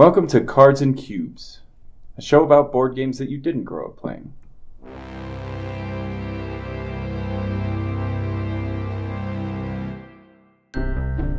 Welcome 0.00 0.28
to 0.28 0.40
Cards 0.40 0.80
and 0.80 0.96
Cubes, 0.96 1.60
a 2.16 2.22
show 2.22 2.42
about 2.42 2.72
board 2.72 2.96
games 2.96 3.18
that 3.18 3.28
you 3.28 3.36
didn't 3.36 3.64
grow 3.64 3.88
up 3.88 3.98
playing. 3.98 4.32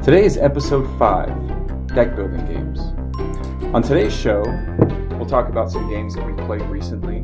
Today 0.04 0.26
is 0.26 0.38
episode 0.38 0.86
5 1.00 1.88
Deck 1.88 2.16
Building 2.16 2.46
Games. 2.46 2.82
On 3.74 3.82
today's 3.82 4.16
show, 4.16 4.44
we'll 5.18 5.26
talk 5.26 5.50
about 5.50 5.72
some 5.72 5.90
games 5.90 6.14
that 6.14 6.24
we've 6.24 6.46
played 6.46 6.62
recently. 6.70 7.22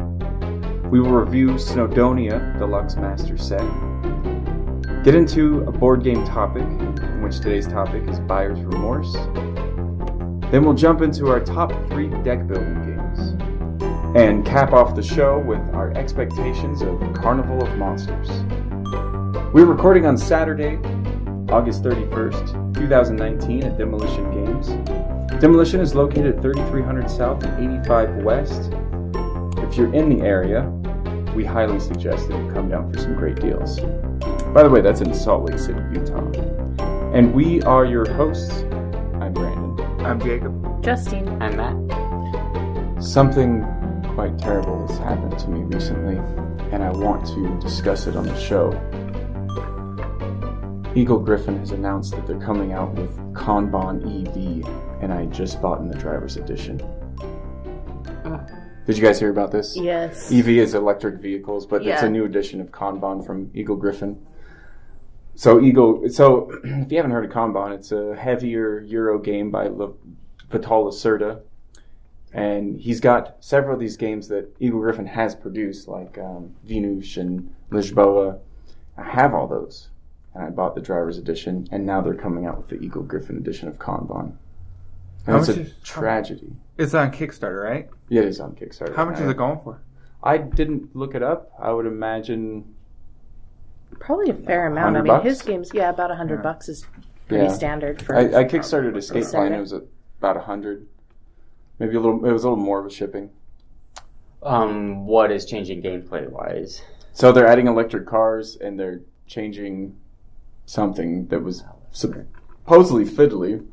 We 0.89 0.99
will 0.99 1.11
review 1.11 1.49
Snowdonia 1.49 2.57
Deluxe 2.57 2.95
Master 2.95 3.37
Set, 3.37 3.61
get 5.03 5.13
into 5.13 5.61
a 5.67 5.71
board 5.71 6.03
game 6.03 6.25
topic, 6.25 6.63
in 6.63 7.21
which 7.21 7.37
today's 7.41 7.67
topic 7.67 8.07
is 8.07 8.19
Buyer's 8.21 8.59
Remorse. 8.61 9.15
Then 10.49 10.63
we'll 10.63 10.75
jump 10.75 11.01
into 11.01 11.27
our 11.27 11.41
top 11.41 11.73
three 11.89 12.07
deck 12.23 12.47
building 12.47 12.81
games, 12.85 13.35
and 14.15 14.45
cap 14.45 14.71
off 14.71 14.95
the 14.95 15.03
show 15.03 15.39
with 15.39 15.59
our 15.73 15.91
expectations 15.91 16.81
of 16.81 16.97
Carnival 17.13 17.61
of 17.61 17.77
Monsters. 17.77 18.29
We're 19.53 19.65
recording 19.65 20.05
on 20.05 20.17
Saturday, 20.17 20.77
August 21.51 21.83
31st, 21.83 22.73
2019 22.75 23.63
at 23.63 23.77
Demolition 23.77 24.31
Games. 24.31 24.67
Demolition 25.41 25.81
is 25.81 25.93
located 25.93 26.37
at 26.37 26.41
3300 26.41 27.09
South 27.09 27.43
and 27.43 27.81
85 27.81 28.23
West. 28.23 28.71
If 29.67 29.75
you're 29.75 29.93
in 29.93 30.07
the 30.09 30.25
area, 30.25 30.63
we 31.35 31.43
highly 31.43 31.81
suggest 31.81 32.29
that 32.29 32.41
you 32.41 32.51
come 32.53 32.69
down 32.69 32.89
for 32.93 32.99
some 32.99 33.15
great 33.15 33.35
deals. 33.35 33.81
By 34.53 34.63
the 34.63 34.69
way, 34.69 34.79
that's 34.79 35.01
in 35.01 35.13
Salt 35.13 35.49
Lake 35.49 35.59
City, 35.59 35.81
Utah. 35.91 36.25
And 37.13 37.33
we 37.33 37.61
are 37.63 37.83
your 37.83 38.09
hosts. 38.13 38.63
I'm 40.07 40.21
Jacob. 40.21 40.81
Justine. 40.81 41.27
I'm 41.41 41.57
Matt. 41.57 43.03
Something 43.03 43.61
quite 44.15 44.39
terrible 44.39 44.87
has 44.87 44.97
happened 44.99 45.37
to 45.37 45.49
me 45.49 45.59
recently, 45.63 46.15
and 46.71 46.81
I 46.81 46.91
want 46.91 47.27
to 47.27 47.59
discuss 47.59 48.07
it 48.07 48.15
on 48.15 48.25
the 48.25 48.39
show. 48.39 48.71
Eagle 50.95 51.19
Gryphon 51.19 51.59
has 51.59 51.71
announced 51.71 52.11
that 52.15 52.25
they're 52.25 52.39
coming 52.39 52.71
out 52.71 52.93
with 52.93 53.17
Kanban 53.33 53.99
EV, 53.99 54.65
and 55.03 55.11
I 55.11 55.25
just 55.25 55.61
bought 55.61 55.81
in 55.81 55.89
the 55.89 55.97
driver's 55.97 56.37
edition. 56.37 56.79
Uh. 58.23 58.47
Did 58.85 58.97
you 58.97 59.03
guys 59.03 59.19
hear 59.19 59.29
about 59.29 59.51
this? 59.51 59.75
Yes. 59.75 60.31
EV 60.31 60.47
is 60.47 60.73
electric 60.73 61.15
vehicles, 61.15 61.65
but 61.65 61.85
it's 61.85 62.03
a 62.03 62.09
new 62.09 62.23
edition 62.23 62.61
of 62.61 62.71
Kanban 62.71 63.25
from 63.25 63.51
Eagle 63.53 63.75
Gryphon. 63.75 64.25
So 65.37 65.61
Eagle, 65.61 66.09
so 66.09 66.49
if 66.63 66.91
you 66.91 66.97
haven't 66.97 67.11
heard 67.11 67.23
of 67.25 67.31
Kanban, 67.31 67.75
it's 67.75 67.91
a 67.91 68.15
heavier 68.15 68.79
Euro 68.81 69.19
game 69.19 69.51
by 69.51 69.67
Le, 69.67 69.93
Vital 70.49 70.85
Lacerda, 70.85 71.41
and 72.33 72.81
he's 72.81 72.99
got 72.99 73.37
several 73.39 73.75
of 73.75 73.79
these 73.79 73.97
games 73.97 74.27
that 74.29 74.49
Eagle 74.59 74.79
Gryphon 74.79 75.05
has 75.05 75.35
produced, 75.35 75.87
like 75.87 76.17
um, 76.17 76.55
Vinhos 76.67 77.17
and 77.17 77.53
Lisboa. 77.69 78.39
I 78.97 79.03
have 79.03 79.35
all 79.35 79.45
those, 79.47 79.89
and 80.33 80.43
I 80.43 80.49
bought 80.49 80.73
the 80.73 80.81
driver's 80.81 81.19
edition, 81.19 81.67
and 81.71 81.85
now 81.85 82.01
they're 82.01 82.15
coming 82.15 82.47
out 82.47 82.57
with 82.57 82.69
the 82.69 82.83
Eagle 82.83 83.03
Gryphon 83.03 83.37
edition 83.37 83.67
of 83.67 83.77
Kanban. 83.77 84.33
And 85.27 85.35
How 85.35 85.37
it's 85.37 85.49
a 85.49 85.61
is- 85.61 85.73
tragedy. 85.83 86.51
It's 86.79 86.95
on 86.95 87.11
Kickstarter, 87.11 87.63
right? 87.63 87.87
Yeah, 88.09 88.21
it 88.21 88.27
is 88.29 88.39
on 88.39 88.53
Kickstarter. 88.55 88.95
How 88.95 89.05
much 89.05 89.19
I- 89.19 89.23
is 89.25 89.29
it 89.29 89.37
going 89.37 89.59
for? 89.59 89.81
I 90.23 90.39
didn't 90.39 90.95
look 90.95 91.13
it 91.13 91.21
up. 91.21 91.51
I 91.59 91.71
would 91.71 91.85
imagine 91.85 92.73
Probably 93.99 94.29
a 94.29 94.33
fair 94.33 94.67
amount. 94.67 94.95
I 94.97 95.01
mean, 95.01 95.07
bucks? 95.07 95.25
his 95.25 95.41
games, 95.41 95.71
yeah, 95.73 95.89
about 95.89 96.11
a 96.11 96.15
hundred 96.15 96.37
Yeah. 96.37 96.41
bucks 96.43 96.69
is 96.69 96.85
pretty 97.27 97.45
Yeah. 97.45 97.51
standard 97.51 98.01
for. 98.01 98.15
I, 98.15 98.21
I 98.41 98.43
kickstarted 98.45 98.95
Escape 98.97 99.23
Saturday. 99.23 99.49
Plan. 99.49 99.53
It 99.53 99.61
was 99.61 99.73
about 99.73 100.37
a 100.37 100.41
hundred, 100.41 100.87
maybe 101.79 101.95
a 101.95 101.99
little. 101.99 102.25
It 102.25 102.31
was 102.31 102.43
a 102.43 102.49
little 102.49 102.63
more 102.63 102.81
with 102.81 102.93
shipping. 102.93 103.29
Um, 104.43 105.05
what 105.07 105.31
is 105.31 105.45
changing 105.45 105.81
gameplay 105.81 106.29
wise? 106.29 106.81
So 107.13 107.31
they're 107.31 107.47
adding 107.47 107.67
electric 107.67 108.05
cars 108.05 108.55
and 108.61 108.79
they're 108.79 109.01
changing 109.25 109.97
something 110.65 111.27
that 111.27 111.41
was 111.43 111.63
supposedly 111.91 113.05
fiddly. 113.05 113.65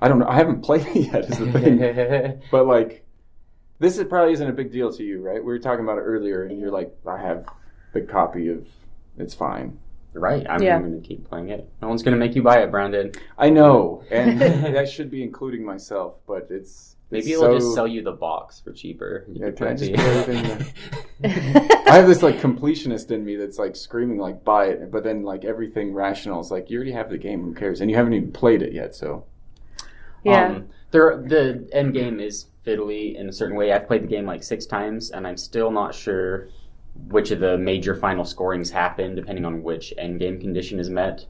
I 0.00 0.06
don't 0.06 0.20
know. 0.20 0.28
I 0.28 0.36
haven't 0.36 0.62
played 0.62 0.86
it 0.86 1.12
yet. 1.12 1.24
Is 1.24 1.38
the 1.38 1.50
thing, 1.52 2.40
but 2.52 2.66
like, 2.66 3.04
this 3.80 3.98
is 3.98 4.04
probably 4.06 4.32
isn't 4.34 4.48
a 4.48 4.52
big 4.52 4.70
deal 4.70 4.92
to 4.92 5.02
you, 5.02 5.20
right? 5.20 5.40
We 5.42 5.52
were 5.52 5.58
talking 5.58 5.84
about 5.84 5.98
it 5.98 6.02
earlier, 6.02 6.44
and 6.44 6.58
you're 6.60 6.70
like, 6.70 6.96
I 7.06 7.18
have 7.20 7.46
the 7.92 8.02
copy 8.02 8.48
of. 8.48 8.66
It's 9.18 9.34
fine. 9.34 9.78
right, 10.14 10.44
I'm 10.48 10.62
Yeah. 10.62 10.78
going 10.80 11.00
to 11.00 11.06
keep 11.06 11.28
playing 11.28 11.50
it. 11.50 11.68
No 11.82 11.88
one's 11.88 12.02
going 12.02 12.12
to 12.12 12.18
make 12.18 12.34
you 12.34 12.42
buy 12.42 12.58
it, 12.62 12.70
Brandon. 12.70 13.12
I 13.36 13.50
know, 13.50 14.02
and 14.10 14.40
that 14.40 14.88
should 14.88 15.10
be 15.10 15.22
including 15.22 15.64
myself, 15.64 16.14
but 16.26 16.48
it's 16.50 16.96
Maybe 17.10 17.32
it's 17.32 17.40
it'll 17.40 17.52
so- 17.54 17.58
just 17.58 17.74
sell 17.74 17.86
you 17.86 18.02
the 18.02 18.12
box 18.12 18.60
for 18.60 18.72
cheaper. 18.72 19.24
Yeah, 19.32 19.50
can 19.52 19.68
I 19.68 19.70
put 19.70 19.78
just 19.78 19.92
the- 19.92 19.96
put 19.96 20.06
everything 20.28 20.74
I 21.88 21.96
have 21.96 22.06
this 22.06 22.22
like 22.22 22.36
completionist 22.40 23.10
in 23.10 23.24
me 23.24 23.36
that's 23.36 23.58
like 23.58 23.74
screaming 23.76 24.18
like 24.18 24.44
buy 24.44 24.66
it, 24.66 24.90
but 24.90 25.04
then 25.04 25.22
like 25.22 25.44
everything 25.44 25.92
rational 25.94 26.40
is 26.40 26.50
like 26.50 26.68
you 26.70 26.76
already 26.78 26.92
have 26.92 27.10
the 27.10 27.18
game, 27.18 27.42
who 27.44 27.54
cares? 27.54 27.80
And 27.80 27.90
you 27.90 27.96
haven't 27.96 28.12
even 28.14 28.32
played 28.32 28.62
it 28.62 28.72
yet, 28.72 28.94
so 28.94 29.24
yeah. 30.24 30.46
Um, 30.46 30.68
there, 30.90 31.22
the 31.24 31.68
end 31.72 31.94
game 31.94 32.18
is 32.20 32.46
fiddly 32.66 33.14
in 33.16 33.28
a 33.28 33.32
certain 33.32 33.56
way. 33.56 33.72
I've 33.72 33.86
played 33.86 34.02
the 34.02 34.06
game 34.08 34.26
like 34.26 34.42
six 34.42 34.66
times, 34.66 35.10
and 35.10 35.26
I'm 35.26 35.36
still 35.36 35.70
not 35.70 35.94
sure 35.94 36.48
which 37.08 37.30
of 37.30 37.40
the 37.40 37.56
major 37.58 37.94
final 37.94 38.24
scorings 38.24 38.70
happen, 38.70 39.14
depending 39.14 39.44
on 39.44 39.62
which 39.62 39.94
end 39.96 40.18
game 40.20 40.40
condition 40.40 40.78
is 40.78 40.90
met, 40.90 41.24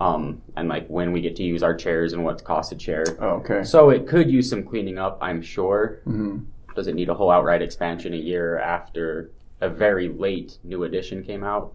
um, 0.00 0.42
and 0.56 0.68
like 0.68 0.86
when 0.88 1.12
we 1.12 1.20
get 1.20 1.36
to 1.36 1.42
use 1.42 1.62
our 1.62 1.74
chairs 1.74 2.12
and 2.12 2.24
what 2.24 2.42
costs 2.44 2.72
a 2.72 2.76
chair. 2.76 3.04
oh, 3.20 3.28
okay. 3.36 3.62
So 3.62 3.90
it 3.90 4.06
could 4.08 4.30
use 4.30 4.50
some 4.50 4.62
cleaning 4.64 4.98
up, 4.98 5.18
I'm 5.20 5.40
sure. 5.40 6.00
hmm 6.04 6.38
Does 6.74 6.88
it 6.88 6.94
need 6.94 7.08
a 7.08 7.14
whole 7.14 7.30
outright 7.30 7.62
expansion 7.62 8.12
a 8.12 8.16
year 8.18 8.58
after 8.58 9.30
a 9.60 9.68
very 9.68 10.08
late 10.08 10.58
new 10.64 10.82
edition 10.84 11.22
came 11.22 11.44
out? 11.44 11.72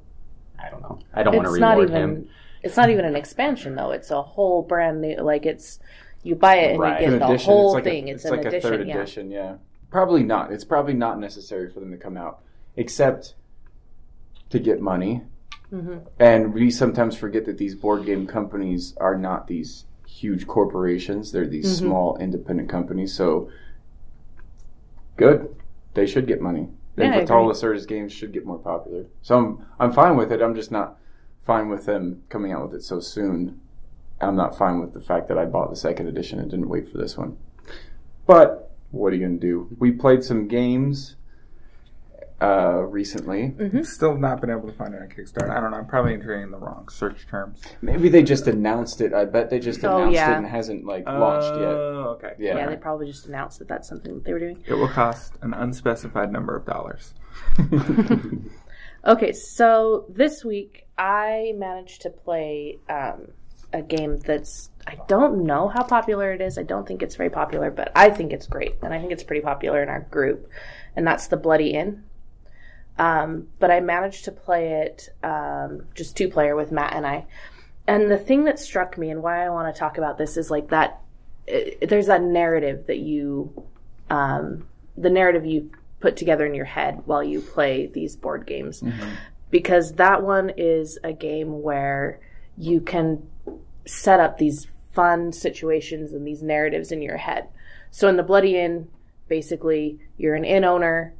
I 0.61 0.69
don't 0.69 0.81
know. 0.81 0.99
I 1.13 1.23
don't 1.23 1.35
want 1.35 1.47
to 1.47 1.53
it's 1.53 1.61
reward 1.61 1.89
even. 1.89 2.01
him. 2.01 2.29
It's 2.61 2.75
not 2.75 2.89
even 2.89 3.05
an 3.05 3.15
expansion 3.15 3.75
though. 3.75 3.91
It's 3.91 4.11
a 4.11 4.21
whole 4.21 4.61
brand 4.63 4.99
new. 4.99 5.15
Like 5.21 5.45
it's 5.45 5.79
you 6.23 6.35
buy 6.35 6.55
it 6.57 6.71
and 6.71 6.79
Right. 6.81 6.99
you 7.01 7.07
An 7.07 7.13
get 7.13 7.19
the 7.19 7.25
edition. 7.33 7.45
whole 7.45 7.67
it's 7.69 7.73
like 7.75 7.83
thing. 7.85 8.09
A, 8.09 8.11
it's, 8.13 8.25
it's 8.25 8.31
an 8.31 8.37
like 8.37 8.45
edition. 8.47 8.73
a 8.73 8.77
third 8.77 8.87
yeah. 8.87 8.95
edition, 8.97 9.31
yeah. 9.31 9.55
Probably 9.89 10.23
not. 10.23 10.51
It's 10.51 10.65
probably 10.65 10.93
not 10.93 11.17
necessary 11.19 11.71
for 11.71 11.79
them 11.79 11.91
to 11.91 11.97
come 11.97 12.17
out, 12.17 12.41
except 12.79 13.35
to 14.49 14.57
get 14.57 14.81
money. 14.81 15.21
Mhm. 15.71 15.99
And 16.17 16.53
we 16.53 16.71
sometimes 16.71 17.15
forget 17.15 17.43
that 17.45 17.57
these 17.57 17.75
board 17.75 18.05
game 18.05 18.25
companies 18.25 18.95
are 18.97 19.17
not 19.17 19.47
these 19.47 19.85
huge 20.07 20.47
corporations. 20.47 21.31
They're 21.31 21.45
these 21.45 21.67
Mhm. 21.67 21.77
small 21.79 22.17
independent 22.17 22.69
companies. 22.69 23.13
So 23.13 23.49
good. 25.17 25.53
They 25.93 26.05
should 26.07 26.25
get 26.25 26.41
money. 26.41 26.69
Yeah, 26.95 27.11
Vital 27.19 27.51
agree. 27.51 27.85
Games 27.85 28.11
should 28.11 28.31
get 28.31 28.45
more 28.45 28.57
popular. 28.57 29.05
So 29.21 29.37
I'm 29.37 29.65
I'm 29.79 29.91
fine 29.91 30.15
with 30.15 30.31
it. 30.31 30.41
I'm 30.41 30.55
just 30.55 30.71
not 30.71 30.97
fine 31.41 31.69
with 31.69 31.85
them 31.85 32.23
coming 32.29 32.51
out 32.53 32.63
with 32.63 32.75
it 32.75 32.83
so 32.83 32.99
soon. 32.99 33.59
I'm 34.21 34.35
not 34.35 34.57
fine 34.57 34.79
with 34.79 34.93
the 34.93 34.99
fact 35.01 35.27
that 35.27 35.37
I 35.37 35.45
bought 35.45 35.69
the 35.69 35.75
second 35.75 36.07
edition 36.07 36.39
and 36.39 36.49
didn't 36.49 36.69
wait 36.69 36.89
for 36.89 36.97
this 36.97 37.17
one. 37.17 37.37
But 38.25 38.71
what 38.91 39.11
are 39.11 39.15
you 39.17 39.25
gonna 39.25 39.37
do? 39.37 39.67
We 39.79 39.91
played 39.91 40.23
some 40.23 40.47
games 40.47 41.15
uh, 42.41 42.81
recently. 42.87 43.49
Mhm. 43.57 43.85
Still 43.85 44.15
not 44.17 44.39
been 44.41 44.49
able 44.49 44.67
to 44.67 44.73
find 44.73 44.93
it 44.93 45.01
on 45.01 45.09
Kickstarter. 45.09 45.49
I 45.49 45.59
don't 45.59 45.71
know. 45.71 45.77
I'm 45.77 45.85
probably 45.87 46.13
entering 46.13 46.49
the 46.51 46.57
wrong 46.57 46.87
search 46.89 47.27
terms. 47.27 47.61
Maybe 47.81 48.07
they 48.09 48.23
just 48.23 48.47
announced 48.47 49.01
it. 49.01 49.13
I 49.13 49.25
bet 49.25 49.49
they 49.49 49.59
just 49.59 49.83
Oh, 49.83 49.97
announced 49.97 50.15
yeah. 50.15 50.33
it 50.33 50.37
and 50.37 50.45
hasn't 50.47 50.85
like 50.85 51.05
launched 51.05 51.53
yet. 51.59 51.69
Oh, 51.69 52.17
okay. 52.17 52.33
Yeah. 52.39 52.57
Yeah. 52.57 52.67
they 52.67 52.77
probably 52.77 53.07
just 53.07 53.27
announced 53.27 53.59
that 53.59 53.67
that's 53.67 53.87
something 53.89 54.13
that 54.15 54.23
they 54.23 54.33
were 54.33 54.39
doing. 54.39 54.63
It 54.67 54.73
will 54.73 54.87
cost 54.87 55.33
an 55.41 55.53
unspecified 55.53 56.31
number 56.31 56.55
of 56.55 56.65
dollars. 56.65 57.13
Okay, 59.05 59.31
so 59.31 60.05
this 60.09 60.43
week 60.43 60.85
I 60.97 61.53
managed 61.55 62.01
to 62.01 62.09
play 62.09 62.79
um, 62.89 63.29
a 63.71 63.81
game 63.81 64.17
that's 64.17 64.71
I 64.85 64.97
don't 65.07 65.45
know 65.45 65.69
how 65.69 65.83
popular 65.83 66.33
it 66.33 66.41
is. 66.41 66.57
I 66.57 66.63
don't 66.63 66.85
think 66.85 67.01
it's 67.01 67.15
very 67.15 67.29
popular, 67.29 67.71
but 67.71 67.91
I 67.95 68.09
think 68.09 68.33
it's 68.33 68.45
great, 68.45 68.75
and 68.81 68.93
I 68.93 68.99
think 68.99 69.13
it's 69.13 69.23
pretty 69.23 69.41
popular 69.41 69.81
in 69.81 69.87
our 69.87 70.01
group, 70.01 70.49
and 70.97 71.07
that's 71.07 71.27
the 71.27 71.37
Bloody 71.37 71.69
Inn. 71.75 72.03
Um, 72.99 73.47
but 73.59 73.71
I 73.71 73.79
managed 73.79 74.25
to 74.25 74.31
play 74.31 74.83
it 74.83 75.09
um, 75.23 75.87
just 75.95 76.17
two 76.17 76.27
player 76.27 76.55
with 76.55 76.71
Matt 76.71 76.93
and 76.93 77.07
I. 77.07 77.25
And 77.87 78.11
the 78.11 78.17
thing 78.17 78.43
that 78.43 78.59
struck 78.59 78.97
me 78.97 79.09
and 79.09 79.23
why 79.23 79.43
I 79.43 79.49
want 79.49 79.73
to 79.73 79.79
talk 79.79 79.97
about 79.97 80.17
this 80.17 80.37
is 80.37 80.51
like 80.51 80.69
that. 80.69 81.01
eh, 81.47 81.71
there's 81.87 82.07
that 82.07 82.21
narrative 82.21 82.85
that 82.87 82.99
you, 82.99 83.65
um, 84.09 84.67
the 84.97 85.09
narrative 85.09 85.45
you 85.45 85.71
put 86.01 86.17
together 86.17 86.45
in 86.45 86.53
your 86.53 86.65
head 86.65 87.01
while 87.05 87.23
you 87.23 87.41
play 87.41 87.87
these 87.87 88.15
board 88.15 88.45
games 88.45 88.83
because 89.49 89.93
that 89.93 90.21
one 90.23 90.51
is 90.57 90.99
a 91.03 91.13
game 91.13 91.61
where 91.61 92.19
you 92.57 92.81
can 92.81 93.27
set 93.85 94.19
up 94.19 94.37
these 94.37 94.67
fun 94.93 95.31
situations 95.31 96.11
and 96.13 96.27
these 96.27 96.43
narratives 96.43 96.91
in 96.91 97.01
your 97.01 97.17
head. 97.17 97.47
So 97.91 98.07
in 98.07 98.17
the 98.17 98.23
Bloody 98.23 98.57
Inn, 98.57 98.89
basically, 99.27 99.99
you're 100.17 100.35
an 100.35 100.45
inn 100.45 100.63
owner 100.63 101.13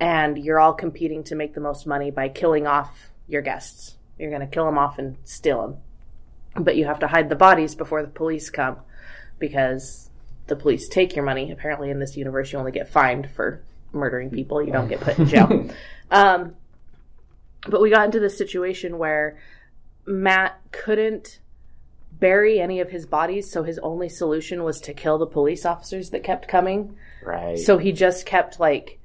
and 0.00 0.38
you're 0.38 0.60
all 0.60 0.72
competing 0.72 1.24
to 1.24 1.34
make 1.34 1.54
the 1.54 1.60
most 1.60 1.86
money 1.86 2.10
by 2.10 2.28
killing 2.28 2.66
off 2.66 3.10
your 3.26 3.42
guests. 3.42 3.96
You're 4.18 4.30
going 4.30 4.42
to 4.42 4.46
kill 4.46 4.64
them 4.64 4.78
off 4.78 4.98
and 4.98 5.16
steal 5.24 5.62
them. 5.62 6.64
But 6.64 6.76
you 6.76 6.86
have 6.86 7.00
to 7.00 7.06
hide 7.06 7.28
the 7.28 7.36
bodies 7.36 7.74
before 7.74 8.02
the 8.02 8.08
police 8.08 8.50
come 8.50 8.78
because 9.38 10.10
the 10.46 10.56
police 10.56 10.88
take 10.88 11.14
your 11.14 11.24
money. 11.24 11.50
Apparently, 11.50 11.90
in 11.90 11.98
this 11.98 12.16
universe, 12.16 12.52
you 12.52 12.58
only 12.58 12.72
get 12.72 12.88
fined 12.88 13.30
for 13.30 13.62
murdering 13.92 14.30
people. 14.30 14.62
You 14.62 14.72
don't 14.72 14.88
get 14.88 15.00
put 15.00 15.18
in 15.18 15.26
jail. 15.26 15.68
um, 16.10 16.56
but 17.68 17.80
we 17.80 17.90
got 17.90 18.06
into 18.06 18.20
this 18.20 18.36
situation 18.36 18.98
where 18.98 19.38
Matt 20.06 20.60
couldn't 20.72 21.40
bury 22.12 22.58
any 22.58 22.80
of 22.80 22.90
his 22.90 23.06
bodies, 23.06 23.50
so 23.50 23.62
his 23.62 23.78
only 23.80 24.08
solution 24.08 24.64
was 24.64 24.80
to 24.80 24.94
kill 24.94 25.18
the 25.18 25.26
police 25.26 25.64
officers 25.64 26.10
that 26.10 26.24
kept 26.24 26.48
coming. 26.48 26.96
Right. 27.22 27.58
So 27.58 27.78
he 27.78 27.92
just 27.92 28.26
kept 28.26 28.58
like 28.58 28.97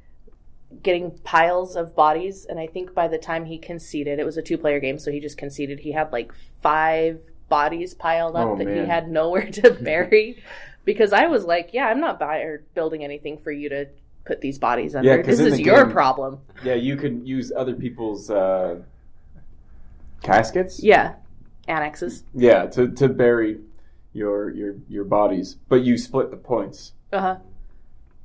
getting 0.82 1.12
piles 1.24 1.76
of 1.76 1.96
bodies, 1.96 2.46
and 2.50 2.60
I 2.60 2.68
think 2.68 2.94
by 2.94 3.08
the 3.08 3.18
time 3.18 3.46
he 3.46 3.58
conceded, 3.58 4.20
it 4.20 4.26
was 4.26 4.38
a 4.38 4.42
two-player 4.42 4.80
game, 4.80 4.98
so 4.98 5.12
he 5.12 5.20
just 5.20 5.38
conceded. 5.38 5.80
He 5.80 5.92
had 5.92 6.12
like 6.12 6.32
five 6.62 7.22
bodies 7.50 7.94
piled 7.94 8.36
up 8.36 8.48
Oh, 8.50 8.56
that 8.58 8.68
he 8.68 8.80
had 8.86 9.10
nowhere 9.10 9.50
to 9.52 9.72
bury. 9.82 10.42
because 10.86 11.14
I 11.14 11.28
was 11.28 11.46
like, 11.46 11.70
yeah, 11.74 11.86
I'm 11.88 12.00
not 12.02 12.20
buying 12.20 12.46
or 12.48 12.64
building 12.74 13.04
anything 13.04 13.38
for 13.38 13.52
you 13.52 13.70
to 13.70 13.88
put 14.26 14.42
these 14.42 14.58
bodies 14.58 14.96
under. 14.96 15.22
'cause 15.22 15.38
this 15.38 15.54
is 15.54 15.60
your 15.60 15.84
game- 15.84 15.92
problem. 15.94 16.40
Yeah, 16.64 16.76
you 16.76 16.96
could 16.96 17.28
use 17.28 17.52
other 17.56 17.76
people's 17.76 18.30
uh, 18.30 18.80
caskets. 20.22 20.82
Yeah, 20.82 21.16
annexes. 21.68 22.24
Yeah, 22.34 22.66
to, 22.68 22.90
to 22.92 23.10
bury 23.10 23.60
your 24.14 24.50
your 24.52 24.76
your 24.88 25.04
bodies, 25.06 25.56
but 25.70 25.82
you 25.84 25.98
split 25.98 26.32
the 26.32 26.38
points. 26.38 26.94
Uh 27.12 27.20
huh. 27.20 27.36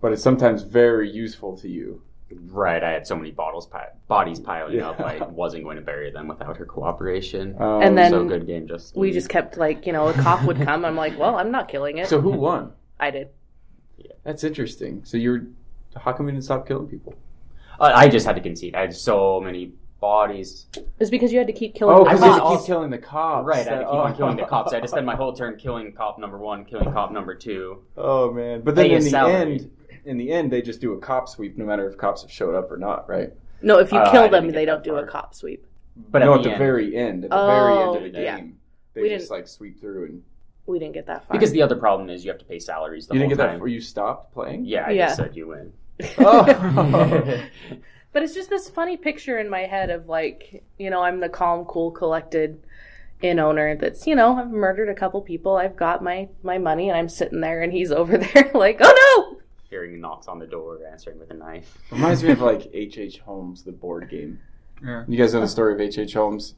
But 0.00 0.12
it's 0.12 0.22
sometimes 0.22 0.62
very 0.62 1.10
useful 1.10 1.56
to 1.58 1.68
you. 1.68 2.02
Right. 2.50 2.82
I 2.82 2.90
had 2.92 3.06
so 3.06 3.16
many 3.16 3.30
bottles 3.30 3.66
pi- 3.66 3.88
bodies 4.06 4.40
piling 4.40 4.80
up. 4.80 5.00
I 5.00 5.19
wasn't 5.26 5.64
going 5.64 5.76
to 5.76 5.82
bury 5.82 6.10
them 6.10 6.28
without 6.28 6.56
her 6.56 6.66
cooperation. 6.66 7.54
Um, 7.60 7.82
And 7.82 7.96
then- 7.96 8.10
so 8.10 8.25
good 8.25 8.46
game. 8.46 8.66
Just 8.69 8.96
We 8.96 9.12
just 9.12 9.28
kept 9.28 9.56
like, 9.56 9.86
you 9.86 9.92
know, 9.92 10.08
a 10.08 10.12
cop 10.12 10.44
would 10.44 10.58
come. 10.60 10.84
I'm 10.84 10.96
like, 10.96 11.19
well, 11.19 11.36
I'm 11.36 11.50
not 11.50 11.69
killing 11.69 11.98
it. 11.98 12.08
so 12.08 12.20
who 12.20 12.30
won? 12.30 12.72
I 13.00 13.10
did. 13.10 13.28
That's 14.25 14.44
interesting. 14.44 15.04
So 15.04 15.16
you're 15.16 15.46
how 15.96 16.12
come 16.12 16.26
you 16.26 16.32
didn't 16.32 16.44
stop 16.44 16.66
killing 16.69 16.86
people? 16.86 17.14
Uh, 17.80 17.92
I 17.94 18.08
just 18.08 18.26
had 18.26 18.34
to 18.36 18.42
concede. 18.42 18.74
I 18.74 18.81
had 18.82 18.94
so 18.94 19.40
many 19.40 19.72
bodies. 20.00 20.66
It's 21.00 21.10
because 21.10 21.32
you 21.32 21.38
had 21.38 21.46
to 21.48 21.52
keep 21.52 21.74
killing 21.74 21.96
Oh, 21.96 22.04
the 22.04 22.10
because 22.10 22.22
I 22.22 22.26
you 22.26 22.32
had 22.34 22.40
to 22.50 22.56
keep 22.58 22.66
killing 22.66 22.90
the 22.90 22.98
cops. 22.98 23.46
Right. 23.46 23.66
I 23.66 23.70
had 23.70 23.78
to 23.81 23.84
keep 23.84 23.94
on 23.94 24.12
Oh. 24.12 24.16
killing 24.16 24.36
the 24.36 24.44
cops. 24.44 24.72
I 24.72 24.76
had 24.76 24.82
to 24.82 24.88
spend 24.88 25.06
my 25.06 25.16
whole 25.16 25.32
turn 25.32 25.56
killing 25.56 25.92
cop 25.92 26.19
number 26.19 26.38
one, 26.38 26.64
killing 26.64 26.92
cop 26.92 27.10
number 27.10 27.34
two. 27.34 27.82
Oh 27.96 28.32
man! 28.32 28.60
But 28.60 28.74
then 28.76 28.86
in 28.90 29.02
the 29.02 29.10
salary. 29.10 29.34
end, 29.34 29.70
in 30.08 30.16
the 30.19 30.31
end, 30.32 30.50
they 30.50 30.62
just 30.62 30.81
do 30.81 30.93
a 30.94 30.99
cop 30.99 31.28
sweep, 31.28 31.56
no 31.58 31.64
matter 31.64 31.87
if 31.88 31.96
cops 31.96 32.22
have 32.22 32.31
showed 32.32 32.55
up 32.55 32.70
or 32.70 32.76
not, 32.76 33.08
right? 33.08 33.32
No, 33.62 33.78
if 33.78 33.93
you 33.93 33.99
Uh, 33.99 34.10
kill 34.10 34.22
didn't 34.22 34.44
them, 34.46 34.52
they 34.52 34.64
don't 34.64 34.82
do 34.84 34.96
a 34.96 35.06
cop 35.06 35.34
sweep. 35.34 35.66
But 36.10 36.20
no, 36.20 36.32
at 36.34 36.38
at 36.40 36.44
the, 36.44 36.50
the 36.50 36.56
very 36.56 36.96
end, 36.96 37.25
at 37.25 37.31
the 37.31 37.37
very 37.37 37.82
end 37.82 37.94
of 37.96 38.02
the 38.12 38.19
Oh, 38.19 38.22
yeah. 38.22 38.37
game, 38.38 38.58
they 38.94 39.02
We 39.02 39.08
just 39.10 39.31
like 39.31 39.46
sweep 39.49 39.81
through 39.81 40.05
and 40.06 40.22
We 40.66 40.78
didn't 40.78 40.94
get 40.94 41.06
that 41.06 41.25
far. 41.26 41.37
because 41.37 41.50
the 41.52 41.62
other 41.62 41.76
problem 41.76 42.08
is 42.08 42.25
you 42.25 42.31
have 42.31 42.38
to 42.38 42.44
pay 42.44 42.58
salaries 42.58 43.06
the 43.06 43.14
you 43.14 43.20
whole 43.20 43.28
didn't 43.28 43.38
get 43.38 43.43
that. 43.44 43.49
time. 43.50 43.56
Before 43.56 43.69
you 43.69 43.81
stopped 43.81 44.32
playing. 44.32 44.64
Yeah, 44.64 44.84
I 44.87 44.90
Yeah. 44.90 45.06
just 45.06 45.16
said 45.16 45.37
you 45.37 45.49
win. 45.49 45.72
Oh. 46.19 47.43
But 48.12 48.22
it's 48.22 48.34
just 48.34 48.49
this 48.49 48.70
funny 48.70 48.96
picture 48.96 49.38
in 49.38 49.50
my 49.50 49.60
head 49.66 49.90
of 49.90 50.08
like, 50.08 50.64
you 50.78 50.88
know, 50.90 51.02
I'm 51.02 51.20
the 51.20 51.28
calm, 51.28 51.64
cool, 51.66 51.90
collected 51.90 52.58
inn 53.20 53.38
owner 53.38 53.76
that's, 53.76 54.06
you 54.06 54.14
know, 54.14 54.37
I've 54.37 54.50
murdered 54.50 54.88
a 54.88 54.94
couple 54.94 55.20
people. 55.20 55.56
I've 55.56 55.76
got 55.76 56.02
my 56.02 56.28
my 56.43 56.56
money, 56.58 56.88
and 56.88 56.96
I'm 56.99 57.08
sitting 57.08 57.40
there, 57.40 57.62
and 57.62 57.72
he's 57.72 57.93
over 57.93 58.16
there 58.19 58.50
like, 58.55 58.78
oh 58.81 58.94
no. 59.34 59.38
Hearing 59.70 60.00
knocks 60.00 60.29
on 60.29 60.38
the 60.38 60.47
door, 60.47 60.79
answering 60.91 61.19
with 61.19 61.31
a 61.31 61.35
knife. 61.35 61.79
Reminds 61.91 62.23
me 62.23 62.31
of 62.31 62.41
like 62.41 62.70
H. 62.73 62.99
H. 62.99 63.19
Holmes, 63.19 63.65
the 63.65 63.73
board 63.73 64.09
game. 64.09 64.41
Yeah. 64.82 65.05
You 65.06 65.19
guys 65.19 65.35
know 65.35 65.41
the 65.41 65.49
story 65.49 65.75
of 65.75 65.81
H. 65.81 65.99
H. 65.99 66.15
Holmes? 66.15 66.55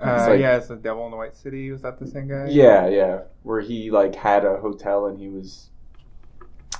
Uh, 0.00 0.26
like- 0.30 0.40
yeah, 0.40 0.56
it's 0.56 0.68
the 0.68 0.76
Devil 0.76 1.04
in 1.06 1.10
the 1.10 1.16
White 1.16 1.36
City. 1.36 1.70
Was 1.70 1.82
that 1.82 1.98
the 1.98 2.06
same 2.06 2.28
guy? 2.28 2.48
Yeah, 2.48 2.88
yeah. 2.88 3.20
Where 3.42 3.60
he 3.60 3.90
like 3.90 4.14
had 4.14 4.44
a 4.44 4.56
hotel 4.58 5.06
and 5.06 5.18
he 5.18 5.28
was 5.28 5.70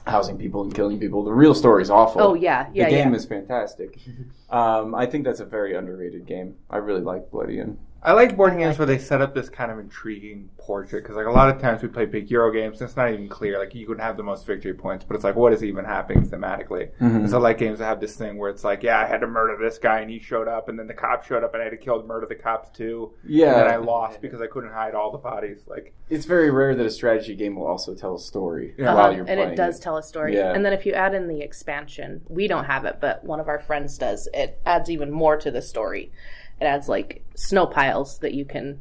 housing 0.07 0.39
people 0.39 0.63
and 0.63 0.75
killing 0.75 0.99
people. 0.99 1.23
The 1.25 1.33
real 1.33 1.55
story 1.55 1.83
is 1.83 1.91
awful. 1.91 2.23
Oh 2.23 2.35
yeah, 2.35 2.69
yeah, 2.73 2.85
the 2.85 2.91
game 2.91 3.11
yeah. 3.11 3.17
is 3.17 3.25
fantastic. 3.25 3.99
Um, 4.51 4.95
I 4.95 5.05
think 5.05 5.25
that's 5.25 5.41
a 5.41 5.45
very 5.45 5.75
underrated 5.75 6.25
game. 6.25 6.57
I 6.71 6.79
really 6.79 7.03
like 7.03 7.31
Bloody 7.31 7.59
Inn. 7.59 7.79
I 8.01 8.13
like 8.13 8.37
board 8.37 8.53
games 8.57 8.71
like 8.71 8.79
where 8.79 8.87
they 8.87 8.99
set 8.99 9.21
up 9.21 9.35
this 9.35 9.49
kind 9.49 9.73
of 9.73 9.79
intriguing 9.81 10.49
portrait 10.57 11.03
because, 11.03 11.17
like, 11.17 11.27
a 11.27 11.31
lot 11.33 11.49
of 11.49 11.61
times 11.61 11.83
we 11.83 11.89
play 11.89 12.05
big 12.05 12.31
Euro 12.31 12.53
games, 12.53 12.81
and 12.81 12.89
it's 12.89 12.97
not 12.97 13.11
even 13.13 13.29
clear. 13.29 13.59
Like, 13.59 13.75
you 13.75 13.87
could 13.89 13.99
have 13.99 14.17
the 14.17 14.23
most 14.23 14.47
victory 14.47 14.73
points, 14.73 15.05
but 15.05 15.17
it's 15.17 15.25
like, 15.25 15.35
what 15.35 15.53
is 15.53 15.65
even 15.65 15.85
happening 15.85 16.25
thematically? 16.29 16.91
And 17.01 17.29
so, 17.29 17.39
I 17.39 17.41
like 17.41 17.59
games 17.59 17.81
that 17.81 17.87
have 17.87 18.01
this 18.01 18.15
thing 18.15 18.39
where 18.39 18.51
it's 18.51 18.63
like, 18.63 18.85
yeah, 18.85 19.01
I 19.01 19.07
had 19.07 19.21
to 19.23 19.27
murder 19.27 19.57
this 19.61 19.79
guy, 19.79 19.99
and 19.99 20.09
he 20.11 20.21
showed 20.21 20.47
up, 20.47 20.69
and 20.69 20.79
then 20.79 20.87
the 20.87 20.95
cops 20.95 21.27
showed 21.27 21.43
up, 21.43 21.55
and 21.55 21.61
I 21.61 21.65
had 21.65 21.71
to 21.73 21.77
kill 21.77 22.01
murder 22.05 22.27
the 22.27 22.37
cops 22.37 22.71
too. 22.71 23.15
Yeah, 23.27 23.47
And 23.49 23.57
then 23.63 23.71
I 23.71 23.77
lost 23.77 24.21
because 24.21 24.41
I 24.41 24.47
couldn't 24.47 24.73
hide 24.73 24.95
all 24.95 25.11
the 25.11 25.19
bodies. 25.19 25.63
Like, 25.67 25.93
it's 26.09 26.25
very 26.25 26.51
rare 26.53 26.77
that 26.77 26.87
a 26.87 26.91
strategy 26.91 27.35
game 27.35 27.57
will 27.57 27.67
also 27.67 27.95
tell 27.97 28.15
a 28.15 28.21
story 28.21 28.75
Yeah. 28.79 28.95
while 28.95 29.07
Uh-huh, 29.07 29.11
you're 29.17 29.19
and 29.27 29.39
playing. 29.39 29.53
it 29.55 29.57
does 29.57 29.81
tell 29.81 29.97
a 29.97 30.03
story. 30.05 30.37
Yeah. 30.37 30.55
And 30.55 30.65
then 30.65 30.73
if 30.73 30.87
you 30.87 30.93
add 30.93 31.15
in 31.15 31.27
the 31.27 31.41
expansion, 31.41 32.21
we 32.29 32.47
don't 32.47 32.65
have 32.67 32.85
it, 32.85 32.99
but 33.01 33.25
one 33.25 33.41
of 33.41 33.49
our 33.49 33.59
friends 33.59 33.99
does. 33.99 34.29
It 34.33 34.61
adds 34.65 34.89
even 34.89 35.11
more 35.11 35.37
to 35.37 35.51
the 35.51 35.61
story. 35.63 36.13
It 36.61 36.65
adds 36.65 36.89
like 36.89 37.25
snow 37.37 37.67
piles 37.67 38.19
that 38.19 38.35
you 38.35 38.45
can, 38.45 38.81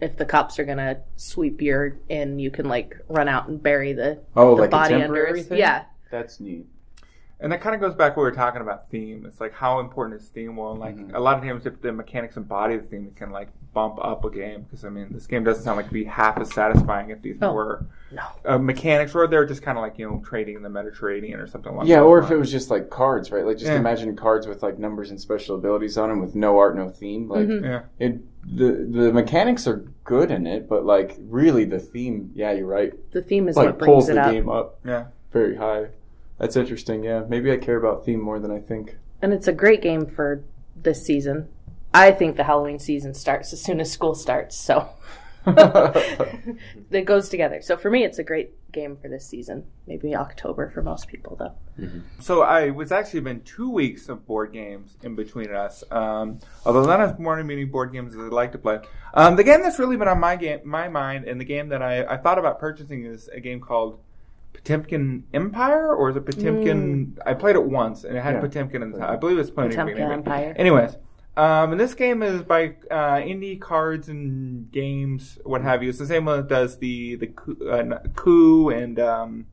if 0.00 0.16
the 0.16 0.24
cops 0.24 0.58
are 0.58 0.64
gonna 0.64 1.00
sweep 1.16 1.60
your 1.60 1.96
in, 2.08 2.38
you 2.38 2.50
can 2.50 2.68
like 2.68 2.96
run 3.08 3.28
out 3.28 3.48
and 3.48 3.62
bury 3.62 3.92
the, 3.92 4.20
Oh, 4.36 4.54
the 4.56 4.62
like 4.62 4.70
body 4.70 4.94
under. 4.94 5.06
temporary 5.06 5.40
us. 5.40 5.46
thing? 5.46 5.58
Yeah, 5.58 5.84
That's 6.10 6.40
neat. 6.40 6.66
And 7.40 7.52
that 7.52 7.60
kind 7.60 7.72
of 7.74 7.80
goes 7.80 7.94
back 7.94 8.14
to 8.14 8.18
what 8.18 8.24
we 8.24 8.30
were 8.30 8.34
talking 8.36 8.60
about 8.62 8.88
theme. 8.90 9.24
It's 9.24 9.40
like 9.40 9.52
how 9.52 9.78
important 9.78 10.20
is 10.20 10.28
theme? 10.28 10.56
Well, 10.56 10.74
like 10.74 10.96
Mhm. 10.96 11.14
a 11.14 11.20
lot 11.20 11.38
of 11.38 11.44
times, 11.44 11.66
if 11.66 11.80
the 11.80 11.92
mechanics 11.92 12.36
embody 12.36 12.76
the 12.76 12.82
theme, 12.82 13.06
it 13.06 13.14
can 13.16 13.30
like 13.30 13.48
bump 13.72 13.98
up 14.02 14.24
a 14.24 14.30
game. 14.30 14.62
Because 14.62 14.84
I 14.84 14.88
mean, 14.88 15.06
this 15.12 15.28
game 15.28 15.44
doesn't 15.44 15.62
sound 15.62 15.76
like 15.76 15.84
it'd 15.86 15.94
be 15.94 16.02
half 16.04 16.36
as 16.40 16.52
satisfying 16.52 17.10
if 17.10 17.22
these 17.22 17.36
Oh, 17.40 17.52
were 17.52 17.86
no. 18.10 18.22
uh, 18.44 18.58
mechanics, 18.58 19.14
or 19.14 19.28
they're 19.28 19.46
just 19.46 19.62
kind 19.62 19.78
of 19.78 19.82
like 19.82 19.98
you 20.00 20.10
know 20.10 20.20
trading 20.24 20.56
in 20.56 20.62
the 20.62 20.68
Mediterranean 20.68 21.38
or 21.38 21.46
something 21.46 21.76
like. 21.76 21.86
Yeah, 21.86 22.00
those 22.00 22.06
or 22.06 22.18
if 22.18 22.30
it 22.32 22.36
was 22.36 22.50
just 22.50 22.70
like 22.72 22.90
cards, 22.90 23.30
right? 23.30 23.46
Like 23.46 23.58
just 23.58 23.70
Yeah. 23.70 23.78
imagine 23.78 24.16
cards 24.16 24.48
with 24.48 24.64
like 24.64 24.80
numbers 24.80 25.10
and 25.12 25.20
special 25.20 25.54
abilities 25.54 25.96
on 25.96 26.08
them 26.08 26.20
with 26.20 26.34
no 26.34 26.58
art, 26.58 26.74
no 26.76 26.88
theme. 26.88 27.28
Like 27.28 27.46
Mhm. 27.46 27.62
yeah, 27.62 27.80
it, 28.00 28.18
the 28.56 28.72
the 28.90 29.12
mechanics 29.12 29.68
are 29.68 29.84
good 30.02 30.32
in 30.32 30.44
it, 30.44 30.68
but 30.68 30.84
like 30.84 31.16
really 31.28 31.64
the 31.64 31.78
theme, 31.78 32.32
yeah, 32.34 32.50
you're 32.50 32.66
right. 32.66 32.92
the 33.12 33.22
theme 33.22 33.46
is 33.48 33.56
like 33.56 33.66
what 33.66 33.78
pulls 33.78 34.06
brings 34.06 34.08
it 34.08 34.14
the 34.14 34.26
up. 34.26 34.32
game 34.32 34.48
up 34.48 34.78
yeah. 34.84 35.04
very 35.30 35.54
high. 35.54 35.90
That's 36.38 36.56
interesting. 36.56 37.04
Yeah, 37.04 37.24
maybe 37.28 37.50
I 37.52 37.56
care 37.56 37.76
about 37.76 38.04
theme 38.04 38.20
more 38.20 38.38
than 38.38 38.50
I 38.50 38.60
think. 38.60 38.96
And 39.20 39.32
it's 39.32 39.48
a 39.48 39.52
great 39.52 39.82
game 39.82 40.06
for 40.06 40.44
this 40.76 41.04
season. 41.04 41.48
I 41.92 42.12
think 42.12 42.36
the 42.36 42.44
Halloween 42.44 42.78
season 42.78 43.14
starts 43.14 43.52
as 43.52 43.62
soon 43.62 43.80
as 43.80 43.90
school 43.90 44.14
starts, 44.14 44.56
so 44.56 44.88
it 45.46 47.04
goes 47.06 47.28
together. 47.28 47.62
So 47.62 47.76
for 47.76 47.90
me, 47.90 48.04
it's 48.04 48.18
a 48.18 48.24
great 48.24 48.52
game 48.72 48.96
for 48.96 49.08
this 49.08 49.26
season. 49.26 49.64
Maybe 49.86 50.14
October 50.14 50.68
for 50.68 50.82
most 50.82 51.08
people, 51.08 51.36
though. 51.36 51.88
So 52.20 52.42
I 52.42 52.70
was 52.70 52.92
actually 52.92 53.20
been 53.20 53.40
two 53.42 53.70
weeks 53.70 54.08
of 54.08 54.26
board 54.26 54.52
games 54.52 54.96
in 55.02 55.14
between 55.14 55.52
us. 55.54 55.82
Um, 55.90 56.40
although 56.66 56.84
not 56.84 57.00
as 57.00 57.18
more 57.18 57.42
many 57.42 57.64
board 57.64 57.92
games 57.92 58.14
as 58.14 58.20
I'd 58.20 58.32
like 58.32 58.52
to 58.52 58.58
play. 58.58 58.80
Um, 59.14 59.36
the 59.36 59.44
game 59.44 59.62
that's 59.62 59.78
really 59.78 59.96
been 59.96 60.08
on 60.08 60.20
my 60.20 60.36
game, 60.36 60.60
my 60.64 60.88
mind, 60.88 61.24
and 61.24 61.40
the 61.40 61.44
game 61.44 61.70
that 61.70 61.82
I, 61.82 62.04
I 62.04 62.16
thought 62.18 62.38
about 62.38 62.58
purchasing 62.58 63.06
is 63.06 63.28
a 63.28 63.40
game 63.40 63.60
called 63.60 64.00
Potemkin 64.52 65.24
Empire, 65.32 65.94
or 65.94 66.10
is 66.10 66.16
it 66.16 66.26
Potemkin? 66.26 67.16
I 67.24 67.34
played 67.34 67.56
it 67.56 67.64
once, 67.64 68.04
and 68.04 68.16
it 68.16 68.22
had 68.22 68.34
Yeah. 68.34 68.40
Potemkin 68.40 68.82
in 68.82 68.92
the 68.92 68.98
title. 68.98 69.14
I 69.14 69.16
believe 69.16 69.38
it's 69.38 69.50
playing 69.50 69.70
Potemkin 69.70 70.10
Empire. 70.10 70.54
Anyways, 70.56 70.96
um, 71.36 71.72
and 71.72 71.80
this 71.80 71.94
game 71.94 72.22
is 72.22 72.42
by 72.42 72.74
uh, 72.90 73.16
Indie 73.16 73.60
Cards 73.60 74.08
and 74.08 74.70
Games, 74.72 75.38
what 75.44 75.62
have 75.62 75.82
you. 75.82 75.88
It's 75.88 75.98
the 75.98 76.06
same 76.06 76.24
one 76.24 76.38
that 76.38 76.48
does 76.48 76.78
the 76.78 77.16
the 77.16 77.28
coup, 77.28 77.56
uh, 77.70 77.98
coup 78.16 78.70
and 78.70 78.98
um, 78.98 79.46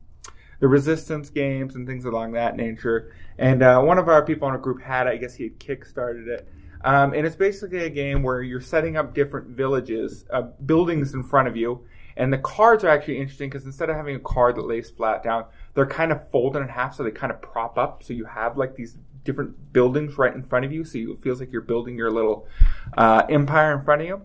the 0.60 0.68
Resistance 0.68 1.30
games 1.30 1.76
and 1.76 1.86
things 1.86 2.04
along 2.04 2.32
that 2.32 2.56
nature. 2.56 3.12
And 3.38 3.62
uh, 3.62 3.80
one 3.82 3.98
of 3.98 4.08
our 4.08 4.24
people 4.24 4.48
in 4.48 4.52
our 4.52 4.60
group 4.60 4.82
had. 4.82 5.06
I 5.06 5.16
guess 5.16 5.34
he 5.34 5.44
had 5.44 5.58
kickstarted 5.60 6.26
it. 6.26 6.48
Um, 6.82 7.14
and 7.14 7.26
it's 7.26 7.36
basically 7.36 7.84
a 7.84 7.90
game 7.90 8.22
where 8.22 8.42
you're 8.42 8.60
setting 8.60 8.96
up 8.96 9.14
different 9.14 9.48
villages, 9.48 10.24
uh, 10.30 10.42
buildings 10.42 11.14
in 11.14 11.22
front 11.22 11.48
of 11.48 11.56
you. 11.56 11.84
And 12.16 12.32
the 12.32 12.38
cards 12.38 12.82
are 12.82 12.88
actually 12.88 13.18
interesting 13.18 13.50
because 13.50 13.66
instead 13.66 13.90
of 13.90 13.96
having 13.96 14.16
a 14.16 14.20
card 14.20 14.56
that 14.56 14.66
lays 14.66 14.88
flat 14.88 15.22
down, 15.22 15.44
they're 15.74 15.86
kind 15.86 16.12
of 16.12 16.28
folded 16.30 16.60
in 16.60 16.68
half 16.68 16.94
so 16.94 17.02
they 17.02 17.10
kind 17.10 17.32
of 17.32 17.42
prop 17.42 17.76
up. 17.76 18.02
So 18.02 18.14
you 18.14 18.24
have 18.24 18.56
like 18.56 18.74
these 18.74 18.96
different 19.24 19.72
buildings 19.72 20.16
right 20.16 20.34
in 20.34 20.42
front 20.42 20.64
of 20.64 20.72
you. 20.72 20.84
So 20.84 20.98
it 20.98 21.18
feels 21.18 21.40
like 21.40 21.52
you're 21.52 21.60
building 21.60 21.96
your 21.96 22.10
little 22.10 22.48
uh, 22.96 23.24
empire 23.28 23.76
in 23.76 23.84
front 23.84 24.02
of 24.02 24.08
you. 24.08 24.22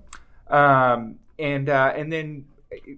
Um, 0.48 1.16
and 1.38 1.70
uh, 1.70 1.92
and 1.96 2.12
then, 2.12 2.46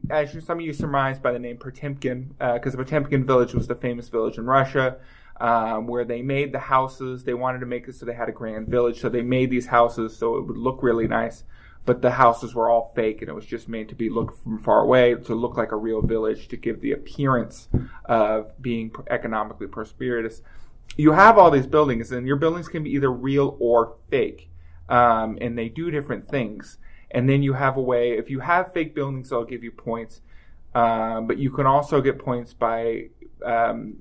as 0.09 0.35
you, 0.35 0.41
some 0.41 0.59
of 0.59 0.65
you 0.65 0.73
surmised 0.73 1.23
by 1.23 1.31
the 1.31 1.39
name 1.39 1.57
Potemkin, 1.57 2.35
because 2.37 2.73
the 2.73 2.77
Potemkin 2.77 3.25
village 3.25 3.53
was 3.53 3.67
the 3.67 3.75
famous 3.75 4.09
village 4.09 4.37
in 4.37 4.45
Russia. 4.45 4.97
Um, 5.41 5.87
where 5.87 6.05
they 6.05 6.21
made 6.21 6.53
the 6.53 6.59
houses, 6.59 7.23
they 7.23 7.33
wanted 7.33 7.59
to 7.59 7.65
make 7.65 7.87
it 7.87 7.95
so 7.95 8.05
they 8.05 8.13
had 8.13 8.29
a 8.29 8.31
grand 8.31 8.67
village. 8.67 9.01
So 9.01 9.09
they 9.09 9.23
made 9.23 9.49
these 9.49 9.65
houses 9.65 10.15
so 10.15 10.37
it 10.37 10.45
would 10.45 10.57
look 10.57 10.83
really 10.83 11.07
nice 11.07 11.43
but 11.85 12.01
the 12.01 12.11
houses 12.11 12.55
were 12.55 12.69
all 12.69 12.91
fake 12.95 13.21
and 13.21 13.29
it 13.29 13.33
was 13.33 13.45
just 13.45 13.67
made 13.67 13.89
to 13.89 13.95
be 13.95 14.09
looked 14.09 14.41
from 14.41 14.59
far 14.59 14.81
away 14.81 15.15
to 15.15 15.35
look 15.35 15.57
like 15.57 15.71
a 15.71 15.75
real 15.75 16.01
village 16.01 16.47
to 16.47 16.57
give 16.57 16.79
the 16.81 16.91
appearance 16.91 17.67
of 18.05 18.51
being 18.61 18.91
economically 19.09 19.67
prosperous. 19.67 20.41
You 20.95 21.11
have 21.11 21.37
all 21.37 21.51
these 21.51 21.67
buildings 21.67 22.11
and 22.11 22.25
your 22.25 22.37
buildings 22.37 22.67
can 22.67 22.83
be 22.83 22.91
either 22.91 23.11
real 23.11 23.57
or 23.59 23.95
fake. 24.09 24.49
Um, 24.87 25.37
and 25.41 25.57
they 25.57 25.69
do 25.69 25.91
different 25.91 26.27
things. 26.27 26.77
And 27.11 27.29
then 27.29 27.43
you 27.43 27.53
have 27.53 27.77
a 27.77 27.81
way, 27.81 28.11
if 28.11 28.29
you 28.29 28.39
have 28.39 28.73
fake 28.73 28.95
buildings, 28.95 29.29
they'll 29.29 29.43
give 29.43 29.63
you 29.63 29.71
points. 29.71 30.21
Uh, 30.73 31.21
but 31.21 31.37
you 31.37 31.51
can 31.51 31.65
also 31.65 32.01
get 32.01 32.17
points 32.17 32.53
by 32.53 33.09
um, 33.45 33.97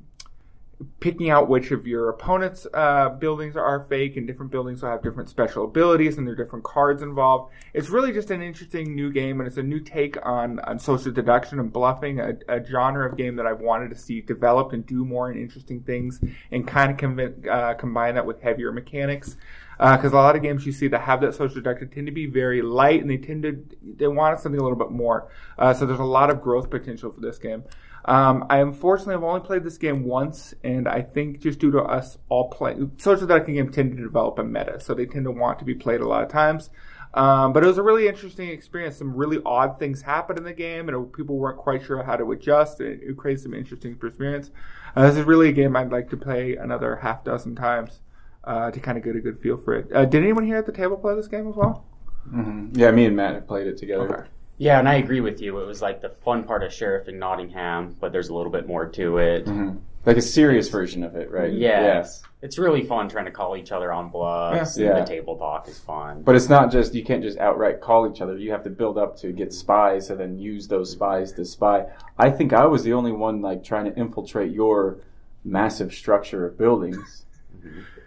picking 1.01 1.31
out 1.31 1.49
which 1.49 1.71
of 1.71 1.87
your 1.87 2.09
opponent's 2.09 2.67
uh, 2.75 3.09
buildings 3.11 3.57
are 3.57 3.81
fake, 3.85 4.17
and 4.17 4.27
different 4.27 4.53
buildings 4.53 4.83
will 4.83 4.91
have 4.91 5.03
different 5.03 5.29
special 5.29 5.65
abilities, 5.65 6.19
and 6.19 6.27
there 6.27 6.35
are 6.35 6.37
different 6.37 6.65
cards 6.65 7.03
involved. 7.03 7.53
It's 7.75 7.89
really 7.89 8.12
just 8.12 8.31
an 8.31 8.43
interesting 8.43 8.95
new 8.95 9.11
game, 9.12 9.41
and 9.41 9.47
it's 9.47 9.57
a 9.57 9.62
new 9.62 9.81
take 9.81 10.17
on, 10.25 10.61
on 10.61 10.79
social 10.79 11.12
deduction 11.12 11.59
and 11.59 11.73
bluffing, 11.73 12.21
a, 12.21 12.35
a 12.49 12.65
genre 12.65 13.09
of 13.09 13.17
game 13.17 13.37
that 13.37 13.47
I've 13.47 13.61
wanted 13.61 13.91
to 13.91 13.97
see 13.97 14.21
developed 14.21 14.73
and 14.73 14.87
do 14.87 15.05
more 15.05 15.31
and 15.31 15.41
interesting 15.41 15.81
things, 15.83 16.21
and 16.51 16.67
kind 16.67 16.93
of 16.93 16.97
conv- 16.99 17.49
uh, 17.49 17.75
combine 17.75 18.15
that 18.15 18.27
with 18.27 18.41
heavier 18.43 18.73
mechanics. 18.73 19.37
Because 19.79 20.12
a 20.12 20.17
lot 20.17 20.37
of 20.37 20.43
games 20.43 20.65
you 20.65 20.71
see 20.71 20.87
that 20.89 21.01
have 21.01 21.21
that 21.23 21.35
social 21.35 21.57
deduction 21.57 21.89
tend 21.89 22.07
to 22.07 22.12
be 22.12 22.27
very 22.27 22.62
light, 22.62 23.01
and 23.01 23.11
they 23.11 23.17
tend 23.17 23.43
to 23.43 23.65
they 23.97 24.07
want 24.07 24.39
something 24.39 24.61
a 24.61 24.62
little 24.62 24.79
bit 24.79 24.93
more. 24.93 25.29
Uh, 25.59 25.75
so 25.75 25.87
there's 25.87 25.99
a 25.99 26.05
lot 26.05 26.31
of 26.31 26.41
growth 26.41 26.71
potential 26.71 27.11
for 27.11 27.21
this 27.21 27.39
game. 27.39 27.65
Um, 28.04 28.47
I 28.50 28.59
unfortunately 28.59 29.14
have 29.14 29.23
only 29.23 29.40
played 29.40 29.62
this 29.64 29.78
game 29.78 30.04
once, 30.04 30.54
and 30.64 30.88
I 30.88 31.02
think 31.02 31.40
just 31.40 31.59
due 31.59 31.71
to 31.73 31.82
us 31.82 32.18
all 32.28 32.49
playing, 32.50 32.92
social 32.99 33.26
deduction 33.26 33.54
games 33.54 33.75
tend 33.75 33.97
to 33.97 34.02
develop 34.02 34.38
a 34.38 34.44
meta, 34.44 34.80
so 34.80 34.94
they 34.94 35.06
tend 35.06 35.25
to 35.25 35.30
want 35.30 35.59
to 35.61 35.64
be 35.64 35.75
played 35.75 36.00
a 36.00 36.09
lot 36.09 36.23
of 36.25 36.28
times. 36.28 36.71
Um, 37.14 37.52
but 37.52 37.62
it 37.62 37.66
was 37.66 37.78
a 37.78 37.82
really 37.82 38.09
interesting 38.09 38.49
experience. 38.49 38.97
Some 38.97 39.14
really 39.14 39.38
odd 39.44 39.78
things 39.78 40.02
happened 40.02 40.38
in 40.38 40.44
the 40.44 40.54
game, 40.54 40.88
and 40.88 41.12
people 41.12 41.37
weren't 41.37 41.59
quite 41.59 41.85
sure 41.85 42.02
how 42.02 42.16
to 42.16 42.32
adjust. 42.32 42.80
It, 42.80 43.00
it 43.02 43.16
created 43.16 43.42
some 43.42 43.54
interesting 43.54 43.99
experience. 44.02 44.50
Uh, 44.97 45.09
this 45.09 45.18
is 45.18 45.25
really 45.25 45.49
a 45.49 45.52
game 45.52 45.76
I'd 45.76 45.92
like 45.92 46.11
to 46.11 46.16
play 46.16 46.56
another 46.56 46.97
half 46.97 47.23
dozen 47.23 47.54
times 47.54 48.00
uh, 48.44 48.71
to 48.71 48.80
kind 48.80 48.97
of 48.99 49.04
get 49.04 49.14
a 49.14 49.21
good 49.21 49.38
feel 49.38 49.59
for 49.59 49.75
it. 49.75 49.94
Uh, 49.94 50.06
did 50.06 50.23
anyone 50.23 50.44
here 50.44 50.56
at 50.56 50.66
the 50.66 50.73
table 50.73 50.97
play 50.97 51.14
this 51.14 51.28
game 51.28 51.49
as 51.49 51.54
well? 51.54 51.85
Mm-hmm. 52.28 52.78
Yeah, 52.78 52.90
me 52.90 53.04
and 53.04 53.16
Matt 53.16 53.35
have 53.35 53.47
played 53.47 53.66
it 53.66 53.76
together. 53.76 54.21
Okay. 54.21 54.28
Yeah, 54.62 54.78
and 54.78 54.88
I 54.88 54.95
agree 54.95 55.19
with 55.19 55.40
you. 55.40 55.59
It 55.59 55.66
was 55.66 55.83
like 55.83 56.00
the 56.00 56.09
fun 56.09 56.45
part 56.45 56.62
of 56.62 56.73
Sheriff 56.73 57.09
in 57.09 57.19
Nottingham, 57.19 57.97
but 57.99 58.12
there's 58.12 58.28
a 58.28 58.35
little 58.35 58.52
bit 58.52 58.69
more 58.69 58.87
to 58.87 59.19
it. 59.19 59.45
Mm-hmm. 59.45 59.78
Like 60.07 60.16
a 60.16 60.23
serious 60.23 60.69
version 60.69 61.02
of 61.02 61.16
it, 61.16 61.33
right? 61.33 61.52
Yes. 61.52 62.23
It's 62.42 62.59
really 62.59 62.85
fun 62.85 63.09
trying 63.09 63.25
to 63.25 63.33
call 63.33 63.57
each 63.57 63.73
other 63.73 63.92
on 63.92 64.11
bluffs. 64.11 64.78
Yeah. 64.78 64.87
and 64.87 64.99
Yeah. 64.99 65.02
The 65.02 65.09
table 65.09 65.37
talk 65.37 65.66
is 65.66 65.81
fun. 65.81 66.23
But 66.23 66.37
it's 66.37 66.49
not 66.49 66.71
just 66.71 66.95
you 66.95 67.02
can't 67.02 67.25
just 67.25 67.38
outright 67.38 67.81
call 67.81 68.09
each 68.09 68.21
other. 68.21 68.38
You 68.38 68.52
have 68.52 68.62
to 68.62 68.71
build 68.71 68.99
up 68.99 69.16
to 69.19 69.33
get 69.33 69.52
spies 69.52 70.11
and 70.11 70.21
then 70.21 70.38
use 70.38 70.69
those 70.69 70.92
spies 70.92 71.33
to 71.33 71.45
spy. 71.45 71.87
I 72.16 72.31
think 72.31 72.52
I 72.52 72.64
was 72.66 72.85
the 72.85 72.92
only 72.92 73.11
one 73.11 73.42
like 73.42 73.64
trying 73.64 73.87
to 73.87 73.99
infiltrate 73.99 74.52
your 74.52 74.99
massive 75.42 75.92
structure 75.92 76.47
of 76.47 76.57
buildings. 76.57 77.26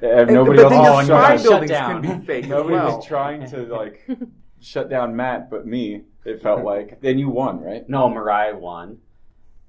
Uh, 0.01 0.23
nobody 0.23 0.63
but 0.63 0.71
else 0.71 0.73
was 0.73 0.81
your 0.81 0.99
and 0.99 1.07
spy 1.07 1.27
trying. 1.27 1.37
shut 1.37 1.49
buildings 1.49 1.71
down. 1.71 2.01
can 2.01 2.19
be 2.19 2.25
fake 2.25 2.47
Nobody 2.47 2.75
well. 2.75 2.95
was 2.95 3.05
trying 3.05 3.45
to 3.49 3.57
like 3.63 4.07
shut 4.61 4.89
down 4.89 5.17
Matt, 5.17 5.49
but 5.49 5.67
me. 5.67 6.03
It 6.25 6.41
felt 6.41 6.63
like. 6.73 7.01
Then 7.01 7.17
you 7.19 7.29
won, 7.29 7.61
right? 7.61 7.87
No, 7.87 8.09
Mariah 8.09 8.57
won 8.57 8.99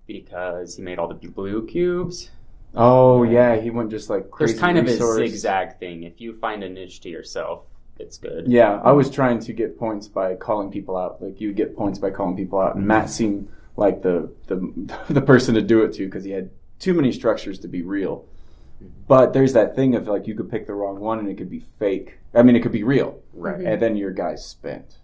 because 0.06 0.76
he 0.76 0.82
made 0.82 0.98
all 0.98 1.08
the 1.08 1.28
blue 1.28 1.66
cubes. 1.66 2.30
Oh 2.74 3.22
yeah, 3.22 3.56
he 3.56 3.70
went 3.70 3.90
just 3.90 4.10
like 4.10 4.30
crazy 4.30 4.52
There's 4.52 4.60
kind 4.60 4.78
of 4.78 4.86
a 4.86 4.96
zigzag 4.96 5.78
thing. 5.78 6.02
If 6.02 6.20
you 6.20 6.34
find 6.34 6.62
a 6.62 6.68
niche 6.68 7.00
to 7.02 7.08
yourself, 7.08 7.64
it's 7.98 8.18
good. 8.18 8.46
Yeah, 8.48 8.80
I 8.84 8.92
was 8.92 9.10
trying 9.10 9.40
to 9.40 9.52
get 9.52 9.78
points 9.78 10.08
by 10.08 10.34
calling 10.34 10.70
people 10.70 10.96
out. 10.96 11.22
Like 11.22 11.40
you 11.40 11.52
get 11.52 11.76
points 11.76 11.98
by 11.98 12.10
calling 12.10 12.36
people 12.36 12.60
out, 12.60 12.76
and 12.76 12.86
Matt 12.86 13.08
seemed 13.10 13.48
like 13.76 14.02
the 14.02 14.30
the 14.46 14.96
the 15.08 15.22
person 15.22 15.54
to 15.54 15.62
do 15.62 15.82
it 15.84 15.94
to 15.94 16.04
because 16.04 16.24
he 16.24 16.32
had 16.32 16.50
too 16.78 16.92
many 16.92 17.12
structures 17.12 17.58
to 17.60 17.68
be 17.68 17.82
real. 17.82 18.26
Mm-hmm. 18.82 18.88
But 19.08 19.32
there's 19.32 19.54
that 19.54 19.74
thing 19.74 19.94
of 19.94 20.06
like 20.06 20.26
you 20.26 20.34
could 20.34 20.50
pick 20.50 20.66
the 20.66 20.74
wrong 20.74 21.00
one 21.00 21.18
and 21.18 21.28
it 21.30 21.36
could 21.38 21.50
be 21.50 21.60
fake. 21.78 22.18
I 22.34 22.42
mean, 22.42 22.56
it 22.56 22.60
could 22.60 22.72
be 22.72 22.82
real, 22.82 23.20
Right. 23.32 23.60
and 23.64 23.80
then 23.80 23.96
your 23.96 24.10
guy's 24.10 24.44
spent 24.44 24.98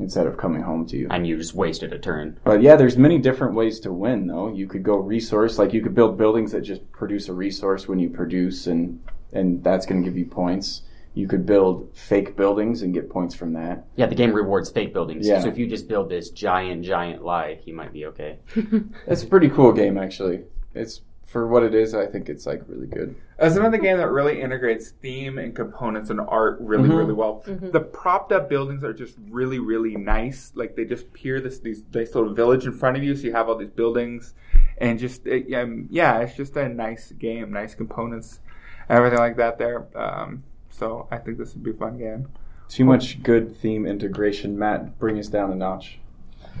instead 0.00 0.26
of 0.26 0.36
coming 0.36 0.62
home 0.62 0.86
to 0.86 0.96
you. 0.96 1.06
And 1.10 1.26
you 1.26 1.36
just 1.36 1.54
wasted 1.54 1.92
a 1.92 1.98
turn. 1.98 2.38
But 2.44 2.62
yeah, 2.62 2.76
there's 2.76 2.96
many 2.96 3.18
different 3.18 3.54
ways 3.54 3.78
to 3.80 3.92
win 3.92 4.26
though. 4.26 4.48
You 4.52 4.66
could 4.66 4.82
go 4.82 4.96
resource, 4.96 5.58
like 5.58 5.72
you 5.72 5.82
could 5.82 5.94
build 5.94 6.16
buildings 6.16 6.52
that 6.52 6.62
just 6.62 6.90
produce 6.92 7.28
a 7.28 7.34
resource 7.34 7.86
when 7.86 7.98
you 7.98 8.10
produce 8.10 8.66
and 8.66 9.00
and 9.32 9.62
that's 9.62 9.86
going 9.86 10.02
to 10.02 10.08
give 10.08 10.18
you 10.18 10.24
points. 10.24 10.82
You 11.14 11.26
could 11.26 11.44
build 11.44 11.90
fake 11.94 12.36
buildings 12.36 12.82
and 12.82 12.94
get 12.94 13.10
points 13.10 13.34
from 13.34 13.52
that. 13.52 13.84
Yeah, 13.96 14.06
the 14.06 14.14
game 14.14 14.32
rewards 14.32 14.70
fake 14.70 14.92
buildings. 14.92 15.26
Yeah. 15.26 15.40
So 15.40 15.48
if 15.48 15.58
you 15.58 15.66
just 15.66 15.88
build 15.88 16.08
this 16.08 16.30
giant, 16.30 16.84
giant 16.84 17.24
lie, 17.24 17.60
you 17.64 17.74
might 17.74 17.92
be 17.92 18.06
okay. 18.06 18.38
It's 19.06 19.22
a 19.22 19.26
pretty 19.26 19.48
cool 19.48 19.72
game 19.72 19.98
actually. 19.98 20.42
It's 20.74 21.02
for 21.30 21.46
what 21.46 21.62
it 21.62 21.74
is, 21.76 21.94
I 21.94 22.06
think 22.06 22.28
it's 22.28 22.44
like 22.44 22.62
really 22.66 22.88
good. 22.88 23.14
It's 23.38 23.54
another 23.54 23.78
game 23.78 23.98
that 23.98 24.10
really 24.10 24.40
integrates 24.42 24.90
theme 24.90 25.38
and 25.38 25.54
components 25.54 26.10
and 26.10 26.20
art 26.20 26.58
really, 26.60 26.88
Mhm. 26.88 26.98
really 26.98 27.12
well. 27.12 27.44
The 27.46 27.78
propped 27.80 28.32
up 28.32 28.48
buildings 28.48 28.82
are 28.82 28.92
just 28.92 29.16
really, 29.30 29.60
really 29.60 29.94
nice. 29.96 30.50
Like 30.56 30.74
they 30.74 30.84
just 30.84 31.12
peer 31.12 31.40
this 31.40 31.60
these 31.60 31.84
nice 31.94 32.16
little 32.16 32.34
village 32.34 32.66
in 32.66 32.72
front 32.72 32.96
of 32.96 33.04
you, 33.04 33.14
so 33.14 33.26
you 33.28 33.32
have 33.32 33.48
all 33.48 33.54
these 33.56 33.70
buildings, 33.70 34.34
and 34.78 34.98
just 34.98 35.24
it, 35.24 35.52
um, 35.54 35.86
yeah, 35.88 36.18
it's 36.18 36.34
just 36.34 36.56
a 36.56 36.68
nice 36.68 37.12
game, 37.12 37.52
nice 37.52 37.76
components, 37.76 38.40
everything 38.88 39.20
like 39.20 39.36
that 39.36 39.56
there. 39.56 39.86
Um, 39.94 40.42
so 40.68 41.06
I 41.12 41.18
think 41.18 41.38
this 41.38 41.54
would 41.54 41.62
be 41.62 41.70
a 41.70 41.74
fun 41.74 41.96
game. 41.96 42.26
Too 42.68 42.84
much 42.84 43.22
good 43.22 43.56
theme 43.56 43.86
integration. 43.86 44.58
Matt, 44.58 44.98
bring 44.98 45.16
us 45.16 45.28
down 45.28 45.52
a 45.52 45.54
notch. 45.54 46.00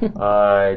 Uh, 0.16 0.76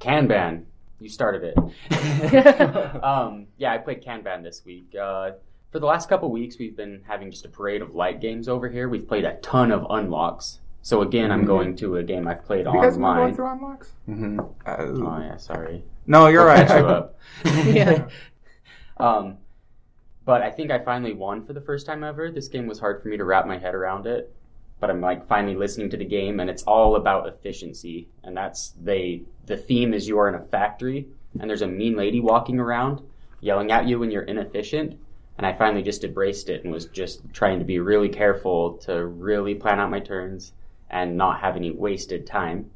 Kanban. 0.00 0.64
You 1.00 1.08
started 1.08 1.54
it. 1.56 3.02
um, 3.02 3.46
yeah, 3.56 3.72
I 3.72 3.78
played 3.78 4.04
Kanban 4.04 4.42
this 4.42 4.62
week. 4.64 4.94
Uh, 4.94 5.32
for 5.72 5.78
the 5.78 5.86
last 5.86 6.08
couple 6.08 6.30
weeks, 6.30 6.58
we've 6.58 6.76
been 6.76 7.02
having 7.06 7.30
just 7.30 7.44
a 7.44 7.48
parade 7.48 7.80
of 7.80 7.94
light 7.94 8.20
games 8.20 8.48
over 8.48 8.68
here. 8.68 8.88
We've 8.88 9.06
played 9.06 9.24
a 9.24 9.36
ton 9.36 9.72
of 9.72 9.86
unlocks. 9.88 10.58
So 10.82 11.02
again, 11.02 11.30
I'm 11.30 11.42
Mhm. 11.44 11.46
going 11.46 11.76
to 11.76 11.96
a 11.96 12.02
game 12.02 12.26
I've 12.28 12.44
played 12.44 12.66
Have 12.66 12.74
you 12.74 12.82
guys 12.82 12.94
been 12.94 13.02
going 13.02 13.34
through 13.34 13.46
unlocks? 13.52 13.92
Mm-hmm. 14.08 14.40
Oh 14.66 15.20
yeah, 15.20 15.36
sorry. 15.36 15.84
no, 16.06 16.28
you're 16.28 16.42
I'll 16.48 16.56
right. 16.58 16.66
catch 16.66 16.80
you 16.80 16.86
up. 16.86 17.18
Yeah. 17.66 18.08
Um, 18.98 19.38
but 20.26 20.42
I 20.42 20.50
think 20.50 20.70
I 20.70 20.78
finally 20.78 21.14
won 21.14 21.42
for 21.42 21.54
the 21.54 21.60
first 21.62 21.86
time 21.86 22.04
ever. 22.04 22.30
This 22.30 22.48
game 22.48 22.66
was 22.66 22.78
hard 22.78 23.00
for 23.02 23.08
me 23.08 23.16
to 23.16 23.24
wrap 23.24 23.46
my 23.46 23.56
head 23.56 23.74
around 23.74 24.06
it, 24.06 24.30
but 24.80 24.90
I'm 24.90 25.00
like 25.00 25.26
finally 25.28 25.54
listening 25.56 25.90
to 25.90 25.96
the 25.96 26.04
game, 26.04 26.40
and 26.40 26.48
it's 26.50 26.62
all 26.64 26.96
about 26.96 27.28
efficiency. 27.28 28.08
And 28.24 28.36
that's 28.36 28.74
they. 28.82 29.22
The 29.46 29.56
theme 29.56 29.94
is 29.94 30.08
you 30.08 30.18
are 30.18 30.28
in 30.28 30.34
a 30.34 30.44
factory, 30.46 31.06
and 31.38 31.48
there's 31.48 31.62
a 31.62 31.66
mean 31.66 31.96
lady 31.96 32.20
walking 32.20 32.58
around 32.58 33.02
yelling 33.42 33.70
at 33.72 33.86
you 33.86 33.98
when 33.98 34.10
you're 34.10 34.22
inefficient. 34.24 34.98
And 35.38 35.46
I 35.46 35.54
finally 35.54 35.82
just 35.82 36.04
embraced 36.04 36.50
it 36.50 36.64
and 36.64 36.72
was 36.72 36.84
just 36.86 37.22
trying 37.32 37.58
to 37.60 37.64
be 37.64 37.78
really 37.78 38.10
careful 38.10 38.74
to 38.78 39.06
really 39.06 39.54
plan 39.54 39.80
out 39.80 39.90
my 39.90 40.00
turns 40.00 40.52
and 40.90 41.16
not 41.16 41.40
have 41.40 41.56
any 41.56 41.70
wasted 41.70 42.26
time. 42.26 42.70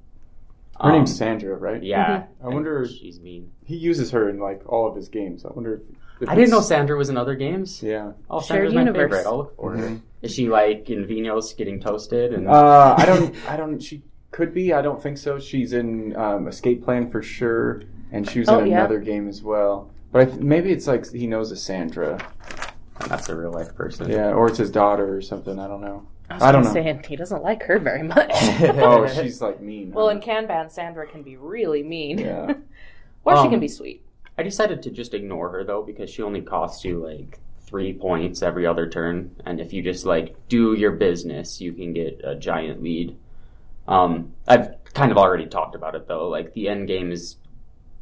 Her 0.80 0.88
Um, 0.90 0.92
name's 0.92 1.14
Sandra, 1.14 1.54
right? 1.56 1.82
Yeah, 1.82 2.25
I 2.42 2.49
wonder- 2.49 2.78
and 2.82 2.90
she's 2.90 3.20
mean. 3.20 3.50
He 3.64 3.76
uses 3.76 4.11
her 4.12 4.30
in 4.30 4.38
like 4.40 4.62
all 4.66 4.88
of 4.88 4.96
his 4.96 5.08
games. 5.11 5.44
I 5.44 5.52
wonder 5.52 5.75
if, 5.75 5.80
if 6.23 6.28
I 6.30 6.34
didn't 6.34 6.50
know 6.50 6.61
Sandra 6.62 6.96
was 6.96 7.11
in 7.11 7.16
other 7.18 7.34
games. 7.34 7.82
Yeah. 7.82 8.12
Oh, 8.30 8.40
Shared 8.40 8.46
Sandra's 8.46 8.75
my 8.75 8.80
universe. 8.80 9.02
favorite. 9.02 9.26
I'll 9.26 9.37
look 9.37 9.56
for 9.56 9.76
her. 9.76 10.00
Is 10.25 10.35
she 10.35 10.49
like 10.49 10.88
in 10.88 11.04
Vinhos 11.04 11.54
getting 11.57 11.78
toasted? 11.78 12.33
And 12.33 12.49
Uh, 12.49 12.95
I 12.97 13.04
don't. 13.04 13.35
I 13.49 13.57
don't. 13.59 13.78
She 13.78 14.02
could 14.31 14.54
be. 14.54 14.73
I 14.73 14.81
don't 14.81 15.00
think 15.02 15.19
so. 15.19 15.38
She's 15.38 15.75
in 15.75 16.16
um, 16.16 16.49
Escape 16.49 16.83
Plan 16.83 17.11
for 17.11 17.23
sure, 17.23 17.83
and 18.11 18.28
she 18.28 18.40
was 18.40 18.49
Oh, 18.49 18.61
in 18.61 18.69
yeah. 18.69 18.78
another 18.81 19.00
game 19.00 19.28
as 19.28 19.43
well. 19.43 19.90
But 20.12 20.23
I 20.23 20.25
th- 20.31 20.38
maybe 20.40 20.73
it's 20.73 20.87
like 20.87 21.11
he 21.12 21.26
knows 21.26 21.52
a 21.52 21.57
Sandra. 21.57 22.26
and 23.00 23.11
that's 23.11 23.28
a 23.28 23.37
real 23.37 23.52
life 23.52 23.75
person. 23.75 24.09
Yeah, 24.11 24.33
or 24.33 24.47
it's 24.49 24.57
his 24.59 24.71
daughter 24.71 25.14
or 25.14 25.21
something. 25.21 25.59
I 25.59 25.69
don't 25.69 25.83
know. 25.83 26.07
I 26.31 26.35
was 26.35 26.43
I 26.43 26.52
don't 26.52 26.62
gonna 26.62 26.75
know. 26.75 26.83
say 26.85 26.88
and 26.90 27.04
he 27.04 27.16
doesn't 27.16 27.43
like 27.43 27.62
her 27.64 27.78
very 27.78 28.02
much. 28.02 28.31
oh, 28.33 29.07
she's 29.09 29.43
like 29.43 29.61
mean. 29.61 29.93
well, 29.93 30.09
in 30.09 30.21
Kanban, 30.21 30.71
Sandra 30.73 31.07
can 31.07 31.23
be 31.23 31.37
really 31.37 31.83
mean. 31.83 32.16
Yeah. 32.19 32.54
or 33.26 33.35
she 33.37 33.40
Um, 33.40 33.50
can 33.50 33.61
be 33.61 33.69
sweet. 33.69 34.02
I 34.38 34.43
decided 34.43 34.83
to 34.85 34.90
just 34.90 35.12
ignore 35.12 35.50
her 35.50 35.64
though 35.64 35.83
because 35.83 36.09
she 36.09 36.23
only 36.23 36.40
costs 36.40 36.83
you 36.83 36.99
like 37.04 37.40
three 37.75 37.93
points 37.93 38.40
every 38.40 38.64
other 38.64 38.88
turn, 38.88 39.35
and 39.45 39.61
if 39.61 39.73
you 39.73 39.83
just 39.83 40.07
like 40.07 40.37
do 40.49 40.75
your 40.75 40.93
business, 40.93 41.61
you 41.61 41.73
can 41.73 41.93
get 41.93 42.21
a 42.23 42.37
giant 42.37 42.81
lead. 42.81 43.16
Um, 43.88 44.33
I've 44.47 44.76
kind 44.95 45.11
of 45.11 45.19
already 45.19 45.47
talked 45.47 45.75
about 45.75 45.97
it 45.97 46.07
though. 46.07 46.28
Like 46.28 46.54
the 46.54 46.69
end 46.69 46.87
game 46.87 47.11
is 47.11 47.35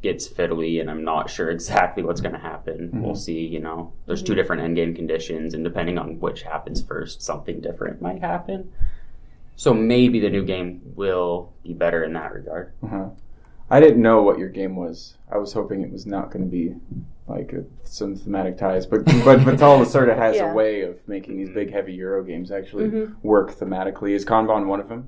gets 0.03 0.27
fiddly, 0.29 0.79
and 0.79 0.91
I'm 0.91 1.03
not 1.03 1.27
sure 1.27 1.49
exactly 1.49 2.03
what's 2.03 2.21
going 2.21 2.35
to 2.35 2.39
happen. 2.39 2.91
We'll 2.93 3.15
see. 3.15 3.47
You 3.47 3.61
know, 3.61 3.93
there's 4.05 4.21
two 4.21 4.35
different 4.35 4.61
end 4.61 4.75
game 4.75 4.93
conditions, 4.93 5.55
and 5.55 5.63
depending 5.63 5.97
on 5.97 6.19
which 6.19 6.43
happens 6.43 6.83
first, 6.83 7.23
something 7.23 7.59
different 7.59 7.99
might 7.99 8.21
happen. 8.21 8.71
So 9.55 9.73
maybe 9.73 10.19
the 10.19 10.29
new 10.29 10.45
game 10.45 10.81
will 10.95 11.51
be 11.63 11.73
better 11.73 12.03
in 12.03 12.13
that 12.13 12.31
regard. 12.31 12.73
Uh-huh. 12.83 13.09
I 13.71 13.79
didn't 13.79 14.03
know 14.03 14.21
what 14.21 14.37
your 14.37 14.49
game 14.49 14.75
was. 14.75 15.15
I 15.31 15.37
was 15.37 15.51
hoping 15.51 15.81
it 15.81 15.91
was 15.91 16.05
not 16.05 16.29
going 16.29 16.45
to 16.45 16.51
be 16.51 16.75
like 17.27 17.53
a, 17.53 17.63
some 17.83 18.15
thematic 18.15 18.57
ties, 18.57 18.85
but 18.85 19.05
but 19.23 19.39
Vital 19.39 19.85
sort 19.97 20.09
of 20.09 20.17
has 20.17 20.35
Yeah. 20.35 20.51
a 20.51 20.53
way 20.53 20.81
of 20.81 21.07
making 21.07 21.37
these 21.37 21.49
big 21.49 21.71
heavy 21.71 21.93
Euro 21.93 22.23
games 22.23 22.51
actually 22.51 22.89
Mhm. 22.89 23.15
work 23.23 23.51
thematically. 23.53 24.11
Is 24.11 24.25
Kanban 24.25 24.65
one 24.67 24.79
of 24.79 24.89
them? 24.89 25.07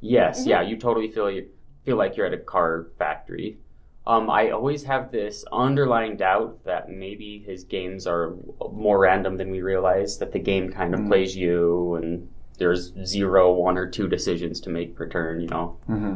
Yes, 0.00 0.44
Mhm. 0.44 0.48
yeah, 0.48 0.62
you 0.62 0.76
totally 0.76 1.08
feel 1.08 1.30
you 1.30 1.46
feel 1.84 1.96
like 1.96 2.16
you're 2.16 2.26
at 2.26 2.32
a 2.34 2.38
car 2.38 2.86
factory. 2.98 3.58
Um, 4.06 4.28
I 4.28 4.50
always 4.50 4.82
have 4.84 5.12
this 5.12 5.44
underlying 5.52 6.16
doubt 6.16 6.64
that 6.64 6.88
maybe 6.90 7.38
his 7.46 7.62
games 7.62 8.06
are 8.06 8.32
more 8.72 8.98
random 8.98 9.36
than 9.36 9.50
we 9.50 9.62
realize. 9.62 10.18
That 10.18 10.32
the 10.32 10.40
game 10.40 10.70
kind 10.70 10.92
of 10.94 11.00
Mm. 11.00 11.06
plays 11.08 11.36
you, 11.36 11.94
and 11.94 12.28
there's 12.58 12.92
zero, 13.04 13.52
one, 13.52 13.78
or 13.78 13.86
two 13.88 14.08
decisions 14.08 14.60
to 14.62 14.70
make 14.70 14.96
per 14.96 15.06
turn. 15.06 15.40
You 15.40 15.48
know, 15.48 15.76
Mm-hmm. 15.88 16.14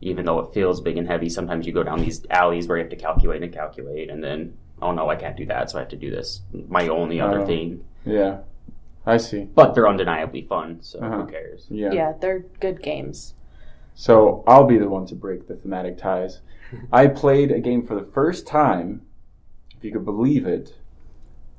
even 0.00 0.24
though 0.24 0.40
it 0.40 0.52
feels 0.52 0.80
big 0.80 0.96
and 0.96 1.06
heavy, 1.06 1.28
sometimes 1.28 1.66
you 1.66 1.72
go 1.72 1.84
down 1.84 2.00
these 2.00 2.24
alleys 2.30 2.66
where 2.66 2.78
you 2.78 2.82
have 2.82 2.90
to 2.90 2.96
calculate 2.96 3.42
and 3.44 3.52
calculate, 3.52 4.10
and 4.10 4.22
then 4.22 4.54
oh 4.82 4.92
no, 4.92 5.08
I 5.08 5.16
can't 5.16 5.36
do 5.36 5.46
that, 5.46 5.70
so 5.70 5.78
I 5.78 5.80
have 5.80 5.88
to 5.90 5.96
do 5.96 6.10
this 6.10 6.42
my 6.68 6.88
only 6.88 7.20
other 7.20 7.40
Oh. 7.40 7.46
thing. 7.46 7.84
Yeah, 8.04 8.38
I 9.06 9.16
see. 9.16 9.44
But 9.54 9.74
they're 9.74 9.88
undeniably 9.88 10.42
fun, 10.42 10.78
so 10.82 10.98
Uh-huh. 11.00 11.22
who 11.22 11.26
cares? 11.26 11.66
Yeah. 11.70 11.92
Yeah, 11.92 12.12
they're 12.20 12.40
good 12.60 12.82
games. 12.82 13.34
So 13.94 14.44
I'll 14.46 14.66
be 14.66 14.78
the 14.78 14.88
one 14.88 15.06
to 15.06 15.14
break 15.14 15.48
the 15.48 15.56
thematic 15.56 15.98
ties. 15.98 16.40
I 16.92 17.08
played 17.08 17.50
a 17.50 17.58
game 17.60 17.84
for 17.86 17.94
the 17.94 18.04
first 18.12 18.46
time, 18.46 19.02
if 19.76 19.82
you 19.84 19.92
could 19.92 20.04
believe 20.04 20.46
it, 20.46 20.74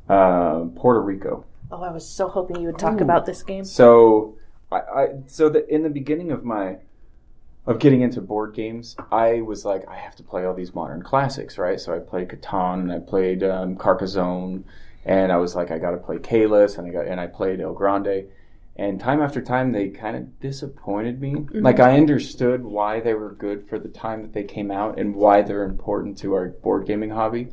uh, 0.07 0.65
Puerto 0.75 1.01
Rico. 1.01 1.45
Oh, 1.71 1.83
I 1.83 1.91
was 1.91 2.07
so 2.07 2.27
hoping 2.27 2.59
you 2.61 2.67
would 2.67 2.79
talk 2.79 2.99
Ooh. 2.99 3.03
about 3.03 3.25
this 3.25 3.43
game. 3.43 3.63
So 3.65 4.37
I, 4.71 4.77
I 4.79 5.07
so 5.27 5.49
the, 5.49 5.67
in 5.73 5.83
the 5.83 5.89
beginning 5.89 6.31
of 6.31 6.43
my 6.43 6.77
of 7.65 7.79
getting 7.79 8.01
into 8.01 8.21
board 8.21 8.53
games, 8.53 8.95
I 9.11 9.41
was 9.41 9.65
like, 9.65 9.87
I 9.87 9.95
have 9.95 10.15
to 10.15 10.23
play 10.23 10.45
all 10.45 10.53
these 10.53 10.73
modern 10.73 11.03
classics, 11.03 11.57
right? 11.57 11.79
So 11.79 11.95
I 11.95 11.99
played 11.99 12.29
Catan 12.29 12.81
and 12.81 12.91
I 12.91 12.99
played 12.99 13.43
um, 13.43 13.75
Carcassonne, 13.75 14.65
and 15.05 15.31
I 15.31 15.37
was 15.37 15.55
like, 15.55 15.71
I 15.71 15.77
got 15.77 15.91
to 15.91 15.97
play 15.97 16.17
Caylus, 16.19 16.77
and 16.77 16.87
I 16.87 16.91
got 16.91 17.07
and 17.07 17.19
I 17.19 17.27
played 17.27 17.61
El 17.61 17.73
Grande. 17.73 18.25
And 18.75 18.97
time 18.97 19.21
after 19.21 19.41
time, 19.41 19.73
they 19.73 19.89
kind 19.89 20.15
of 20.15 20.39
disappointed 20.39 21.19
me. 21.19 21.35
Like 21.51 21.81
I 21.81 21.97
understood 21.97 22.63
why 22.63 23.01
they 23.01 23.13
were 23.13 23.33
good 23.33 23.67
for 23.67 23.77
the 23.77 23.89
time 23.89 24.21
that 24.21 24.31
they 24.31 24.43
came 24.43 24.71
out 24.71 24.97
and 24.97 25.15
why 25.15 25.41
they're 25.41 25.65
important 25.65 26.17
to 26.19 26.33
our 26.33 26.47
board 26.47 26.87
gaming 26.87 27.09
hobby, 27.09 27.49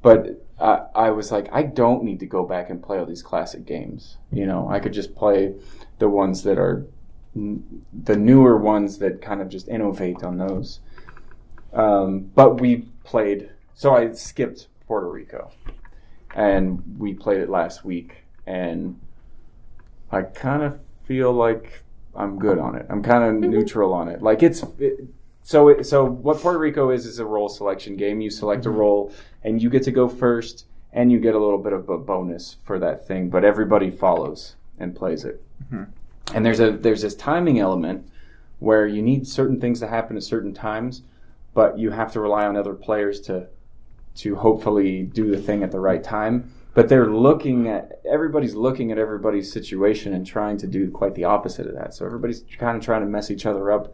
but 0.00 0.42
uh, 0.58 0.86
I 0.94 1.10
was 1.10 1.30
like, 1.30 1.48
I 1.52 1.62
don't 1.62 2.04
need 2.04 2.20
to 2.20 2.26
go 2.26 2.44
back 2.44 2.70
and 2.70 2.82
play 2.82 2.98
all 2.98 3.06
these 3.06 3.22
classic 3.22 3.66
games. 3.66 4.18
You 4.32 4.46
know, 4.46 4.68
I 4.68 4.80
could 4.80 4.92
just 4.92 5.14
play 5.14 5.54
the 5.98 6.08
ones 6.08 6.42
that 6.44 6.58
are 6.58 6.86
the 7.34 8.16
newer 8.16 8.56
ones 8.56 8.98
that 8.98 9.22
kind 9.22 9.40
of 9.40 9.48
just 9.48 9.68
innovate 9.68 10.22
on 10.22 10.38
those. 10.38 10.80
Um, 11.72 12.30
but 12.34 12.60
we 12.60 12.88
played, 13.04 13.50
so 13.74 13.94
I 13.94 14.10
skipped 14.12 14.66
Puerto 14.86 15.08
Rico, 15.08 15.52
and 16.34 16.82
we 16.98 17.14
played 17.14 17.40
it 17.40 17.48
last 17.48 17.84
week, 17.84 18.24
and 18.46 19.00
I 20.10 20.22
kind 20.22 20.62
of 20.62 20.80
feel 21.04 21.32
like 21.32 21.84
I'm 22.14 22.38
good 22.38 22.58
on 22.58 22.74
it. 22.74 22.86
I'm 22.88 23.02
kind 23.02 23.22
of 23.24 23.34
mm-hmm. 23.34 23.50
neutral 23.50 23.92
on 23.92 24.08
it. 24.08 24.22
Like 24.22 24.42
it's. 24.42 24.64
It, 24.78 25.00
so, 25.42 25.68
it, 25.68 25.84
so 25.84 26.04
what 26.04 26.38
Puerto 26.38 26.58
Rico 26.58 26.90
is 26.90 27.06
is 27.06 27.18
a 27.18 27.24
role 27.24 27.48
selection 27.48 27.96
game. 27.96 28.20
You 28.20 28.30
select 28.30 28.66
a 28.66 28.68
mm-hmm. 28.68 28.78
role, 28.78 29.14
and 29.42 29.62
you 29.62 29.70
get 29.70 29.82
to 29.84 29.90
go 29.90 30.08
first, 30.08 30.66
and 30.92 31.10
you 31.10 31.18
get 31.18 31.34
a 31.34 31.38
little 31.38 31.58
bit 31.58 31.72
of 31.72 31.88
a 31.88 31.98
bonus 31.98 32.56
for 32.64 32.78
that 32.80 33.06
thing. 33.06 33.30
But 33.30 33.44
everybody 33.44 33.90
follows 33.90 34.56
and 34.78 34.94
plays 34.94 35.24
it. 35.24 35.42
Mm-hmm. 35.64 35.84
And 36.34 36.44
there's 36.46 36.60
a 36.60 36.72
there's 36.72 37.02
this 37.02 37.14
timing 37.14 37.58
element 37.58 38.08
where 38.58 38.86
you 38.86 39.02
need 39.02 39.26
certain 39.26 39.60
things 39.60 39.80
to 39.80 39.88
happen 39.88 40.16
at 40.16 40.22
certain 40.22 40.54
times, 40.54 41.02
but 41.54 41.78
you 41.78 41.90
have 41.90 42.12
to 42.12 42.20
rely 42.20 42.46
on 42.46 42.56
other 42.56 42.74
players 42.74 43.20
to 43.22 43.48
to 44.16 44.36
hopefully 44.36 45.02
do 45.02 45.30
the 45.30 45.40
thing 45.40 45.62
at 45.62 45.70
the 45.70 45.80
right 45.80 46.02
time. 46.02 46.52
But 46.72 46.88
they're 46.88 47.10
looking 47.10 47.68
at 47.68 48.00
everybody's 48.08 48.54
looking 48.54 48.92
at 48.92 48.98
everybody's 48.98 49.52
situation 49.52 50.14
and 50.14 50.24
trying 50.24 50.56
to 50.58 50.66
do 50.66 50.90
quite 50.90 51.14
the 51.14 51.24
opposite 51.24 51.66
of 51.66 51.74
that. 51.74 51.94
So 51.94 52.06
everybody's 52.06 52.44
kind 52.58 52.76
of 52.76 52.84
trying 52.84 53.00
to 53.00 53.08
mess 53.08 53.30
each 53.30 53.46
other 53.46 53.72
up, 53.72 53.92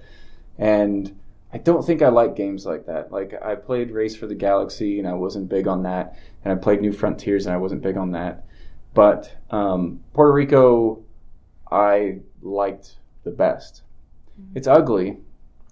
and 0.59 1.19
I 1.53 1.59
don't 1.59 1.87
think 1.87 2.03
I 2.03 2.09
like 2.09 2.37
games 2.37 2.67
like 2.67 2.85
that. 2.87 3.11
Like 3.11 3.35
I 3.43 3.55
played 3.55 3.91
Race 3.91 4.15
for 4.15 4.27
the 4.27 4.35
Galaxy 4.35 4.99
and 4.99 5.09
I 5.09 5.15
wasn't 5.15 5.49
big 5.49 5.67
on 5.67 5.85
that, 5.85 6.19
and 6.45 6.53
I 6.53 6.57
played 6.57 6.83
New 6.83 6.93
Frontiers 6.93 7.47
and 7.47 7.55
I 7.55 7.59
wasn't 7.59 7.81
big 7.81 7.97
on 7.97 8.11
that. 8.13 8.45
But 8.93 9.35
um, 9.51 10.01
Puerto 10.13 10.33
Rico, 10.33 11.03
I 11.71 12.21
liked 12.43 12.97
the 13.25 13.31
best. 13.31 13.83
It's 14.55 14.67
ugly, 14.67 15.17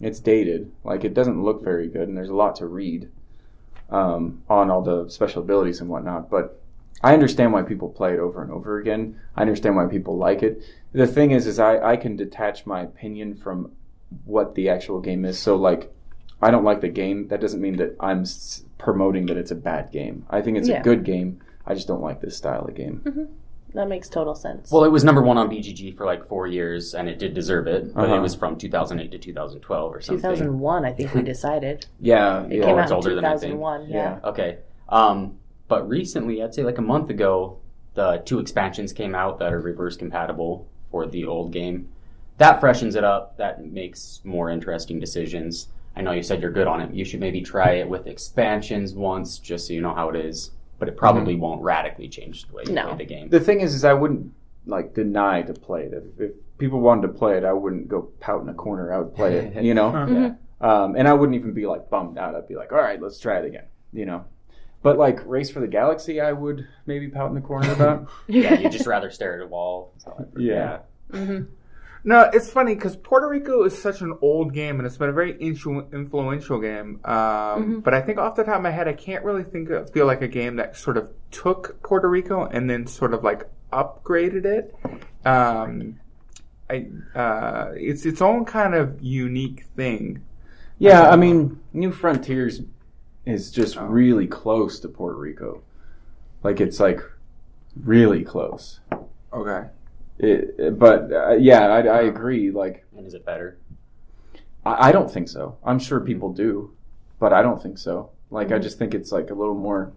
it's 0.00 0.20
dated, 0.20 0.72
like 0.84 1.04
it 1.04 1.14
doesn't 1.14 1.42
look 1.42 1.62
very 1.62 1.88
good, 1.88 2.08
and 2.08 2.16
there's 2.16 2.30
a 2.30 2.34
lot 2.34 2.56
to 2.56 2.66
read 2.66 3.08
um, 3.90 4.42
on 4.48 4.70
all 4.70 4.82
the 4.82 5.08
special 5.08 5.42
abilities 5.42 5.80
and 5.80 5.88
whatnot. 5.90 6.30
But 6.30 6.60
I 7.02 7.12
understand 7.12 7.52
why 7.52 7.62
people 7.62 7.88
play 7.90 8.14
it 8.14 8.18
over 8.18 8.42
and 8.42 8.50
over 8.50 8.78
again. 8.78 9.20
I 9.36 9.42
understand 9.42 9.76
why 9.76 9.86
people 9.86 10.16
like 10.16 10.42
it. 10.42 10.62
The 10.92 11.06
thing 11.06 11.32
is, 11.32 11.46
is 11.46 11.58
I, 11.58 11.78
I 11.92 11.96
can 11.96 12.16
detach 12.16 12.64
my 12.66 12.80
opinion 12.82 13.34
from 13.34 13.72
what 14.24 14.54
the 14.54 14.68
actual 14.70 15.00
game 15.00 15.24
is. 15.24 15.38
So 15.38 15.56
like, 15.56 15.92
I 16.40 16.50
don't 16.50 16.64
like 16.64 16.80
the 16.80 16.88
game. 16.88 17.28
That 17.28 17.40
doesn't 17.40 17.60
mean 17.60 17.76
that 17.76 17.96
I'm 18.00 18.22
s- 18.22 18.64
promoting 18.78 19.26
that 19.26 19.36
it's 19.36 19.50
a 19.50 19.54
bad 19.56 19.92
game. 19.92 20.24
I 20.30 20.40
think 20.40 20.56
it's 20.56 20.68
Yeah. 20.68 20.80
a 20.80 20.82
good 20.82 21.04
game. 21.04 21.40
I 21.66 21.74
just 21.74 21.86
don't 21.88 22.02
like 22.02 22.20
this 22.20 22.36
style 22.36 22.64
of 22.64 22.74
game. 22.74 23.28
That 23.74 23.88
makes 23.88 24.08
total 24.08 24.34
sense. 24.36 24.70
Well, 24.70 24.84
it 24.84 24.92
was 24.92 25.02
number 25.02 25.20
one 25.20 25.36
on 25.36 25.50
BGG 25.50 25.96
for 25.96 26.06
like 26.06 26.24
four 26.26 26.46
years, 26.46 26.94
and 26.94 27.08
it 27.08 27.18
did 27.18 27.34
deserve 27.34 27.66
it. 27.66 27.92
But 27.92 28.04
Uh-huh. 28.04 28.14
it 28.16 28.20
was 28.20 28.34
from 28.34 28.56
2008 28.56 29.10
to 29.10 29.18
2012 29.18 29.92
or 29.94 30.00
something. 30.00 30.22
2001, 30.22 30.84
I 30.84 30.92
think 30.92 31.12
we 31.12 31.22
decided. 31.34 31.86
Yeah, 32.00 32.44
It 32.44 32.58
yeah. 32.58 32.64
came 32.66 32.78
it's 32.78 32.84
out 32.86 32.90
in 32.90 32.94
older 32.94 33.14
than 33.16 33.24
I 33.24 33.30
think. 33.36 33.54
2001. 33.54 33.90
Yeah. 33.90 34.20
Okay. 34.24 34.58
Um, 34.88 35.38
but 35.66 35.88
recently, 35.88 36.42
I'd 36.42 36.54
say 36.54 36.62
like 36.62 36.78
a 36.78 36.82
month 36.82 37.10
ago, 37.10 37.58
the 37.94 38.22
two 38.24 38.38
expansions 38.38 38.92
came 38.92 39.14
out 39.14 39.38
that 39.40 39.52
are 39.52 39.60
reverse 39.60 39.96
compatible 39.96 40.68
for 40.90 41.06
the 41.06 41.24
old 41.24 41.52
game. 41.52 41.88
That 42.38 42.60
freshens 42.60 42.94
it 42.94 43.04
up. 43.04 43.36
That 43.38 43.64
makes 43.64 44.20
more 44.24 44.50
interesting 44.50 45.00
decisions. 45.00 45.68
I 45.96 46.02
know 46.02 46.12
you 46.12 46.22
said 46.22 46.40
you're 46.42 46.50
good 46.52 46.66
on 46.66 46.80
it. 46.80 46.92
You 46.92 47.04
should 47.04 47.20
maybe 47.20 47.40
try 47.40 47.72
it 47.74 47.88
with 47.88 48.06
expansions 48.06 48.94
once, 48.94 49.38
just 49.38 49.66
so 49.68 49.72
you 49.72 49.80
know 49.80 49.94
how 49.94 50.08
it 50.10 50.16
is. 50.16 50.50
But 50.78 50.88
it 50.88 50.96
probably 50.96 51.34
mm-hmm. 51.34 51.42
won't 51.42 51.62
radically 51.62 52.08
change 52.08 52.46
the 52.46 52.54
way 52.54 52.64
you 52.66 52.72
No. 52.72 52.88
play 52.88 52.98
the 52.98 53.04
game. 53.04 53.28
The 53.28 53.40
thing 53.40 53.60
is, 53.60 53.74
is 53.74 53.84
I 53.84 53.92
wouldn't 53.92 54.32
like 54.66 54.94
deny 54.94 55.42
to 55.42 55.52
play 55.52 55.84
it. 55.84 55.92
If, 55.92 56.20
if 56.20 56.32
people 56.58 56.80
wanted 56.80 57.08
to 57.08 57.12
play 57.12 57.36
it, 57.36 57.44
I 57.44 57.52
wouldn't 57.52 57.88
go 57.88 58.02
pout 58.20 58.42
in 58.42 58.48
a 58.48 58.54
corner. 58.54 58.92
I 58.92 58.98
would 58.98 59.14
play 59.14 59.36
it, 59.36 59.62
you 59.64 59.74
know. 59.74 59.92
Yeah. 59.92 60.06
Mm-hmm. 60.06 60.66
Um, 60.66 60.96
and 60.96 61.06
I 61.06 61.12
wouldn't 61.12 61.36
even 61.36 61.52
be 61.52 61.66
like 61.66 61.90
bummed 61.90 62.18
out. 62.18 62.34
I'd 62.34 62.48
be 62.48 62.56
like, 62.56 62.72
all 62.72 62.78
right, 62.78 63.00
let's 63.00 63.18
try 63.18 63.38
it 63.38 63.44
again, 63.44 63.66
you 63.92 64.06
know. 64.06 64.24
But 64.82 64.98
like 64.98 65.24
Race 65.26 65.50
for 65.50 65.60
the 65.60 65.66
Galaxy, 65.66 66.20
I 66.20 66.32
would 66.32 66.66
maybe 66.86 67.08
pout 67.08 67.28
in 67.28 67.34
the 67.34 67.40
corner 67.40 67.72
about. 67.72 68.08
yeah, 68.26 68.58
you'd 68.58 68.72
just 68.72 68.86
rather 68.86 69.10
stare 69.10 69.40
at 69.40 69.44
a 69.44 69.48
wall. 69.48 69.92
That's 69.94 70.04
how 70.04 70.12
I 70.12 70.22
prefer 70.24 70.40
yeah. 70.40 70.74
it. 70.74 70.82
Mm-hmm. 71.12 71.44
No, 72.06 72.28
it's 72.34 72.50
funny 72.50 72.74
because 72.74 72.96
Puerto 72.96 73.26
Rico 73.28 73.64
is 73.64 73.76
such 73.80 74.02
an 74.02 74.16
old 74.20 74.52
game 74.52 74.76
and 74.78 74.86
it's 74.86 74.98
been 74.98 75.08
a 75.08 75.12
very 75.12 75.34
influ- 75.34 75.90
influential 75.92 76.60
game. 76.60 77.00
Um, 77.04 77.80
But 77.80 77.94
I 77.94 78.02
think 78.02 78.18
off 78.18 78.36
the 78.36 78.44
top 78.44 78.56
of 78.56 78.62
my 78.62 78.70
head, 78.70 78.86
I 78.88 78.92
can't 78.92 79.24
really 79.24 79.42
think 79.42 79.70
of, 79.70 79.90
feel 79.90 80.04
like 80.04 80.20
a 80.20 80.28
game 80.28 80.56
that 80.56 80.76
sort 80.76 80.98
of 80.98 81.10
took 81.30 81.82
Puerto 81.82 82.08
Rico 82.08 82.44
and 82.44 82.68
then 82.68 82.86
sort 82.86 83.14
of 83.14 83.24
like 83.24 83.48
upgraded 83.72 84.44
it. 84.44 84.74
Um, 85.24 85.98
I, 86.68 86.86
uh, 87.14 87.72
it's 87.74 88.04
its 88.04 88.20
own 88.20 88.44
kind 88.44 88.74
of 88.74 89.00
unique 89.00 89.64
thing. 89.74 90.22
Yeah, 90.78 91.08
I 91.08 91.16
mean, 91.16 91.58
New 91.72 91.90
Frontiers 91.90 92.60
is 93.24 93.50
just 93.50 93.78
Oh. 93.78 93.86
really 93.86 94.26
close 94.26 94.78
to 94.80 94.88
Puerto 94.88 95.16
Rico. 95.18 95.62
Like 96.42 96.60
it's 96.60 96.80
like 96.80 97.00
really 97.82 98.24
close. 98.24 98.80
Okay. 99.32 99.68
It, 100.24 100.54
it- 100.58 100.78
but 100.78 101.12
uh, 101.12 101.32
yeah, 101.34 101.66
I, 101.68 101.80
I 101.98 102.02
agree. 102.02 102.50
Like 102.50 102.84
And 102.96 103.06
is 103.06 103.14
it 103.14 103.24
better? 103.24 103.58
I, 104.64 104.88
I 104.88 104.92
don't 104.92 105.10
think 105.10 105.28
so. 105.28 105.56
I'm 105.64 105.78
sure 105.78 106.00
people 106.00 106.32
do, 106.32 106.72
but 107.18 107.32
I 107.32 107.42
don't 107.42 107.62
think 107.62 107.78
so. 107.78 108.10
Like 108.30 108.52
I 108.52 108.58
just 108.58 108.78
think 108.78 108.94
it's 108.94 109.12
like 109.12 109.30
a 109.30 109.34
little 109.34 109.54
more 109.54 109.92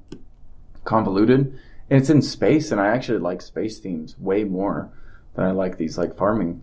convoluted. 0.83 1.57
And 1.89 2.01
it's 2.01 2.09
in 2.09 2.21
space, 2.21 2.71
and 2.71 2.81
I 2.81 2.87
actually 2.87 3.19
like 3.19 3.41
space 3.41 3.79
themes 3.79 4.15
way 4.19 4.43
more 4.43 4.89
than 5.35 5.45
I 5.45 5.51
like 5.51 5.77
these 5.77 5.97
like 5.97 6.15
farming 6.15 6.61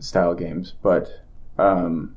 style 0.00 0.34
games. 0.34 0.74
But 0.82 1.08
um, 1.58 2.16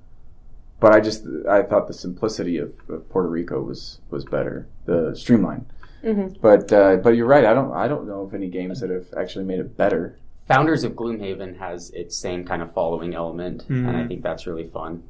but 0.79 0.93
I 0.93 0.99
just 0.99 1.25
I 1.47 1.61
thought 1.61 1.87
the 1.87 1.93
simplicity 1.93 2.57
of, 2.57 2.73
of 2.89 3.07
Puerto 3.09 3.29
Rico 3.29 3.61
was 3.61 3.99
was 4.09 4.25
better, 4.25 4.67
the 4.85 5.13
streamline. 5.15 5.65
Mhm. 6.03 6.41
But 6.41 6.71
uh, 6.73 6.95
but 6.97 7.11
you're 7.11 7.27
right. 7.27 7.45
I 7.45 7.53
don't 7.53 7.71
I 7.73 7.87
don't 7.87 8.07
know 8.07 8.21
of 8.21 8.33
any 8.33 8.49
games 8.49 8.79
that 8.79 8.89
have 8.89 9.07
actually 9.15 9.45
made 9.45 9.59
it 9.59 9.77
better. 9.77 10.17
Founders 10.49 10.83
of 10.83 10.93
Gloomhaven 10.93 11.57
has 11.59 11.91
its 11.91 12.17
same 12.17 12.43
kind 12.43 12.61
of 12.61 12.73
following 12.73 13.13
element, 13.13 13.65
and 13.69 13.87
I 13.89 14.03
Mhm. 14.03 14.07
think 14.09 14.23
that's 14.23 14.45
really 14.47 14.65
fun. 14.65 15.03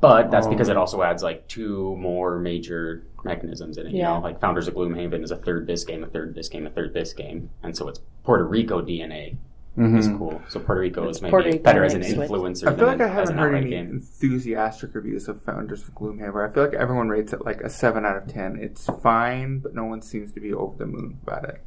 But 0.00 0.30
that's 0.30 0.46
Oh. 0.46 0.50
because 0.50 0.68
it 0.68 0.76
also 0.76 1.02
adds 1.02 1.22
like 1.22 1.46
two 1.48 1.94
more 1.96 2.38
major 2.38 3.04
mechanisms 3.24 3.78
in 3.78 3.86
it. 3.86 3.92
You 3.92 3.98
Yeah. 3.98 4.14
know, 4.14 4.20
like 4.20 4.40
Founders 4.40 4.66
of 4.66 4.74
Gloomhaven 4.74 5.22
is 5.22 5.30
a 5.30 5.36
third 5.36 5.66
this 5.66 5.84
game, 5.84 6.02
a 6.02 6.06
third 6.06 6.34
this 6.34 6.48
game, 6.48 6.66
a 6.66 6.70
third 6.70 6.92
this 6.94 7.12
game, 7.12 7.50
and 7.62 7.76
so 7.76 7.88
it's 7.88 8.00
Puerto 8.24 8.44
Rico 8.44 8.80
DNA. 8.82 9.36
It's 9.76 10.08
Mhm. 10.08 10.18
cool. 10.18 10.40
So 10.48 10.58
Puerto 10.58 10.80
Rico 10.80 11.06
It's 11.08 11.18
is 11.18 11.22
maybe 11.22 11.30
Puerto 11.30 11.46
Rico 11.50 11.62
better 11.62 11.84
as 11.84 11.94
an 11.94 12.00
mixed 12.00 12.18
with- 12.18 12.30
influencer. 12.30 12.66
I 12.66 12.70
feel 12.74 12.86
than 12.86 12.98
like 12.98 13.00
I 13.00 13.06
haven't 13.08 13.38
heard 13.38 13.54
any 13.54 13.70
game. 13.70 13.90
enthusiastic 13.90 14.94
reviews 14.94 15.28
of 15.28 15.40
Founders 15.42 15.86
of 15.86 15.94
Gloomhaven. 15.94 16.48
I 16.48 16.52
feel 16.52 16.64
like 16.64 16.74
everyone 16.74 17.08
rates 17.08 17.32
it 17.32 17.44
like 17.44 17.60
a 17.62 17.70
7 17.70 18.04
out 18.04 18.16
of 18.16 18.26
10. 18.26 18.56
It's 18.60 18.86
fine, 19.02 19.60
but 19.60 19.74
no 19.74 19.84
one 19.84 20.02
seems 20.02 20.32
to 20.32 20.40
be 20.40 20.52
over 20.52 20.76
the 20.76 20.86
moon 20.86 21.18
about 21.22 21.44
it. 21.48 21.60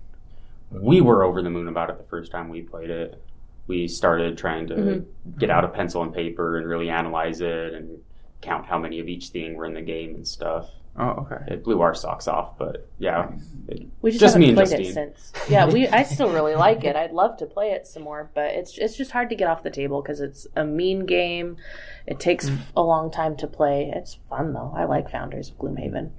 We 0.82 1.02
were 1.02 1.24
over 1.24 1.42
the 1.42 1.50
moon 1.50 1.68
about 1.68 1.90
it 1.90 1.98
the 1.98 2.04
first 2.06 2.32
time 2.32 2.50
we 2.50 2.62
played 2.62 2.90
it. 2.90 3.22
We 3.68 3.88
started 3.88 4.38
trying 4.38 4.68
to 4.68 4.76
Mm-hmm. 4.76 5.40
get 5.40 5.50
out 5.50 5.64
a 5.64 5.70
pencil 5.70 6.02
and 6.04 6.14
paper 6.14 6.58
and 6.58 6.68
really 6.68 6.90
analyze 6.90 7.42
it 7.42 7.74
and 7.74 8.00
count 8.42 8.66
how 8.66 8.78
many 8.78 9.00
of 9.00 9.08
each 9.08 9.28
thing 9.30 9.56
were 9.56 9.66
in 9.66 9.74
the 9.74 9.82
game 9.82 10.16
and 10.16 10.28
stuff. 10.28 10.70
Oh, 10.96 11.26
okay. 11.28 11.38
It 11.56 11.64
blew 11.64 11.82
our 11.82 11.96
socks 11.96 12.28
off, 12.28 12.56
but 12.60 12.88
yeah, 13.00 13.32
it, 13.68 13.88
We 14.04 14.12
just, 14.12 14.22
Just 14.22 14.36
haven't 14.36 14.50
me 14.50 14.54
played 14.54 14.68
Justine. 14.68 14.86
it 14.86 14.94
since. 14.94 15.34
Yeah, 15.50 15.66
we. 15.68 15.88
I 15.88 16.04
still 16.14 16.32
really 16.32 16.54
like 16.54 16.84
it. 16.84 16.96
I'd 16.96 17.12
love 17.14 17.38
to 17.38 17.48
play 17.48 17.72
it 17.72 17.88
some 17.88 18.04
more, 18.04 18.30
but 18.36 18.52
it's 18.52 18.78
it's 18.78 18.96
just 18.96 19.10
hard 19.10 19.30
to 19.32 19.36
get 19.36 19.48
off 19.48 19.64
the 19.64 19.72
table 19.72 20.04
because 20.04 20.22
it's 20.22 20.46
a 20.56 20.64
mean 20.64 21.08
game. 21.08 21.58
It 22.06 22.20
takes 22.20 22.48
Mm. 22.48 22.60
a 22.78 22.84
long 22.84 23.10
time 23.10 23.36
to 23.38 23.48
play. 23.48 23.92
It's 23.96 24.20
fun 24.30 24.54
though. 24.54 24.72
I 24.76 24.84
like 24.84 25.10
Founders 25.10 25.50
of 25.50 25.58
Gloomhaven, 25.58 26.12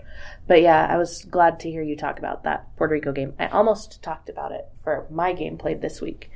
but 0.49 0.61
yeah, 0.61 0.87
I 0.91 0.97
was 0.97 1.25
glad 1.25 1.61
to 1.61 1.71
hear 1.71 1.83
you 1.83 1.95
talk 1.97 2.19
about 2.19 2.43
that 2.43 2.75
Puerto 2.77 2.95
Rico 2.95 3.13
game. 3.13 3.33
I 3.39 3.47
almost 3.47 4.03
talked 4.03 4.29
about 4.29 4.51
it 4.51 4.67
for 4.83 5.07
my 5.09 5.35
game 5.35 5.57
played 5.57 5.83
this 5.83 6.01
week. 6.01 6.33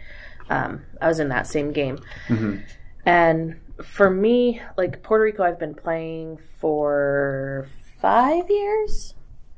Um, 0.49 0.83
I 1.01 1.09
was 1.09 1.19
in 1.19 1.29
that 1.31 1.49
same 1.49 1.73
game, 1.73 1.99
Mhm. 2.29 2.63
and 3.05 3.57
for 3.83 4.09
me, 4.11 4.63
like 4.77 5.03
Puerto 5.03 5.25
Rico, 5.25 5.43
I've 5.43 5.59
been 5.59 5.75
playing 5.75 6.39
for 6.61 7.67
five 8.01 8.51
years. 8.51 9.15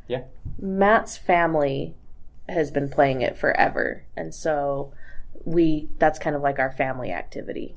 Yeah. 0.09 0.25
Matt's 0.59 1.17
family 1.17 1.95
has 2.49 2.71
been 2.71 2.89
playing 2.89 3.23
it 3.23 3.37
forever, 3.37 4.05
and 4.17 4.35
so 4.35 4.93
we 5.45 5.89
that's 5.99 6.19
kind 6.19 6.37
of 6.37 6.43
like 6.43 6.59
our 6.59 6.73
family 6.73 7.13
activity. 7.13 7.77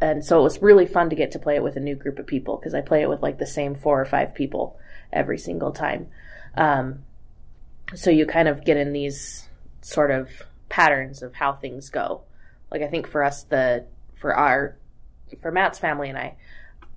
And 0.00 0.24
so 0.24 0.38
it 0.38 0.44
was 0.44 0.62
really 0.62 0.86
fun 0.86 1.10
to 1.10 1.16
get 1.16 1.32
to 1.32 1.38
play 1.40 1.56
it 1.56 1.62
with 1.62 1.76
a 1.76 1.80
new 1.80 1.96
group 1.96 2.18
of 2.20 2.26
people 2.26 2.56
because 2.56 2.74
I 2.74 2.82
play 2.82 3.02
it 3.02 3.08
with 3.08 3.20
like 3.20 3.38
the 3.38 3.46
same 3.46 3.74
four 3.74 4.00
or 4.00 4.04
five 4.04 4.34
people 4.34 4.78
every 5.12 5.38
single 5.38 5.72
time. 5.72 6.08
Um, 6.56 7.00
so 7.94 8.10
you 8.10 8.26
kind 8.26 8.46
of 8.46 8.64
get 8.64 8.76
in 8.76 8.92
these 8.92 9.48
sort 9.80 10.10
of 10.10 10.30
patterns 10.68 11.22
of 11.22 11.34
how 11.34 11.52
things 11.52 11.90
go. 11.90 12.22
Like 12.70 12.82
I 12.82 12.88
think 12.88 13.08
for 13.08 13.24
us, 13.24 13.42
the 13.44 13.86
for 14.14 14.34
our 14.34 14.76
for 15.40 15.50
Matt's 15.50 15.78
family 15.78 16.08
and 16.08 16.18
I, 16.18 16.36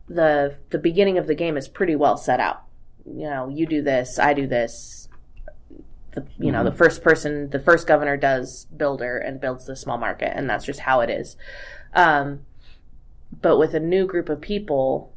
the 0.08 0.58
the 0.70 0.78
beginning 0.78 1.17
of 1.17 1.28
the 1.28 1.36
game 1.36 1.58
is 1.58 1.67
pretty 1.67 1.96
well 1.96 2.17
set 2.17 2.39
out. 2.39 2.63
You 3.05 3.29
know, 3.29 3.49
you 3.49 3.65
do 3.65 3.81
this, 3.81 4.19
I 4.19 4.33
do 4.33 4.47
this. 4.47 5.09
The, 6.13 6.25
you 6.37 6.51
know, 6.51 6.63
the 6.65 6.73
first 6.73 7.03
person, 7.03 7.49
the 7.51 7.59
first 7.59 7.87
governor 7.87 8.17
does 8.17 8.65
builder 8.75 9.17
and 9.17 9.39
builds 9.39 9.65
the 9.65 9.75
small 9.77 9.97
market, 9.97 10.33
and 10.35 10.49
that's 10.49 10.65
just 10.65 10.81
how 10.81 10.99
it 10.99 11.09
is. 11.09 11.37
Um, 11.93 12.41
but 13.41 13.57
with 13.57 13.73
a 13.73 13.79
new 13.79 14.05
group 14.05 14.27
of 14.27 14.41
people, 14.41 15.13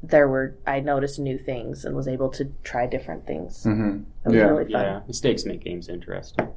there 0.00 0.28
were 0.28 0.54
I 0.66 0.78
noticed 0.80 1.18
new 1.18 1.38
things 1.38 1.84
and 1.84 1.94
was 1.96 2.06
able 2.06 2.28
to 2.30 2.52
try 2.62 2.86
different 2.86 3.26
things. 3.26 3.64
Mhm. 3.64 4.04
It 4.24 4.28
was 4.28 4.34
Yeah. 4.36 4.42
really 4.48 4.72
fun. 4.72 4.82
yeah, 4.84 5.00
mistakes 5.08 5.44
make 5.44 5.62
games 5.64 5.88
interesting. 5.88 6.48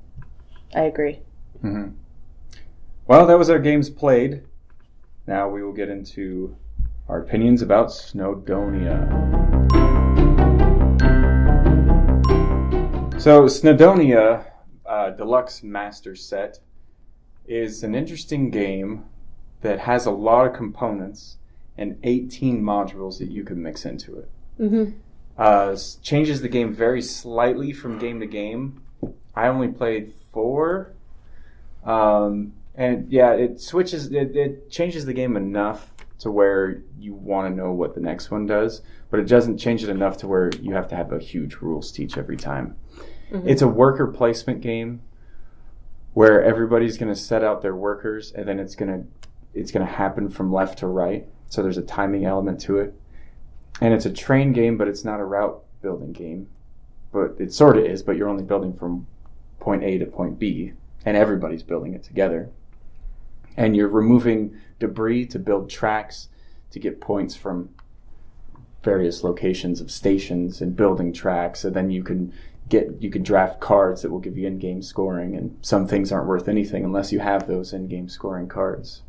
I 0.76 0.82
agree. 0.84 1.22
hmm 1.62 1.90
Well, 3.08 3.26
that 3.28 3.38
was 3.38 3.50
our 3.50 3.60
games 3.60 3.90
played. 3.90 4.44
Now 5.28 5.50
we 5.50 5.64
will 5.64 5.74
get 5.74 5.90
into 5.90 6.56
our 7.08 7.20
opinions 7.22 7.62
about 7.64 7.88
Snowdonia. 7.90 9.55
So, 13.26 13.46
Snowdonia 13.46 14.46
uh, 14.86 15.10
Deluxe 15.10 15.64
Master 15.64 16.16
Set 16.16 16.60
is 17.48 17.82
an 17.82 17.96
interesting 17.96 18.52
game 18.52 19.06
that 19.62 19.80
has 19.80 20.06
a 20.06 20.12
lot 20.12 20.46
of 20.46 20.54
components 20.54 21.38
and 21.76 21.98
18 22.04 22.62
modules 22.62 23.18
that 23.18 23.32
you 23.32 23.44
can 23.44 23.64
mix 23.64 23.84
into 23.84 24.20
it. 24.20 24.30
Mm-hmm. 24.60 24.92
Uh, 25.40 25.76
changes 26.04 26.44
the 26.44 26.48
game 26.48 26.72
very 26.72 27.02
slightly 27.02 27.74
from 27.74 27.98
game 27.98 28.20
to 28.20 28.28
game. 28.28 28.84
I 29.36 29.48
only 29.48 29.70
played 29.70 30.14
four, 30.32 30.94
um, 31.84 32.54
and 32.76 33.12
yeah, 33.12 33.32
it 33.32 33.60
switches. 33.60 34.12
It, 34.12 34.36
it 34.36 34.70
changes 34.70 35.08
the 35.08 35.14
game 35.14 35.36
enough 35.36 35.96
to 36.20 36.30
where 36.30 36.84
you 37.00 37.16
want 37.16 37.52
to 37.52 37.56
know 37.56 37.72
what 37.72 37.96
the 37.96 38.02
next 38.02 38.30
one 38.30 38.46
does, 38.46 38.84
but 39.10 39.20
it 39.20 39.28
doesn't 39.28 39.58
change 39.58 39.84
it 39.84 39.90
enough 39.90 40.18
to 40.18 40.28
where 40.28 40.52
you 40.62 40.76
have 40.76 40.88
to 40.90 40.96
have 40.96 41.12
a 41.12 41.18
huge 41.18 41.56
rules 41.56 41.92
teach 41.92 42.20
every 42.20 42.38
time. 42.38 42.76
Mhm. 43.32 43.44
It's 43.46 43.62
a 43.62 43.68
worker 43.68 44.08
placement 44.08 44.62
game 44.62 45.02
where 46.14 46.42
everybody's 46.44 46.98
going 46.98 47.14
to 47.14 47.20
set 47.20 47.44
out 47.44 47.62
their 47.62 47.76
workers, 47.76 48.32
and 48.32 48.48
then 48.48 48.60
it's 48.60 48.76
going 48.76 48.92
to 48.92 49.08
it's 49.54 49.72
going 49.72 49.86
to 49.86 49.92
happen 49.92 50.28
from 50.28 50.52
left 50.52 50.80
to 50.80 50.88
right. 50.88 51.28
So 51.48 51.64
there's 51.64 51.78
a 51.78 51.82
timing 51.82 52.26
element 52.26 52.60
to 52.62 52.78
it 52.78 52.94
and 53.82 53.94
it's 53.94 54.06
a 54.06 54.12
train 54.12 54.54
game, 54.54 54.78
but 54.78 54.88
it's 54.88 55.04
not 55.04 55.20
a 55.20 55.26
route 55.26 55.62
building 55.82 56.12
game. 56.14 56.48
But 57.12 57.36
it 57.40 57.54
sort 57.54 57.78
of 57.78 57.86
is, 57.86 58.04
but 58.04 58.18
you're 58.18 58.30
only 58.30 58.44
building 58.44 58.74
from 58.74 59.08
point 59.60 59.84
A 59.84 59.98
to 59.98 60.06
point 60.06 60.40
B, 60.40 60.74
and 61.06 61.16
everybody's 61.18 61.64
building 61.64 61.94
it 61.94 62.04
together. 62.04 62.50
And 63.58 63.76
you're 63.76 63.88
removing 63.88 64.56
debris 64.80 65.28
to 65.28 65.40
build 65.40 65.70
tracks 65.70 66.30
to 66.72 66.80
get 66.80 67.00
points 67.00 67.36
from 67.36 67.70
various 68.84 69.24
locations 69.24 69.82
of 69.82 69.90
stations 69.90 70.62
and 70.62 70.76
building 70.76 71.14
tracks. 71.14 71.62
So 71.62 71.70
then 71.70 71.90
you 71.90 72.04
can 72.04 72.34
get 72.70 72.96
you 73.00 73.10
can 73.10 73.24
draft 73.24 73.60
cards 73.60 74.02
that 74.02 74.12
will 74.12 74.20
give 74.20 74.38
you 74.38 74.48
in-game 74.48 74.82
scoring, 74.82 75.36
and 75.36 75.58
some 75.62 75.88
things 75.88 76.12
aren't 76.12 76.28
worth 76.28 76.48
anything 76.48 76.84
unless 76.84 77.12
you 77.12 77.20
have 77.20 77.48
those 77.48 77.74
in-game 77.74 78.10
scoring 78.10 78.48
cards. 78.48 79.04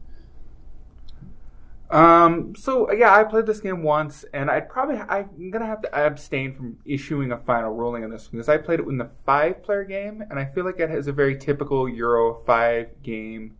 Um. 1.90 2.54
So 2.56 2.92
yeah, 2.92 3.14
I 3.14 3.22
played 3.24 3.46
this 3.46 3.60
game 3.60 3.82
once, 3.84 4.24
and 4.34 4.50
I'd 4.50 4.68
probably 4.68 4.96
I'm 4.96 5.50
gonna 5.50 5.66
have 5.66 5.82
to 5.82 5.94
abstain 5.94 6.52
from 6.52 6.78
issuing 6.84 7.30
a 7.30 7.38
final 7.38 7.72
ruling 7.72 8.02
on 8.02 8.10
this 8.10 8.24
one 8.24 8.32
because 8.32 8.48
I 8.48 8.56
played 8.56 8.80
it 8.80 8.88
in 8.88 8.98
the 8.98 9.10
five-player 9.24 9.84
game, 9.84 10.22
and 10.28 10.38
I 10.38 10.46
feel 10.46 10.64
like 10.64 10.80
it 10.80 10.90
has 10.90 11.06
a 11.06 11.12
very 11.12 11.38
typical 11.38 11.88
Euro 11.88 12.34
five 12.44 12.88
game 13.02 13.56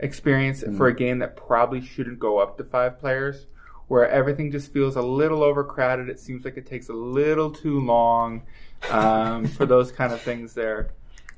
experience 0.00 0.64
for 0.76 0.86
a 0.86 0.94
game 0.94 1.18
that 1.18 1.36
probably 1.36 1.80
shouldn't 1.80 2.18
go 2.18 2.38
up 2.38 2.56
to 2.56 2.64
five 2.64 2.98
players, 2.98 3.46
where 3.88 4.08
everything 4.08 4.50
just 4.50 4.72
feels 4.72 4.96
a 4.96 5.02
little 5.02 5.42
overcrowded. 5.42 6.08
It 6.08 6.20
seems 6.20 6.44
like 6.46 6.56
it 6.56 6.66
takes 6.66 6.88
a 6.88 6.94
little 6.94 7.50
too 7.50 7.80
long 7.80 8.42
um, 8.90 9.46
for 9.46 9.66
those 9.66 9.92
kind 9.92 10.12
of 10.12 10.20
things. 10.20 10.54
There, 10.54 10.90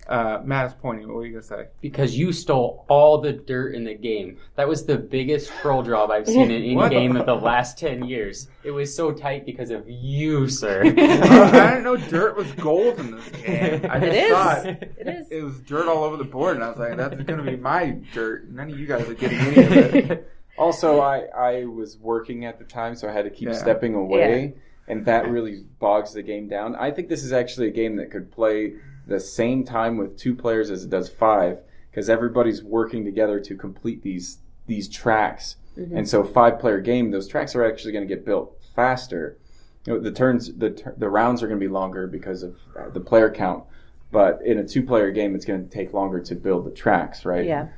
uh, 0.09 0.41
Matt 0.45 0.67
is 0.67 0.75
pointing. 0.81 1.07
What 1.09 1.17
were 1.19 1.27
you 1.27 1.33
gonna 1.33 1.43
say? 1.43 1.67
Because 1.81 2.17
you 2.19 2.33
stole 2.33 2.85
all 2.89 3.19
the 3.21 3.33
dirt 3.33 3.75
in 3.75 3.85
the 3.85 3.95
game. 3.95 4.39
That 4.57 4.67
was 4.69 4.85
the 4.85 4.97
biggest 4.99 5.53
troll 5.61 5.83
job 5.83 6.11
I've 6.11 6.27
seen 6.27 6.51
in 6.51 6.63
any 6.63 6.89
game 6.89 7.17
of 7.17 7.27
the 7.27 7.35
last 7.35 7.79
10 7.79 8.05
years. 8.05 8.49
It 8.65 8.73
was 8.73 8.95
so 8.95 9.13
tight 9.13 9.47
because 9.47 9.71
of 9.71 9.89
you, 9.89 10.49
sir. 10.49 10.83
I 10.85 10.91
didn't 10.91 11.85
know 11.85 11.97
dirt 11.97 12.37
was 12.37 12.51
gold 12.53 12.99
in 12.99 13.13
this 13.13 13.29
game. 13.45 13.87
I 13.89 14.01
just 14.01 14.13
It 14.13 14.15
is. 14.17 14.31
thought 14.33 14.67
It 14.67 15.07
is. 15.07 15.31
it 15.31 15.43
was 15.43 15.59
dirt 15.61 15.87
all 15.87 16.03
over 16.05 16.17
the 16.17 16.25
board, 16.25 16.57
and 16.57 16.65
I 16.65 16.69
was 16.71 16.79
like, 16.79 16.97
"That's 16.97 17.15
going 17.23 17.45
to 17.45 17.49
be 17.51 17.57
my 17.57 17.97
dirt." 18.13 18.51
None 18.51 18.71
of 18.73 18.79
you 18.79 18.87
guys 18.87 19.09
are 19.09 19.15
getting 19.15 19.39
any 19.39 19.63
of 19.63 19.95
it. 19.95 20.33
Also, 20.59 21.01
I, 21.01 21.21
I 21.35 21.65
was 21.65 21.97
working 21.97 22.45
at 22.45 22.59
the 22.59 22.67
time, 22.67 22.95
so 22.95 23.09
I 23.09 23.13
had 23.13 23.25
to 23.25 23.31
keep 23.31 23.49
Yeah. 23.49 23.55
stepping 23.55 23.95
away, 23.95 24.57
and 24.89 25.05
that 25.07 25.29
really 25.29 25.65
bogs 25.79 26.13
the 26.13 26.23
game 26.23 26.49
down. 26.49 26.75
I 26.75 26.91
think 26.91 27.09
this 27.09 27.25
is 27.25 27.33
actually 27.33 27.69
a 27.69 27.73
game 27.73 27.97
that 27.97 28.11
could 28.11 28.31
play 28.31 28.75
the 29.07 29.21
same 29.21 29.65
time 29.65 29.97
with 29.97 30.19
two 30.19 30.35
players 30.35 30.71
as 30.71 30.85
it 30.85 30.91
does 30.91 31.09
five, 31.09 31.59
because 31.91 32.09
everybody's 32.09 32.63
working 32.63 33.05
together 33.05 33.41
to 33.41 33.57
complete 33.57 34.03
these 34.03 34.39
these 34.67 34.89
tracks. 34.89 35.57
And 35.97 36.09
so, 36.09 36.23
five 36.25 36.59
player 36.59 36.81
game, 36.81 37.11
those 37.11 37.27
tracks 37.27 37.55
are 37.55 37.65
actually 37.65 37.93
going 37.93 38.07
to 38.07 38.15
get 38.15 38.25
built 38.25 38.63
faster. 38.75 39.39
You 39.87 39.95
know, 39.95 40.01
the 40.01 40.13
turns, 40.13 40.53
the 40.55 40.95
the 40.97 41.09
rounds 41.09 41.43
are 41.43 41.47
going 41.47 41.59
to 41.59 41.65
be 41.65 41.73
longer 41.73 42.07
because 42.07 42.43
of 42.43 42.57
uh, 42.79 42.91
the 42.91 43.01
player 43.01 43.31
count. 43.31 43.65
But 44.13 44.41
in 44.45 44.59
a 44.59 44.67
two 44.67 44.83
player 44.83 45.11
game, 45.11 45.35
it's 45.35 45.45
going 45.45 45.63
to 45.65 45.71
take 45.71 45.93
longer 45.95 46.21
to 46.21 46.35
build 46.35 46.67
the 46.67 46.71
tracks, 46.73 47.25
right? 47.25 47.47
Yeah. 47.47 47.69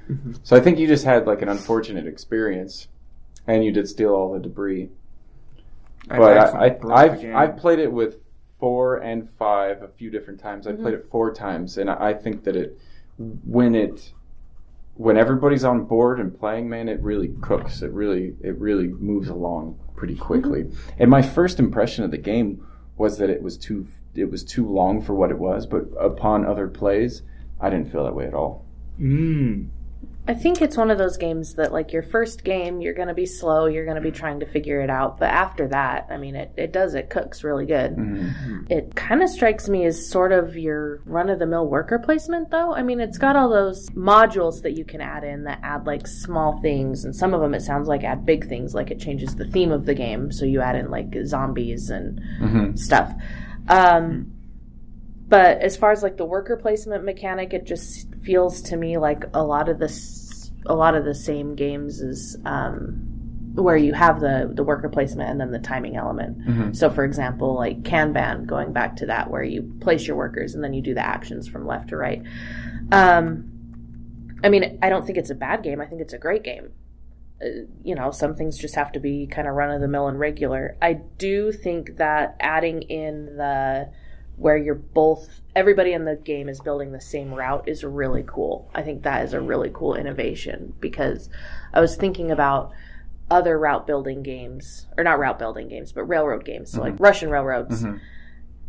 So 0.42 0.56
I 0.56 0.60
think 0.60 0.78
you 0.78 0.86
just 0.86 1.04
had 1.04 1.26
like 1.26 1.42
an 1.42 1.48
unfortunate 1.48 2.06
experience, 2.06 2.88
and 3.46 3.64
you 3.64 3.70
did 3.70 3.86
steal 3.86 4.14
all 4.14 4.32
the 4.32 4.40
debris. 4.40 4.88
But 6.08 6.20
I, 6.36 6.64
I, 6.66 6.68
the 6.70 6.88
I've. 6.88 7.24
I've 7.34 7.56
played 7.56 7.78
it 7.78 7.92
with 7.92 8.16
four 8.58 8.96
and 8.98 9.28
five 9.30 9.82
a 9.82 9.88
few 9.88 10.10
different 10.10 10.40
times. 10.40 10.66
I've 10.66 10.74
Mm-hmm. 10.74 10.82
played 10.82 10.94
it 10.94 11.06
four 11.10 11.32
times, 11.32 11.78
and 11.78 11.90
I 11.90 12.08
I 12.10 12.14
think 12.14 12.44
that 12.44 12.56
it 12.56 12.78
when 13.44 13.74
it 13.74 14.12
when 14.94 15.16
everybody's 15.16 15.64
on 15.64 15.84
board 15.84 16.20
and 16.20 16.38
playing, 16.38 16.68
man, 16.68 16.88
it 16.88 17.00
really 17.00 17.32
cooks. 17.40 17.82
It 17.82 17.92
really 17.92 18.34
it 18.42 18.56
really 18.58 18.88
moves 18.88 19.28
along 19.28 19.78
pretty 19.96 20.16
quickly. 20.16 20.64
Mm-hmm. 20.64 20.90
And 20.98 21.10
my 21.10 21.22
first 21.22 21.58
impression 21.58 22.04
of 22.04 22.10
the 22.10 22.18
game 22.18 22.66
was 22.96 23.18
that 23.18 23.30
it 23.30 23.42
was 23.42 23.56
too 23.56 23.86
it 24.14 24.30
was 24.30 24.44
too 24.44 24.66
long 24.68 25.00
for 25.00 25.14
what 25.14 25.30
it 25.30 25.38
was. 25.38 25.66
But 25.66 25.84
upon 25.98 26.44
other 26.44 26.68
plays, 26.68 27.22
I 27.60 27.70
didn't 27.70 27.90
feel 27.90 28.04
that 28.04 28.14
way 28.14 28.26
at 28.26 28.34
all. 28.34 28.64
Mm. 29.00 29.68
I 30.28 30.34
think 30.34 30.62
it's 30.62 30.76
one 30.76 30.92
of 30.92 30.98
those 30.98 31.16
games 31.16 31.54
that, 31.54 31.72
like, 31.72 31.92
your 31.92 32.04
first 32.04 32.44
game, 32.44 32.80
you're 32.80 32.94
going 32.94 33.08
to 33.08 33.14
be 33.14 33.26
slow, 33.26 33.66
you're 33.66 33.84
going 33.84 33.96
to 33.96 34.00
be 34.00 34.12
trying 34.12 34.38
to 34.38 34.46
figure 34.46 34.80
it 34.80 34.88
out. 34.88 35.18
But 35.18 35.30
after 35.30 35.66
that, 35.68 36.06
I 36.10 36.16
mean, 36.16 36.36
it, 36.36 36.52
it 36.56 36.72
does, 36.72 36.94
it 36.94 37.10
cooks 37.10 37.42
really 37.42 37.66
good. 37.66 37.96
Mhm. 37.96 38.70
It 38.70 38.94
kind 38.94 39.20
of 39.20 39.28
strikes 39.28 39.68
me 39.68 39.84
as 39.84 40.08
sort 40.08 40.30
of 40.30 40.56
your 40.56 41.00
run 41.06 41.28
of 41.28 41.40
the 41.40 41.46
mill 41.46 41.66
worker 41.66 41.98
placement, 41.98 42.50
though. 42.50 42.72
I 42.72 42.84
mean, 42.84 43.00
it's 43.00 43.18
got 43.18 43.34
all 43.34 43.48
those 43.48 43.90
modules 43.90 44.62
that 44.62 44.76
you 44.76 44.84
can 44.84 45.00
add 45.00 45.24
in 45.24 45.42
that 45.42 45.58
add, 45.64 45.88
like, 45.88 46.06
small 46.06 46.60
things. 46.60 47.04
And 47.04 47.16
some 47.16 47.34
of 47.34 47.40
them, 47.40 47.52
it 47.52 47.62
sounds 47.62 47.88
like, 47.88 48.04
add 48.04 48.24
big 48.24 48.48
things, 48.48 48.76
like 48.76 48.92
it 48.92 49.00
changes 49.00 49.34
the 49.34 49.46
theme 49.48 49.72
of 49.72 49.86
the 49.86 49.94
game. 49.94 50.30
So 50.30 50.44
you 50.44 50.60
add 50.60 50.76
in, 50.76 50.88
like, 50.88 51.16
zombies 51.24 51.90
and 51.90 52.20
Mhm. 52.40 52.78
stuff. 52.78 53.12
Um, 53.68 54.32
but 55.28 55.62
as 55.62 55.76
far 55.76 55.92
as 55.92 56.02
like 56.02 56.18
the 56.18 56.26
worker 56.26 56.56
placement 56.56 57.04
mechanic, 57.04 57.54
it 57.54 57.64
just 57.64 58.11
feels 58.24 58.62
to 58.62 58.76
me 58.76 58.98
like 58.98 59.24
a 59.34 59.42
lot 59.42 59.68
of 59.68 59.78
this, 59.78 60.50
a 60.66 60.74
lot 60.74 60.94
of 60.94 61.04
the 61.04 61.14
same 61.14 61.54
games 61.54 62.00
as 62.00 62.36
um, 62.44 63.08
where 63.54 63.76
you 63.76 63.92
have 63.92 64.20
the 64.20 64.50
the 64.52 64.64
worker 64.64 64.88
placement 64.88 65.30
and 65.30 65.40
then 65.40 65.50
the 65.50 65.58
timing 65.58 65.96
element. 65.96 66.38
Mhm. 66.46 66.76
So, 66.76 66.88
for 66.88 67.04
example, 67.04 67.54
like 67.54 67.82
Kanban, 67.82 68.46
going 68.46 68.72
back 68.72 68.96
to 68.96 69.06
that, 69.06 69.30
where 69.30 69.42
you 69.42 69.74
place 69.80 70.06
your 70.06 70.16
workers 70.16 70.54
and 70.54 70.64
then 70.64 70.72
you 70.72 70.82
do 70.82 70.94
the 70.94 71.04
actions 71.06 71.48
from 71.48 71.66
left 71.66 71.88
to 71.88 71.96
right. 71.96 72.22
Um, 72.90 73.48
I 74.44 74.48
mean, 74.48 74.78
I 74.82 74.88
don't 74.88 75.04
think 75.06 75.18
it's 75.18 75.30
a 75.30 75.34
bad 75.34 75.62
game. 75.62 75.80
I 75.80 75.86
think 75.86 76.00
it's 76.00 76.12
a 76.12 76.18
great 76.18 76.42
game. 76.42 76.70
Uh, 77.42 77.64
you 77.82 77.94
know, 77.94 78.10
some 78.10 78.34
things 78.34 78.58
just 78.58 78.74
have 78.74 78.92
to 78.92 79.00
be 79.00 79.26
kind 79.26 79.46
of 79.46 79.54
run 79.54 79.70
of 79.70 79.80
the 79.80 79.88
mill 79.88 80.08
and 80.08 80.18
regular. 80.18 80.76
I 80.80 80.94
do 80.94 81.52
think 81.52 81.96
that 81.98 82.36
adding 82.40 82.82
in 82.82 83.36
the 83.36 83.90
where 84.36 84.56
you're 84.56 84.74
both 84.74 85.40
everybody 85.54 85.92
in 85.92 86.04
the 86.04 86.16
game 86.16 86.48
is 86.48 86.60
building 86.60 86.92
the 86.92 87.00
same 87.00 87.32
route 87.32 87.68
is 87.68 87.84
really 87.84 88.24
cool. 88.26 88.70
I 88.74 88.82
think 88.82 89.02
that 89.02 89.24
is 89.24 89.32
a 89.34 89.40
really 89.40 89.70
cool 89.72 89.94
innovation 89.94 90.74
because 90.80 91.28
I 91.74 91.80
was 91.80 91.96
thinking 91.96 92.30
about 92.30 92.72
other 93.30 93.58
route 93.58 93.86
building 93.86 94.22
games 94.22 94.86
or 94.98 95.04
not 95.04 95.18
route 95.18 95.38
building 95.38 95.66
games 95.68 95.90
but 95.92 96.02
railroad 96.04 96.44
games 96.44 96.70
so 96.72 96.82
like 96.82 96.94
russian 97.00 97.30
railroads 97.30 97.82
Mhm. 97.82 97.98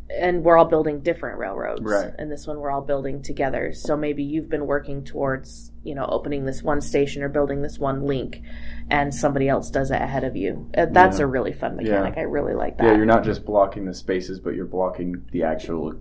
And 0.10 0.44
we're 0.44 0.58
all 0.58 0.66
building 0.66 1.00
different 1.00 1.38
railroads 1.40 1.82
Right. 1.82 2.12
and 2.20 2.32
this 2.32 2.46
one 2.46 2.60
we're 2.60 2.72
all 2.72 2.82
building 2.82 3.22
together 3.22 3.72
so 3.74 3.96
maybe 3.96 4.24
you've 4.24 4.50
been 4.50 4.68
working 4.68 5.04
towards 5.04 5.72
you 5.84 5.96
know 5.96 6.06
opening 6.06 6.46
this 6.46 6.62
one 6.62 6.82
station 6.82 7.24
or 7.24 7.30
building 7.30 7.62
this 7.62 7.80
one 7.80 8.04
link 8.04 8.42
and 8.90 9.14
somebody 9.16 9.48
else 9.48 9.70
does 9.72 9.92
it 9.92 10.02
ahead 10.02 10.24
of 10.24 10.36
you 10.36 10.70
Uh, 10.78 10.86
that's 10.92 11.20
Yeah. 11.20 11.26
a 11.26 11.28
really 11.28 11.54
fun 11.54 11.76
mechanic 11.78 12.16
i 12.18 12.22
really 12.22 12.54
like 12.54 12.78
that 12.78 12.84
Yeah, 12.86 12.96
you're 12.98 13.06
not 13.06 13.24
just 13.24 13.46
blocking 13.46 13.86
the 13.86 13.94
spaces, 13.94 14.40
but 14.40 14.56
you're 14.56 14.66
blocking 14.66 15.24
the 15.32 15.44
actual 15.44 15.94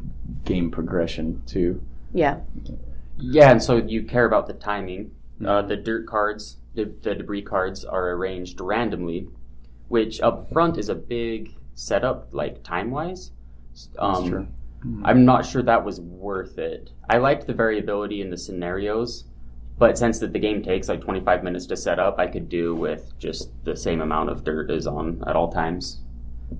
game 0.44 0.70
progression 0.70 1.42
too. 1.46 1.80
yeah 2.12 2.40
Yeah, 3.18 3.50
and 3.50 3.62
so 3.62 3.76
you 3.76 4.02
care 4.02 4.24
about 4.24 4.46
the 4.48 4.54
timing. 4.54 5.12
Uh, 5.44 5.62
the 5.62 5.76
dirt 5.76 6.06
cards, 6.06 6.56
the, 6.74 6.84
the 7.02 7.14
debris 7.14 7.42
cards 7.42 7.84
are 7.84 8.10
arranged 8.12 8.60
randomly, 8.60 9.28
which 9.88 10.20
up 10.20 10.50
front 10.52 10.76
is 10.78 10.88
a 10.88 10.94
big 10.94 11.54
setup, 11.74 12.28
like 12.32 12.62
time 12.62 12.90
wise. 12.90 13.30
Um, 13.98 14.28
true. 14.28 14.46
I'm 15.04 15.24
not 15.24 15.46
sure 15.46 15.62
that 15.62 15.84
was 15.84 16.00
worth 16.00 16.58
it. 16.58 16.90
I 17.08 17.18
liked 17.18 17.46
the 17.46 17.54
variability 17.54 18.20
in 18.20 18.30
the 18.30 18.36
scenarios, 18.36 19.24
but 19.78 19.96
since 19.96 20.18
that 20.18 20.32
the 20.32 20.38
game 20.40 20.62
takes 20.62 20.88
like 20.88 21.00
25 21.00 21.44
minutes 21.44 21.66
to 21.66 21.76
set 21.76 21.98
up, 22.00 22.18
I 22.18 22.26
could 22.26 22.48
do 22.48 22.74
with 22.74 23.16
just 23.18 23.50
the 23.64 23.76
same 23.76 24.00
amount 24.00 24.30
of 24.30 24.42
dirt 24.44 24.70
is 24.70 24.86
on 24.86 25.22
at 25.26 25.36
all 25.36 25.50
times. 25.52 26.00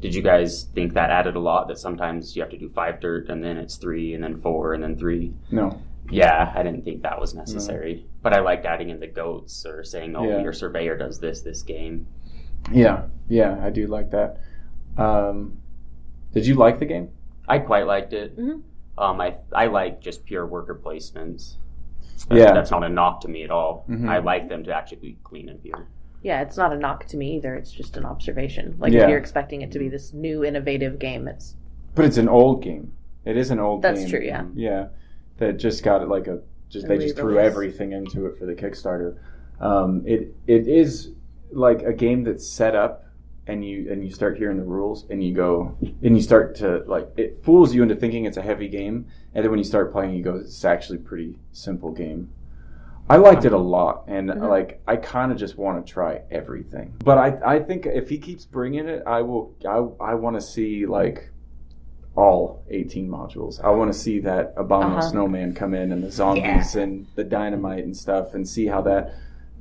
Did 0.01 0.15
you 0.15 0.23
guys 0.23 0.65
think 0.75 0.95
that 0.95 1.11
added 1.11 1.37
a 1.37 1.41
lot? 1.41 1.69
That 1.69 1.79
sometimes 1.79 2.35
you 2.37 2.43
have 2.43 2.51
to 2.53 2.59
do 2.59 2.69
five 2.71 3.01
dirt 3.01 3.29
and 3.29 3.43
then 3.45 3.57
it's 3.59 3.77
three 3.77 4.15
and 4.15 4.23
then 4.23 4.41
four 4.41 4.73
and 4.73 4.83
then 4.83 4.97
three? 4.97 5.35
No. 5.51 5.81
Yeah, 6.11 6.53
I 6.55 6.63
didn't 6.63 6.85
think 6.85 7.03
that 7.03 7.21
was 7.21 7.35
necessary. 7.35 8.07
But 8.23 8.33
I 8.35 8.41
liked 8.41 8.67
adding 8.67 8.91
in 8.91 9.01
the 9.01 9.07
goats 9.07 9.65
or 9.67 9.85
saying, 9.85 10.17
oh, 10.17 10.25
Yeah. 10.29 10.43
your 10.43 10.53
surveyor 10.53 10.97
does 10.97 11.19
this 11.21 11.43
this 11.43 11.63
game. 11.63 12.07
Yeah, 12.73 13.05
yeah, 13.29 13.59
I 13.65 13.71
do 13.71 13.87
like 13.89 14.11
that. 14.13 14.39
Um, 14.97 15.59
did 16.33 16.47
you 16.47 16.55
like 16.55 16.79
the 16.79 16.87
game? 16.87 17.09
I 17.49 17.59
quite 17.59 17.87
liked 17.87 18.13
it. 18.13 18.37
Mhm. 18.39 18.63
Um, 18.99 19.21
I 19.21 19.37
I 19.53 19.67
like 19.67 20.01
just 20.01 20.25
pure 20.25 20.47
worker 20.47 20.79
placements. 20.83 21.57
That- 22.29 22.39
Yeah. 22.39 22.53
that's 22.53 22.71
not 22.71 22.85
a 22.85 22.89
knock 22.89 23.21
to 23.23 23.29
me 23.29 23.43
at 23.43 23.51
all. 23.51 23.85
Mhm. 23.89 24.09
I 24.09 24.19
like 24.19 24.49
them 24.49 24.63
to 24.65 24.73
actually 24.75 24.99
be 24.99 25.19
clean 25.25 25.49
and 25.49 25.61
pure. 25.63 25.87
yeah 26.25 26.41
it's 26.41 26.57
not 26.57 26.73
a 26.73 26.79
knock 26.79 27.05
to 27.07 27.17
me 27.17 27.35
either 27.35 27.57
it's 27.57 27.73
just 27.73 27.97
an 27.97 28.05
observation 28.05 28.77
like 28.79 28.93
Yeah. 28.93 29.03
if 29.03 29.09
you're 29.09 29.19
expecting 29.19 29.63
it 29.63 29.73
to 29.73 29.81
be 29.81 29.89
this 29.89 30.13
new 30.15 30.45
innovative 30.45 31.01
game 31.01 31.27
it's 31.27 31.57
But 31.97 32.05
it's 32.05 32.17
an 32.17 32.29
old 32.29 32.63
game. 32.63 32.93
It 33.25 33.37
is 33.37 33.51
an 33.51 33.59
old 33.59 33.83
game. 33.83 33.91
that's 33.95 34.03
game. 34.03 34.11
true 34.11 34.21
yeah 34.25 34.45
Yeah, 34.55 34.87
that 35.39 35.55
just 35.59 35.83
got 35.83 36.01
it 36.01 36.09
like 36.09 36.29
a 36.29 36.41
just 36.69 36.85
A 36.85 36.89
they 36.91 36.99
just 36.99 37.17
threw 37.17 37.39
everything 37.41 37.91
into 37.91 38.27
it 38.27 38.39
for 38.39 38.47
the 38.47 38.55
Kickstarter. 38.55 39.17
Um, 39.61 40.03
it 40.07 40.33
it 40.47 40.69
is 40.69 41.11
like 41.51 41.83
a 41.83 41.93
game 41.93 42.23
that's 42.23 42.47
set 42.49 42.77
up, 42.77 43.05
and 43.47 43.65
you 43.65 43.91
and 43.91 44.05
you 44.05 44.11
start 44.11 44.39
hearing 44.39 44.57
the 44.57 44.65
rules, 44.65 45.05
and 45.11 45.23
you 45.23 45.35
go 45.35 45.77
and 45.81 46.17
you 46.17 46.23
start 46.23 46.55
to 46.57 46.85
like 46.87 47.09
it 47.17 47.43
fools 47.45 47.75
you 47.75 47.83
into 47.83 47.97
thinking 47.97 48.25
it's 48.25 48.37
a 48.37 48.43
heavy 48.43 48.69
game, 48.69 49.07
and 49.35 49.45
then 49.45 49.51
when 49.51 49.59
you 49.59 49.65
start 49.65 49.93
playing, 49.93 50.15
you 50.15 50.23
go 50.23 50.37
it's 50.37 50.65
actually 50.65 50.99
a 50.99 51.03
pretty 51.03 51.39
simple 51.53 51.91
game. 51.91 52.31
I 53.11 53.17
liked 53.17 53.45
it 53.45 53.53
a 53.53 53.59
lot, 53.59 54.05
and 54.07 54.31
Mhm. 54.31 54.49
like 54.49 54.81
I 54.87 54.95
kind 54.97 55.33
of 55.33 55.39
just 55.39 55.59
want 55.59 55.85
to 55.85 55.93
try 55.93 56.21
everything. 56.31 56.95
But 57.05 57.19
I 57.19 57.57
I 57.57 57.59
think 57.59 57.85
if 57.87 58.09
he 58.09 58.17
keeps 58.19 58.45
bringing 58.47 58.87
it, 58.89 59.03
I 59.07 59.23
will. 59.23 59.53
I 59.67 59.79
I 60.13 60.15
want 60.15 60.37
to 60.37 60.41
see 60.41 60.87
like 60.87 61.31
all 62.15 62.63
18 62.71 63.09
modules. 63.09 63.63
I 63.65 63.71
want 63.71 63.93
to 63.93 63.99
see 63.99 64.21
that 64.21 64.53
abominable 64.57 64.99
Uh-huh. 64.99 65.09
snowman 65.11 65.55
come 65.55 65.75
in 65.75 65.93
and 65.93 66.05
the 66.05 66.11
zombies 66.11 66.77
and 66.77 67.07
the 67.17 67.25
dynamite 67.25 67.85
and 67.85 67.97
stuff, 67.97 68.35
and 68.35 68.47
see 68.47 68.67
how 68.67 68.83
that 68.83 69.13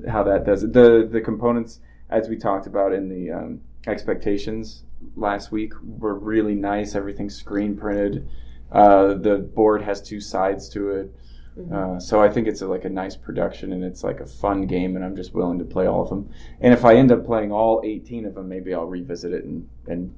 how 0.08 0.22
that 0.24 0.46
does 0.46 0.63
it. 0.63 0.74
The 0.74 1.08
the 1.12 1.22
components, 1.22 1.80
as 2.10 2.30
we 2.30 2.38
talked 2.38 2.67
about 2.67 2.94
in 2.94 3.10
the 3.10 3.32
um, 3.32 3.62
expectations 3.88 4.84
last 5.15 5.52
week, 5.52 5.74
were 5.84 6.15
really 6.15 6.56
nice. 6.56 6.96
Everything's 6.96 7.36
screen 7.36 7.76
printed. 7.76 8.28
Uh, 8.72 9.13
the 9.15 9.38
board 9.38 9.82
has 9.82 10.02
two 10.02 10.22
sides 10.22 10.70
to 10.70 10.89
it. 10.91 11.15
Mm-hmm. 11.58 11.96
Uh, 11.96 12.00
so 12.00 12.22
I 12.22 12.30
think 12.30 12.48
it's 12.48 12.62
a, 12.62 12.67
like 12.67 12.86
a 12.86 12.89
nice 12.89 13.17
production 13.17 13.74
and 13.74 13.84
it's 13.84 14.04
like 14.04 14.22
a 14.22 14.26
fun 14.26 14.67
game, 14.67 14.96
and 14.96 15.04
I'm 15.04 15.15
just 15.15 15.34
willing 15.34 15.60
to 15.60 15.65
play 15.65 15.86
all 15.88 16.04
of 16.04 16.10
them. 16.10 16.30
And 16.62 16.74
if 16.74 16.86
I 16.86 16.96
end 16.96 17.12
up 17.12 17.26
playing 17.26 17.52
all 17.52 17.82
18 17.84 18.26
of 18.26 18.36
them, 18.36 18.48
maybe 18.48 18.74
I'll 18.74 18.86
revisit 18.86 19.34
it 19.34 19.44
and, 19.44 19.67
and 19.88 20.15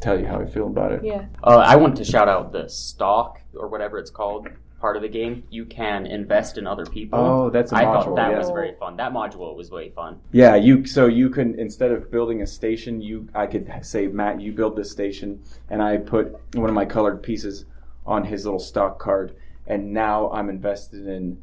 tell 0.00 0.18
you 0.18 0.26
how 0.26 0.40
I 0.40 0.46
feel 0.46 0.66
about 0.66 0.92
it. 0.92 1.04
yeah 1.04 1.26
Uh, 1.44 1.58
I 1.58 1.76
want 1.76 1.96
to 1.96 2.04
shout 2.04 2.28
out 2.28 2.52
the 2.52 2.68
stock 2.68 3.40
or 3.54 3.68
whatever 3.68 3.98
it's 3.98 4.10
called 4.10 4.48
part 4.80 4.96
of 4.96 5.02
the 5.02 5.08
game. 5.08 5.42
You 5.50 5.64
can 5.64 6.06
invest 6.06 6.58
in 6.58 6.66
other 6.66 6.84
people. 6.86 7.18
Oh, 7.18 7.50
that's 7.50 7.72
a 7.72 7.76
I 7.76 7.84
module. 7.84 8.04
thought 8.04 8.16
that 8.16 8.30
yeah. 8.32 8.38
was 8.38 8.48
very 8.50 8.74
fun. 8.78 8.96
That 8.96 9.12
module 9.12 9.54
was 9.56 9.70
way 9.70 9.90
fun. 9.90 10.20
Yeah, 10.32 10.54
you 10.56 10.86
so 10.86 11.06
you 11.06 11.30
can 11.30 11.58
instead 11.58 11.92
of 11.92 12.10
building 12.10 12.42
a 12.42 12.46
station, 12.46 13.00
you 13.00 13.28
I 13.34 13.46
could 13.46 13.70
say 13.82 14.06
Matt, 14.06 14.40
you 14.40 14.52
build 14.52 14.76
this 14.76 14.90
station, 14.90 15.42
and 15.70 15.82
I 15.82 15.96
put 15.98 16.36
one 16.54 16.68
of 16.68 16.74
my 16.74 16.84
colored 16.84 17.22
pieces 17.22 17.64
on 18.06 18.24
his 18.24 18.44
little 18.44 18.60
stock 18.60 18.98
card, 18.98 19.34
and 19.66 19.92
now 19.92 20.30
I'm 20.30 20.48
invested 20.48 21.06
in 21.08 21.38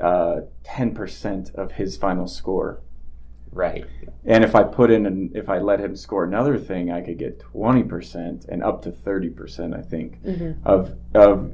uh, 0.00 0.40
ten 0.64 0.94
percent 0.94 1.50
of 1.54 1.72
his 1.72 1.96
final 1.96 2.26
score. 2.26 2.80
Right. 3.54 3.84
And 4.24 4.42
if 4.44 4.54
I 4.54 4.62
put 4.62 4.90
in 4.90 5.04
and 5.04 5.36
if 5.36 5.50
I 5.50 5.58
let 5.58 5.78
him 5.78 5.94
score 5.94 6.24
another 6.24 6.56
thing, 6.58 6.90
I 6.90 7.02
could 7.02 7.18
get 7.18 7.38
twenty 7.38 7.82
percent 7.82 8.46
and 8.48 8.62
up 8.64 8.80
to 8.82 8.90
thirty 8.90 9.28
percent. 9.28 9.74
I 9.74 9.82
think 9.82 10.22
Mhm. 10.24 10.56
of 10.64 10.94
of 11.14 11.52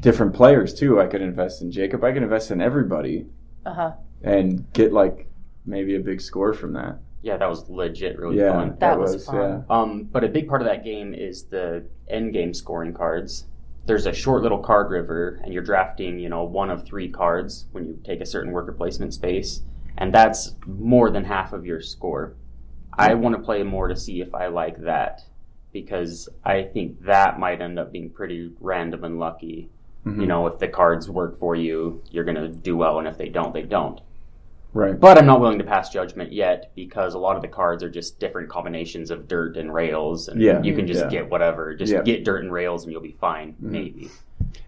different 0.00 0.34
players 0.34 0.74
too. 0.74 1.00
I 1.00 1.06
could 1.06 1.22
invest 1.22 1.62
in 1.62 1.70
Jacob. 1.70 2.04
I 2.04 2.12
could 2.12 2.22
invest 2.22 2.50
in 2.50 2.60
everybody 2.60 3.26
uh-huh 3.64 3.92
and 4.22 4.70
get 4.72 4.92
like 4.92 5.28
maybe 5.64 5.96
a 5.96 6.00
big 6.00 6.20
score 6.20 6.52
from 6.52 6.72
that. 6.74 6.98
Yeah, 7.22 7.36
that 7.36 7.48
was 7.48 7.68
legit 7.68 8.18
really 8.18 8.38
yeah, 8.38 8.52
fun. 8.52 8.76
That 8.78 8.98
was 8.98 9.26
fun. 9.26 9.64
Um, 9.68 10.04
but 10.04 10.22
a 10.22 10.28
big 10.28 10.48
part 10.48 10.60
of 10.60 10.68
that 10.68 10.84
game 10.84 11.12
is 11.12 11.44
the 11.44 11.86
end 12.08 12.32
game 12.32 12.54
scoring 12.54 12.92
cards. 12.92 13.46
There's 13.86 14.06
a 14.06 14.12
short 14.12 14.42
little 14.42 14.58
card 14.58 14.90
river, 14.90 15.40
and 15.42 15.52
you're 15.52 15.62
drafting, 15.62 16.18
you 16.18 16.28
know, 16.28 16.44
one 16.44 16.70
of 16.70 16.84
three 16.84 17.08
cards 17.08 17.66
when 17.72 17.84
you 17.86 17.98
take 18.04 18.20
a 18.20 18.26
certain 18.26 18.52
worker 18.52 18.72
placement 18.72 19.14
space, 19.14 19.62
and 19.98 20.12
that's 20.14 20.54
more 20.66 21.10
than 21.10 21.24
half 21.24 21.52
of 21.52 21.64
your 21.64 21.80
score. 21.80 22.36
I 22.92 23.14
want 23.14 23.36
to 23.36 23.42
play 23.42 23.62
more 23.62 23.88
to 23.88 23.96
see 23.96 24.20
if 24.20 24.34
I 24.34 24.46
like 24.46 24.78
that 24.82 25.22
because 25.82 26.28
I 26.44 26.62
think 26.62 27.02
that 27.04 27.38
might 27.38 27.60
end 27.60 27.78
up 27.78 27.92
being 27.92 28.08
pretty 28.10 28.50
random 28.60 29.04
and 29.04 29.18
lucky. 29.18 29.68
Mhm. 30.06 30.20
You 30.22 30.26
know, 30.26 30.46
if 30.46 30.58
the 30.58 30.68
cards 30.68 31.10
work 31.10 31.38
for 31.38 31.54
you, 31.54 32.00
you're 32.10 32.24
going 32.24 32.36
to 32.36 32.48
do 32.48 32.76
well, 32.76 32.98
and 32.98 33.06
if 33.06 33.18
they 33.18 33.28
don't, 33.28 33.52
they 33.52 33.62
don't. 33.62 34.00
Right. 34.72 34.98
But 34.98 35.18
I'm 35.18 35.26
not 35.26 35.40
willing 35.40 35.58
to 35.58 35.64
pass 35.64 35.90
judgment 35.90 36.32
yet 36.32 36.70
because 36.74 37.14
a 37.14 37.18
lot 37.18 37.36
of 37.36 37.42
the 37.42 37.48
cards 37.48 37.82
are 37.82 37.90
just 37.90 38.18
different 38.18 38.48
combinations 38.48 39.10
of 39.10 39.28
dirt 39.28 39.56
and 39.56 39.72
rails, 39.72 40.28
and 40.28 40.40
Yeah. 40.40 40.62
you 40.62 40.74
can 40.74 40.86
just 40.86 41.04
Yeah. 41.04 41.10
get 41.10 41.30
whatever. 41.30 41.74
Just 41.74 41.92
Yeah. 41.92 42.02
get 42.02 42.24
dirt 42.24 42.42
and 42.42 42.52
rails, 42.52 42.84
and 42.84 42.92
you'll 42.92 43.02
be 43.02 43.12
fine, 43.12 43.54
Mhm. 43.62 43.70
maybe. 43.70 44.08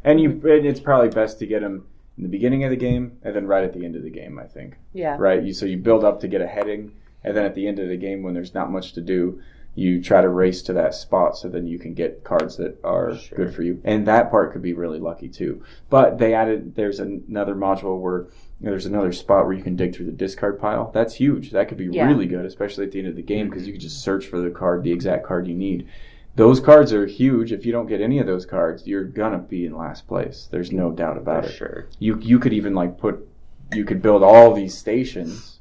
And 0.04 0.20
you, 0.20 0.30
and 0.30 0.66
it's 0.66 0.80
probably 0.80 1.08
best 1.08 1.38
to 1.38 1.46
get 1.46 1.60
them 1.60 1.84
in 2.16 2.22
the 2.24 2.28
beginning 2.28 2.64
of 2.64 2.70
the 2.70 2.76
game 2.76 3.12
and 3.22 3.34
then 3.34 3.46
right 3.46 3.64
at 3.64 3.72
the 3.72 3.84
end 3.84 3.96
of 3.96 4.02
the 4.02 4.10
game. 4.10 4.38
I 4.38 4.44
think. 4.44 4.74
yeah 4.92 5.16
Right. 5.18 5.42
You 5.42 5.52
so 5.52 5.64
you 5.66 5.76
build 5.78 6.04
up 6.04 6.20
to 6.20 6.28
get 6.28 6.40
a 6.40 6.46
heading, 6.46 6.92
and 7.24 7.36
then 7.36 7.44
at 7.44 7.54
the 7.54 7.66
end 7.68 7.78
of 7.78 7.88
the 7.88 7.96
game, 7.96 8.22
when 8.22 8.34
there's 8.34 8.54
not 8.54 8.70
much 8.72 8.92
to 8.94 9.00
do, 9.00 9.38
you 9.78 10.02
try 10.02 10.20
to 10.20 10.28
race 10.28 10.60
to 10.62 10.72
that 10.72 10.92
spot 10.92 11.36
so 11.38 11.48
then 11.48 11.66
you 11.66 11.78
can 11.78 11.94
get 11.94 12.24
cards 12.24 12.56
that 12.56 12.76
are 12.82 13.14
Sure. 13.14 13.38
good 13.38 13.54
for 13.54 13.62
you. 13.62 13.80
And 13.84 14.06
that 14.06 14.28
part 14.30 14.52
could 14.52 14.60
be 14.62 14.72
really 14.72 14.98
lucky 14.98 15.28
too. 15.28 15.62
But 15.88 16.18
they 16.18 16.34
added 16.34 16.74
there's 16.74 16.98
another 16.98 17.54
module 17.54 18.00
where 18.00 18.26
there's 18.60 18.86
another 18.86 19.12
spot 19.12 19.44
where 19.46 19.54
you 19.54 19.62
can 19.62 19.76
dig 19.76 19.94
through 19.94 20.06
the 20.06 20.12
discard 20.12 20.58
pile. 20.58 20.90
That's 20.92 21.14
huge. 21.14 21.52
That 21.52 21.68
could 21.68 21.78
be 21.78 21.86
Yeah. 21.86 22.08
really 22.08 22.26
good, 22.26 22.44
especially 22.44 22.86
at 22.86 22.90
the 22.92 22.98
end 22.98 23.06
of 23.08 23.14
the 23.14 23.22
game 23.22 23.48
because 23.48 23.66
you 23.68 23.72
can 23.72 23.80
just 23.80 24.02
search 24.02 24.26
for 24.26 24.40
the 24.40 24.50
card, 24.50 24.82
the 24.82 24.90
exact 24.92 25.24
card 25.24 25.46
you 25.46 25.54
need. 25.54 25.86
Those 26.34 26.58
cards 26.58 26.92
are 26.92 27.06
huge. 27.06 27.52
If 27.52 27.64
you 27.64 27.70
don't 27.72 27.86
get 27.86 28.00
any 28.00 28.18
of 28.18 28.26
those 28.26 28.46
cards, 28.46 28.84
you're 28.86 29.04
gonna 29.04 29.38
be 29.38 29.64
in 29.64 29.76
last 29.76 30.08
place. 30.08 30.48
There's 30.50 30.72
no 30.72 30.90
doubt 30.90 31.18
about 31.18 31.44
For 31.44 31.50
it 31.50 31.54
sure. 31.54 31.86
you 32.00 32.18
you 32.20 32.40
could 32.40 32.52
even 32.52 32.74
like 32.74 32.98
put 32.98 33.26
you 33.74 33.84
could 33.84 34.00
build 34.02 34.22
all 34.24 34.54
these 34.54 34.76
stations 34.76 35.57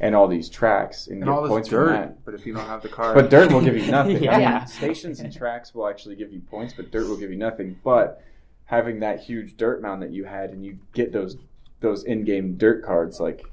and 0.00 0.14
all 0.14 0.26
these 0.28 0.48
tracks 0.48 1.06
and, 1.06 1.16
And 1.18 1.24
get 1.24 1.30
all 1.30 1.42
this 1.42 1.48
points 1.50 1.68
from 1.68 1.78
dirt, 1.78 1.88
that. 1.92 2.24
but 2.24 2.34
if 2.34 2.44
you 2.46 2.52
don't 2.54 2.66
have 2.66 2.82
the 2.82 2.88
card, 2.88 3.14
But 3.14 3.30
dirt 3.30 3.52
will 3.52 3.60
give 3.60 3.76
you 3.76 3.90
nothing. 3.90 4.16
I 4.28 4.40
Yeah. 4.40 4.58
mean, 4.58 4.66
stations 4.66 5.20
and 5.20 5.32
tracks 5.32 5.74
will 5.74 5.86
actually 5.88 6.16
give 6.16 6.32
you 6.32 6.40
points, 6.40 6.74
but 6.74 6.90
dirt 6.90 7.06
will 7.08 7.16
give 7.16 7.30
you 7.30 7.36
nothing. 7.38 7.78
But 7.84 8.22
having 8.64 9.00
that 9.00 9.20
huge 9.20 9.56
dirt 9.56 9.80
mound 9.82 10.02
that 10.02 10.10
you 10.10 10.24
had, 10.24 10.50
and 10.50 10.64
you 10.64 10.78
get 10.92 11.12
those 11.12 11.36
those 11.80 12.04
in-game 12.04 12.56
dirt 12.56 12.82
cards, 12.84 13.20
like 13.20 13.44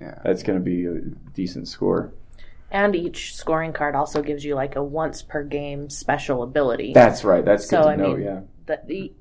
yeah. 0.00 0.18
that's 0.24 0.42
going 0.42 0.58
to 0.58 0.64
be 0.64 0.86
a 0.86 0.94
decent 1.34 1.68
score. 1.68 2.12
And 2.70 2.96
each 2.96 3.34
scoring 3.36 3.72
card 3.72 3.94
also 3.94 4.22
gives 4.22 4.44
you 4.44 4.54
like 4.54 4.74
a 4.76 4.82
once 4.82 5.22
per 5.22 5.44
game 5.44 5.88
special 5.90 6.42
ability. 6.42 6.92
That's 6.94 7.22
right. 7.22 7.44
That's 7.44 7.64
good 7.66 7.76
So, 7.76 7.82
to 7.82 7.88
I 7.90 7.96
know. 7.96 8.14
mean, 8.16 8.22
yeah. 8.24 8.40
that 8.66 8.88
the 8.88 9.12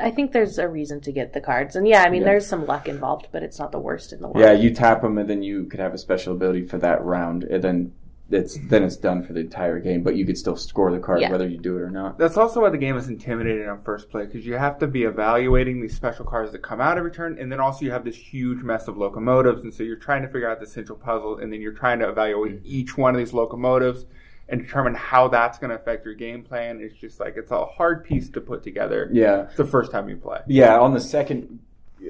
I 0.00 0.10
think 0.10 0.32
there's 0.32 0.58
a 0.58 0.68
reason 0.68 1.00
to 1.02 1.12
get 1.12 1.32
the 1.32 1.40
cards. 1.40 1.76
And 1.76 1.86
yeah, 1.88 2.02
I 2.02 2.10
mean 2.10 2.22
Yeah. 2.22 2.28
there's 2.28 2.46
some 2.46 2.66
luck 2.66 2.88
involved, 2.88 3.28
but 3.32 3.42
it's 3.42 3.58
not 3.58 3.72
the 3.72 3.78
worst 3.78 4.12
in 4.12 4.20
the 4.20 4.28
world. 4.28 4.38
Yeah, 4.38 4.52
you 4.52 4.74
tap 4.74 5.02
them 5.02 5.18
and 5.18 5.28
then 5.28 5.42
you 5.42 5.64
could 5.64 5.80
have 5.80 5.94
a 5.94 5.98
special 5.98 6.34
ability 6.34 6.64
for 6.64 6.78
that 6.78 7.02
round, 7.04 7.44
and 7.44 7.64
then 7.64 7.92
it's 8.30 8.58
then 8.68 8.84
it's 8.84 8.96
done 8.96 9.22
for 9.22 9.32
the 9.32 9.40
entire 9.40 9.80
game. 9.80 10.02
But 10.02 10.16
you 10.16 10.26
could 10.26 10.36
still 10.36 10.56
score 10.56 10.92
the 10.92 10.98
card 10.98 11.20
Yeah. 11.20 11.30
whether 11.30 11.48
you 11.48 11.58
do 11.58 11.76
it 11.76 11.82
or 11.82 11.90
not. 11.90 12.18
That's 12.18 12.36
also 12.36 12.60
why 12.60 12.70
the 12.70 12.78
game 12.78 12.96
is 12.96 13.08
intimidating 13.08 13.68
on 13.68 13.80
first 13.80 14.10
play 14.10 14.26
because 14.26 14.46
you 14.46 14.54
have 14.54 14.78
to 14.80 14.86
be 14.86 15.04
evaluating 15.04 15.80
these 15.80 15.96
special 15.96 16.26
cards 16.26 16.52
that 16.52 16.62
come 16.62 16.80
out 16.80 16.98
every 16.98 17.10
turn, 17.10 17.38
and 17.38 17.50
then 17.50 17.58
also 17.58 17.84
you 17.84 17.90
have 17.90 18.04
this 18.04 18.16
huge 18.16 18.62
mess 18.62 18.86
of 18.86 18.98
locomotives, 18.98 19.62
and 19.62 19.72
so 19.72 19.82
you're 19.82 19.96
trying 19.96 20.22
to 20.22 20.28
figure 20.28 20.48
out 20.48 20.60
the 20.60 20.66
central 20.66 20.98
puzzle, 20.98 21.38
and 21.38 21.52
then 21.52 21.60
you're 21.60 21.72
trying 21.72 21.98
to 22.00 22.08
evaluate 22.08 22.62
mm. 22.62 22.66
each 22.66 22.98
one 22.98 23.14
of 23.14 23.18
these 23.18 23.32
locomotives 23.32 24.04
and 24.50 24.60
determine 24.60 24.94
how 24.94 25.28
that's 25.28 25.58
going 25.58 25.70
to 25.70 25.76
affect 25.76 26.04
your 26.04 26.14
game 26.14 26.42
plan. 26.42 26.80
It's 26.80 26.98
just 26.98 27.20
like 27.20 27.36
it's 27.36 27.50
a 27.52 27.64
hard 27.64 28.04
piece 28.04 28.28
to 28.30 28.40
put 28.40 28.62
together. 28.62 29.08
Yeah, 29.12 29.48
the 29.56 29.64
first 29.64 29.90
time 29.92 30.08
you 30.08 30.16
play. 30.16 30.40
yeah. 30.46 30.78
On 30.78 30.92
the 30.92 31.00
second, 31.00 31.60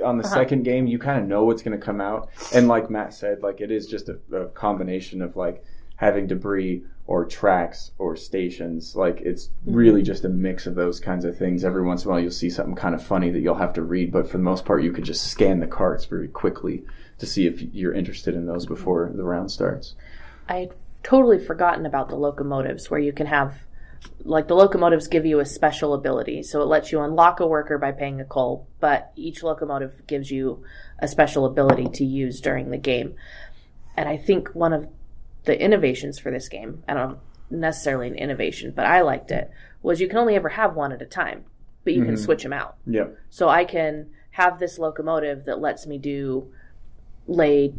on 0.04 0.18
the 0.18 0.24
Uh-huh. 0.24 0.34
second 0.34 0.62
game, 0.64 0.86
you 0.86 0.98
kind 0.98 1.20
of 1.20 1.28
know 1.28 1.44
what's 1.44 1.62
going 1.62 1.78
to 1.78 1.84
come 1.84 2.00
out, 2.00 2.28
and 2.54 2.66
like 2.68 2.90
Matt 2.90 3.12
said, 3.14 3.42
like 3.42 3.60
it 3.60 3.70
is 3.70 3.86
just 3.86 4.08
a, 4.08 4.18
a 4.34 4.46
combination 4.46 5.20
of 5.22 5.36
like 5.36 5.62
having 5.96 6.26
debris 6.26 6.82
or 7.06 7.24
tracks 7.26 7.90
or 7.98 8.16
stations. 8.16 8.94
Like 8.96 9.20
it's 9.20 9.50
really 9.66 10.00
just 10.00 10.24
a 10.24 10.28
mix 10.28 10.66
of 10.66 10.76
those 10.76 11.00
kinds 11.00 11.24
of 11.24 11.36
things. 11.36 11.64
Every 11.64 11.82
once 11.82 12.04
in 12.04 12.08
a 12.08 12.12
while, 12.12 12.20
you'll 12.20 12.30
see 12.30 12.48
something 12.50 12.76
kind 12.76 12.94
of 12.94 13.02
funny 13.02 13.30
that 13.30 13.40
you'll 13.40 13.56
have 13.56 13.72
to 13.74 13.82
read, 13.82 14.12
but 14.12 14.26
for 14.30 14.38
the 14.38 14.42
most 14.44 14.64
part, 14.64 14.82
you 14.82 14.92
could 14.92 15.04
just 15.04 15.26
scan 15.26 15.58
the 15.60 15.66
cards 15.66 16.04
very 16.06 16.28
quickly 16.28 16.84
to 17.18 17.26
see 17.26 17.46
if 17.46 17.60
you're 17.74 17.92
interested 17.92 18.34
in 18.34 18.46
those 18.46 18.64
before 18.64 19.10
the 19.14 19.24
round 19.24 19.50
starts. 19.50 19.94
I'd 20.48 20.72
totally 21.02 21.38
forgotten 21.38 21.86
about 21.86 22.08
the 22.08 22.16
locomotives 22.16 22.90
where 22.90 23.00
you 23.00 23.12
can 23.12 23.26
have 23.26 23.54
like 24.24 24.48
the 24.48 24.54
locomotives 24.54 25.08
give 25.08 25.26
you 25.26 25.40
a 25.40 25.44
special 25.44 25.92
ability 25.92 26.42
so 26.42 26.62
it 26.62 26.66
lets 26.66 26.90
you 26.90 27.00
unlock 27.00 27.40
a 27.40 27.46
worker 27.46 27.76
by 27.78 27.92
paying 27.92 28.20
a 28.20 28.24
coal 28.24 28.66
but 28.80 29.12
each 29.16 29.42
locomotive 29.42 30.06
gives 30.06 30.30
you 30.30 30.62
a 30.98 31.06
special 31.08 31.44
ability 31.44 31.86
to 31.86 32.04
use 32.04 32.40
during 32.40 32.70
the 32.70 32.78
game 32.78 33.14
and 33.96 34.08
i 34.08 34.16
think 34.16 34.48
one 34.54 34.72
of 34.72 34.88
the 35.44 35.58
innovations 35.62 36.18
for 36.18 36.30
this 36.30 36.48
game 36.48 36.82
i 36.88 36.94
don't 36.94 37.10
know 37.10 37.20
necessarily 37.50 38.06
an 38.08 38.14
innovation 38.14 38.72
but 38.74 38.86
i 38.86 39.00
liked 39.02 39.30
it 39.30 39.50
was 39.82 40.00
you 40.00 40.08
can 40.08 40.18
only 40.18 40.34
ever 40.34 40.50
have 40.50 40.74
one 40.74 40.92
at 40.92 41.02
a 41.02 41.06
time 41.06 41.44
but 41.84 41.92
you 41.94 42.04
can 42.04 42.14
Mhm. 42.14 42.18
switch 42.18 42.42
them 42.42 42.52
out 42.52 42.76
Yep. 42.86 43.16
so 43.30 43.48
I 43.48 43.64
can 43.64 44.10
have 44.32 44.58
this 44.58 44.78
locomotive 44.78 45.46
that 45.46 45.60
lets 45.60 45.86
me 45.86 45.96
do 45.98 46.52
lay 47.26 47.74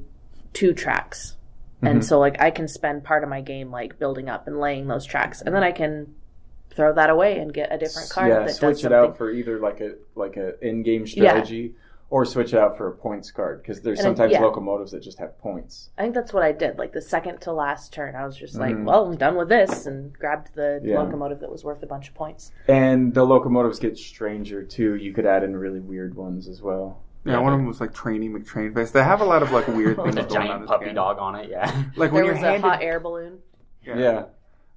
two 0.53 0.73
tracks. 0.73 1.35
And 1.81 1.99
Mhm. 1.99 2.03
so 2.03 2.19
like 2.19 2.39
I 2.41 2.51
can 2.51 2.67
spend 2.67 3.03
part 3.03 3.23
of 3.23 3.29
my 3.29 3.41
game 3.41 3.71
like 3.71 3.97
building 3.97 4.29
up 4.29 4.47
and 4.47 4.59
laying 4.59 4.87
those 4.87 5.05
tracks 5.05 5.41
and 5.41 5.53
then 5.55 5.63
I 5.63 5.71
can 5.71 6.13
throw 6.69 6.93
that 6.93 7.09
away 7.09 7.37
and 7.39 7.53
get 7.53 7.71
a 7.73 7.77
different 7.77 8.09
card 8.09 8.29
yeah, 8.29 8.39
that 8.39 8.51
switch 8.51 8.85
it 8.85 8.93
out 8.93 9.17
for 9.17 9.29
either 9.31 9.59
like 9.59 9.81
a 9.81 9.95
like 10.15 10.37
a 10.37 10.53
in-game 10.65 11.05
strategy 11.07 11.75
or 12.09 12.25
switch 12.25 12.53
it 12.53 12.59
out 12.59 12.77
for 12.77 12.87
a 12.89 12.91
points 12.91 13.31
card 13.31 13.61
because 13.61 13.81
there's 13.81 13.99
And 13.99 14.05
sometimes 14.17 14.33
yeah. 14.33 14.41
locomotives 14.41 14.91
that 14.91 15.01
just 15.01 15.17
have 15.19 15.37
points. 15.39 15.89
I 15.97 16.01
think 16.03 16.13
that's 16.13 16.33
what 16.33 16.43
I 16.43 16.51
did. 16.51 16.77
Like 16.77 16.91
the 16.91 17.01
second 17.01 17.39
to 17.41 17.53
last 17.53 17.93
turn, 17.93 18.15
I 18.15 18.25
was 18.25 18.35
just 18.35 18.57
like, 18.59 18.75
Mhm. 18.75 18.83
"Well, 18.83 19.05
I'm 19.05 19.15
done 19.15 19.35
with 19.37 19.47
this," 19.47 19.85
and 19.85 20.11
grabbed 20.19 20.53
the 20.53 20.81
Yeah. 20.83 20.99
locomotive 21.01 21.39
that 21.39 21.49
was 21.49 21.63
worth 21.63 21.81
a 21.83 21.87
bunch 21.87 22.09
of 22.09 22.15
points. 22.15 22.51
And 22.67 23.13
the 23.13 23.23
locomotives 23.25 23.79
get 23.79 23.97
stranger 23.97 24.61
too. 24.61 24.95
You 24.95 25.13
could 25.13 25.25
add 25.25 25.43
in 25.45 25.55
really 25.55 25.79
weird 25.79 26.15
ones 26.15 26.49
as 26.49 26.61
well. 26.61 26.97
Yeah, 27.23 27.39
one 27.39 27.53
of 27.53 27.59
them 27.59 27.67
was 27.67 27.79
like 27.79 27.93
Training 27.93 28.33
McTrain 28.33 28.73
Face. 28.73 28.91
They 28.91 29.03
have 29.03 29.21
a 29.21 29.25
lot 29.25 29.43
of 29.43 29.51
like 29.51 29.67
weird 29.67 29.95
things 30.03 30.15
With 30.15 30.25
a 30.25 30.27
going 30.27 30.37
on 30.37 30.41
in 30.43 30.47
giant 30.47 30.61
this 30.61 30.69
puppy 30.69 30.85
game. 30.85 30.95
dog 30.95 31.19
on 31.19 31.35
it, 31.35 31.49
yeah. 31.49 31.65
Like 31.95 32.11
there 32.11 32.11
when 32.11 32.25
you're 32.25 32.33
was 32.33 32.41
handed, 32.43 32.65
a 32.65 32.69
hot 32.69 32.81
air 32.81 32.99
balloon. 32.99 33.39
Yeah. 33.85 34.23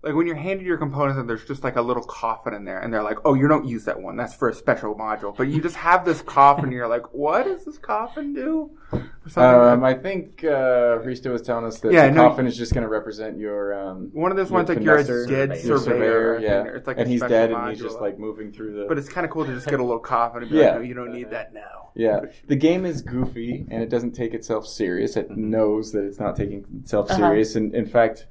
Like 0.04 0.14
when 0.14 0.26
you're 0.26 0.36
handed 0.36 0.66
your 0.66 0.76
components 0.76 1.18
and 1.18 1.28
there's 1.28 1.44
just 1.44 1.64
like 1.64 1.76
a 1.76 1.82
little 1.82 2.02
coffin 2.04 2.54
in 2.54 2.64
there, 2.64 2.78
and 2.80 2.92
they're 2.92 3.02
like, 3.02 3.18
"Oh, 3.24 3.34
you 3.34 3.48
don't 3.48 3.64
use 3.66 3.84
that 3.86 4.00
one. 4.00 4.16
That's 4.16 4.34
for 4.34 4.48
a 4.48 4.54
special 4.54 4.94
module." 4.94 5.36
But 5.36 5.48
you 5.48 5.60
just 5.62 5.76
have 5.76 6.04
this 6.04 6.22
coffin, 6.22 6.64
and 6.66 6.72
you're 6.72 6.88
like, 6.88 7.12
"What 7.14 7.44
does 7.44 7.64
this 7.64 7.78
coffin 7.78 8.34
do?" 8.34 8.70
Um, 9.36 9.80
like- 9.80 9.96
I 9.98 10.00
think 10.00 10.44
uh, 10.44 10.98
Risto 11.02 11.32
was 11.32 11.42
telling 11.42 11.64
us 11.64 11.80
that 11.80 11.92
Yeah, 11.92 12.06
the 12.08 12.12
no, 12.14 12.28
coffin 12.28 12.46
is 12.46 12.56
just 12.56 12.74
going 12.74 12.82
to 12.82 12.88
represent 12.88 13.38
your 13.38 13.72
um, 13.74 14.10
one 14.12 14.30
of 14.30 14.36
those 14.36 14.50
ones 14.50 14.68
like 14.68 14.80
you're 14.80 14.98
a 14.98 15.04
conductor, 15.04 15.26
dead 15.26 15.64
your 15.64 15.78
surveyor. 15.78 16.38
yeah, 16.40 16.64
It's 16.64 16.86
like 16.86 16.98
and 16.98 17.06
a 17.06 17.08
he's 17.08 17.20
special 17.20 17.36
dead, 17.36 17.50
and 17.52 17.70
he's 17.70 17.80
just 17.80 18.00
like 18.00 18.18
moving 18.18 18.52
through 18.52 18.74
the. 18.74 18.84
But 18.86 18.98
it's 18.98 19.08
kind 19.08 19.24
of 19.24 19.30
cool 19.32 19.44
to 19.46 19.52
just 19.54 19.66
get 19.66 19.80
a 19.80 19.82
little 19.82 19.98
coffin 19.98 20.42
and 20.42 20.50
be 20.50 20.58
Yeah. 20.58 20.66
like, 20.72 20.74
"No, 20.76 20.80
you 20.82 20.94
don't 20.94 21.12
need 21.12 21.30
that 21.30 21.52
now." 21.54 21.90
yeah, 21.96 22.20
the 22.48 22.56
game 22.56 22.84
is 22.84 23.02
goofy 23.02 23.64
and 23.70 23.80
it 23.82 23.88
doesn't 23.88 24.12
take 24.12 24.34
itself 24.34 24.66
serious. 24.66 25.16
It 25.16 25.30
knows 25.30 25.92
that 25.92 26.04
it's 26.04 26.18
not 26.18 26.34
taking 26.36 26.64
itself 26.80 27.08
Uh-huh. 27.10 27.18
serious, 27.18 27.54
and 27.56 27.72
in 27.74 27.86
fact, 27.86 28.26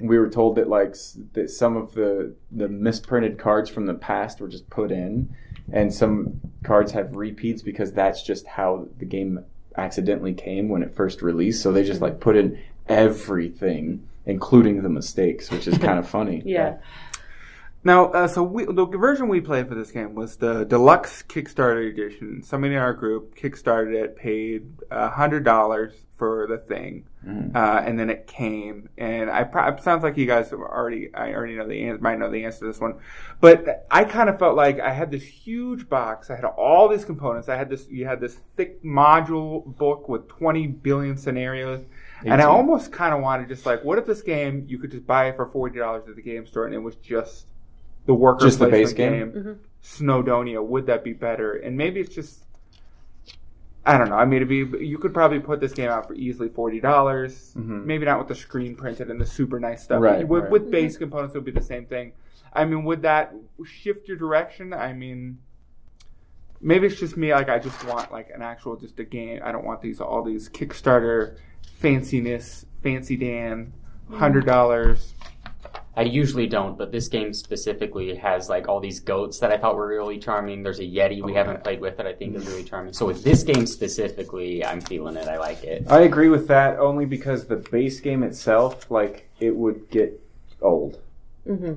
we 0.00 0.18
were 0.18 0.28
told 0.28 0.56
that 0.56 0.68
like 0.68 0.96
that 1.34 1.50
some 1.50 1.76
of 1.76 1.94
the 1.94 2.34
the 2.50 2.68
misprinted 2.68 3.38
cards 3.38 3.70
from 3.70 3.86
the 3.86 3.94
past 3.94 4.40
were 4.40 4.48
just 4.48 4.68
put 4.70 4.90
in, 4.90 5.34
and 5.72 5.92
some 5.92 6.40
cards 6.62 6.92
have 6.92 7.14
repeats 7.16 7.62
because 7.62 7.92
that's 7.92 8.22
just 8.22 8.46
how 8.46 8.88
the 8.98 9.04
game 9.04 9.44
accidentally 9.76 10.34
came 10.34 10.68
when 10.68 10.82
it 10.82 10.94
first 10.94 11.22
released. 11.22 11.62
So 11.62 11.72
they 11.72 11.84
just 11.84 12.00
like 12.00 12.20
put 12.20 12.36
in 12.36 12.58
everything, 12.88 14.06
including 14.26 14.82
the 14.82 14.88
mistakes, 14.88 15.50
which 15.50 15.66
is 15.66 15.78
kind 15.86 15.98
of 15.98 16.08
funny. 16.08 16.42
Yeah. 16.44 16.78
Now, 17.86 18.06
uh, 18.12 18.26
so 18.28 18.42
we, 18.42 18.64
the 18.64 18.86
version 18.86 19.28
we 19.28 19.42
played 19.42 19.68
for 19.68 19.74
this 19.74 19.90
game 19.90 20.14
was 20.14 20.36
the 20.38 20.64
deluxe 20.64 21.22
Kickstarter 21.22 21.86
edition. 21.90 22.42
Somebody 22.42 22.74
in 22.74 22.80
our 22.80 22.94
group 22.94 23.36
kickstarted 23.36 23.94
it, 23.94 24.16
paid 24.16 24.72
a 24.90 25.10
hundred 25.10 25.44
dollars 25.44 25.92
for 26.16 26.46
the 26.46 26.56
thing, 26.56 27.04
Mhm. 27.26 27.54
uh, 27.54 27.82
and 27.84 27.98
then 27.98 28.08
it 28.08 28.26
came. 28.26 28.88
And 28.96 29.28
I 29.28 29.44
pro- 29.44 29.76
sounds 29.78 30.02
like 30.02 30.16
you 30.16 30.24
guys 30.26 30.48
have 30.50 30.60
already, 30.60 31.12
I 31.14 31.34
already 31.34 31.56
know 31.56 31.66
the 31.68 31.82
answer, 31.84 32.00
might 32.00 32.18
know 32.18 32.30
the 32.30 32.44
answer 32.44 32.60
to 32.60 32.66
this 32.66 32.80
one, 32.80 32.94
but 33.40 33.84
I 33.90 34.04
kind 34.04 34.30
of 34.30 34.38
felt 34.38 34.56
like 34.56 34.80
I 34.80 34.92
had 34.92 35.10
this 35.10 35.24
huge 35.24 35.86
box. 35.88 36.30
I 36.30 36.36
had 36.36 36.44
all 36.44 36.88
these 36.88 37.04
components. 37.04 37.48
I 37.50 37.56
had 37.56 37.68
this, 37.68 37.86
you 37.90 38.06
had 38.06 38.20
this 38.20 38.34
thick 38.56 38.82
module 38.82 39.76
book 39.76 40.08
with 40.08 40.26
twenty 40.28 40.66
billion 40.68 41.16
scenarios. 41.18 41.84
And 42.24 42.40
I 42.40 42.44
almost 42.46 42.90
kind 42.90 43.12
of 43.12 43.20
wanted 43.20 43.48
just 43.48 43.66
like, 43.66 43.84
what 43.84 43.98
if 43.98 44.06
this 44.06 44.22
game 44.22 44.64
you 44.68 44.78
could 44.78 44.90
just 44.92 45.06
buy 45.06 45.26
it 45.28 45.36
for 45.36 45.44
forty 45.44 45.78
dollars 45.78 46.04
at 46.08 46.16
the 46.16 46.22
game 46.22 46.46
store 46.46 46.64
and 46.64 46.74
it 46.74 46.78
was 46.78 46.94
just 46.96 47.48
the 48.06 48.14
worker 48.14 48.44
Just 48.44 48.58
the 48.58 48.66
base 48.66 48.92
placement 48.92 49.34
game? 49.34 49.42
Mhm. 49.42 49.58
Snowdonia? 49.82 50.64
Would 50.64 50.86
that 50.86 51.04
be 51.04 51.12
better? 51.12 51.54
And 51.54 51.76
maybe 51.76 52.00
it's 52.00 52.14
just, 52.14 52.44
I 53.86 53.98
don't 53.98 54.08
know. 54.08 54.16
I 54.16 54.24
mean, 54.24 54.36
it'd 54.36 54.48
be 54.48 54.84
you 54.84 54.98
could 54.98 55.12
probably 55.12 55.40
put 55.40 55.60
this 55.60 55.72
game 55.72 55.90
out 55.90 56.06
for 56.06 56.14
easily 56.14 56.48
forty 56.48 56.80
dollars. 56.80 57.54
Mhm. 57.56 57.84
Maybe 57.84 58.04
not 58.06 58.18
with 58.18 58.28
the 58.28 58.34
screen 58.34 58.76
printed 58.76 59.10
and 59.10 59.20
the 59.20 59.26
super 59.26 59.60
nice 59.60 59.84
stuff. 59.84 60.00
Right, 60.00 60.26
with, 60.26 60.44
right. 60.44 60.52
with 60.52 60.70
base 60.70 60.96
components, 60.96 61.34
it 61.34 61.38
would 61.38 61.44
be 61.44 61.50
the 61.50 61.62
same 61.62 61.84
thing. 61.86 62.12
I 62.52 62.64
mean, 62.64 62.84
would 62.84 63.02
that 63.02 63.34
shift 63.64 64.08
your 64.08 64.16
direction? 64.16 64.72
I 64.72 64.92
mean. 64.92 65.38
Maybe 66.60 66.86
it's 66.86 66.98
just 66.98 67.18
me. 67.18 67.34
Like 67.34 67.50
I 67.50 67.58
just 67.58 67.84
want 67.84 68.10
like 68.10 68.30
an 68.34 68.40
actual 68.40 68.76
just 68.76 68.98
a 68.98 69.04
game. 69.04 69.42
I 69.44 69.52
don't 69.52 69.66
want 69.66 69.82
these 69.82 70.00
all 70.00 70.22
these 70.22 70.48
Kickstarter 70.48 71.36
fanciness, 71.82 72.64
fancy 72.82 73.16
Dan, 73.18 73.74
hundred 74.10 74.46
dollars. 74.46 75.12
I 75.96 76.02
usually 76.02 76.46
don't, 76.48 76.76
but 76.76 76.90
this 76.90 77.06
game 77.08 77.32
specifically 77.32 78.14
has 78.16 78.48
like 78.48 78.68
all 78.68 78.80
these 78.80 78.98
goats 79.00 79.38
that 79.38 79.52
I 79.52 79.56
thought 79.58 79.76
were 79.76 79.86
really 79.86 80.18
charming. 80.18 80.62
There's 80.62 80.80
a 80.80 80.84
Yeti 80.84 81.22
we 81.22 81.32
Oh, 81.32 81.34
haven't 81.36 81.54
yeah. 81.54 81.60
played 81.60 81.80
with 81.80 81.96
that 81.98 82.06
I 82.06 82.12
think 82.12 82.34
is 82.34 82.46
really 82.48 82.64
charming. 82.64 82.92
So 82.92 83.06
with 83.06 83.22
this 83.22 83.44
game 83.44 83.64
specifically, 83.66 84.64
I'm 84.64 84.80
feeling 84.80 85.16
it. 85.16 85.28
I 85.28 85.38
like 85.38 85.62
it. 85.62 85.84
I 85.88 86.00
agree 86.00 86.28
with 86.28 86.48
that 86.48 86.78
only 86.80 87.04
because 87.04 87.46
the 87.46 87.56
base 87.56 88.00
game 88.00 88.24
itself, 88.24 88.90
like, 88.90 89.28
it 89.38 89.54
would 89.54 89.88
get 89.90 90.20
old. 90.60 90.98
Mhm. 91.48 91.76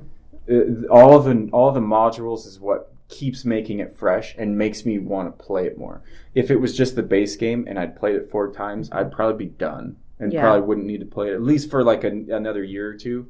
Uh, 0.50 0.86
all 0.88 1.20
the 1.20 1.48
all 1.52 1.70
the 1.72 1.80
modules 1.80 2.46
is 2.46 2.58
what 2.58 2.90
keeps 3.08 3.44
making 3.44 3.78
it 3.78 3.94
fresh 3.94 4.34
and 4.36 4.56
makes 4.58 4.84
me 4.84 4.98
want 4.98 5.28
to 5.38 5.44
play 5.44 5.66
it 5.66 5.78
more. 5.78 6.00
If 6.34 6.50
it 6.50 6.56
was 6.56 6.76
just 6.76 6.96
the 6.96 7.02
base 7.02 7.36
game 7.36 7.64
and 7.68 7.78
I'd 7.78 7.96
played 7.96 8.16
it 8.16 8.30
four 8.30 8.50
times, 8.52 8.88
I'd 8.92 9.12
probably 9.12 9.46
be 9.46 9.52
done 9.52 9.96
and 10.18 10.32
Yeah. 10.32 10.42
probably 10.42 10.66
wouldn't 10.66 10.86
need 10.86 11.00
to 11.00 11.06
play 11.06 11.28
it 11.30 11.34
at 11.34 11.42
least 11.42 11.70
for 11.70 11.84
like 11.84 12.02
a, 12.04 12.08
another 12.08 12.64
year 12.64 12.88
or 12.88 12.94
two. 12.94 13.26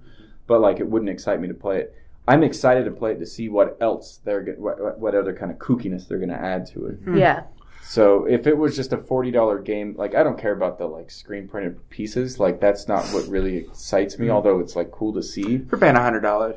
But 0.48 0.60
like, 0.60 0.80
it 0.80 0.88
wouldn't 0.88 1.10
excite 1.10 1.40
me 1.40 1.46
to 1.46 1.54
play 1.54 1.78
it. 1.78 1.94
I'm 2.26 2.42
excited 2.42 2.84
to 2.86 2.90
play 2.90 3.12
it 3.12 3.20
to 3.20 3.26
see 3.26 3.48
what 3.48 3.76
else 3.80 4.18
they're 4.24 4.42
go- 4.42 4.52
what, 4.58 4.98
what 4.98 5.14
other 5.14 5.32
kind 5.32 5.52
of 5.52 5.58
kookiness 5.58 6.08
they're 6.08 6.18
going 6.18 6.28
to 6.30 6.34
add 6.34 6.66
to 6.72 6.86
it. 6.86 6.98
Yeah. 7.16 7.44
So 7.82 8.26
if 8.26 8.46
it 8.46 8.58
was 8.58 8.76
just 8.76 8.92
a 8.92 8.98
forty 8.98 9.30
dollar 9.30 9.58
game, 9.60 9.94
like 9.96 10.14
I 10.14 10.22
don't 10.22 10.36
care 10.38 10.52
about 10.52 10.76
the 10.76 10.84
like 10.86 11.10
screen 11.10 11.48
printed 11.48 11.88
pieces. 11.88 12.38
Like 12.38 12.60
that's 12.60 12.86
not 12.86 13.02
what 13.14 13.26
really 13.28 13.56
excites 13.56 14.18
me. 14.18 14.28
Although 14.28 14.58
it's 14.60 14.76
like 14.76 14.90
cool 14.90 15.14
to 15.14 15.22
see. 15.22 15.58
For 15.58 15.78
paying 15.78 15.94
hundred 15.94 16.20
dollars, 16.20 16.56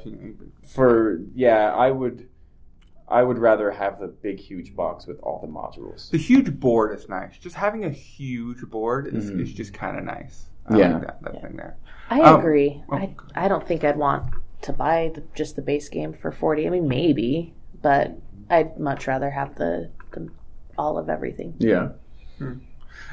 For 0.67 1.19
yeah, 1.33 1.71
I 1.73 1.89
would, 1.91 2.27
I 3.07 3.23
would 3.23 3.37
rather 3.37 3.71
have 3.71 3.99
the 3.99 4.07
big 4.07 4.39
huge 4.41 4.75
box 4.75 5.07
with 5.07 5.19
all 5.21 5.39
the 5.39 5.47
modules. 5.47 6.09
the 6.09 6.17
huge 6.17 6.59
board 6.59 6.97
is 6.99 7.07
nice. 7.07 7.37
Just 7.37 7.55
having 7.55 7.85
a 7.85 7.89
huge 7.89 8.61
board 8.69 9.07
is, 9.07 9.31
Mhm. 9.31 9.41
is 9.41 9.53
just 9.53 9.73
kind 9.73 9.97
of 9.97 10.03
nice. 10.03 10.47
I 10.71 10.77
Yeah. 10.77 10.93
like 10.93 11.01
that, 11.07 11.21
that 11.23 11.41
thing 11.41 11.55
there. 11.57 11.75
I 12.09 12.21
Um, 12.21 12.39
agree. 12.39 12.83
oh. 12.89 12.95
I 12.97 13.15
I 13.35 13.47
don't 13.47 13.65
think 13.67 13.83
I'd 13.83 13.97
want 13.97 14.25
to 14.61 14.73
buy 14.73 15.11
the, 15.13 15.23
just 15.33 15.55
the 15.55 15.61
base 15.61 15.89
game 15.89 16.13
for 16.13 16.31
forty. 16.31 16.67
I 16.67 16.69
mean, 16.69 16.87
maybe, 16.87 17.53
but 17.81 18.17
I'd 18.49 18.79
much 18.79 19.07
rather 19.07 19.29
have 19.31 19.55
the, 19.55 19.89
the 20.11 20.29
all 20.77 20.97
of 20.97 21.09
everything. 21.09 21.55
Yeah. 21.57 21.89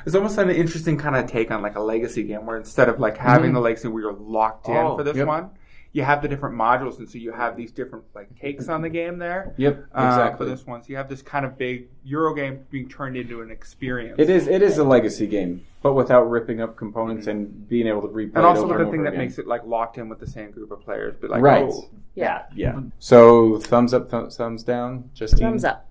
It's 0.06 0.14
almost 0.14 0.38
an 0.38 0.48
interesting 0.50 0.96
kind 0.96 1.16
of 1.16 1.26
take 1.26 1.50
on 1.50 1.60
like 1.62 1.76
a 1.76 1.80
legacy 1.80 2.22
game 2.22 2.46
where 2.46 2.56
instead 2.56 2.88
of 2.88 2.98
like 2.98 3.16
having 3.18 3.50
Mhm. 3.50 3.54
the 3.54 3.60
legacy 3.60 3.88
where 3.88 4.02
you're 4.04 4.12
locked 4.14 4.68
in 4.68 4.76
Oh, 4.76 4.96
for 4.96 5.02
this 5.04 5.16
yep. 5.16 5.26
one, 5.26 5.50
you 5.98 6.04
have 6.04 6.22
the 6.22 6.28
different 6.28 6.54
modules, 6.54 6.98
and 7.00 7.10
so 7.10 7.18
you 7.18 7.32
have 7.32 7.56
these 7.56 7.72
different 7.72 8.04
like 8.14 8.28
takes 8.38 8.68
on 8.68 8.82
the 8.82 8.88
game 8.88 9.18
there. 9.18 9.52
Yep, 9.56 9.86
uh, 9.92 10.06
exactly. 10.06 10.38
for 10.46 10.50
this 10.50 10.64
one, 10.64 10.80
so 10.82 10.90
you 10.90 10.96
have 10.96 11.08
this 11.08 11.22
kind 11.22 11.44
of 11.44 11.58
big 11.58 11.88
Euro 12.04 12.32
game 12.34 12.64
being 12.70 12.88
turned 12.88 13.16
into 13.16 13.42
an 13.42 13.50
experience. 13.50 14.14
It 14.18 14.30
is 14.30 14.46
it 14.46 14.62
is 14.62 14.78
a 14.78 14.84
legacy 14.84 15.26
game, 15.26 15.64
but 15.82 15.94
without 15.94 16.22
ripping 16.30 16.60
up 16.60 16.76
components 16.76 17.26
and 17.26 17.68
being 17.68 17.88
able 17.88 18.02
to 18.02 18.08
replay 18.08 18.28
and 18.36 18.38
it 18.38 18.44
also 18.44 18.62
over 18.64 18.78
the 18.78 18.82
and 18.84 18.90
thing 18.92 19.02
that 19.02 19.08
again. 19.14 19.18
makes 19.24 19.38
it 19.38 19.48
like 19.48 19.64
locked 19.66 19.98
in 19.98 20.08
with 20.08 20.20
the 20.20 20.26
same 20.26 20.52
group 20.52 20.70
of 20.70 20.80
players. 20.84 21.16
But 21.20 21.30
like, 21.30 21.42
Right. 21.42 21.64
oh, 21.68 21.90
Yeah. 22.14 22.44
Yeah. 22.54 22.78
So 23.00 23.58
thumbs 23.58 23.92
up, 23.92 24.08
th- 24.08 24.32
thumbs 24.34 24.62
down, 24.62 25.10
Justine. 25.14 25.40
Thumbs 25.40 25.64
up. 25.64 25.88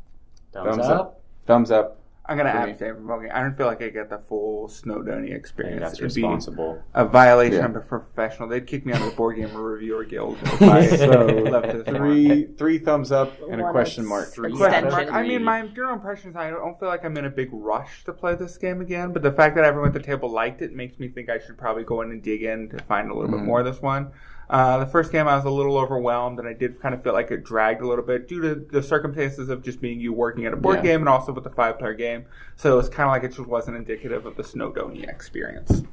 Thumbs, 0.54 0.68
Thumbs 0.70 0.86
up. 0.88 1.00
up. 1.02 1.22
Thumbs 1.46 1.72
up. 1.72 2.00
I'm 2.30 2.36
gonna 2.38 2.52
For 2.52 2.66
me. 2.66 2.72
abstain 2.72 2.96
from 2.96 3.08
voting. 3.08 3.32
I 3.32 3.42
don't 3.42 3.56
feel 3.56 3.68
like 3.68 3.82
I 3.82 3.90
get 3.90 4.10
the 4.10 4.18
full 4.20 4.68
Snowdonia 4.68 5.18
I 5.18 5.22
think 5.28 5.36
experience. 5.36 5.80
that's 5.82 6.00
It'd 6.00 6.14
be 6.14 6.22
responsible. 6.24 6.84
a 6.94 7.06
violation 7.06 7.60
Yeah. 7.60 7.66
of 7.66 7.76
a 7.76 7.80
professional. 7.80 8.50
They'd 8.50 8.68
kick 8.68 8.86
me 8.86 8.92
out 8.94 9.00
of 9.02 9.10
the 9.12 9.16
board 9.16 9.38
game 9.38 9.56
reviewer 9.56 10.04
guild. 10.04 10.38
So 10.60 11.26
left 11.26 11.88
three 11.88 12.48
three 12.58 12.80
thumbs 12.80 13.12
up 13.12 13.32
and 13.50 13.62
a 13.62 13.72
question 13.72 14.06
mark. 14.06 14.28
Three. 14.30 14.52
A 14.52 14.56
question 14.56 14.90
mark. 14.92 15.12
I 15.12 15.24
mean, 15.24 15.44
my 15.44 15.62
general 15.68 15.94
impression 15.94 16.32
is 16.32 16.36
I 16.36 16.50
don't 16.50 16.78
feel 16.80 16.90
like 16.90 17.06
I'm 17.06 17.16
in 17.18 17.26
a 17.26 17.30
big 17.30 17.50
rush 17.52 18.04
to 18.06 18.14
play 18.14 18.36
this 18.36 18.58
game 18.58 18.82
again, 18.82 19.14
but 19.14 19.22
the 19.22 19.32
fact 19.32 19.56
that 19.56 19.64
everyone 19.64 19.88
at 19.90 19.94
the 19.94 20.00
table 20.02 20.30
liked 20.30 20.62
it 20.62 20.74
makes 20.76 21.00
me 21.00 21.08
think 21.08 21.30
I 21.30 21.40
should 21.40 21.58
probably 21.58 21.84
go 21.84 22.02
in 22.02 22.12
and 22.12 22.22
dig 22.22 22.44
in 22.44 22.70
to 22.70 22.78
find 22.84 23.10
a 23.10 23.14
little 23.14 23.32
bit 23.32 23.40
Mhm. 23.40 23.46
more 23.46 23.60
of 23.62 23.66
this 23.66 23.82
one. 23.82 24.12
Uh, 24.50 24.78
the 24.78 24.86
first 24.86 25.12
game 25.12 25.28
I 25.28 25.36
was 25.36 25.44
a 25.44 25.50
little 25.50 25.78
overwhelmed, 25.78 26.40
and 26.40 26.48
I 26.48 26.54
did 26.54 26.82
kind 26.82 26.96
of 26.96 27.04
feel 27.04 27.12
like 27.14 27.32
it 27.32 27.44
dragged 27.44 27.82
a 27.82 27.88
little 27.88 28.06
bit 28.06 28.30
due 28.30 28.42
to 28.42 28.56
the 28.56 28.82
circumstances 28.82 29.50
of 29.50 29.62
just 29.62 29.82
being 29.82 30.00
you 30.00 30.14
working 30.14 30.46
at 30.46 30.54
a 30.54 30.56
board 30.56 30.78
Yeah. 30.78 30.84
game 30.84 31.02
and 31.02 31.10
also 31.10 31.34
with 31.34 31.44
the 31.44 31.50
five 31.50 31.78
player 31.80 31.94
game. 31.94 32.26
So 32.56 32.74
it 32.74 32.78
was 32.78 32.88
kind 32.90 33.08
of 33.10 33.12
like 33.12 33.24
it 33.24 33.36
just 33.36 33.48
wasn't 33.48 33.76
indicative 33.76 34.26
of 34.26 34.38
the 34.38 34.44
Snowdonia 34.44 35.10
experience. 35.10 35.84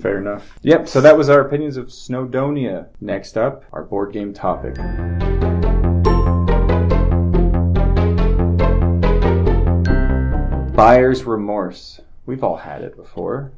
Fair 0.00 0.18
enough. 0.18 0.58
Yep. 0.62 0.88
So 0.88 1.00
that 1.00 1.16
was 1.16 1.28
our 1.30 1.40
opinions 1.40 1.76
of 1.76 1.86
Snowdonia. 1.86 2.88
Next 3.00 3.38
up, 3.38 3.64
our 3.72 3.84
board 3.84 4.12
game 4.12 4.32
topic. 4.34 4.74
Buyer's 10.74 11.24
remorse. 11.24 12.00
We've 12.26 12.42
all 12.42 12.56
had 12.56 12.82
it 12.82 12.96
before, 12.96 13.52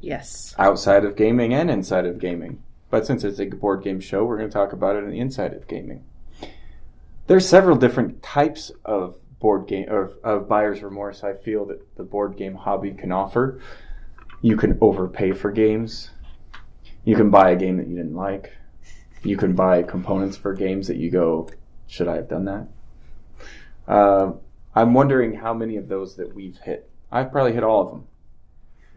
Yes. 0.00 0.54
outside 0.58 1.04
of 1.04 1.14
gaming 1.14 1.54
and 1.54 1.70
inside 1.70 2.06
of 2.06 2.18
gaming. 2.18 2.60
But 2.90 3.06
since 3.06 3.24
it's 3.24 3.40
a 3.40 3.46
board 3.46 3.82
game 3.82 4.00
show, 4.00 4.24
we're 4.24 4.38
going 4.38 4.48
to 4.48 4.54
talk 4.54 4.72
about 4.72 4.96
it 4.96 5.04
on 5.04 5.10
the 5.10 5.18
inside 5.18 5.54
of 5.54 5.66
gaming. 5.66 6.04
There's 7.26 7.48
several 7.48 7.76
different 7.76 8.22
types 8.22 8.70
of 8.84 9.16
board 9.40 9.66
game 9.66 9.88
of, 9.88 10.16
of 10.22 10.48
buyer's 10.48 10.82
remorse. 10.82 11.24
I 11.24 11.34
feel 11.34 11.64
that 11.66 11.96
the 11.96 12.04
board 12.04 12.36
game 12.36 12.54
hobby 12.54 12.92
can 12.92 13.12
offer. 13.12 13.60
You 14.40 14.56
can 14.56 14.78
overpay 14.80 15.32
for 15.32 15.50
games. 15.50 16.10
You 17.04 17.16
can 17.16 17.30
buy 17.30 17.50
a 17.50 17.56
game 17.56 17.76
that 17.78 17.88
you 17.88 17.96
didn't 17.96 18.14
like. 18.14 18.52
You 19.22 19.36
can 19.36 19.54
buy 19.54 19.82
components 19.82 20.36
for 20.36 20.54
games 20.54 20.86
that 20.88 20.96
you 20.96 21.10
go, 21.10 21.48
should 21.86 22.08
I 22.08 22.16
have 22.16 22.28
done 22.28 22.44
that? 22.44 22.68
Uh, 23.88 24.32
I'm 24.74 24.94
wondering 24.94 25.34
how 25.34 25.54
many 25.54 25.76
of 25.76 25.88
those 25.88 26.16
that 26.16 26.34
we've 26.34 26.58
hit. 26.58 26.90
I've 27.10 27.32
probably 27.32 27.52
hit 27.52 27.64
all 27.64 27.82
of 27.82 27.90
them. 27.90 28.06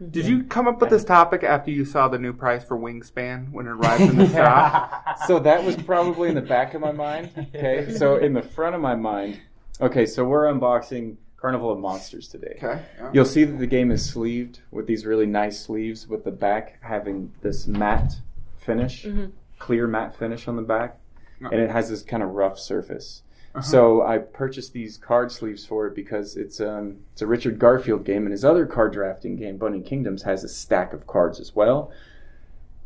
Did 0.08 0.24
you 0.26 0.44
come 0.44 0.66
up 0.66 0.80
with 0.80 0.88
this 0.90 1.04
topic 1.04 1.42
after 1.44 1.70
you 1.70 1.84
saw 1.84 2.08
the 2.08 2.18
new 2.18 2.32
price 2.32 2.64
for 2.64 2.78
Wingspan 2.78 3.50
when 3.52 3.66
it 3.66 3.70
arrived 3.70 4.02
in 4.02 4.16
the 4.16 4.28
shop? 4.32 5.18
so 5.26 5.38
that 5.40 5.62
was 5.62 5.76
probably 5.76 6.30
in 6.30 6.34
the 6.34 6.40
back 6.40 6.72
of 6.74 6.80
my 6.80 6.92
mind. 6.92 7.30
Okay, 7.54 7.92
so 7.92 8.16
in 8.16 8.32
the 8.32 8.40
front 8.42 8.74
of 8.74 8.80
my 8.80 8.94
mind, 8.94 9.40
okay, 9.80 10.06
so 10.06 10.24
we're 10.24 10.44
unboxing 10.46 11.16
Carnival 11.36 11.70
of 11.72 11.78
Monsters 11.78 12.28
today. 12.28 12.54
Okay. 12.62 12.82
You'll 13.12 13.24
see 13.26 13.44
that 13.44 13.58
the 13.58 13.66
game 13.66 13.90
is 13.90 14.04
sleeved 14.08 14.60
with 14.70 14.86
these 14.86 15.04
really 15.04 15.26
nice 15.26 15.60
sleeves, 15.60 16.06
with 16.08 16.24
the 16.24 16.30
back 16.30 16.78
having 16.82 17.32
this 17.42 17.66
matte 17.66 18.14
finish, 18.56 19.04
Mhm. 19.04 19.32
clear 19.58 19.86
matte 19.86 20.14
finish 20.14 20.48
on 20.48 20.56
the 20.56 20.62
back, 20.62 20.98
and 21.40 21.54
it 21.60 21.70
has 21.70 21.90
this 21.90 22.02
kind 22.02 22.22
of 22.22 22.30
rough 22.30 22.58
surface. 22.58 23.22
Uh-huh. 23.54 23.62
So 23.62 24.02
I 24.02 24.18
purchased 24.18 24.72
these 24.72 24.96
card 24.96 25.32
sleeves 25.32 25.66
for 25.66 25.86
it 25.86 25.94
because 25.94 26.36
it's 26.36 26.60
um 26.60 26.98
it's 27.12 27.22
a 27.22 27.26
Richard 27.26 27.58
Garfield 27.58 28.04
game, 28.04 28.22
and 28.22 28.32
his 28.32 28.44
other 28.44 28.66
card 28.66 28.92
drafting 28.92 29.36
game, 29.36 29.56
Bunny 29.56 29.80
Kingdoms, 29.80 30.22
has 30.22 30.44
a 30.44 30.48
stack 30.48 30.92
of 30.92 31.06
cards 31.06 31.40
as 31.40 31.54
well. 31.54 31.92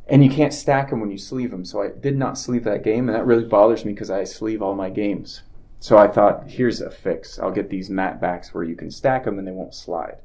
And 0.06 0.22
you 0.22 0.30
can't 0.30 0.52
stack 0.52 0.90
them 0.90 1.00
when 1.00 1.10
you 1.10 1.18
sleeve 1.18 1.50
them. 1.50 1.64
So 1.64 1.82
I 1.82 1.88
did 1.88 2.16
not 2.16 2.38
sleeve 2.38 2.64
that 2.64 2.84
game, 2.84 3.08
and 3.08 3.16
that 3.16 3.26
really 3.26 3.44
bothers 3.44 3.84
me 3.84 3.92
because 3.92 4.10
I 4.10 4.24
sleeve 4.24 4.60
all 4.60 4.74
my 4.74 4.90
games. 4.90 5.42
So 5.84 5.98
I 5.98 6.08
thought, 6.08 6.48
here's 6.48 6.80
a 6.80 6.90
fix. 6.90 7.38
I'll 7.38 7.50
get 7.50 7.68
these 7.68 7.90
mat 7.90 8.18
backs 8.18 8.54
where 8.54 8.64
you 8.64 8.74
can 8.74 8.90
stack 8.90 9.24
them 9.24 9.38
and 9.38 9.46
they 9.46 9.52
won't 9.52 9.74
slide. 9.74 10.16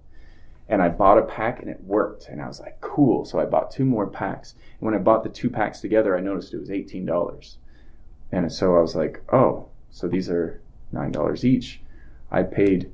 And 0.69 0.81
I 0.81 0.87
bought 0.87 1.17
a 1.17 1.23
pack 1.23 1.59
and 1.59 1.69
it 1.69 1.83
worked. 1.83 2.29
And 2.29 2.41
I 2.41 2.47
was 2.47 2.61
like, 2.61 2.79
cool. 2.79 3.25
So 3.25 3.41
I 3.41 3.45
bought 3.45 3.69
two 3.69 3.83
more 3.83 4.07
packs. 4.07 4.53
And 4.79 4.85
when 4.85 4.93
I 4.93 4.99
bought 4.99 5.23
the 5.23 5.29
two 5.29 5.49
packs 5.49 5.81
together, 5.81 6.15
I 6.15 6.21
noticed 6.21 6.53
it 6.53 6.61
was 6.61 6.69
$18. 6.69 7.55
And 8.31 8.49
so 8.49 8.77
I 8.77 8.79
was 8.79 8.95
like, 8.95 9.21
oh, 9.33 9.67
so 9.91 10.07
these 10.07 10.29
are 10.29 10.61
$9 10.93 11.43
each. 11.43 11.81
I 12.31 12.43
paid 12.43 12.91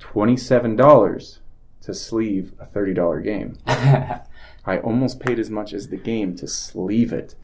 $27 0.00 1.38
to 1.82 1.94
sleeve 1.94 2.52
a 2.58 2.66
$30 2.66 3.22
game. 3.24 3.56
I 3.66 4.78
almost 4.78 5.20
paid 5.20 5.38
as 5.38 5.50
much 5.50 5.72
as 5.72 5.88
the 5.88 5.96
game 5.96 6.34
to 6.36 6.48
sleeve 6.48 7.12
it. 7.12 7.34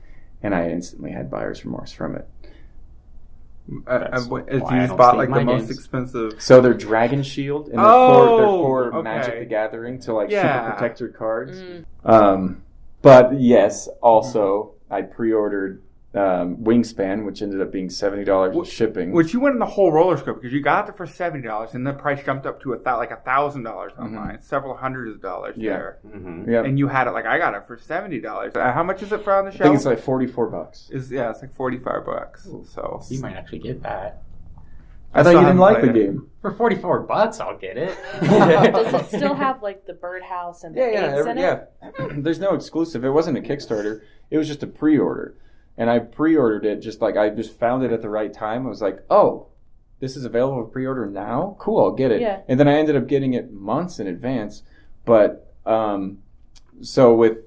And 0.43 0.55
I 0.55 0.69
instantly 0.69 1.13
had 1.13 1.31
buyer's 1.31 1.65
remorse 1.65 1.93
from 1.93 2.17
it. 2.17 2.29
Uh, 3.87 3.99
That's 3.99 4.27
uh, 4.27 4.29
what- 4.29 4.47
why 4.49 4.55
you 4.57 4.65
I 4.65 4.79
just 4.81 4.89
don't 4.89 4.97
bought 4.97 5.15
sleeve 5.15 5.19
like 5.19 5.29
the 5.29 5.35
my 5.37 5.45
most 5.45 5.67
games. 5.69 5.71
expensive. 5.79 6.43
So 6.43 6.61
they're 6.61 6.75
Dragon 6.75 7.23
Shield 7.23 7.69
and 7.69 7.79
they're 7.79 7.85
for, 7.85 8.37
they're 8.37 8.47
Oh, 8.47 8.63
for 8.65 8.95
okay. 8.95 9.03
Magic 9.03 9.39
the 9.39 9.45
Gathering 9.45 10.01
to 10.01 10.13
like 10.15 10.31
Yeah. 10.31 10.65
super 10.67 10.75
protect 10.75 11.01
your 11.01 11.09
cards. 11.11 11.59
Mm. 11.63 11.85
Um, 12.05 12.63
but 13.03 13.41
yes, 13.41 13.89
also 14.03 14.73
I 14.91 15.03
pre-ordered 15.03 15.81
um, 16.15 16.57
Wingspan, 16.59 17.25
which 17.25 17.41
ended 17.41 17.61
up 17.63 17.73
being 17.73 17.89
seventy 17.89 18.25
dollars 18.25 18.55
with 18.55 18.69
shipping. 18.69 19.13
Which 19.13 19.33
you 19.33 19.41
went 19.41 19.55
in 19.55 19.59
the 19.59 19.65
whole 19.67 19.91
roller 19.91 20.17
scope 20.19 20.37
because 20.43 20.53
you 20.53 20.61
got 20.61 20.89
it 20.89 20.97
for 20.97 21.07
seventy 21.07 21.47
dollars, 21.49 21.73
and 21.75 21.87
the 21.87 21.93
price 21.95 22.23
jumped 22.25 22.45
up 22.45 22.61
to 22.63 22.75
a 22.75 22.79
thou- 22.79 22.99
like 22.99 23.11
a 23.11 23.17
thousand 23.17 23.63
dollars 23.63 23.93
online, 23.99 24.41
several 24.43 24.77
hundreds 24.77 25.15
of 25.17 25.23
dollars 25.23 25.57
Mm-hmm. 25.57 25.63
Yeah. 25.65 25.73
there. 25.73 25.99
hmm 26.11 26.51
yeah, 26.51 26.65
And 26.65 26.79
you 26.79 26.89
had 26.89 27.07
it 27.07 27.13
like 27.13 27.25
I 27.27 27.39
got 27.39 27.55
it 27.55 27.67
for 27.67 27.79
seventy 27.79 28.21
dollars. 28.21 28.55
Uh, 28.55 28.73
how 28.73 28.83
much 28.83 29.03
is 29.03 29.11
it 29.13 29.23
for 29.25 29.33
on 29.35 29.47
the 29.47 29.51
I 29.53 29.55
shelf? 29.55 29.63
think 29.69 29.77
it's 29.77 29.85
like 29.87 30.01
forty-four 30.01 30.49
bucks. 30.51 30.91
is 30.93 31.11
yeah, 31.11 31.31
it's 31.31 31.41
like 31.41 31.55
forty 31.55 31.79
five 31.79 32.05
bucks. 32.05 32.47
So 32.67 33.03
You 33.09 33.21
might 33.21 33.35
actually 33.35 33.61
get 33.61 33.83
that. 33.83 34.23
I, 35.15 35.23
thought 35.23 35.31
you 35.35 35.41
didn't 35.41 35.59
like 35.59 35.83
the 35.83 35.91
it. 35.91 35.95
game. 35.95 36.31
For 36.41 36.53
44 36.53 37.01
bucks, 37.01 37.39
I'll 37.39 37.59
get 37.59 37.77
it. 37.77 37.95
Does 38.23 38.95
it 38.95 39.07
still 39.19 39.35
have 39.35 39.63
like 39.63 39.85
the 39.87 39.93
birdhouse 39.93 40.65
and 40.65 40.75
the 40.75 40.81
Yeah, 40.81 40.91
yeah, 40.91 41.17
every- 41.19 41.31
in 41.33 41.39
it? 41.39 41.71
yeah. 41.83 42.07
There's 42.17 42.39
no 42.39 42.55
exclusive. 42.55 43.05
It 43.05 43.11
wasn't 43.11 43.37
a 43.37 43.43
Kickstarter. 43.43 44.01
It 44.31 44.39
was 44.39 44.49
just 44.49 44.63
a 44.63 44.67
pre-order, 44.67 45.37
and 45.77 45.89
I 45.91 45.99
pre-ordered 45.99 46.67
it 46.67 46.81
just 46.81 47.01
like 47.01 47.17
I 47.17 47.31
just 47.31 47.59
found 47.59 47.85
it 47.85 47.93
at 47.93 48.03
the 48.03 48.11
right 48.11 48.33
time. 48.33 48.67
I 48.67 48.69
was 48.69 48.83
like, 48.83 49.01
oh, 49.11 49.49
this 50.01 50.17
is 50.17 50.25
available 50.25 50.65
for 50.65 50.71
pre-order 50.71 51.07
now. 51.07 51.57
Cool, 51.59 51.85
I'll 51.85 51.93
get 51.93 52.11
it. 52.11 52.21
Yeah. 52.21 52.41
And 52.49 52.59
then 52.59 52.69
I 52.69 52.75
ended 52.75 52.97
up 52.97 53.07
getting 53.07 53.35
it 53.35 53.53
months 53.53 53.99
in 53.99 54.07
advance. 54.07 54.63
But 55.05 55.55
um, 55.65 56.19
so 56.81 57.15
with 57.15 57.39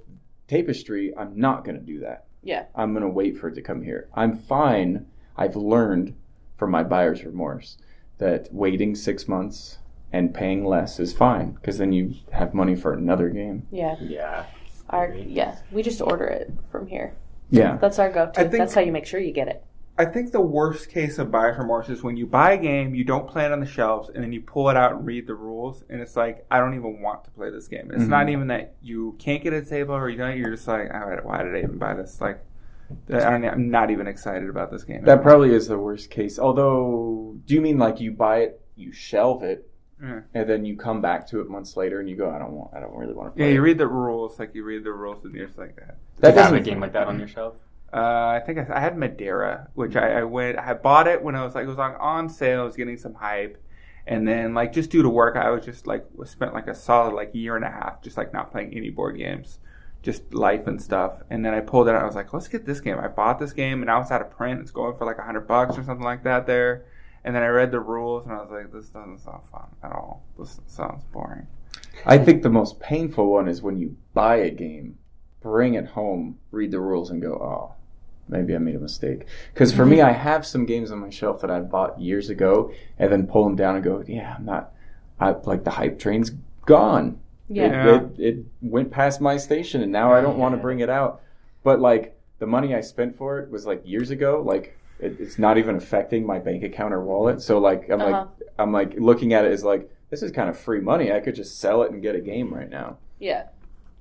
Tapestry, 0.47 1.13
I'm 1.17 1.37
not 1.37 1.65
going 1.65 1.77
to 1.77 1.85
do 1.85 1.99
that. 1.99 2.25
Yeah. 2.43 2.65
I'm 2.75 2.93
going 2.93 3.03
to 3.03 3.09
wait 3.09 3.37
for 3.37 3.49
it 3.49 3.55
to 3.55 3.61
come 3.61 3.81
here. 3.81 4.07
I'm 4.13 4.37
fine. 4.37 5.07
I've 5.35 5.55
learned 5.55 6.15
from 6.57 6.71
my 6.71 6.83
buyer's 6.83 7.25
remorse 7.25 7.77
that 8.19 8.47
waiting 8.53 8.95
six 8.95 9.27
months 9.27 9.79
and 10.13 10.33
paying 10.33 10.63
less 10.63 10.99
is 10.99 11.11
fine 11.11 11.51
because 11.51 11.77
then 11.77 11.91
you 11.91 12.15
have 12.31 12.53
money 12.53 12.75
for 12.75 12.93
another 12.93 13.29
game. 13.29 13.67
Yeah. 13.71 13.95
yeah. 13.99 14.45
Our, 14.89 15.13
yeah. 15.13 15.57
We 15.71 15.83
just 15.83 16.01
order 16.01 16.25
it 16.25 16.53
from 16.71 16.87
here. 16.87 17.15
Yeah. 17.49 17.77
That's 17.77 17.99
our 17.99 18.09
go-to. 18.11 18.39
I 18.39 18.43
think- 18.43 18.57
That's 18.59 18.73
how 18.73 18.81
you 18.81 18.91
make 18.91 19.05
sure 19.05 19.19
you 19.19 19.31
get 19.33 19.47
it. 19.47 19.63
I 19.97 20.03
think 20.03 20.33
the 20.33 20.41
worst 20.41 20.89
case 20.89 21.19
of 21.19 21.31
buyer's 21.31 21.57
remorse 21.57 21.87
is 21.87 22.03
when 22.03 22.17
you 22.17 22.25
buy 22.25 22.51
a 22.51 22.57
game, 22.57 22.93
you 22.93 23.05
don't 23.05 23.27
play 23.29 23.45
it 23.45 23.53
on 23.53 23.61
the 23.61 23.65
shelves, 23.65 24.09
and 24.13 24.21
then 24.21 24.33
you 24.33 24.41
pull 24.41 24.69
it 24.69 24.75
out 24.75 24.91
and 24.91 25.05
read 25.05 25.25
the 25.25 25.35
rules, 25.35 25.85
and 25.89 26.01
it's 26.01 26.17
like 26.17 26.45
I 26.51 26.59
don't 26.59 26.73
even 26.75 27.01
want 27.01 27.23
to 27.23 27.29
play 27.31 27.49
this 27.49 27.69
game. 27.69 27.91
It's 27.93 28.03
Mhm. 28.03 28.09
not 28.09 28.27
even 28.27 28.47
that 28.47 28.73
you 28.81 29.15
can't 29.19 29.41
get 29.41 29.53
a 29.53 29.63
table 29.63 29.95
or 29.95 30.09
you 30.09 30.17
don't. 30.17 30.37
You're 30.37 30.49
just 30.51 30.67
like, 30.67 30.93
all 30.93 31.07
right, 31.07 31.23
why 31.25 31.43
did 31.43 31.55
I 31.55 31.59
even 31.59 31.77
buy 31.77 31.93
this? 31.93 32.19
Like, 32.19 32.39
I 33.09 33.19
don't, 33.29 33.45
I'm 33.45 33.69
not 33.71 33.89
even 33.89 34.05
excited 34.07 34.49
about 34.49 34.69
this 34.69 34.83
game. 34.83 35.05
That 35.05 35.21
probably 35.21 35.53
is 35.53 35.69
the 35.69 35.77
worst 35.79 36.09
case. 36.09 36.37
Although, 36.37 37.37
do 37.45 37.53
you 37.55 37.61
mean 37.61 37.77
like 37.77 38.01
you 38.01 38.11
buy 38.11 38.39
it, 38.39 38.61
you 38.75 38.91
shelve 38.91 39.43
it, 39.43 39.65
Yeah. 40.01 40.21
and 40.33 40.49
then 40.49 40.65
you 40.65 40.75
come 40.75 41.01
back 41.01 41.25
to 41.27 41.39
it 41.39 41.49
months 41.49 41.77
later 41.77 42.01
and 42.01 42.09
you 42.09 42.17
go, 42.17 42.29
I 42.29 42.37
don't 42.37 42.51
want, 42.51 42.73
I 42.75 42.81
don't 42.81 42.95
really 42.95 43.13
want 43.13 43.29
to 43.29 43.37
play. 43.37 43.45
Yeah, 43.47 43.53
you 43.53 43.59
it. 43.59 43.63
read 43.63 43.77
the 43.77 43.87
rules, 43.87 44.37
like 44.37 44.53
you 44.53 44.63
read 44.63 44.83
the 44.83 44.91
rules, 44.91 45.23
and 45.23 45.33
you're 45.33 45.45
just 45.47 45.57
like 45.57 45.75
that. 45.77 45.97
that 46.17 46.31
Do 46.31 46.35
you 46.35 46.43
have 46.43 46.51
a 46.51 46.57
doesn't 46.57 46.63
game 46.63 46.79
like 46.81 46.93
that 46.93 47.07
on 47.07 47.17
your 47.17 47.29
shelf? 47.29 47.55
Uh, 47.93 47.97
I 48.35 48.41
think 48.45 48.57
I, 48.57 48.67
I 48.75 48.79
had 48.81 48.97
Madeira, 48.97 49.69
which 49.73 49.95
I, 49.95 50.19
I 50.19 50.23
went. 50.23 50.57
I 50.59 50.73
bought 50.73 51.07
it 51.07 51.23
when 51.23 51.35
I 51.35 51.45
was 51.45 51.55
like 51.55 51.63
it 51.63 51.69
was 51.69 51.79
on 51.79 51.95
on 51.95 52.27
sale. 52.27 52.61
I 52.61 52.63
was 52.65 52.75
getting 52.75 52.97
some 52.97 53.13
hype, 53.13 53.57
and 54.05 54.27
then 54.27 54.53
like 54.53 54.73
just 54.73 54.89
due 54.89 55.01
to 55.01 55.09
work, 55.09 55.37
I 55.37 55.49
was 55.51 55.63
just 55.63 55.87
like 55.87 56.05
spent 56.25 56.53
like 56.53 56.67
a 56.67 56.75
solid 56.75 57.13
like 57.13 57.33
year 57.33 57.55
and 57.55 57.63
a 57.63 57.69
half 57.71 58.01
just 58.01 58.17
like 58.17 58.33
not 58.33 58.51
playing 58.51 58.75
any 58.75 58.89
board 58.89 59.17
games, 59.17 59.59
just 60.03 60.33
life 60.33 60.67
and 60.67 60.81
stuff. 60.81 61.21
And 61.29 61.45
then 61.45 61.53
I 61.53 61.61
pulled 61.61 61.87
it 61.87 61.95
out. 61.95 62.01
I 62.01 62.05
was 62.05 62.15
like, 62.15 62.33
let's 62.33 62.49
get 62.49 62.65
this 62.65 62.81
game. 62.81 62.97
I 62.99 63.07
bought 63.07 63.39
this 63.39 63.53
game, 63.53 63.75
and 63.75 63.85
now 63.85 64.01
it's 64.01 64.11
out 64.11 64.21
of 64.21 64.29
print. 64.29 64.59
It's 64.59 64.71
going 64.71 64.97
for 64.97 65.05
like 65.05 65.17
a 65.19 65.23
hundred 65.23 65.47
bucks 65.47 65.77
or 65.77 65.83
something 65.85 66.03
like 66.03 66.23
that 66.25 66.47
there. 66.47 66.83
And 67.25 67.35
then 67.35 67.41
I 67.41 67.47
read 67.47 67.71
the 67.71 67.79
rules 67.79 68.25
and 68.25 68.33
I 68.33 68.37
was 68.37 68.51
like, 68.51 68.71
this 68.71 68.89
doesn't 68.89 69.17
sound 69.17 69.41
fun 69.51 69.67
at 69.83 69.91
all. 69.91 70.23
This 70.37 70.59
sounds 70.67 71.03
boring. 71.11 71.47
I 72.05 72.19
think 72.19 72.43
the 72.43 72.51
most 72.51 72.79
painful 72.79 73.31
one 73.31 73.47
is 73.47 73.63
when 73.63 73.77
you 73.77 73.97
buy 74.13 74.35
a 74.35 74.51
game, 74.51 74.99
bring 75.41 75.73
it 75.73 75.87
home, 75.87 76.37
read 76.51 76.69
the 76.69 76.79
rules, 76.79 77.09
and 77.09 77.19
go, 77.21 77.33
oh, 77.33 77.73
maybe 78.29 78.53
I 78.55 78.59
made 78.59 78.75
a 78.75 78.79
mistake. 78.79 79.25
Because 79.51 79.73
for 79.73 79.87
me, 79.87 80.01
I 80.01 80.11
have 80.11 80.45
some 80.45 80.67
games 80.67 80.91
on 80.91 80.99
my 80.99 81.09
shelf 81.09 81.41
that 81.41 81.49
I 81.49 81.61
bought 81.61 81.99
years 81.99 82.29
ago, 82.29 82.71
and 82.99 83.11
then 83.11 83.25
pull 83.25 83.43
them 83.43 83.55
down 83.55 83.75
and 83.75 83.83
go, 83.83 84.03
yeah, 84.07 84.35
I'm 84.37 84.45
not. 84.45 84.71
I 85.19 85.31
like 85.31 85.63
the 85.63 85.71
hype 85.71 85.97
train's 85.97 86.31
gone. 86.67 87.19
Yeah. 87.47 87.95
It, 87.95 88.19
it, 88.19 88.19
it 88.19 88.45
went 88.61 88.91
past 88.91 89.19
my 89.19 89.37
station, 89.37 89.81
and 89.81 89.91
now 89.91 90.13
I 90.13 90.21
don't 90.21 90.37
want 90.37 90.53
to 90.53 90.61
bring 90.61 90.79
it 90.79 90.91
out. 90.91 91.21
But 91.63 91.79
like 91.79 92.19
the 92.37 92.45
money 92.45 92.75
I 92.75 92.81
spent 92.81 93.15
for 93.17 93.39
it 93.39 93.49
was 93.49 93.65
like 93.65 93.81
years 93.83 94.11
ago. 94.11 94.43
Like 94.45 94.77
it, 94.99 95.17
it's 95.19 95.37
not 95.39 95.57
even 95.57 95.75
affecting 95.75 96.25
my 96.25 96.39
bank 96.39 96.63
account 96.63 96.93
or 96.93 97.03
wallet. 97.03 97.41
So 97.41 97.57
like 97.59 97.89
I'm 97.89 98.01
Uh-huh. 98.01 98.11
like 98.11 98.27
I'm 98.57 98.71
like 98.71 98.93
looking 98.97 99.33
at 99.33 99.45
it 99.45 99.51
as 99.51 99.63
like 99.63 99.89
this 100.09 100.21
is 100.23 100.31
kind 100.31 100.49
of 100.49 100.57
free 100.57 100.79
money. 100.81 101.11
I 101.11 101.19
could 101.19 101.35
just 101.35 101.59
sell 101.59 101.83
it 101.83 101.91
and 101.91 102.01
get 102.01 102.15
a 102.15 102.21
game 102.21 102.53
right 102.53 102.69
now. 102.69 102.97
Yeah. 103.19 103.47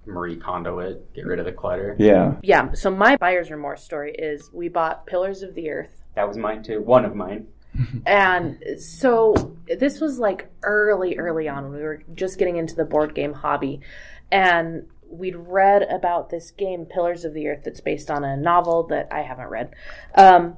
Marie 0.07 0.37
Kondo 0.37 0.81
it, 0.81 1.13
get 1.15 1.25
rid 1.27 1.39
of 1.39 1.47
the 1.47 1.53
clutter. 1.53 1.97
Yeah. 1.99 2.35
Yeah. 2.43 2.73
So 2.75 2.91
my 2.91 3.17
buyer's 3.17 3.51
remorse 3.51 3.83
story 3.83 4.13
is 4.15 4.51
we 4.53 4.69
bought 4.69 5.07
Pillars 5.07 5.43
of 5.43 5.55
the 5.55 5.71
Earth. 5.71 6.03
That 6.15 6.29
was 6.29 6.37
mine 6.37 6.63
too. 6.63 6.81
One 6.83 7.05
of 7.05 7.15
mine. 7.15 7.47
And 8.07 8.63
so 8.79 9.57
this 9.79 10.01
was 10.01 10.19
like 10.21 10.49
early, 10.63 11.17
early 11.17 11.49
on 11.49 11.65
when 11.65 11.73
we 11.73 11.83
were 11.83 12.05
just 12.15 12.39
getting 12.39 12.57
into 12.57 12.77
the 12.77 12.85
board 12.85 13.15
game 13.17 13.33
hobby. 13.33 13.81
And 14.31 14.87
we'd 15.09 15.35
read 15.37 15.83
about 15.83 16.31
this 16.31 16.51
game, 16.53 16.85
Pillars 16.87 17.25
of 17.25 17.35
the 17.35 17.49
Earth, 17.49 17.63
that's 17.65 17.81
based 17.81 18.11
on 18.13 18.23
a 18.23 18.37
novel 18.37 18.85
that 18.89 19.09
I 19.11 19.23
haven't 19.23 19.49
read. 19.49 19.75
Um, 20.15 20.57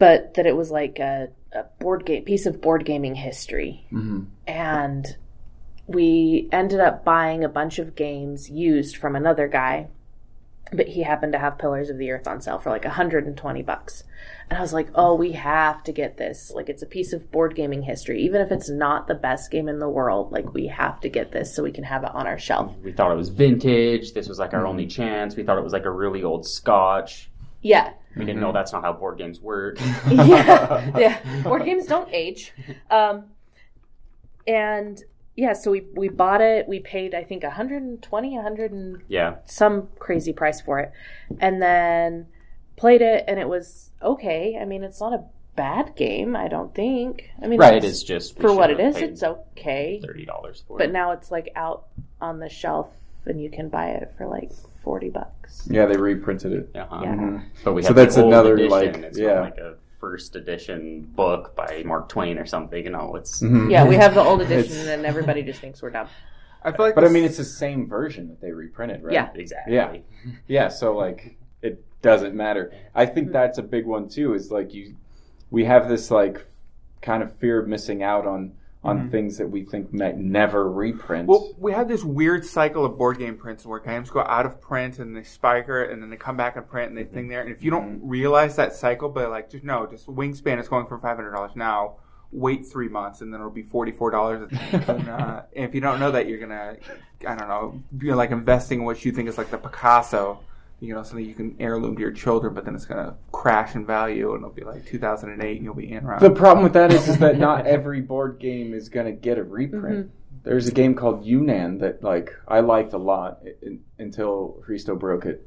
but 0.00 0.34
that 0.34 0.46
it 0.46 0.56
was 0.56 0.72
like 0.72 0.98
a, 0.98 1.28
a 1.52 1.64
board 1.78 2.04
game 2.04 2.24
piece 2.24 2.46
of 2.46 2.60
board 2.60 2.84
gaming 2.84 3.14
history. 3.14 3.86
hmm 3.90 4.22
And 4.48 5.06
we 5.86 6.48
ended 6.50 6.80
up 6.80 7.04
buying 7.04 7.44
a 7.44 7.48
bunch 7.48 7.78
of 7.78 7.94
games 7.94 8.50
used 8.50 8.96
from 8.96 9.14
another 9.14 9.46
guy. 9.46 9.88
But 10.72 10.86
he 10.86 11.02
happened 11.02 11.32
to 11.32 11.38
have 11.38 11.58
Pillars 11.58 11.90
of 11.90 11.98
the 11.98 12.12
Earth 12.12 12.28
on 12.28 12.40
sale 12.40 12.60
for 12.60 12.70
like 12.70 12.84
120 12.84 13.62
bucks. 13.62 14.04
And 14.48 14.56
I 14.58 14.62
was 14.62 14.72
like, 14.72 14.88
oh, 14.94 15.14
we 15.16 15.32
have 15.32 15.82
to 15.82 15.92
get 15.92 16.16
this. 16.16 16.52
Like, 16.54 16.68
it's 16.68 16.82
a 16.82 16.86
piece 16.86 17.12
of 17.12 17.30
board 17.32 17.56
gaming 17.56 17.82
history. 17.82 18.22
Even 18.22 18.40
if 18.40 18.52
it's 18.52 18.70
not 18.70 19.08
the 19.08 19.16
best 19.16 19.50
game 19.50 19.68
in 19.68 19.80
the 19.80 19.88
world, 19.88 20.30
like, 20.30 20.54
we 20.54 20.68
have 20.68 21.00
to 21.00 21.08
get 21.08 21.32
this 21.32 21.54
so 21.54 21.64
we 21.64 21.72
can 21.72 21.82
have 21.82 22.04
it 22.04 22.14
on 22.14 22.28
our 22.28 22.38
shelf. 22.38 22.76
We 22.84 22.92
thought 22.92 23.10
it 23.10 23.16
was 23.16 23.30
vintage. 23.30 24.12
This 24.12 24.28
was 24.28 24.38
like 24.38 24.54
our 24.54 24.64
only 24.64 24.86
chance. 24.86 25.34
We 25.34 25.42
thought 25.42 25.58
it 25.58 25.64
was 25.64 25.72
like 25.72 25.86
a 25.86 25.90
really 25.90 26.22
old 26.22 26.46
scotch. 26.46 27.29
Yeah. 27.62 27.92
We 28.16 28.24
didn't 28.24 28.40
know 28.40 28.52
that's 28.52 28.72
not 28.72 28.82
how 28.82 28.92
board 28.92 29.18
games 29.18 29.40
work. 29.40 29.78
yeah. 30.10 30.90
Yeah. 30.98 31.42
Board 31.42 31.64
games 31.64 31.86
don't 31.86 32.08
age. 32.12 32.52
Um, 32.90 33.24
and 34.46 35.02
yeah, 35.36 35.52
so 35.52 35.70
we, 35.70 35.82
we 35.94 36.08
bought 36.08 36.40
it. 36.40 36.66
We 36.68 36.80
paid, 36.80 37.14
I 37.14 37.22
think, 37.24 37.42
120, 37.44 38.34
100 38.34 38.72
and 38.72 39.02
Yeah. 39.08 39.36
some 39.46 39.88
crazy 39.98 40.32
price 40.32 40.60
for 40.60 40.80
it. 40.80 40.92
And 41.38 41.62
then 41.62 42.26
played 42.76 43.00
it, 43.02 43.24
and 43.28 43.38
it 43.38 43.48
was 43.48 43.90
okay. 44.02 44.58
I 44.60 44.64
mean, 44.64 44.82
it's 44.82 45.00
not 45.00 45.12
a 45.12 45.24
bad 45.56 45.94
game, 45.96 46.34
I 46.34 46.48
don't 46.48 46.74
think. 46.74 47.30
I 47.42 47.46
mean, 47.46 47.60
Right. 47.60 47.74
it's- 47.74 47.92
It's 47.92 48.02
just 48.02 48.38
for 48.40 48.54
what 48.54 48.70
it 48.70 48.74
should 48.76 48.80
have 48.86 48.94
is, 48.96 49.00
paid 49.00 49.10
it's 49.10 49.22
okay. 49.22 50.00
thirty 50.04 50.24
dollars 50.24 50.64
for 50.66 50.78
But 50.78 50.84
it. 50.84 50.86
But 50.88 50.92
now 50.94 51.12
it's 51.12 51.30
like 51.30 51.50
out 51.54 51.86
on 52.20 52.38
the 52.40 52.48
shelf, 52.48 52.88
and 53.26 53.40
you 53.40 53.50
can 53.50 53.68
buy 53.68 53.90
it 53.90 54.12
for 54.16 54.26
like 54.26 54.50
forty 54.82 55.10
bucks. 55.10 55.66
Yeah, 55.70 55.86
they 55.86 55.96
reprinted 55.96 56.52
it. 56.52 56.70
Uh-huh. 56.76 57.00
Yeah. 57.02 57.14
Mhm. 57.14 57.42
But 57.64 57.72
we 57.74 57.82
So 57.82 57.92
that's 57.92 58.14
the 58.14 58.22
old 58.22 58.32
another, 58.32 58.54
edition. 58.54 58.70
like, 58.70 58.96
it's 58.96 59.18
yeah. 59.18 59.40
like 59.40 59.58
a 59.58 59.76
first 59.98 60.34
edition 60.36 61.02
book 61.14 61.54
by 61.54 61.82
Mark 61.84 62.08
Twain 62.08 62.38
or 62.38 62.46
something. 62.46 62.82
You 62.82 62.90
know, 62.90 63.14
it's 63.16 63.42
Mhm. 63.42 63.70
Yeah, 63.70 63.86
we 63.86 63.96
have 63.96 64.14
the 64.14 64.22
old 64.22 64.40
edition, 64.46 64.76
and 64.78 64.88
then 64.88 65.04
everybody 65.04 65.42
just 65.42 65.60
thinks 65.60 65.82
we're 65.82 65.90
dumb. 65.90 66.08
I 66.62 66.72
feel 66.72 66.86
like 66.86 66.94
But 66.94 67.04
I 67.04 67.08
mean, 67.08 67.24
it's 67.24 67.38
the 67.38 67.44
same 67.44 67.88
version 67.88 68.28
that 68.28 68.40
they 68.40 68.52
reprinted, 68.52 69.02
right? 69.02 69.12
Yeah. 69.14 69.30
exactly. 69.34 69.74
Yeah. 69.74 69.96
Yeah, 70.46 70.68
so 70.68 70.96
like 70.96 71.36
it 71.62 71.82
doesn't 72.02 72.34
matter. 72.34 72.72
I 72.94 73.06
think 73.06 73.32
that's 73.32 73.58
a 73.58 73.62
big 73.62 73.86
one 73.86 74.08
too. 74.08 74.34
Is 74.34 74.50
like 74.50 74.72
you, 74.74 74.96
we 75.50 75.64
have 75.64 75.88
this 75.88 76.10
like 76.10 76.46
kind 77.02 77.22
of 77.22 77.34
fear 77.36 77.60
of 77.60 77.68
missing 77.68 78.02
out 78.02 78.26
on 78.26 78.52
on 78.82 78.98
Mhm. 78.98 79.10
things 79.10 79.36
that 79.36 79.50
we 79.50 79.62
think 79.62 79.92
might 79.92 80.16
never 80.16 80.70
reprint. 80.70 81.28
Well, 81.28 81.52
we 81.58 81.72
have 81.72 81.86
this 81.86 82.02
weird 82.02 82.46
cycle 82.46 82.84
of 82.84 82.96
board 82.96 83.18
game 83.18 83.36
prints 83.36 83.66
where 83.66 83.78
games 83.78 84.08
go 84.10 84.20
out 84.20 84.46
of 84.46 84.58
print 84.60 84.98
and 84.98 85.14
they 85.14 85.22
spiker 85.22 85.82
it 85.82 85.90
and 85.90 86.02
then 86.02 86.08
they 86.08 86.16
come 86.16 86.36
back 86.36 86.56
and 86.56 86.66
print 86.66 86.88
and 86.88 86.96
they 86.96 87.04
thing 87.04 87.28
there. 87.28 87.42
And 87.42 87.50
if 87.50 87.62
you 87.62 87.70
don't 87.70 88.00
realize 88.02 88.56
that 88.56 88.72
cycle, 88.72 89.10
but 89.10 89.28
like 89.30 89.50
just 89.50 89.64
no, 89.64 89.86
just 89.86 90.06
Wingspan 90.06 90.58
is 90.58 90.66
going 90.68 90.86
for 90.86 90.96
five 90.98 91.16
hundred 91.16 91.32
dollars 91.32 91.52
now. 91.54 91.96
Wait 92.32 92.64
three 92.64 92.88
months 92.88 93.20
and 93.20 93.34
then 93.34 93.40
it'll 93.40 93.50
be 93.52 93.62
forty 93.62 93.92
four 93.92 94.10
dollars. 94.10 94.48
and, 94.72 95.08
uh, 95.08 95.42
and 95.56 95.64
if 95.66 95.74
you 95.74 95.80
don't 95.82 96.00
know 96.00 96.12
that, 96.12 96.26
you're 96.26 96.38
gonna, 96.38 96.76
I 97.26 97.34
don't 97.34 97.48
know, 97.48 97.82
be 97.98 98.12
like 98.14 98.30
investing 98.30 98.78
in 98.80 98.84
what 98.86 99.04
you 99.04 99.12
think 99.12 99.28
is 99.28 99.36
like 99.36 99.50
the 99.50 99.58
Picasso. 99.58 100.40
You 100.80 100.94
know, 100.94 101.02
something 101.02 101.26
you 101.26 101.34
can 101.34 101.56
heirloom 101.60 101.94
to 101.96 102.00
your 102.00 102.10
children, 102.12 102.54
but 102.54 102.64
then 102.64 102.74
it's 102.74 102.86
gonna 102.86 103.14
crash 103.32 103.74
in 103.74 103.84
value 103.84 104.30
and 104.34 104.42
it'll 104.42 104.54
be 104.54 104.64
like 104.64 104.86
2008 104.86 105.56
and 105.56 105.64
you'll 105.64 105.74
be 105.74 105.92
in 105.92 106.04
around. 106.04 106.20
the 106.22 106.30
problem 106.30 106.62
with 106.64 106.72
that 106.72 106.90
is, 106.92 107.06
is 107.08 107.18
that 107.18 107.38
not 107.38 107.66
every 107.66 108.00
board 108.00 108.38
game 108.38 108.72
is 108.72 108.88
going 108.88 109.06
to 109.06 109.12
get 109.12 109.36
a 109.38 109.42
reprint. 109.44 110.06
Mm-hmm. 110.06 110.38
There's 110.42 110.68
a 110.68 110.72
game 110.72 110.94
called 110.94 111.24
Yunnan 111.24 111.78
that 111.78 112.02
like 112.02 112.34
I 112.48 112.60
liked 112.60 112.94
a 112.94 112.98
lot 112.98 113.40
in, 113.60 113.80
until 113.98 114.58
Christo 114.64 114.96
broke 114.96 115.26
it. 115.26 115.46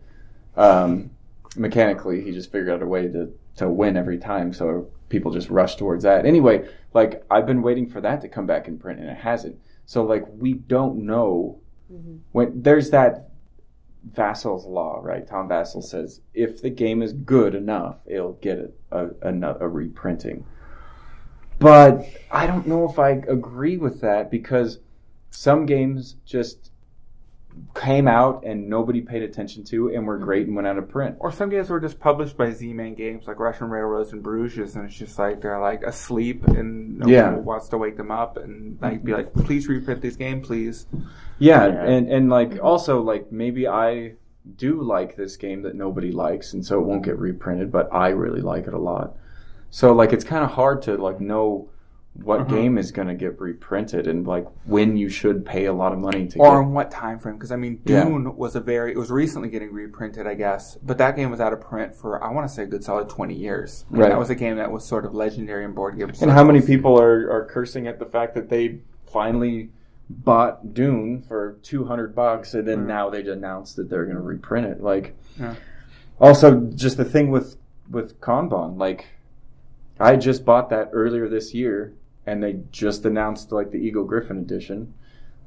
Um, 0.55 1.09
mechanically, 1.55 2.21
he 2.23 2.31
just 2.31 2.51
figured 2.51 2.69
out 2.69 2.81
a 2.83 2.85
way 2.87 3.07
to 3.07 3.31
to 3.57 3.69
win 3.69 3.97
every 3.97 4.17
time, 4.19 4.53
so 4.53 4.89
people 5.09 5.31
just 5.31 5.49
rush 5.49 5.75
towards 5.75 6.03
that. 6.03 6.25
Anyway, 6.27 6.67
like 6.93 7.23
I've 7.31 7.45
been 7.47 7.61
waiting 7.63 7.87
for 7.87 8.01
that 8.01 8.21
to 8.21 8.29
come 8.29 8.45
back 8.45 8.67
in 8.67 8.77
print, 8.77 8.99
and 8.99 9.09
it 9.09 9.17
hasn't. 9.17 9.57
So 9.85 10.03
like 10.03 10.25
we 10.37 10.53
don't 10.53 11.05
know 11.05 11.59
Mhm. 11.91 12.19
when 12.31 12.61
there's 12.61 12.91
that 12.91 13.29
Vasel's 14.11 14.65
law, 14.65 14.99
right? 15.01 15.25
Tom 15.27 15.47
Vasel 15.47 15.83
says 15.83 16.21
if 16.33 16.61
the 16.61 16.69
game 16.69 17.01
is 17.01 17.13
good 17.13 17.55
enough, 17.55 17.99
it'll 18.05 18.33
get 18.33 18.59
a 18.91 19.09
a, 19.21 19.55
a, 19.59 19.67
reprinting. 19.67 20.45
But 21.59 22.05
I 22.29 22.45
don't 22.45 22.67
know 22.67 22.89
if 22.89 22.99
I 22.99 23.11
agree 23.11 23.77
with 23.77 24.01
that 24.01 24.29
because 24.29 24.79
some 25.29 25.65
games 25.65 26.17
just 26.25 26.71
came 27.75 28.07
out 28.07 28.43
and 28.45 28.69
nobody 28.69 29.01
paid 29.01 29.23
attention 29.23 29.63
to 29.63 29.89
and 29.89 30.05
were 30.05 30.15
mm-hmm. 30.15 30.25
great 30.25 30.47
and 30.47 30.55
went 30.55 30.67
out 30.67 30.77
of 30.77 30.87
print. 30.87 31.15
Or 31.19 31.31
some 31.31 31.49
games 31.49 31.69
were 31.69 31.79
just 31.79 31.99
published 31.99 32.37
by 32.37 32.51
Z-Man 32.51 32.93
Games, 32.93 33.27
like 33.27 33.39
Russian 33.39 33.69
Railroads 33.69 34.13
and 34.13 34.21
Bruges, 34.21 34.75
and 34.75 34.85
it's 34.85 34.95
just 34.95 35.17
like 35.17 35.41
they're 35.41 35.59
like 35.59 35.83
asleep 35.83 36.45
and 36.47 36.99
nobody 36.99 37.13
Yeah. 37.13 37.35
wants 37.35 37.69
to 37.69 37.77
wake 37.77 37.97
them 37.97 38.11
up 38.11 38.37
and 38.37 38.77
like 38.81 39.03
be 39.03 39.13
like, 39.13 39.33
please 39.33 39.67
reprint 39.67 40.01
this 40.01 40.15
game, 40.15 40.41
please. 40.41 40.85
Yeah, 41.39 41.67
Yeah. 41.67 41.83
and 41.83 42.09
and 42.09 42.29
like 42.29 42.59
also 42.61 43.01
like 43.01 43.31
maybe 43.31 43.67
I 43.67 44.13
do 44.55 44.81
like 44.81 45.15
this 45.15 45.37
game 45.37 45.61
that 45.63 45.73
nobody 45.73 46.11
likes 46.11 46.53
and 46.53 46.65
so 46.65 46.79
it 46.79 46.85
won't 46.85 47.03
get 47.03 47.17
reprinted, 47.17 47.71
but 47.71 47.89
I 47.91 48.09
really 48.09 48.41
like 48.41 48.67
it 48.67 48.73
a 48.73 48.79
lot. 48.79 49.15
So 49.71 49.93
like 49.93 50.13
it's 50.13 50.23
kind 50.23 50.43
of 50.43 50.51
hard 50.51 50.83
to 50.83 50.97
like 50.97 51.19
know 51.19 51.69
what 52.21 52.41
Uh-huh. 52.41 52.55
game 52.55 52.77
is 52.77 52.91
going 52.91 53.07
to 53.07 53.15
get 53.15 53.41
reprinted 53.41 54.05
and 54.07 54.27
like 54.27 54.45
when 54.65 54.95
you 54.97 55.09
should 55.09 55.43
pay 55.43 55.65
a 55.65 55.73
lot 55.73 55.91
of 55.91 55.97
money 55.97 56.27
to 56.27 56.37
Or 56.39 56.59
get 56.61 56.67
in 56.67 56.73
what 56.73 56.91
time 56.91 57.17
frame? 57.17 57.35
Because 57.35 57.51
I 57.51 57.55
mean, 57.55 57.79
Yeah. 57.85 58.03
Dune 58.05 58.35
was 58.37 58.55
a 58.55 58.59
very 58.59 58.91
it 58.91 58.97
was 58.97 59.09
recently 59.11 59.49
getting 59.49 59.73
reprinted, 59.73 60.27
I 60.27 60.35
guess, 60.35 60.77
but 60.83 60.99
that 60.99 61.15
game 61.15 61.31
was 61.31 61.39
out 61.39 61.53
of 61.53 61.61
print 61.61 61.95
for 61.95 62.23
I 62.23 62.31
want 62.31 62.47
to 62.47 62.53
say 62.53 62.63
a 62.63 62.67
good 62.67 62.83
solid 62.83 63.09
twenty 63.09 63.33
years. 63.33 63.85
And 63.89 63.99
Right. 63.99 64.09
That 64.09 64.19
was 64.19 64.29
a 64.29 64.35
game 64.35 64.57
that 64.57 64.71
was 64.71 64.85
sort 64.85 65.05
of 65.05 65.15
legendary 65.15 65.65
in 65.65 65.71
board 65.73 65.97
games. 65.97 66.21
And 66.21 66.29
how 66.31 66.43
many 66.43 66.61
people 66.61 66.99
are, 67.01 67.31
are 67.31 67.45
cursing 67.45 67.87
at 67.87 67.97
the 67.97 68.05
fact 68.05 68.35
that 68.35 68.47
they 68.49 68.79
finally 69.07 69.71
bought 70.09 70.73
Dune 70.75 71.19
for 71.21 71.57
200 71.63 72.13
bucks 72.13 72.53
and 72.53 72.67
then 72.67 72.83
Mm. 72.83 72.87
now 72.87 73.09
they 73.09 73.21
announced 73.27 73.75
that 73.77 73.89
they're 73.89 74.03
going 74.05 74.17
to 74.17 74.21
reprint 74.21 74.67
it. 74.67 74.83
Like, 74.83 75.15
Yeah. 75.39 75.55
also 76.19 76.59
just 76.75 76.97
the 76.97 77.05
thing 77.05 77.31
with, 77.31 77.55
with 77.89 78.19
Kanban, 78.21 78.77
like, 78.77 79.07
I 79.99 80.15
just 80.17 80.45
bought 80.45 80.69
that 80.69 80.89
earlier 80.91 81.27
this 81.29 81.53
year 81.53 81.93
and 82.25 82.41
they 82.43 82.59
just 82.71 83.05
announced 83.05 83.51
like 83.51 83.71
the 83.71 83.77
Eagle 83.77 84.03
Gryphon 84.03 84.37
edition. 84.37 84.93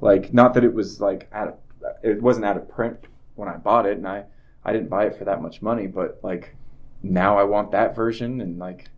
Like, 0.01 0.33
not 0.33 0.53
that 0.53 0.63
it 0.63 0.73
was 0.73 1.01
like 1.01 1.27
out 1.31 1.47
of, 1.47 1.55
it 2.03 2.21
wasn't 2.21 2.45
out 2.45 2.57
of 2.57 2.69
print 2.69 2.99
when 3.35 3.49
I 3.49 3.57
bought 3.57 3.85
it 3.85 3.97
and 3.97 4.07
I, 4.07 4.25
I 4.63 4.73
didn't 4.73 4.89
buy 4.89 5.05
it 5.05 5.17
for 5.17 5.25
that 5.25 5.41
much 5.41 5.61
money, 5.61 5.87
but 5.87 6.19
like 6.23 6.55
now 7.01 7.37
I 7.37 7.43
want 7.43 7.71
that 7.71 7.95
version 7.95 8.41
and 8.41 8.59
like, 8.59 8.89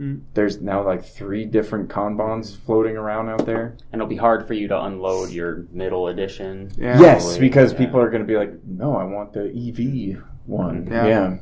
Mm. 0.00 0.22
there's 0.34 0.60
now 0.60 0.84
like 0.84 1.04
three 1.04 1.44
different 1.44 1.90
Kanbans 1.90 2.56
floating 2.56 2.96
around 2.96 3.28
out 3.28 3.44
there. 3.44 3.76
And 3.92 4.00
it'll 4.00 4.08
be 4.08 4.16
hard 4.16 4.46
for 4.48 4.54
you 4.54 4.66
to 4.68 4.84
unload 4.84 5.30
your 5.30 5.66
middle 5.70 6.08
edition. 6.08 6.72
Yeah. 6.78 6.98
yes, 6.98 7.36
because 7.36 7.72
yeah. 7.72 7.78
people 7.78 8.00
are 8.00 8.08
going 8.08 8.22
to 8.22 8.26
be 8.26 8.36
like, 8.36 8.52
no, 8.64 8.96
I 8.96 9.04
want 9.04 9.34
the 9.34 9.44
EV 9.44 10.22
one. 10.46 10.88
Yeah. 10.90 11.06
Yeah. 11.06 11.36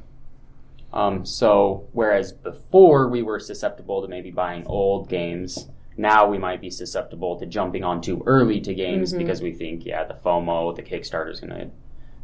Um, 0.93 1.25
so 1.25 1.89
whereas 1.93 2.33
before 2.33 3.09
we 3.09 3.23
were 3.23 3.39
susceptible 3.39 4.03
to 4.03 4.09
maybe 4.09 4.31
buying 4.31 4.67
old 4.67 5.09
games, 5.09 5.69
now 5.97 6.27
we 6.29 6.39
might 6.39 6.61
be 6.61 6.71
susceptible 6.71 7.39
to 7.39 7.47
jumping 7.47 7.85
on 7.85 8.01
too 8.01 8.23
early 8.27 8.61
to 8.63 8.75
games 8.75 9.13
Mhm. 9.15 9.19
because 9.19 9.41
we 9.43 9.53
think, 9.53 9.85
yeah, 9.87 10.05
the 10.05 10.15
FOMO, 10.15 10.75
the 10.75 10.83
Kickstarter 10.83 11.31
is 11.31 11.41
going 11.41 11.51
to 11.53 11.71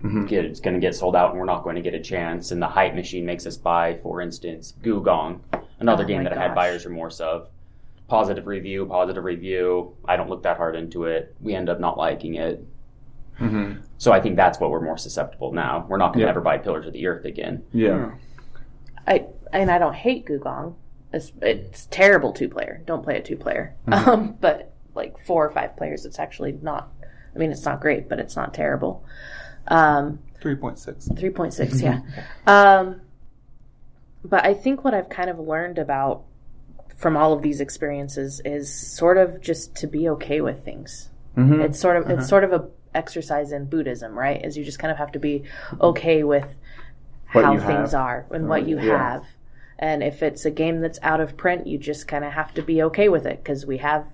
Mhm. 0.07 0.29
get 0.29 0.45
it's 0.45 0.61
going 0.61 0.75
to 0.75 0.81
get 0.81 0.95
sold 0.95 1.15
out 1.17 1.31
and 1.31 1.39
we're 1.39 1.45
not 1.47 1.63
going 1.65 1.77
to 1.77 1.83
get 1.83 1.95
a 1.95 2.01
chance. 2.01 2.51
And 2.51 2.61
the 2.61 2.67
hype 2.67 2.95
machine 2.95 3.25
makes 3.25 3.47
us 3.47 3.57
buy, 3.57 3.95
for 4.03 4.21
instance, 4.21 4.75
Gugong, 4.83 5.41
Another 5.79 6.05
Oh 6.05 6.07
game 6.07 6.23
my 6.25 6.31
that 6.31 6.39
I 6.39 6.43
had 6.43 6.55
buyer's 6.55 6.87
remorse 6.87 7.21
of. 7.21 7.49
Positive 8.09 8.47
review, 8.47 8.87
positive 8.87 9.25
review. 9.25 9.93
I 10.07 10.17
don't 10.17 10.31
look 10.31 10.43
that 10.45 10.57
hard 10.57 10.75
into 10.75 11.05
it. 11.05 11.35
We 11.43 11.55
end 11.55 11.69
up 11.69 11.81
not 11.81 11.99
liking 11.99 12.35
it. 12.37 12.65
Mm-hmm. 13.41 13.81
So 13.99 14.11
I 14.13 14.21
think 14.21 14.37
that's 14.37 14.59
what 14.59 14.71
we're 14.71 14.81
more 14.81 14.97
susceptible 14.97 15.53
now. 15.53 15.85
We're 15.89 15.99
not 15.99 16.15
going 16.15 16.21
to 16.21 16.25
Yeah. 16.27 16.31
ever 16.31 16.41
buy 16.41 16.57
Pillars 16.59 16.87
of 16.87 16.95
the 16.95 17.07
Earth 17.07 17.27
again. 17.27 17.63
Yeah. 17.73 18.13
I 19.07 19.27
and 19.53 19.71
I 19.71 19.79
don't 19.79 19.95
hate 19.95 20.27
Gugong. 20.27 20.75
It's, 21.13 21.33
it's 21.41 21.87
terrible 21.87 22.33
two 22.33 22.49
player. 22.49 22.83
Don't 22.85 23.03
play 23.03 23.19
a 23.19 23.23
two 23.23 23.37
player. 23.37 23.75
Mm-hmm. 23.87 24.11
Um, 24.11 24.37
but 24.41 24.73
like 24.95 25.25
four 25.25 25.47
or 25.47 25.51
five 25.51 25.77
players, 25.77 26.05
it's 26.05 26.19
actually 26.19 26.53
not. 26.53 26.93
I 27.35 27.39
mean, 27.39 27.51
it's 27.53 27.65
not 27.65 27.81
great, 27.81 28.09
but 28.09 28.19
it's 28.19 28.37
not 28.37 28.55
terrible. 28.55 29.05
Um, 29.69 30.21
Three 30.41 30.57
point 30.57 30.79
six. 30.79 31.09
three 31.17 31.31
point 31.31 31.55
six, 31.55 31.81
yeah. 31.81 32.01
Um, 32.47 33.01
but 34.25 34.45
I 34.45 34.55
think 34.55 34.85
what 34.85 34.95
I've 34.95 35.09
kind 35.09 35.31
of 35.31 35.39
learned 35.39 35.79
about 35.79 36.25
from 36.97 37.17
all 37.17 37.33
of 37.33 37.43
these 37.43 37.61
experiences 37.61 38.41
is 38.45 38.73
sort 38.73 39.19
of 39.19 39.41
just 39.41 39.77
to 39.77 39.87
be 39.87 40.09
okay 40.11 40.41
with 40.41 40.65
things. 40.65 41.11
Mm-hmm. 41.37 41.61
It's 41.63 41.79
sort 41.79 41.97
of 41.97 42.09
it's 42.11 42.29
sort 42.29 42.45
of 42.45 42.53
a 42.53 42.69
exercise 42.95 43.53
in 43.53 43.67
Buddhism, 43.67 44.19
right? 44.19 44.43
Is 44.45 44.57
you 44.57 44.65
just 44.65 44.79
kind 44.79 44.91
of 44.91 44.99
have 44.99 45.13
to 45.13 45.19
be 45.19 45.45
okay 45.81 46.25
with 46.25 46.47
What 47.37 47.45
how 47.45 47.67
things 47.67 47.93
have. 47.93 48.01
are 48.01 48.27
and 48.31 48.49
what 48.49 48.67
you 48.67 48.79
Yeah. 48.81 48.99
have. 48.99 49.25
And 49.79 50.03
if 50.03 50.23
it's 50.23 50.45
a 50.45 50.51
game 50.51 50.81
that's 50.81 50.99
out 51.03 51.21
of 51.21 51.37
print, 51.37 51.67
you 51.67 51.79
just 51.79 52.09
kind 52.09 52.25
of 52.25 52.33
have 52.33 52.53
to 52.55 52.63
be 52.63 52.83
okay 52.85 53.09
with 53.09 53.27
it 53.27 53.43
because 53.43 53.67
we 53.67 53.77
have, 53.79 54.07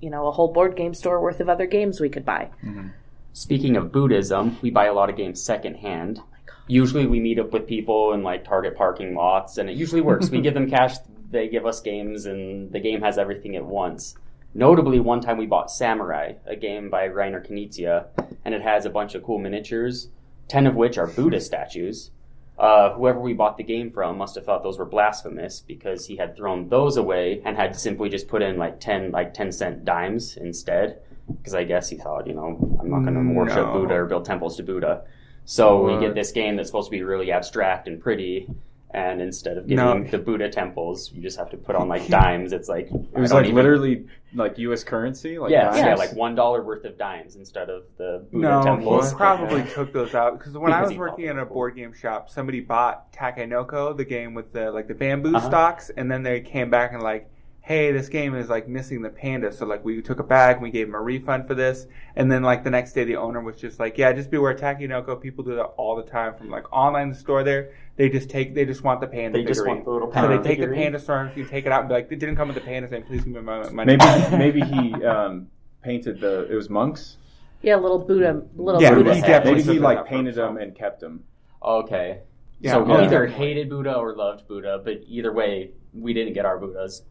you 0.00 0.10
know, 0.10 0.26
a 0.26 0.32
whole 0.32 0.52
board 0.52 0.76
game 0.76 0.92
store 0.94 1.20
worth 1.20 1.40
of 1.40 1.48
other 1.48 1.66
games 1.66 2.00
we 2.00 2.08
could 2.08 2.24
buy. 2.24 2.50
Mm-hmm. 2.64 2.88
Speaking 3.32 3.76
of 3.76 3.92
Buddhism, 3.92 4.58
we 4.62 4.70
buy 4.70 4.86
a 4.86 4.92
lot 4.92 5.08
of 5.08 5.16
games 5.16 5.40
secondhand. 5.42 6.18
Oh 6.20 6.24
usually 6.66 7.06
we 7.06 7.18
meet 7.20 7.38
up 7.38 7.52
with 7.52 7.66
people 7.66 8.12
in 8.12 8.22
like 8.22 8.44
Target 8.44 8.76
parking 8.76 9.14
lots 9.14 9.56
and 9.56 9.70
it 9.70 9.76
usually 9.76 10.00
works. 10.02 10.28
we 10.30 10.40
give 10.40 10.52
them 10.54 10.68
cash, 10.76 10.96
they 11.30 11.48
give 11.48 11.64
us 11.64 11.80
games 11.80 12.26
and 12.26 12.70
the 12.72 12.80
game 12.80 13.00
has 13.02 13.16
everything 13.18 13.54
at 13.56 13.64
once. 13.64 14.16
Notably, 14.54 14.98
one 14.98 15.20
time 15.20 15.36
we 15.38 15.46
bought 15.46 15.70
Samurai, 15.70 16.32
a 16.46 16.56
game 16.56 16.90
by 16.90 17.08
Reiner 17.08 17.46
Knizia, 17.46 18.06
and 18.44 18.54
it 18.54 18.62
has 18.62 18.86
a 18.86 18.90
bunch 18.90 19.14
of 19.14 19.22
cool 19.22 19.38
miniatures, 19.38 20.08
10 20.48 20.66
of 20.66 20.74
which 20.74 20.96
are 20.98 21.06
Buddha 21.06 21.38
statues. 21.40 22.10
Uh, 22.58 22.92
whoever 22.94 23.20
we 23.20 23.32
bought 23.32 23.56
the 23.56 23.62
game 23.62 23.90
from 23.90 24.18
must 24.18 24.34
have 24.34 24.44
thought 24.44 24.64
those 24.64 24.78
were 24.78 24.84
blasphemous 24.84 25.60
because 25.60 26.06
he 26.06 26.16
had 26.16 26.36
thrown 26.36 26.68
those 26.68 26.96
away 26.96 27.40
and 27.44 27.56
had 27.56 27.76
simply 27.76 28.08
just 28.08 28.26
put 28.26 28.42
in 28.42 28.56
like 28.56 28.80
10 28.80 29.12
like 29.12 29.32
10 29.32 29.52
cent 29.52 29.84
dimes 29.84 30.36
instead. 30.36 31.00
Because 31.28 31.54
I 31.54 31.62
guess 31.62 31.88
he 31.88 31.96
thought, 31.96 32.26
you 32.26 32.34
know, 32.34 32.78
I'm 32.80 32.90
not 32.90 33.02
going 33.02 33.14
to 33.14 33.34
worship 33.34 33.72
Buddha 33.72 33.94
or 33.94 34.06
build 34.06 34.24
temples 34.24 34.56
to 34.56 34.62
Buddha. 34.62 35.04
So 35.44 35.82
we 35.84 36.00
get 36.00 36.14
this 36.14 36.32
game 36.32 36.56
that's 36.56 36.68
supposed 36.68 36.88
to 36.88 36.90
be 36.90 37.02
really 37.02 37.32
abstract 37.32 37.86
and 37.86 38.00
pretty, 38.00 38.48
and 38.92 39.20
instead 39.20 39.58
of 39.58 39.66
getting 39.66 39.84
No. 39.84 40.02
the 40.10 40.18
Buddha 40.18 40.48
temples, 40.48 41.12
you 41.12 41.20
just 41.22 41.36
have 41.38 41.50
to 41.50 41.56
put 41.56 41.76
on 41.76 41.88
like 41.88 42.08
dimes. 42.20 42.52
It's 42.52 42.68
like 42.68 42.86
It 42.90 43.18
was 43.18 43.32
like 43.32 43.52
literally 43.52 44.06
like 44.34 44.58
U.S. 44.58 44.82
currency. 44.84 45.38
Like 45.38 45.50
yeah, 45.50 45.74
yeah, 45.76 45.94
like 45.94 46.14
one 46.14 46.34
dollar 46.34 46.62
worth 46.62 46.84
of 46.84 46.96
dimes 46.96 47.36
instead 47.36 47.68
of 47.68 47.84
the 47.98 48.26
Buddha 48.32 48.48
No, 48.48 48.62
temples. 48.62 49.10
he 49.10 49.16
probably 49.16 49.62
took 49.74 49.92
those 49.92 50.14
out 50.14 50.38
because 50.38 50.56
when 50.56 50.72
I 50.72 50.82
was 50.82 50.94
working 50.96 51.26
in 51.26 51.38
a 51.38 51.44
board 51.44 51.76
game 51.76 51.92
shop, 51.92 52.30
somebody 52.30 52.60
bought 52.60 53.12
Takenoko, 53.12 53.96
the 53.96 54.04
game 54.04 54.32
with 54.34 54.52
the 54.52 54.70
like 54.70 54.88
the 54.88 54.94
bamboo 54.94 55.36
Uh-huh. 55.36 55.46
stalks, 55.48 55.90
and 55.90 56.10
then 56.10 56.22
they 56.22 56.40
came 56.40 56.70
back 56.70 56.92
and 56.94 57.02
like, 57.02 57.30
hey, 57.60 57.92
this 57.92 58.08
game 58.08 58.34
is 58.34 58.48
like 58.48 58.66
missing 58.66 59.02
the 59.02 59.10
panda, 59.10 59.52
so 59.52 59.66
like 59.66 59.84
we 59.84 60.00
took 60.00 60.18
it 60.20 60.26
back, 60.28 60.56
and 60.56 60.62
we 60.62 60.70
gave 60.70 60.86
them 60.86 60.94
a 60.94 61.00
refund 61.02 61.46
for 61.46 61.54
this, 61.54 61.86
and 62.16 62.32
then 62.32 62.42
like 62.42 62.64
the 62.64 62.70
next 62.70 62.94
day 62.94 63.04
the 63.04 63.16
owner 63.16 63.42
was 63.42 63.56
just 63.56 63.78
like, 63.78 63.98
yeah, 63.98 64.10
just 64.14 64.30
beware 64.30 64.54
Takenoko, 64.54 65.20
people 65.20 65.44
do 65.44 65.54
that 65.56 65.64
all 65.76 65.94
the 65.94 66.02
time 66.02 66.34
from 66.34 66.48
like 66.48 66.64
online 66.72 67.12
store 67.12 67.44
there, 67.44 67.72
they 67.98 68.08
just 68.08 68.30
take 68.30 68.54
they 68.54 68.64
just 68.64 68.84
want 68.84 69.00
the 69.00 69.08
panda 69.08 69.36
They 69.36 69.44
just 69.44 69.60
figurine. 69.60 69.74
want 69.74 69.84
the 69.84 69.90
little 69.90 70.12
so 70.12 70.28
they 70.28 70.36
take 70.36 70.58
the 70.58 70.66
figurine. 70.66 70.82
panda 70.82 70.98
store, 71.00 71.32
you 71.34 71.44
take 71.44 71.66
it 71.66 71.72
out 71.72 71.80
and 71.80 71.88
be 71.88 71.96
like, 71.96 72.10
it 72.10 72.18
didn't 72.18 72.36
come 72.36 72.48
with 72.48 72.54
the 72.54 72.62
panda 72.62 72.88
thing, 72.88 73.02
please 73.02 73.24
give 73.24 73.34
me 73.34 73.40
my 73.40 73.68
money. 73.70 73.96
Maybe 73.96 74.36
maybe 74.36 74.60
he 74.60 75.04
um, 75.04 75.48
painted 75.82 76.20
the. 76.20 76.50
It 76.50 76.54
was 76.54 76.70
monks. 76.70 77.18
Yeah, 77.60 77.74
little 77.74 77.98
Buddha, 77.98 78.42
little 78.54 78.80
Yeah, 78.80 78.94
Buddha 78.94 79.14
he 79.16 79.20
Maybe 79.20 79.62
he 79.62 79.78
like 79.80 80.06
painted 80.06 80.36
them 80.36 80.58
and 80.58 80.76
kept 80.76 81.00
them. 81.00 81.24
Okay. 81.60 82.20
Yeah, 82.60 82.74
so 82.74 82.84
he 82.84 82.92
yeah. 82.92 83.02
either 83.02 83.26
hated 83.26 83.68
Buddha 83.68 83.94
or 83.94 84.14
loved 84.14 84.46
Buddha, 84.46 84.80
but 84.84 85.02
either 85.06 85.32
way, 85.32 85.72
we 85.92 86.12
didn't 86.12 86.34
get 86.34 86.44
our 86.44 86.58
Buddhas. 86.58 87.02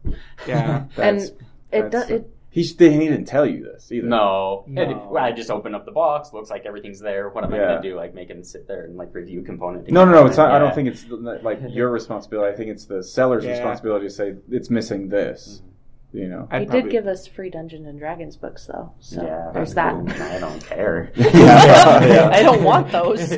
Yeah. 0.48 0.86
And 0.98 1.20
That's, 1.20 1.32
it 1.72 1.92
does 1.92 2.10
it. 2.10 2.30
He, 2.50 2.64
sh- 2.64 2.76
he 2.78 2.90
didn't 2.90 3.26
tell 3.26 3.46
you 3.46 3.64
this 3.64 3.92
either. 3.92 4.08
No. 4.08 4.64
No. 4.68 4.82
And 4.82 5.18
I 5.18 5.32
just 5.32 5.52
open 5.52 5.76
up 5.76 5.86
the 5.86 5.92
box, 5.92 6.34
looks 6.34 6.50
like 6.50 6.66
everything's 6.66 7.00
there. 7.00 7.30
What 7.30 7.44
am 7.44 7.54
I 7.54 7.58
going 7.58 7.82
to 7.82 7.90
do? 7.90 7.96
Like 7.96 8.14
make 8.16 8.30
him 8.30 8.44
sit 8.44 8.68
there 8.68 8.86
and 8.86 8.96
like 8.98 9.14
review 9.14 9.42
component? 9.44 9.90
No, 9.92 10.06
no, 10.06 10.12
no. 10.12 10.26
It's 10.26 10.38
not, 10.38 10.46
component? 10.50 10.56
I 10.56 10.60
don't 10.60 10.76
think 10.76 10.88
it's 10.90 11.44
like 11.44 11.60
your 11.70 11.90
responsibility. 11.90 12.54
I 12.54 12.56
think 12.58 12.70
it's 12.72 12.86
the 12.86 13.04
seller's 13.04 13.44
Yeah. 13.46 13.52
responsibility 13.52 14.08
to 14.08 14.14
say 14.14 14.36
it's 14.50 14.70
missing 14.70 15.10
this. 15.10 15.58
Mm-hmm. 15.62 16.18
You 16.18 16.30
know. 16.30 16.48
I'd 16.50 16.62
He 16.62 16.66
probably- 16.68 16.82
did 16.84 16.92
give 16.92 17.08
us 17.08 17.28
free 17.28 17.50
Dungeons 17.50 17.86
and 17.86 18.00
Dragons 18.00 18.38
books 18.38 18.66
though, 18.66 18.94
so 19.02 19.22
yeah, 19.22 19.52
there's 19.54 19.74
that. 19.74 19.94
I 20.22 20.40
don't 20.40 20.64
care. 20.66 21.12
Yeah. 21.18 22.30
I 22.34 22.42
don't 22.42 22.64
want 22.64 22.92
those. 22.92 23.34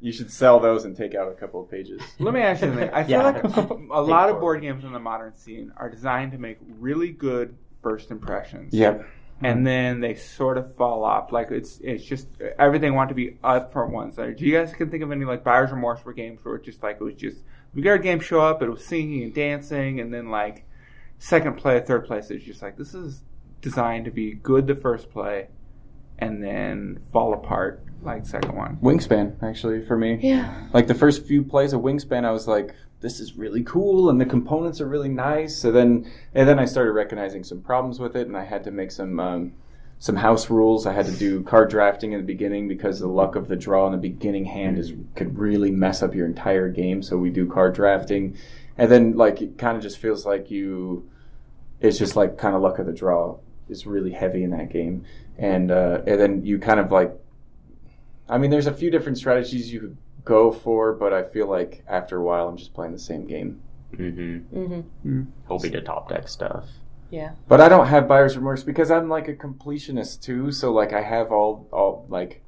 You 0.00 0.12
should 0.12 0.30
sell 0.30 0.60
those 0.60 0.84
and 0.86 0.96
take 0.96 1.14
out 1.14 1.28
a 1.28 1.34
couple 1.34 1.60
of 1.60 1.70
pages. 1.70 2.00
Let 2.20 2.32
me 2.32 2.40
ask 2.40 2.62
you 2.62 2.68
something. 2.68 2.88
I 2.90 3.02
feel 3.02 3.18
Yeah. 3.20 3.22
like 3.24 3.44
a, 3.44 3.72
a 3.90 4.00
lot 4.00 4.30
of 4.30 4.40
board 4.40 4.62
games 4.62 4.84
in 4.84 4.92
the 4.92 5.00
modern 5.00 5.34
scene 5.36 5.72
are 5.76 5.90
designed 5.90 6.32
to 6.32 6.38
make 6.38 6.58
really 6.78 7.10
good 7.10 7.54
first 7.82 8.10
impressions. 8.10 8.72
Yep. 8.74 9.06
And 9.42 9.66
then 9.66 10.00
they 10.00 10.16
sort 10.16 10.58
of 10.58 10.74
fall 10.76 11.02
off. 11.02 11.32
Like 11.32 11.50
it's 11.50 11.78
it's 11.82 12.04
just 12.04 12.28
everything 12.58 12.94
want 12.94 13.08
to 13.08 13.14
be 13.14 13.38
up 13.42 13.72
for 13.72 13.86
one 13.86 14.12
side. 14.12 14.36
Do 14.36 14.44
you 14.44 14.52
guys 14.52 14.72
can 14.74 14.90
think 14.90 15.02
of 15.02 15.10
any 15.10 15.24
like 15.24 15.42
buyer's 15.42 15.70
remorse 15.70 16.00
for 16.00 16.12
games 16.12 16.44
where 16.44 16.56
it's 16.56 16.66
just 16.66 16.82
like 16.82 16.96
it 17.00 17.04
was 17.04 17.14
just 17.14 17.38
we 17.74 17.82
got 17.82 17.94
a 17.94 17.98
game 17.98 18.20
show 18.20 18.40
up, 18.40 18.62
it 18.62 18.68
was 18.68 18.84
singing 18.84 19.22
and 19.22 19.34
dancing, 19.34 20.00
and 20.00 20.12
then 20.12 20.28
like 20.28 20.66
second 21.18 21.56
play, 21.56 21.80
third 21.80 22.04
place, 22.04 22.30
it's 22.30 22.44
just 22.44 22.60
like 22.60 22.76
this 22.76 22.94
is 22.94 23.22
designed 23.62 24.04
to 24.06 24.10
be 24.10 24.32
good 24.32 24.66
the 24.66 24.74
first 24.74 25.10
play, 25.10 25.48
and 26.18 26.42
then 26.42 27.00
fall 27.12 27.32
apart 27.32 27.82
like 28.02 28.26
second 28.26 28.56
one. 28.56 28.76
Wingspan, 28.82 29.42
actually, 29.42 29.84
for 29.84 29.96
me. 29.96 30.18
Yeah. 30.20 30.68
Like 30.72 30.86
the 30.86 30.94
first 30.94 31.26
few 31.26 31.42
plays 31.42 31.72
of 31.72 31.82
Wingspan, 31.82 32.24
I 32.24 32.30
was 32.30 32.48
like, 32.48 32.74
"This 33.00 33.20
is 33.20 33.36
really 33.36 33.62
cool," 33.62 34.10
and 34.10 34.20
the 34.20 34.26
components 34.26 34.80
are 34.80 34.88
really 34.88 35.08
nice. 35.08 35.56
So 35.56 35.70
then, 35.70 36.10
and 36.34 36.48
then 36.48 36.58
I 36.58 36.64
started 36.64 36.92
recognizing 36.92 37.44
some 37.44 37.60
problems 37.60 37.98
with 37.98 38.16
it, 38.16 38.26
and 38.26 38.36
I 38.36 38.44
had 38.44 38.64
to 38.64 38.70
make 38.70 38.90
some 38.90 39.18
um, 39.20 39.52
some 39.98 40.16
house 40.16 40.48
rules. 40.50 40.86
I 40.86 40.92
had 40.92 41.06
to 41.06 41.12
do 41.12 41.42
card 41.42 41.70
drafting 41.70 42.12
in 42.12 42.20
the 42.20 42.26
beginning 42.26 42.68
because 42.68 43.00
the 43.00 43.08
luck 43.08 43.36
of 43.36 43.48
the 43.48 43.56
draw 43.56 43.86
in 43.86 43.92
the 43.92 43.98
beginning 43.98 44.46
hand 44.46 44.78
is 44.78 44.92
could 45.14 45.38
really 45.38 45.70
mess 45.70 46.02
up 46.02 46.14
your 46.14 46.26
entire 46.26 46.68
game. 46.68 47.02
So 47.02 47.16
we 47.16 47.30
do 47.30 47.46
card 47.46 47.74
drafting, 47.74 48.36
and 48.78 48.90
then 48.90 49.16
like 49.16 49.42
it 49.42 49.58
kind 49.58 49.76
of 49.76 49.82
just 49.82 49.98
feels 49.98 50.24
like 50.24 50.50
you, 50.50 51.08
it's 51.80 51.98
just 51.98 52.16
like 52.16 52.38
kind 52.38 52.54
of 52.54 52.62
luck 52.62 52.78
of 52.78 52.86
the 52.86 52.92
draw 52.92 53.38
is 53.68 53.86
really 53.86 54.12
heavy 54.12 54.42
in 54.42 54.50
that 54.50 54.70
game, 54.70 55.04
and 55.38 55.70
uh, 55.70 56.00
and 56.06 56.20
then 56.20 56.44
you 56.44 56.58
kind 56.58 56.80
of 56.80 56.90
like 56.90 57.12
I 58.30 58.38
mean, 58.38 58.50
there's 58.50 58.68
a 58.68 58.72
few 58.72 58.90
different 58.90 59.18
strategies 59.18 59.72
you 59.72 59.80
could 59.80 59.96
go 60.24 60.50
for, 60.52 60.92
but 60.92 61.12
I 61.12 61.22
feel 61.22 61.46
like 61.48 61.82
after 61.88 62.16
a 62.18 62.22
while, 62.22 62.48
I'm 62.48 62.56
just 62.56 62.74
playing 62.74 62.92
the 62.92 62.98
same 62.98 63.26
game. 63.26 63.60
mm-hmm. 63.92 64.58
Mm-hmm. 64.58 65.22
Hoping 65.46 65.72
to 65.72 65.80
top 65.82 66.08
deck 66.08 66.28
stuff. 66.28 66.66
Yeah. 67.10 67.32
But 67.48 67.60
I 67.60 67.68
don't 67.68 67.86
have 67.88 68.06
buyer's 68.06 68.36
remorse 68.36 68.62
because 68.62 68.90
I'm 68.90 69.08
like 69.08 69.26
a 69.28 69.34
completionist 69.34 70.22
too. 70.22 70.52
So 70.52 70.72
like 70.72 70.92
I 70.92 71.02
have 71.02 71.32
all 71.32 71.66
all 71.72 72.06
like 72.08 72.42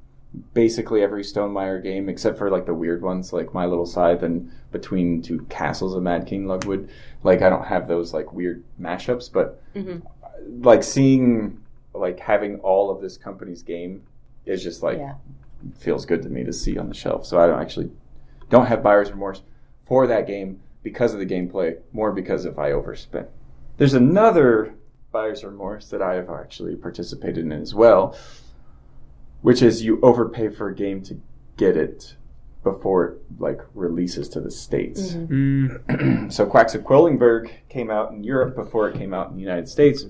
basically 0.53 1.01
every 1.03 1.23
Stonemaier 1.23 1.83
game 1.83 2.07
except 2.09 2.37
for 2.37 2.49
like 2.49 2.65
the 2.65 2.73
weird 2.73 3.01
ones 3.01 3.33
like 3.33 3.53
My 3.53 3.65
Little 3.65 3.85
Scythe 3.85 4.23
and 4.23 4.51
Between 4.71 5.21
Two 5.21 5.41
Castles 5.49 5.93
of 5.95 6.01
Mad 6.03 6.25
King 6.27 6.45
Lugwood. 6.45 6.89
Like 7.23 7.41
I 7.41 7.49
don't 7.49 7.65
have 7.65 7.87
those 7.87 8.13
like 8.13 8.31
weird 8.33 8.63
mashups, 8.79 9.31
but 9.31 9.61
Mm-hmm. 9.75 10.63
like 10.63 10.83
seeing 10.83 11.59
like 11.93 12.19
having 12.19 12.59
all 12.61 12.89
of 12.89 13.01
this 13.01 13.17
company's 13.17 13.63
game 13.63 14.03
is 14.45 14.63
just 14.63 14.81
like 14.81 14.97
yeah. 14.97 15.15
Feels 15.77 16.05
good 16.05 16.21
to 16.23 16.29
me 16.29 16.43
to 16.43 16.53
see 16.53 16.77
on 16.77 16.89
the 16.89 16.95
shelf. 16.95 17.25
So 17.25 17.39
I 17.39 17.47
don't 17.47 17.61
actually 17.61 17.91
don't 18.49 18.65
have 18.67 18.83
buyer's 18.83 19.11
remorse 19.11 19.41
for 19.85 20.07
that 20.07 20.27
game 20.27 20.59
because 20.83 21.13
of 21.13 21.19
the 21.19 21.25
gameplay, 21.25 21.77
more 21.91 22.11
because 22.11 22.45
if 22.45 22.59
I 22.59 22.71
overspent. 22.71 23.29
There's 23.77 23.93
another 23.93 24.75
buyer's 25.11 25.43
remorse 25.43 25.89
that 25.89 26.01
I 26.01 26.15
have 26.15 26.29
actually 26.29 26.75
participated 26.75 27.45
in 27.45 27.51
as 27.51 27.73
well, 27.73 28.17
which 29.41 29.61
is 29.61 29.83
you 29.83 29.99
overpay 30.01 30.49
for 30.49 30.69
a 30.69 30.75
game 30.75 31.01
to 31.03 31.21
get 31.57 31.77
it 31.77 32.15
before 32.63 33.05
it 33.05 33.17
like 33.39 33.59
releases 33.73 34.29
to 34.29 34.39
the 34.39 34.51
states. 34.51 35.13
Mhm. 35.13 36.31
so 36.33 36.45
Quacks 36.45 36.75
of 36.75 36.83
Quedlinburg 36.83 37.51
came 37.69 37.89
out 37.89 38.11
in 38.11 38.23
Europe 38.23 38.55
before 38.55 38.89
it 38.89 38.97
came 38.97 39.13
out 39.13 39.29
in 39.29 39.35
the 39.35 39.41
United 39.41 39.67
States, 39.67 40.05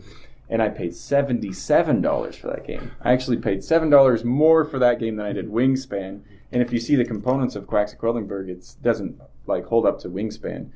and 0.53 0.61
I 0.61 0.69
paid 0.69 0.93
seventy-seven 0.93 2.01
dollars 2.01 2.35
for 2.35 2.45
that 2.45 2.67
game. 2.67 2.91
I 3.01 3.11
actually 3.11 3.37
paid 3.37 3.63
seven 3.63 3.89
dollars 3.89 4.23
more 4.23 4.63
for 4.63 4.77
that 4.77 4.99
game 4.99 5.15
than 5.15 5.25
I 5.25 5.33
did 5.33 5.49
Wingspan. 5.49 6.21
And 6.51 6.61
if 6.61 6.71
you 6.71 6.79
see 6.79 6.95
the 6.95 7.03
components 7.03 7.55
of 7.55 7.65
Quacks 7.65 7.93
of 7.93 7.97
Quedlinburg, 7.97 8.49
it 8.49 8.75
doesn't 8.83 9.19
like 9.47 9.65
hold 9.65 9.87
up 9.87 9.99
to 10.01 10.09
Wingspan. 10.09 10.69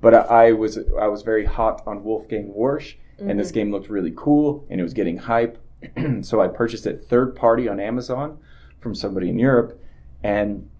But 0.00 0.14
I, 0.14 0.18
I 0.20 0.52
was 0.52 0.78
I 0.78 1.08
was 1.08 1.22
very 1.22 1.44
hot 1.44 1.82
on 1.84 2.04
Wolfgang 2.04 2.54
Warsch, 2.56 2.94
and 3.18 3.36
this 3.36 3.48
mm-hmm. 3.48 3.54
game 3.54 3.72
looked 3.72 3.90
really 3.90 4.12
cool, 4.14 4.64
and 4.70 4.78
it 4.78 4.84
was 4.84 4.94
getting 4.94 5.16
hype. 5.16 5.58
so 6.22 6.40
I 6.40 6.46
purchased 6.46 6.86
it 6.86 7.04
third 7.08 7.34
party 7.34 7.68
on 7.68 7.80
Amazon 7.80 8.38
from 8.78 8.94
somebody 8.94 9.28
in 9.28 9.38
Europe, 9.40 9.82
and 10.22 10.70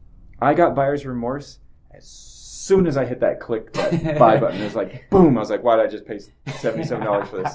I 0.41 0.55
got 0.55 0.77
buyer's 0.77 1.05
remorse 1.05 1.59
as 1.91 2.07
soon 2.07 2.87
as 2.87 2.97
I 2.97 3.05
hit 3.05 3.19
that 3.19 3.41
click 3.41 3.73
that 3.73 4.17
buy 4.19 4.39
button, 4.39 4.61
it 4.61 4.65
was 4.65 4.77
like 4.77 5.11
boom. 5.11 5.37
I 5.37 5.41
was 5.41 5.51
like, 5.51 5.65
why 5.65 5.75
did 5.75 5.87
I 5.87 5.89
just 5.89 6.07
pay 6.07 6.21
seventy 6.57 6.85
seven 6.85 7.05
dollars 7.05 7.29
for 7.29 7.43
this? 7.43 7.53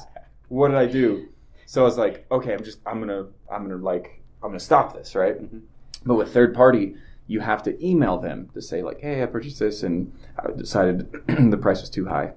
What 0.50 0.70
did 0.70 0.78
I 0.78 0.86
do? 0.86 1.30
So 1.66 1.82
I 1.82 1.86
was 1.86 1.98
like, 1.98 2.26
okay, 2.32 2.54
I'm 2.54 2.64
just 2.64 2.80
I'm 2.86 3.00
gonna 3.00 3.28
I'm 3.52 3.64
gonna 3.68 3.78
like 3.82 4.22
I'm 4.44 4.50
gonna 4.50 4.60
stop 4.60 4.94
this, 4.94 5.16
right? 5.16 5.42
Mhm. 5.42 5.62
But 6.06 6.16
with 6.16 6.34
third 6.34 6.54
party, 6.54 6.96
you 7.28 7.40
have 7.42 7.62
to 7.64 7.86
email 7.86 8.18
them 8.18 8.50
to 8.54 8.62
say 8.62 8.82
like, 8.82 9.00
hey, 9.02 9.22
I 9.22 9.26
purchased 9.28 9.60
this 9.60 9.84
and 9.84 10.12
I 10.38 10.52
decided 10.52 11.12
the 11.28 11.58
price 11.58 11.82
was 11.82 11.90
too 11.90 12.06
high, 12.08 12.34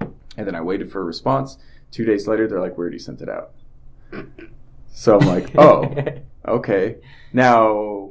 and 0.00 0.46
then 0.46 0.54
I 0.54 0.60
waited 0.60 0.90
for 0.92 1.00
a 1.00 1.04
response. 1.04 1.58
Two 1.90 2.04
days 2.04 2.26
later, 2.26 2.46
they're 2.46 2.60
like, 2.60 2.76
we 2.76 2.82
already 2.82 2.98
sent 2.98 3.22
it 3.22 3.28
out. 3.28 3.52
So 4.88 5.18
I'm 5.18 5.26
like, 5.26 5.50
oh, 5.58 5.88
okay. 6.46 6.96
Now, 7.32 8.10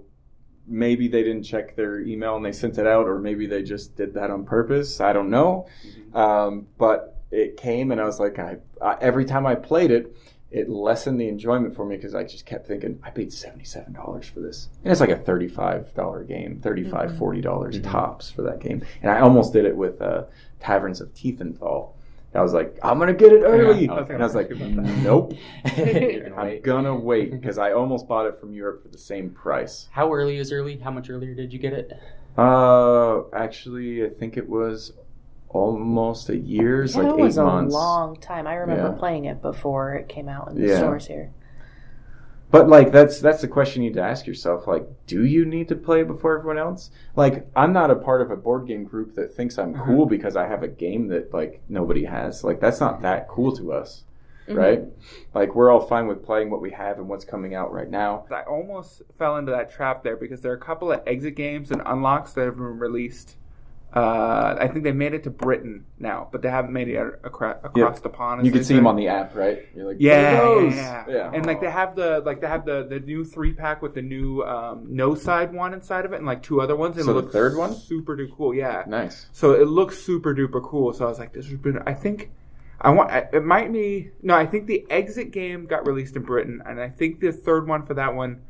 maybe 0.67 1.07
they 1.07 1.23
didn't 1.23 1.43
check 1.43 1.75
their 1.75 1.99
email 1.99 2.35
and 2.37 2.45
they 2.45 2.51
sent 2.51 2.77
it 2.77 2.87
out, 2.87 3.07
or 3.07 3.19
maybe 3.19 3.45
they 3.45 3.61
just 3.63 3.95
did 3.95 4.13
that 4.15 4.31
on 4.31 4.45
purpose. 4.45 4.99
I 5.01 5.13
don't 5.13 5.29
know. 5.29 5.67
Um, 6.13 6.67
but 6.77 7.14
it 7.31 7.57
came, 7.57 7.91
and 7.91 7.99
I 7.99 8.05
was 8.05 8.19
like, 8.19 8.39
I, 8.39 8.57
I 8.81 8.97
every 9.01 9.25
time 9.25 9.45
I 9.45 9.55
played 9.55 9.91
it, 9.91 10.15
it 10.51 10.69
lessened 10.69 11.19
the 11.19 11.27
enjoyment 11.27 11.75
for 11.75 11.85
me 11.85 11.97
because 11.97 12.15
I 12.15 12.23
just 12.23 12.45
kept 12.45 12.67
thinking, 12.67 12.99
I 13.03 13.09
paid 13.09 13.33
seventy-seven 13.33 13.93
dollars 13.93 14.27
for 14.27 14.39
this, 14.39 14.69
and 14.83 14.91
it's 14.91 15.01
like 15.01 15.09
a 15.09 15.17
thirty-five 15.17 15.93
dollar 15.95 16.23
game, 16.23 16.59
35 16.61 17.11
Mhm. 17.11 17.17
forty 17.17 17.41
dollars 17.41 17.79
Mhm. 17.79 17.91
tops 17.91 18.29
for 18.31 18.41
that 18.43 18.59
game. 18.59 18.83
And 19.01 19.11
I 19.11 19.19
almost 19.19 19.53
did 19.53 19.65
it 19.65 19.75
with 19.75 20.01
uh, 20.01 20.25
Taverns 20.59 21.01
of 21.01 21.13
Teeth 21.13 21.41
and 21.41 21.59
Tiefenthal. 21.59 21.89
I 22.33 22.41
was 22.41 22.53
like, 22.53 22.77
I'm 22.83 22.99
gonna 22.99 23.13
get 23.13 23.31
it 23.31 23.43
early, 23.43 23.85
Yeah, 23.85 23.93
I 23.93 23.99
and 24.01 24.21
I 24.21 24.25
was 24.25 24.35
like, 24.35 24.49
gonna 24.49 24.65
ask 24.65 24.75
you 24.75 24.79
about 24.81 24.85
that. 24.85 25.03
nope. 25.03 25.33
I'm 26.37 26.61
gonna 26.61 26.95
wait 26.95 27.31
because 27.39 27.57
I 27.57 27.71
almost 27.71 28.07
bought 28.09 28.25
it 28.27 28.37
from 28.39 28.51
Europe 28.53 28.81
for 28.83 28.89
the 28.89 28.97
same 28.97 29.29
price. 29.29 29.87
How 29.91 30.11
early 30.13 30.37
is 30.37 30.51
early? 30.51 30.77
How 30.77 30.91
much 30.91 31.09
earlier 31.09 31.33
did 31.33 31.53
you 31.53 31.59
get 31.59 31.71
it? 31.73 31.93
Uh, 32.37 33.21
actually, 33.33 34.05
I 34.05 34.09
think 34.09 34.35
it 34.37 34.49
was 34.49 34.91
almost 35.55 36.29
a 36.29 36.37
year. 36.37 36.83
It's 36.83 36.95
Yeah, 36.95 37.03
like 37.03 37.13
it 37.13 37.19
eight 37.19 37.23
was 37.23 37.37
months. 37.37 37.73
a 37.73 37.77
long 37.77 38.15
time. 38.17 38.45
I 38.45 38.55
remember 38.55 38.89
Yeah. 38.91 38.99
playing 38.99 39.25
it 39.25 39.41
before 39.41 39.93
it 39.93 40.09
came 40.09 40.27
out 40.27 40.49
in 40.49 40.59
the 40.61 40.67
Yeah. 40.67 40.77
stores 40.77 41.07
here. 41.07 41.31
But 42.51 42.69
like, 42.69 42.91
that's 42.91 43.19
that's 43.19 43.41
the 43.41 43.47
question 43.47 43.81
you 43.83 43.89
need 43.89 43.95
to 43.95 44.01
ask 44.03 44.27
yourself. 44.27 44.67
Like, 44.67 44.87
do 45.07 45.25
you 45.25 45.45
need 45.45 45.67
to 45.69 45.75
play 45.75 46.03
before 46.03 46.37
everyone 46.37 46.57
else? 46.57 46.91
Like, 47.15 47.47
I'm 47.55 47.73
not 47.73 47.89
a 47.89 47.95
part 47.95 48.21
of 48.21 48.31
a 48.31 48.35
board 48.37 48.67
game 48.67 48.83
group 48.83 49.15
that 49.15 49.31
thinks 49.33 49.57
I'm 49.57 49.73
Uh-huh. 49.73 49.85
cool 49.85 50.05
because 50.05 50.35
I 50.35 50.47
have 50.47 50.61
a 50.63 50.67
game 50.67 51.07
that 51.07 51.33
like 51.33 51.61
nobody 51.69 52.05
has. 52.05 52.43
Like, 52.43 52.59
that's 52.59 52.79
not 52.79 53.01
that 53.01 53.27
cool 53.27 53.51
to 53.53 53.73
us, 53.73 54.03
Mhm. 54.47 54.57
right? 54.57 54.83
Like, 55.33 55.55
we're 55.55 55.71
all 55.71 55.79
fine 55.81 56.07
with 56.07 56.23
playing 56.23 56.49
what 56.49 56.61
we 56.61 56.71
have 56.71 56.97
and 56.99 57.09
what's 57.09 57.25
coming 57.25 57.55
out 57.55 57.73
right 57.73 57.89
now. 57.89 58.25
I 58.31 58.43
almost 58.43 59.01
fell 59.17 59.37
into 59.37 59.51
that 59.51 59.71
trap 59.71 60.03
there 60.03 60.15
because 60.15 60.41
there 60.41 60.51
are 60.51 60.55
a 60.55 60.59
couple 60.59 60.91
of 60.91 61.01
exit 61.07 61.35
games 61.35 61.71
and 61.71 61.81
unlocks 61.85 62.33
that 62.33 62.45
have 62.45 62.55
been 62.57 62.79
released. 62.79 63.37
Uh, 63.93 64.57
I 64.59 64.67
think 64.67 64.83
they 64.83 64.91
made 64.91 65.13
it 65.13 65.23
to 65.23 65.29
Britain 65.29 65.85
now, 65.99 66.27
but 66.29 66.41
they 66.41 66.49
haven't 66.49 66.73
made 66.73 66.89
it 66.89 66.97
across, 67.23 67.55
across 67.63 68.01
the 68.01 68.09
pond. 68.09 68.45
You 68.45 68.51
can 68.51 68.63
see 68.65 68.75
them 68.75 68.87
on 68.87 68.97
the 68.97 69.07
app, 69.07 69.33
right? 69.35 69.59
You're 69.73 69.85
like, 69.87 69.97
Yeah, 69.99 70.43
yeah, 70.43 70.69
yeah, 70.69 71.05
yeah. 71.07 71.31
and 71.33 71.45
like 71.45 71.61
they 71.61 71.71
have 71.71 71.95
the 71.95 72.21
like 72.25 72.41
they 72.41 72.47
have 72.47 72.65
the 72.65 72.85
the 72.89 72.99
new 72.99 73.23
three 73.23 73.53
pack 73.53 73.81
with 73.81 73.93
the 73.93 74.01
new 74.01 74.41
um, 74.43 74.85
no 74.89 75.15
side 75.15 75.53
one 75.53 75.73
inside 75.73 76.03
of 76.03 76.11
it, 76.11 76.17
and 76.17 76.25
like 76.25 76.43
two 76.43 76.59
other 76.59 76.75
ones. 76.75 76.97
And 76.97 77.05
So 77.05 77.11
it 77.11 77.15
looks 77.15 77.31
third 77.31 77.55
one? 77.55 77.73
super 77.73 78.17
duper 78.17 78.35
cool. 78.35 78.53
Yeah, 78.53 78.83
nice. 78.85 79.27
so 79.31 79.53
it 79.53 79.67
looks 79.69 79.97
super 79.97 80.35
duper 80.35 80.61
cool. 80.61 80.91
So 80.91 81.05
I 81.05 81.07
was 81.07 81.19
like, 81.19 81.31
this 81.31 81.47
has 81.47 81.57
been. 81.57 81.79
I 81.85 81.93
think 81.93 82.31
I 82.81 82.89
want. 82.89 83.11
It 83.33 83.45
might 83.45 83.71
be 83.71 84.11
no. 84.21 84.35
I 84.35 84.45
think 84.45 84.67
the 84.67 84.85
exit 84.89 85.31
game 85.31 85.67
got 85.67 85.87
released 85.87 86.17
in 86.17 86.23
Britain, 86.23 86.61
and 86.65 86.81
I 86.81 86.89
think 86.89 87.21
the 87.21 87.31
third 87.31 87.65
one 87.65 87.85
for 87.85 87.93
that 87.93 88.13
one 88.13 88.41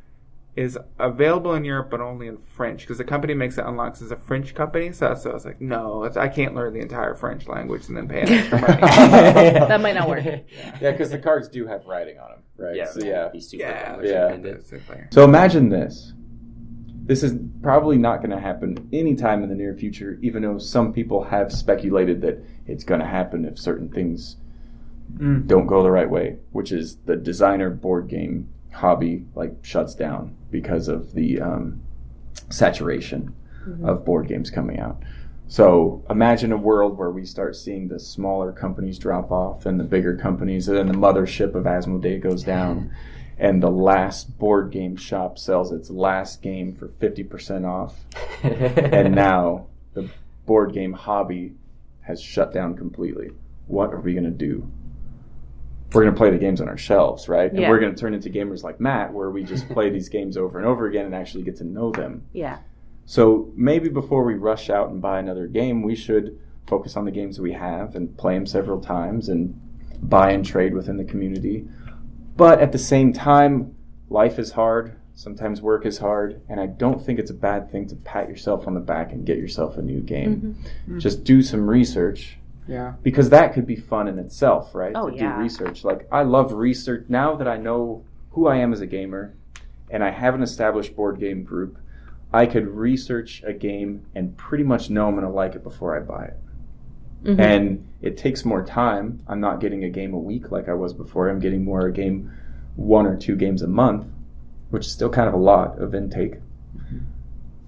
is 0.56 0.78
available 1.00 1.54
in 1.54 1.66
Europe, 1.66 1.90
but 1.90 2.00
only 2.00 2.28
in 2.28 2.38
French 2.38 2.82
because 2.82 2.98
the 2.98 3.04
company 3.04 3.34
makes 3.34 3.58
it 3.58 3.66
unlocks 3.66 4.02
is 4.02 4.12
a 4.12 4.16
French 4.16 4.56
company. 4.56 4.92
So, 4.94 5.14
so 5.14 5.32
I 5.32 5.34
was 5.34 5.46
like, 5.46 5.60
no, 5.60 6.06
it's, 6.06 6.16
I 6.16 6.30
can't 6.30 6.56
learn 6.56 6.74
the 6.74 6.80
entire 6.80 7.14
French 7.14 7.48
language 7.48 7.88
and 7.90 7.98
then 7.98 8.08
pay 8.08 8.22
an 8.22 8.30
extra 8.30 8.62
money. 8.62 8.74
That 9.68 9.82
might 9.82 9.96
not 9.96 10.08
work. 10.08 10.24
Yeah, 10.24 10.92
because 10.92 11.12
the 11.12 11.20
cards 11.20 11.50
do 11.50 11.68
have 11.68 11.86
writing 11.86 12.18
on 12.20 12.30
them, 12.32 12.40
right? 12.58 12.76
Yeah, 12.76 12.86
So, 12.86 13.04
yeah. 13.04 13.28
Be 13.28 13.42
super 13.42 13.64
yeah, 13.66 13.96
English 13.96 14.72
Yeah. 14.72 14.98
So 15.12 15.26
imagine 15.26 15.70
this. 15.70 16.14
This 17.04 17.22
is 17.22 17.36
probably 17.62 17.98
not 17.98 18.18
going 18.18 18.32
to 18.32 18.40
happen 18.40 18.90
anytime 18.94 19.44
in 19.44 19.50
the 19.50 19.56
near 19.56 19.76
future, 19.76 20.18
even 20.22 20.42
though 20.42 20.58
some 20.58 20.94
people 20.94 21.26
have 21.26 21.52
speculated 21.52 22.22
that 22.22 22.44
it's 22.66 22.84
going 22.84 23.02
to 23.02 23.06
happen 23.06 23.46
if 23.46 23.60
certain 23.60 23.90
things 23.90 24.38
Mm. 25.18 25.46
don't 25.46 25.68
go 25.68 25.84
the 25.84 25.92
right 25.92 26.10
way, 26.10 26.38
which 26.52 26.72
is 26.72 26.98
the 27.06 27.16
designer 27.16 27.70
board 27.70 28.08
game 28.08 28.50
hobby 28.76 29.26
like 29.36 29.54
shuts 29.64 29.96
down 29.96 30.36
because 30.52 30.88
of 30.88 31.14
the 31.14 31.42
um, 31.42 31.82
saturation 32.50 33.34
of 33.84 34.06
board 34.06 34.28
games 34.28 34.52
coming 34.52 34.80
out. 34.80 35.02
So 35.48 36.04
imagine 36.10 36.52
a 36.52 36.58
world 36.58 36.98
where 36.98 37.12
we 37.12 37.26
start 37.26 37.56
seeing 37.56 37.88
the 37.88 38.00
smaller 38.00 38.52
companies 38.52 38.98
drop 38.98 39.32
off 39.32 39.66
and 39.66 39.80
the 39.80 39.84
bigger 39.84 40.16
companies, 40.18 40.68
and 40.68 40.78
then 40.78 40.88
the 40.88 40.94
mothership 40.94 41.56
of 41.56 41.66
Asmodee 41.66 42.22
goes 42.22 42.44
down, 42.44 42.92
and 43.38 43.62
the 43.62 43.70
last 43.70 44.38
board 44.38 44.72
game 44.72 44.96
shop 44.96 45.38
sells 45.38 45.72
its 45.72 45.90
last 45.90 46.42
game 46.42 46.74
for 46.74 46.88
fifty 46.88 47.24
percent 47.24 47.66
off, 47.66 48.06
and 48.44 49.14
now 49.14 49.68
the 49.94 50.10
board 50.46 50.74
game 50.74 50.94
hobby 50.94 51.54
has 52.02 52.22
shut 52.22 52.54
down 52.54 52.76
completely. 52.76 53.30
What 53.68 53.94
are 53.94 54.00
we 54.00 54.14
going 54.14 54.26
to 54.26 54.32
do? 54.32 54.70
We're 55.96 56.04
going 56.04 56.14
to 56.14 56.18
play 56.18 56.30
the 56.30 56.38
games 56.38 56.60
on 56.62 56.68
our 56.68 56.78
shelves, 56.78 57.30
right? 57.30 57.50
And 57.52 57.60
we're 57.70 57.80
going 57.80 57.96
to 57.96 58.00
turn 58.00 58.14
into 58.14 58.30
gamers 58.30 58.64
like 58.64 58.80
Matt, 58.80 59.14
where 59.14 59.32
we 59.32 59.44
just 59.44 59.68
play 59.70 59.90
these 59.90 60.10
games 60.18 60.36
over 60.38 60.58
and 60.58 60.68
over 60.68 60.86
again 60.88 61.06
and 61.06 61.16
actually 61.16 61.44
get 61.44 61.56
to 61.58 61.64
know 61.64 61.92
them. 61.92 62.24
Yeah. 62.34 62.60
So 63.06 63.52
maybe 63.56 63.90
before 63.90 64.24
we 64.24 64.34
rush 64.34 64.70
out 64.70 64.90
and 64.90 65.02
buy 65.02 65.20
another 65.20 65.48
game, 65.48 65.84
we 65.84 65.96
should 65.96 66.38
focus 66.68 66.98
on 66.98 67.06
the 67.06 67.12
games 67.12 67.40
we 67.40 67.54
have 67.54 67.96
and 67.96 68.18
play 68.18 68.34
them 68.34 68.46
several 68.46 68.82
times 68.82 69.30
and 69.30 69.60
buy 70.02 70.32
and 70.32 70.44
trade 70.46 70.74
within 70.74 70.98
the 70.98 71.04
community. 71.06 71.68
But 72.36 72.60
at 72.60 72.72
the 72.72 72.78
same 72.80 73.14
time, 73.14 73.76
life 74.10 74.38
is 74.40 74.52
hard. 74.52 74.98
Sometimes 75.14 75.62
work 75.62 75.86
is 75.86 76.00
hard, 76.00 76.42
and 76.50 76.60
I 76.60 76.66
don't 76.66 77.02
think 77.02 77.20
it's 77.20 77.32
a 77.32 77.36
bad 77.36 77.72
thing 77.72 77.88
to 77.88 77.96
pat 77.96 78.28
yourself 78.28 78.68
on 78.68 78.74
the 78.74 78.82
back 78.82 79.14
and 79.14 79.26
get 79.26 79.38
yourself 79.38 79.78
a 79.78 79.82
new 79.82 80.02
game. 80.02 80.58
Mhm. 80.90 81.00
Just 81.00 81.24
do 81.24 81.42
some 81.42 81.70
research 81.70 82.38
Yeah. 82.68 82.94
because 83.04 83.30
that 83.30 83.54
could 83.54 83.68
be 83.68 83.76
fun 83.76 84.08
in 84.08 84.18
itself, 84.20 84.74
right? 84.74 84.94
Oh, 84.96 85.10
to 85.10 85.16
yeah. 85.16 85.36
do 85.36 85.42
research. 85.42 85.84
Like 85.84 86.08
I 86.12 86.24
love 86.24 86.52
research 86.54 87.06
now 87.10 87.36
that 87.36 87.48
I 87.48 87.58
know 87.58 88.04
who 88.32 88.48
I 88.48 88.58
am 88.58 88.74
as 88.74 88.82
a 88.82 88.88
gamer 88.88 89.36
and 89.92 90.04
I 90.04 90.10
have 90.12 90.34
an 90.36 90.42
established 90.42 90.96
board 90.96 91.20
game 91.20 91.44
group. 91.44 91.78
I 92.34 92.48
could 92.48 92.68
research 92.68 93.44
a 93.46 93.54
game 93.54 94.06
and 94.16 94.36
pretty 94.36 94.64
much 94.64 94.90
know 94.90 95.08
I'm 95.08 95.14
going 95.14 95.26
to 95.26 95.30
like 95.32 95.56
it 95.56 95.64
before 95.64 95.96
I 95.96 96.00
buy 96.00 96.26
it. 96.26 96.38
Mhm. 97.24 97.40
And 97.40 97.88
it 98.02 98.18
takes 98.18 98.44
more 98.46 98.64
time. 98.64 99.22
I'm 99.28 99.40
not 99.40 99.60
getting 99.62 99.84
a 99.84 99.90
game 99.90 100.14
a 100.14 100.20
week 100.20 100.52
like 100.52 100.68
I 100.68 100.74
was 100.74 100.94
before. 100.94 101.30
I'm 101.30 101.40
getting 101.40 101.64
more 101.64 101.86
a 101.88 101.92
game 101.94 102.32
one 102.76 103.06
or 103.06 103.16
two 103.16 103.36
games 103.36 103.62
a 103.62 103.68
month, 103.68 104.06
which 104.70 104.86
is 104.86 104.92
still 104.92 105.10
kind 105.10 105.28
of 105.28 105.34
a 105.34 105.38
lot 105.38 105.80
of 105.80 105.96
intake. 105.96 106.36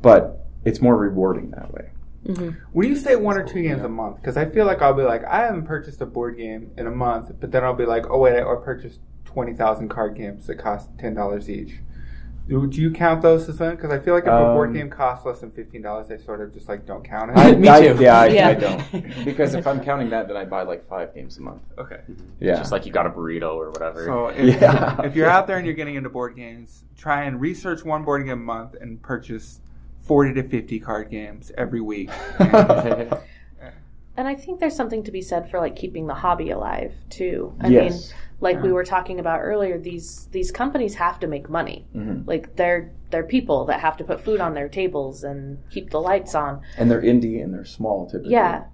But 0.01 0.45
it's 0.65 0.81
more 0.81 0.97
rewarding 0.97 1.51
that 1.51 1.73
way. 1.73 1.89
Mhm. 2.25 2.57
When 2.73 2.87
you 2.89 2.95
say 2.95 3.15
one 3.15 3.37
or 3.37 3.43
two 3.43 3.61
games 3.61 3.83
a 3.83 3.89
month, 3.89 4.17
because 4.17 4.37
I 4.37 4.45
feel 4.45 4.65
like 4.65 4.81
I'll 4.81 4.93
be 4.93 5.03
like, 5.03 5.23
I 5.25 5.41
haven't 5.45 5.65
purchased 5.65 6.01
a 6.01 6.05
board 6.05 6.37
game 6.37 6.71
in 6.77 6.87
a 6.87 6.91
month, 6.91 7.31
but 7.39 7.51
then 7.51 7.63
I'll 7.63 7.73
be 7.75 7.85
like, 7.85 8.09
oh 8.09 8.19
wait, 8.19 8.37
I 8.37 8.41
or 8.41 8.57
purchased 8.57 8.99
twenty 9.25 9.53
thousand 9.53 9.89
card 9.89 10.15
games 10.15 10.47
that 10.47 10.55
cost 10.55 10.89
ten 10.97 11.13
dollars 11.13 11.49
each. 11.49 11.79
Do, 12.49 12.65
do 12.65 12.81
you 12.81 12.91
count 12.91 13.21
those 13.21 13.49
as 13.49 13.59
one? 13.59 13.75
Because 13.75 13.91
I 13.91 13.99
feel 13.99 14.13
like 14.13 14.23
if 14.23 14.29
a 14.29 14.53
board 14.53 14.69
Um, 14.69 14.73
game 14.75 14.89
costs 14.89 15.25
less 15.25 15.41
than 15.41 15.51
fifteen 15.51 15.81
dollars, 15.81 16.07
they 16.07 16.17
sort 16.17 16.39
of 16.41 16.53
just 16.53 16.69
like 16.69 16.85
don't 16.85 17.03
count 17.03 17.31
it. 17.31 17.37
I, 17.37 17.51
Me 17.57 17.67
I- 17.67 17.81
too. 17.93 18.01
yeah, 18.01 18.19
I, 18.21 18.27
Yeah. 18.27 18.47
I 18.47 18.53
don't. 18.53 18.83
Because 19.25 19.53
if 19.53 19.67
I'm 19.67 19.81
counting 19.81 20.09
that, 20.11 20.27
then 20.29 20.37
I 20.37 20.45
buy 20.45 20.63
like 20.63 20.87
five 20.87 21.13
games 21.13 21.37
a 21.37 21.41
month. 21.41 21.61
okay. 21.77 21.99
Yeah. 22.39 22.55
Just 22.55 22.71
like 22.71 22.85
you 22.85 22.91
got 22.93 23.05
a 23.05 23.09
burrito 23.09 23.53
or 23.53 23.69
whatever. 23.71 24.05
So 24.05 24.27
if, 24.27 24.61
Yeah. 24.61 25.01
if 25.03 25.13
you're 25.13 25.29
out 25.29 25.45
there 25.45 25.57
and 25.57 25.65
you're 25.65 25.75
getting 25.75 25.95
into 25.95 26.09
board 26.09 26.37
games, 26.37 26.85
try 26.97 27.23
and 27.23 27.39
research 27.41 27.83
one 27.83 28.03
board 28.03 28.23
game 28.23 28.31
a 28.31 28.35
month 28.37 28.75
and 28.79 29.01
purchase 29.01 29.59
forty 30.07 30.33
to 30.33 30.43
fifty 30.43 30.79
card 30.79 31.09
games 31.11 31.51
every 31.57 31.81
week. 31.81 32.09
And 34.17 34.27
I 34.27 34.33
think 34.33 34.59
there's 34.59 34.75
something 34.75 35.03
to 35.03 35.11
be 35.11 35.21
said 35.21 35.51
for 35.51 35.59
like 35.59 35.75
keeping 35.75 36.07
the 36.07 36.15
hobby 36.15 36.49
alive 36.49 36.91
too. 37.11 37.53
I 37.61 37.67
yes. 37.67 37.91
mean, 37.91 38.17
like 38.39 38.63
we 38.63 38.71
were 38.71 38.83
talking 38.83 39.19
about 39.19 39.41
earlier, 39.41 39.77
these 39.77 40.27
these 40.31 40.51
companies 40.51 40.95
have 40.95 41.19
to 41.19 41.27
make 41.27 41.51
money. 41.51 41.85
Mhm. 41.95 42.25
Like 42.25 42.55
they're 42.55 42.91
they're 43.11 43.23
people 43.23 43.65
that 43.65 43.79
have 43.81 43.95
to 43.97 44.03
put 44.03 44.21
food 44.21 44.41
on 44.41 44.55
their 44.55 44.69
tables 44.69 45.23
and 45.23 45.59
keep 45.69 45.91
the 45.91 46.01
lights 46.01 46.33
on. 46.33 46.61
And 46.77 46.89
they're 46.89 47.01
indie 47.01 47.43
and 47.43 47.53
they're 47.53 47.63
small 47.63 48.07
typically. 48.07 48.31
Yeah. 48.31 48.65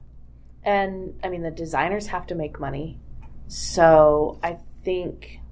And 0.64 1.20
I 1.22 1.28
mean 1.28 1.42
the 1.42 1.52
designers 1.52 2.08
have 2.08 2.26
to 2.28 2.36
make 2.36 2.58
money. 2.62 3.00
So 3.50 4.40
I 4.42 4.60
think 4.86 5.12
espe- 5.26 5.43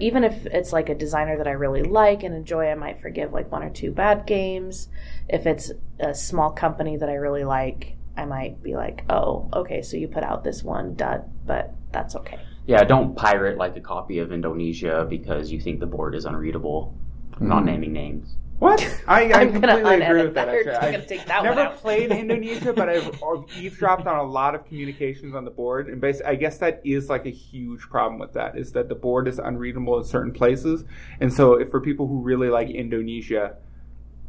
even 0.00 0.24
if 0.24 0.46
it's 0.46 0.72
like 0.72 0.88
a 0.88 0.94
designer 0.94 1.36
that 1.38 1.46
I 1.46 1.52
really 1.52 1.82
like 1.82 2.22
and 2.22 2.34
enjoy, 2.34 2.68
I 2.70 2.74
might 2.74 3.00
forgive 3.00 3.32
like 3.32 3.50
one 3.50 3.62
or 3.62 3.70
two 3.70 3.92
bad 3.92 4.26
games. 4.26 4.88
If 5.28 5.46
it's 5.46 5.72
a 6.00 6.14
small 6.14 6.50
company 6.50 6.96
that 6.96 7.08
I 7.08 7.14
really 7.14 7.44
like, 7.44 7.96
I 8.16 8.24
might 8.24 8.62
be 8.62 8.74
like, 8.76 9.04
"Oh, 9.10 9.48
okay, 9.52 9.82
so 9.82 9.96
you 9.96 10.08
put 10.08 10.22
out 10.22 10.44
this 10.44 10.62
one 10.62 10.94
dud, 10.94 11.24
but 11.46 11.72
that's 11.92 12.16
okay." 12.16 12.38
yeah, 12.66 12.82
don't 12.82 13.14
pirate 13.14 13.58
like 13.58 13.76
a 13.76 13.80
copy 13.80 14.18
of 14.20 14.32
Indonesia 14.32 15.06
because 15.08 15.52
you 15.52 15.60
think 15.60 15.80
the 15.80 15.86
board 15.86 16.14
is 16.14 16.24
unreadable. 16.24 16.94
I'm 17.38 17.48
not 17.48 17.62
Mhm. 17.62 17.66
naming 17.66 17.92
names. 17.92 18.36
What? 18.58 18.80
I, 19.06 19.30
I 19.32 19.40
I'm 19.40 19.52
completely 19.52 19.94
agree 20.00 20.22
with 20.22 20.34
that. 20.34 20.46
that. 20.46 20.52
We're 20.52 20.70
Actually, 20.70 20.92
gonna 20.92 21.04
I 21.04 21.06
take 21.06 21.26
that 21.26 21.42
never 21.42 21.70
played 21.76 22.10
Indonesia, 22.12 22.72
but 22.72 22.88
I've 22.88 23.20
eavesdropped 23.58 24.06
on 24.06 24.18
a 24.18 24.22
lot 24.22 24.54
of 24.54 24.64
communications 24.66 25.34
on 25.34 25.44
the 25.44 25.50
board, 25.50 25.88
and 25.88 26.00
basically, 26.00 26.32
I 26.32 26.34
guess 26.36 26.58
that 26.58 26.80
is 26.84 27.08
like 27.08 27.26
a 27.26 27.30
huge 27.30 27.82
problem 27.82 28.18
with 28.18 28.32
that 28.34 28.56
is 28.56 28.72
that 28.72 28.88
the 28.88 28.94
board 28.94 29.28
is 29.28 29.38
unreadable 29.38 29.98
in 29.98 30.04
certain 30.04 30.32
places, 30.32 30.84
and 31.20 31.32
so 31.32 31.54
if 31.54 31.70
for 31.70 31.80
people 31.80 32.06
who 32.06 32.20
really 32.20 32.48
like 32.48 32.70
Indonesia, 32.70 33.56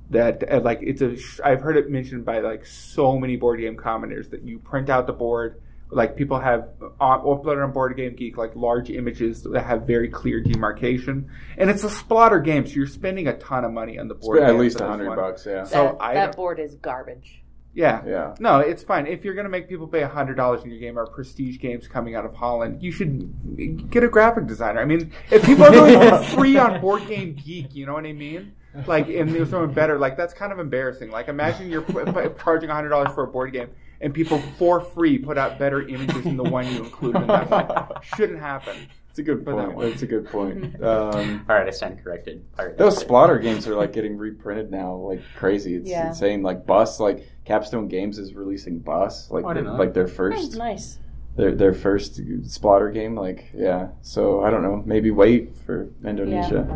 that 0.09 0.43
uh, 0.51 0.59
like 0.61 0.79
it's 0.81 1.01
a 1.01 1.17
I've 1.43 1.61
heard 1.61 1.77
it 1.77 1.89
mentioned 1.89 2.25
by 2.25 2.39
like 2.39 2.65
so 2.65 3.17
many 3.17 3.35
board 3.35 3.59
game 3.59 3.77
commenters 3.77 4.29
that 4.31 4.43
you 4.43 4.59
print 4.59 4.89
out 4.89 5.07
the 5.07 5.13
board. 5.13 5.61
Like 5.91 6.15
people 6.15 6.39
have 6.39 6.69
uh, 6.81 7.19
uploaded 7.19 7.63
on 7.63 7.71
Board 7.71 7.95
Game 7.95 8.15
Geek 8.15 8.37
like 8.37 8.55
large 8.55 8.89
images 8.89 9.43
that 9.43 9.63
have 9.63 9.85
very 9.85 10.09
clear 10.09 10.41
demarcation, 10.41 11.29
and 11.57 11.69
it's 11.69 11.83
a 11.83 11.89
Splotter 11.89 12.43
game, 12.43 12.65
so 12.65 12.73
you're 12.73 12.87
spending 12.87 13.27
a 13.27 13.37
ton 13.37 13.63
of 13.63 13.71
money 13.71 13.99
on 13.99 14.07
the 14.07 14.15
board. 14.15 14.41
At 14.41 14.55
least 14.57 14.77
for 14.77 14.85
a 14.85 14.87
this 14.87 14.91
hundred 14.91 15.07
one. 15.09 15.17
bucks. 15.17 15.45
Yeah. 15.45 15.63
So 15.63 15.83
that, 15.83 15.97
I 15.99 16.13
that 16.15 16.35
board 16.35 16.59
is 16.59 16.75
garbage. 16.75 17.43
Yeah. 17.75 18.01
Yeah. 18.07 18.35
No, 18.39 18.59
it's 18.59 18.83
fine. 18.83 19.05
If 19.05 19.25
you're 19.25 19.33
going 19.35 19.43
to 19.45 19.49
make 19.49 19.67
people 19.67 19.85
pay 19.87 20.01
hundred 20.01 20.35
dollars 20.35 20.63
in 20.63 20.71
your 20.71 20.79
game 20.79 20.97
or 20.97 21.05
prestige 21.05 21.59
games 21.59 21.87
coming 21.87 22.15
out 22.15 22.25
of 22.25 22.33
Holland, 22.33 22.81
you 22.81 22.91
should 22.91 23.91
get 23.91 24.03
a 24.03 24.07
graphic 24.07 24.47
designer. 24.47 24.79
I 24.79 24.85
mean, 24.85 25.11
if 25.29 25.45
people 25.45 25.65
are 25.65 25.71
going 25.71 26.23
free 26.35 26.57
on 26.57 26.79
Board 26.81 27.05
Game 27.07 27.33
Geek, 27.35 27.75
you 27.75 27.85
know 27.85 27.93
what 27.93 28.05
I 28.05 28.13
mean? 28.13 28.53
Like, 28.87 29.07
and 29.09 29.29
there's 29.33 29.49
someone 29.49 29.73
better. 29.73 29.97
Like, 29.97 30.17
that's 30.17 30.33
kind 30.33 30.51
of 30.51 30.59
embarrassing. 30.59 31.09
Like, 31.09 31.27
imagine 31.29 31.69
you're 31.69 31.81
p- 31.81 31.93
p- 31.93 32.29
charging 32.43 32.69
hundred 32.69 32.89
dollars 32.89 33.13
for 33.13 33.23
a 33.23 33.27
board 33.27 33.53
game, 33.53 33.69
and 34.01 34.13
people 34.13 34.39
for 34.57 34.79
free 34.81 35.17
put 35.17 35.37
out 35.37 35.57
better 35.59 35.87
images 35.87 36.23
than 36.23 36.37
the 36.37 36.43
one 36.43 36.65
you 36.71 36.83
included 36.83 37.21
in 37.21 37.27
that 37.27 37.49
one. 37.49 38.01
Shouldn't 38.15 38.39
happen. 38.39 38.75
It's 39.09 39.19
a 39.19 39.23
good 39.23 39.45
For 39.45 39.55
that 39.55 39.65
point. 39.67 39.75
one. 39.77 39.89
That's 39.89 40.01
a 40.01 40.07
good 40.07 40.25
point. 40.27 40.75
Um, 40.83 41.45
All 41.49 41.55
right, 41.55 41.65
I 41.67 41.69
stand 41.71 42.03
corrected. 42.03 42.43
Pirate 42.57 42.77
those 42.77 43.01
Splotter 43.01 43.41
games 43.41 43.65
are 43.67 43.73
like 43.75 43.93
getting 43.93 44.17
reprinted 44.17 44.69
now, 44.71 44.95
like 44.95 45.21
crazy. 45.37 45.75
It's 45.75 45.87
Yeah. 45.87 46.09
insane. 46.09 46.43
Like 46.43 46.65
Bus, 46.65 46.99
like 46.99 47.25
Capstone 47.45 47.87
Games 47.87 48.17
is 48.19 48.33
releasing 48.33 48.79
Bus, 48.79 49.31
like 49.31 49.45
Oh, 49.45 49.49
I 49.49 49.53
their, 49.53 49.63
like 49.63 49.93
their 49.93 50.03
Oh, 50.03 50.07
first 50.07 50.57
nice. 50.57 50.99
their 51.37 51.55
their 51.55 51.73
first 51.73 52.19
splatter 52.45 52.89
game. 52.91 53.15
Like 53.15 53.49
yeah. 53.53 53.87
So 54.01 54.43
I 54.43 54.49
don't 54.51 54.61
know. 54.63 54.83
Maybe 54.85 55.11
wait 55.11 55.55
for 55.65 55.87
Indonesia. 56.03 56.67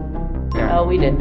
Oh, 0.72 0.86
we 0.86 0.98
did. 0.98 1.20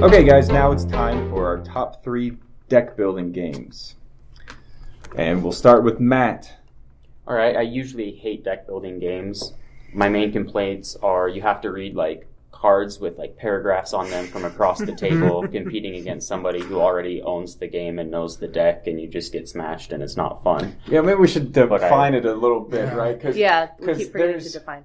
Okay, 0.00 0.22
guys, 0.22 0.48
now 0.48 0.70
it's 0.70 0.84
time 0.84 1.28
for 1.30 1.46
our 1.46 1.58
top 1.64 2.04
three 2.04 2.36
deck 2.68 2.96
building 2.96 3.32
games. 3.32 3.96
And 5.16 5.42
we'll 5.42 5.52
start 5.52 5.82
with 5.82 5.98
Matt. 5.98 6.52
All 7.26 7.34
right, 7.34 7.56
I 7.56 7.62
usually 7.62 8.12
hate 8.12 8.44
deck 8.44 8.66
building 8.66 8.98
games. 9.00 9.54
My 9.92 10.08
main 10.08 10.30
complaints 10.32 10.96
are 11.02 11.28
you 11.28 11.42
have 11.42 11.60
to 11.62 11.70
read 11.72 11.96
like 11.96 12.26
cards 12.52 13.00
with 13.00 13.18
like 13.18 13.36
paragraphs 13.36 13.92
on 13.92 14.08
them 14.10 14.26
from 14.26 14.44
across 14.44 14.78
the 14.78 14.94
table 14.94 15.46
competing 15.52 15.96
against 15.96 16.28
somebody 16.28 16.60
who 16.60 16.80
already 16.80 17.20
owns 17.22 17.56
the 17.56 17.66
game 17.66 17.98
and 17.98 18.10
knows 18.10 18.36
the 18.38 18.48
deck 18.48 18.86
and 18.86 19.00
you 19.00 19.08
just 19.08 19.32
get 19.32 19.48
smashed 19.48 19.92
and 19.92 20.02
it's 20.02 20.16
not 20.16 20.42
fun. 20.44 20.76
Yeah, 20.86 21.00
maybe 21.00 21.18
we 21.20 21.28
should 21.28 21.52
But 21.52 21.72
I- 21.72 21.78
define 21.78 22.14
it 22.14 22.24
a 22.24 22.34
little 22.34 22.60
bit, 22.60 22.94
right? 22.94 23.20
Cause, 23.20 23.36
Yeah, 23.36 23.68
we 23.80 23.86
'cause 23.86 23.98
keep 23.98 24.12
forgetting 24.12 24.40
to 24.40 24.50
define. 24.52 24.84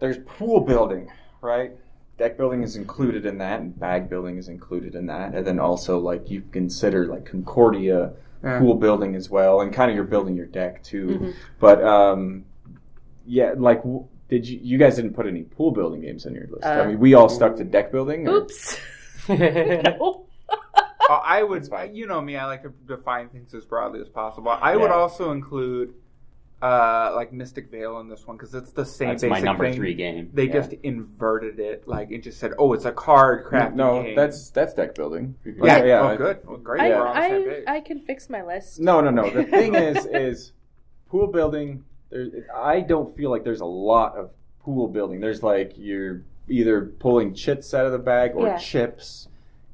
There's 0.00 0.18
pool 0.18 0.60
building, 0.60 1.10
right? 1.40 1.72
Deck 2.18 2.36
building 2.36 2.62
is 2.64 2.74
included 2.76 3.24
in 3.26 3.38
that, 3.38 3.60
and 3.60 3.78
bag 3.78 4.10
building 4.10 4.36
is 4.38 4.48
included 4.48 4.94
in 4.96 5.06
that. 5.06 5.34
And 5.34 5.46
then 5.46 5.58
also, 5.60 5.98
like, 5.98 6.28
you 6.30 6.42
consider, 6.52 7.06
like, 7.06 7.24
Concordia 7.24 8.12
Yeah. 8.42 8.58
pool 8.58 8.74
building 8.74 9.14
as 9.14 9.30
well, 9.30 9.60
and 9.60 9.72
kind 9.72 9.90
of 9.90 9.94
you're 9.96 10.04
building 10.04 10.34
your 10.36 10.46
deck, 10.46 10.82
too. 10.82 11.06
Mhm. 11.06 11.32
But, 11.60 11.82
um, 11.84 12.44
yeah, 13.24 13.54
like, 13.56 13.78
w- 13.82 14.04
did 14.28 14.46
you, 14.48 14.58
you 14.62 14.78
guys 14.78 14.96
didn't 14.96 15.14
put 15.14 15.26
any 15.26 15.42
pool 15.42 15.70
building 15.70 16.00
games 16.00 16.26
on 16.26 16.34
your 16.34 16.46
list? 16.48 16.64
I 16.66 16.80
Uh, 16.80 16.88
mean, 16.88 16.98
we 16.98 17.14
all 17.14 17.28
stuck 17.28 17.56
to 17.56 17.64
deck 17.64 17.90
building? 17.92 18.28
or- 18.28 18.38
Oops. 18.42 18.80
no. 19.28 20.24
Uh, 21.10 21.20
I 21.24 21.42
would, 21.42 21.68
you 21.92 22.06
know 22.06 22.20
me, 22.20 22.36
I 22.36 22.46
like 22.46 22.62
to 22.64 22.72
define 22.86 23.28
things 23.28 23.54
as 23.54 23.64
broadly 23.64 24.00
as 24.00 24.08
possible. 24.08 24.50
I 24.50 24.76
would 24.76 24.90
also 24.90 25.30
include, 25.32 25.94
uh, 26.60 27.12
like 27.14 27.32
Mystic 27.32 27.70
Vale 27.70 28.00
in 28.00 28.08
this 28.08 28.26
one 28.26 28.36
because 28.36 28.52
it's 28.54 28.72
the 28.72 28.84
same 28.84 29.08
thing. 29.08 29.08
That's 29.10 29.22
basic 29.22 29.30
my 29.30 29.40
number 29.40 29.64
thing. 29.68 29.74
three 29.76 29.94
game. 29.94 30.30
They 30.34 30.46
Yeah. 30.46 30.52
just 30.54 30.72
inverted 30.82 31.60
it, 31.60 31.86
like 31.86 32.10
it 32.10 32.22
just 32.24 32.38
said, 32.40 32.52
"Oh, 32.58 32.72
it's 32.72 32.84
a 32.84 32.92
card 32.92 33.46
crafting 33.46 33.74
No, 33.74 34.02
game." 34.02 34.16
that's 34.16 34.50
that's 34.50 34.74
deck 34.74 34.94
building. 34.94 35.36
yeah, 35.44 35.84
yeah. 35.84 36.00
Oh, 36.00 36.06
I- 36.08 36.16
good. 36.16 36.38
Well, 36.44 36.56
great. 36.56 36.80
I, 36.80 36.88
We're 36.90 37.06
on 37.06 37.14
the 37.14 37.28
same 37.54 37.64
I. 37.68 37.76
I 37.76 37.80
can 37.80 38.00
fix 38.00 38.28
my 38.28 38.42
list. 38.44 38.80
No, 38.80 39.00
no, 39.00 39.10
no. 39.10 39.30
The 39.30 39.44
thing 39.44 39.74
is, 39.76 40.04
is 40.06 40.52
pool 41.08 41.28
building. 41.28 41.84
There, 42.10 42.26
I 42.56 42.80
don't 42.80 43.16
feel 43.16 43.30
like 43.30 43.44
there's 43.44 43.60
a 43.60 43.64
lot 43.66 44.16
of 44.16 44.32
pool 44.60 44.88
building. 44.88 45.20
There's 45.20 45.42
like 45.42 45.72
you're 45.76 46.22
either 46.48 46.86
pulling 46.98 47.34
chits 47.34 47.72
out 47.74 47.86
of 47.86 47.92
the 47.92 47.98
bag 47.98 48.32
or 48.34 48.46
Yeah. 48.46 48.56
chips, 48.56 49.27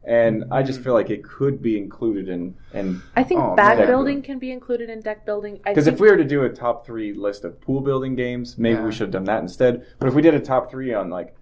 and 0.06 0.44
I 0.50 0.62
just 0.62 0.78
mm-hmm. 0.78 0.84
feel 0.84 0.94
like 0.94 1.10
it 1.10 1.24
could 1.24 1.62
be 1.62 1.76
included 1.78 2.28
in. 2.28 2.54
And 2.72 3.00
I 3.16 3.22
think 3.22 3.40
Oh, 3.40 3.54
bag 3.54 3.78
man. 3.78 3.86
building 3.86 4.22
can 4.22 4.38
be 4.38 4.52
included 4.52 4.90
in 4.90 5.00
deck 5.00 5.24
building. 5.24 5.60
I 5.64 5.70
because 5.70 5.84
think 5.84 5.94
if 5.94 6.00
we 6.00 6.10
were 6.10 6.16
to 6.16 6.24
do 6.24 6.44
a 6.44 6.48
top 6.48 6.84
three 6.84 7.12
list 7.12 7.44
of 7.44 7.60
pool 7.60 7.80
building 7.80 8.14
games, 8.14 8.58
maybe 8.58 8.78
Yeah. 8.78 8.84
we 8.84 8.92
should 8.92 9.02
have 9.02 9.10
done 9.10 9.24
that 9.24 9.40
instead. 9.40 9.86
But 9.98 10.08
if 10.08 10.14
we 10.14 10.22
did 10.22 10.34
a 10.34 10.40
top 10.40 10.70
three 10.70 10.92
on 10.92 11.10
like 11.10 11.34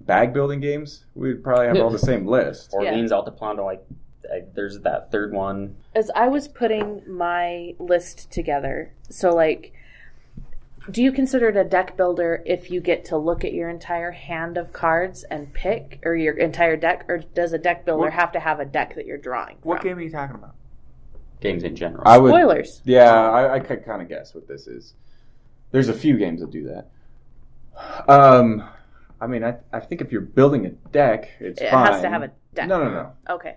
bag 0.00 0.32
building 0.32 0.60
games, 0.60 1.04
we'd 1.14 1.44
probably 1.44 1.66
have 1.66 1.76
all 1.76 1.90
the 1.90 1.98
same 2.10 2.26
list. 2.26 2.70
Orleans 2.72 3.12
Altiplano, 3.12 3.64
like 3.64 3.84
there's 4.54 4.80
that 4.80 5.10
third 5.10 5.32
one. 5.32 5.76
as 5.94 6.10
I 6.14 6.28
was 6.28 6.48
putting 6.48 7.02
my 7.06 7.74
list 7.78 8.30
together, 8.30 8.92
so 9.10 9.34
like, 9.34 9.74
do 10.90 11.02
you 11.02 11.12
consider 11.12 11.48
it 11.48 11.56
a 11.56 11.64
deck 11.64 11.96
builder 11.96 12.42
if 12.46 12.70
you 12.70 12.80
get 12.80 13.04
to 13.06 13.16
look 13.16 13.44
at 13.44 13.52
your 13.52 13.68
entire 13.68 14.10
hand 14.10 14.56
of 14.56 14.72
cards 14.72 15.22
and 15.24 15.52
pick, 15.52 16.00
or 16.04 16.14
your 16.14 16.34
entire 16.36 16.76
deck, 16.76 17.04
or 17.08 17.18
does 17.18 17.52
a 17.52 17.58
deck 17.58 17.84
builder 17.84 18.04
What- 18.04 18.12
have 18.14 18.32
to 18.32 18.40
have 18.40 18.60
a 18.60 18.64
deck 18.64 18.94
that 18.96 19.06
you're 19.06 19.18
drawing? 19.18 19.56
what 19.62 19.80
from? 19.80 19.88
game 19.88 19.98
are 19.98 20.02
you 20.02 20.10
talking 20.10 20.34
about? 20.36 20.54
Games 21.40 21.64
in 21.64 21.74
general. 21.76 22.02
I 22.06 22.18
would. 22.18 22.30
Spoilers. 22.30 22.82
Yeah, 22.84 23.12
I, 23.12 23.54
I 23.54 23.60
could 23.60 23.84
kind 23.84 24.00
of 24.02 24.08
guess 24.08 24.34
what 24.34 24.46
this 24.46 24.66
is. 24.66 24.94
There's 25.72 25.88
a 25.88 25.94
few 25.94 26.16
games 26.16 26.40
that 26.40 26.50
do 26.50 26.64
that. 26.64 26.88
Um, 28.08 28.62
I 29.20 29.26
mean, 29.26 29.42
I, 29.42 29.56
I 29.72 29.80
think 29.80 30.00
if 30.00 30.12
you're 30.12 30.20
building 30.20 30.66
a 30.66 30.70
deck, 30.90 31.28
it's 31.40 31.60
It 31.60 31.70
fine. 31.70 31.86
has 31.92 32.02
to 32.02 32.08
have 32.08 32.22
a 32.22 32.30
deck. 32.54 32.68
No, 32.68 32.82
no, 32.84 32.90
no. 32.90 33.12
Okay. 33.30 33.56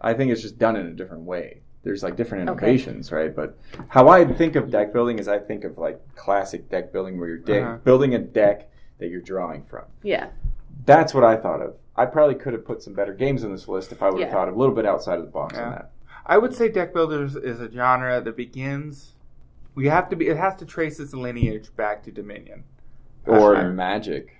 I 0.00 0.14
think 0.14 0.30
it's 0.30 0.42
just 0.42 0.58
done 0.58 0.76
in 0.76 0.86
a 0.86 0.92
different 0.92 1.22
way. 1.24 1.62
There's 1.84 2.02
like 2.02 2.16
different 2.16 2.48
Okay. 2.48 2.66
innovations, 2.66 3.12
right? 3.12 3.34
But 3.34 3.56
how 3.88 4.08
I 4.08 4.24
think 4.24 4.56
of 4.56 4.70
deck 4.70 4.92
building 4.92 5.18
is 5.18 5.28
I 5.28 5.38
think 5.38 5.64
of 5.64 5.76
like 5.78 6.00
classic 6.16 6.68
deck 6.70 6.92
building 6.92 7.18
where 7.20 7.28
you're 7.28 7.38
de- 7.38 7.60
Uh-huh. 7.62 7.76
building 7.84 8.14
a 8.14 8.18
deck 8.18 8.70
that 8.98 9.08
you're 9.08 9.20
drawing 9.20 9.64
from. 9.64 9.84
Yeah. 10.02 10.28
That's 10.86 11.14
what 11.14 11.24
I 11.24 11.36
thought 11.36 11.60
of. 11.60 11.76
I 11.94 12.06
probably 12.06 12.34
could 12.34 12.54
have 12.54 12.64
put 12.64 12.82
some 12.82 12.94
better 12.94 13.12
games 13.12 13.44
on 13.44 13.52
this 13.52 13.68
list 13.68 13.92
if 13.92 14.02
I 14.02 14.06
would 14.10 14.20
have 14.20 14.28
Yeah. 14.30 14.34
thought 14.34 14.48
a 14.48 14.54
little 14.56 14.74
bit 14.74 14.86
outside 14.86 15.18
of 15.18 15.24
the 15.26 15.30
box 15.30 15.56
on 15.58 15.70
that. 15.72 15.90
I 16.26 16.38
would 16.38 16.54
say 16.54 16.68
deck 16.70 16.94
builders 16.94 17.36
is 17.36 17.60
a 17.60 17.70
genre 17.70 18.20
that 18.20 18.36
begins. 18.36 19.14
We 19.74 19.88
have 19.88 20.08
to 20.08 20.16
be. 20.16 20.28
It 20.28 20.36
has 20.38 20.54
to 20.56 20.64
trace 20.64 20.98
its 20.98 21.12
lineage 21.14 21.74
back 21.76 22.02
to 22.04 22.10
Dominion. 22.10 22.64
Or 23.26 23.56
Uh, 23.56 23.70
Magic. 23.70 24.36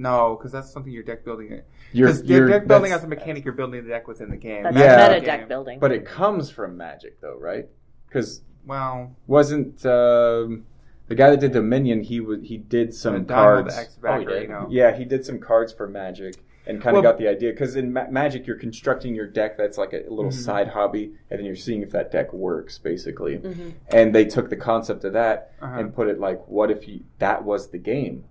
No, 0.00 0.36
because 0.36 0.50
that's 0.52 0.70
something 0.70 0.92
you're 0.92 1.02
deck 1.02 1.24
building. 1.24 1.60
You're, 1.92 2.10
you're- 2.24 2.50
deck 2.50 2.66
building 2.66 2.92
as 2.92 3.04
a 3.04 3.08
mechanic, 3.08 3.44
you're 3.44 3.54
building 3.54 3.82
the 3.82 3.88
deck 3.88 4.08
within 4.08 4.30
the 4.30 4.36
game. 4.36 4.62
That's 4.62 4.76
Yeah. 4.76 5.08
meta 5.08 5.24
deck 5.26 5.48
building. 5.48 5.78
But 5.78 5.92
it 5.92 6.04
comes 6.06 6.50
from 6.50 6.76
Magic, 6.76 7.20
though, 7.20 7.36
right? 7.38 7.68
Because 8.06 8.42
Well, 8.66 9.14
wasn't 9.26 9.84
um, 9.86 10.64
the 11.08 11.14
guy 11.14 11.30
that 11.30 11.40
did 11.40 11.52
Dominion? 11.52 12.02
He 12.02 12.20
was 12.20 12.40
he 12.42 12.56
did 12.56 12.94
some 12.94 13.24
cards. 13.26 13.76
X 13.76 13.98
Oh, 14.02 14.18
he 14.18 14.24
did? 14.24 14.42
you 14.42 14.48
know. 14.48 14.66
Yeah, 14.70 14.96
he 14.96 15.04
did 15.04 15.24
some 15.26 15.38
cards 15.38 15.72
for 15.72 15.86
Magic 15.88 16.36
and 16.66 16.80
kind 16.80 16.94
Well- 16.94 17.00
of 17.00 17.04
got 17.04 17.18
the 17.18 17.28
idea. 17.28 17.50
Because 17.50 17.76
in 17.76 17.92
Ma- 17.92 18.08
Magic, 18.10 18.46
you're 18.46 18.56
constructing 18.58 19.14
your 19.14 19.26
deck. 19.26 19.56
That's 19.58 19.76
like 19.78 19.92
a 19.92 19.98
little 20.08 20.26
Mhm. 20.30 20.32
side 20.32 20.68
hobby, 20.68 21.12
and 21.30 21.38
then 21.38 21.44
you're 21.46 21.56
seeing 21.56 21.82
if 21.82 21.90
that 21.90 22.10
deck 22.10 22.32
works, 22.32 22.78
basically. 22.78 23.38
Mhm. 23.38 23.72
And 23.88 24.14
they 24.14 24.24
took 24.24 24.48
the 24.50 24.56
concept 24.56 25.04
of 25.04 25.12
that 25.12 25.52
Uh-huh. 25.60 25.78
and 25.78 25.94
put 25.94 26.08
it 26.08 26.18
like, 26.20 26.46
what 26.48 26.70
if 26.70 26.86
you, 26.88 27.00
that 27.18 27.44
was 27.44 27.68
the 27.70 27.78
game? 27.78 28.24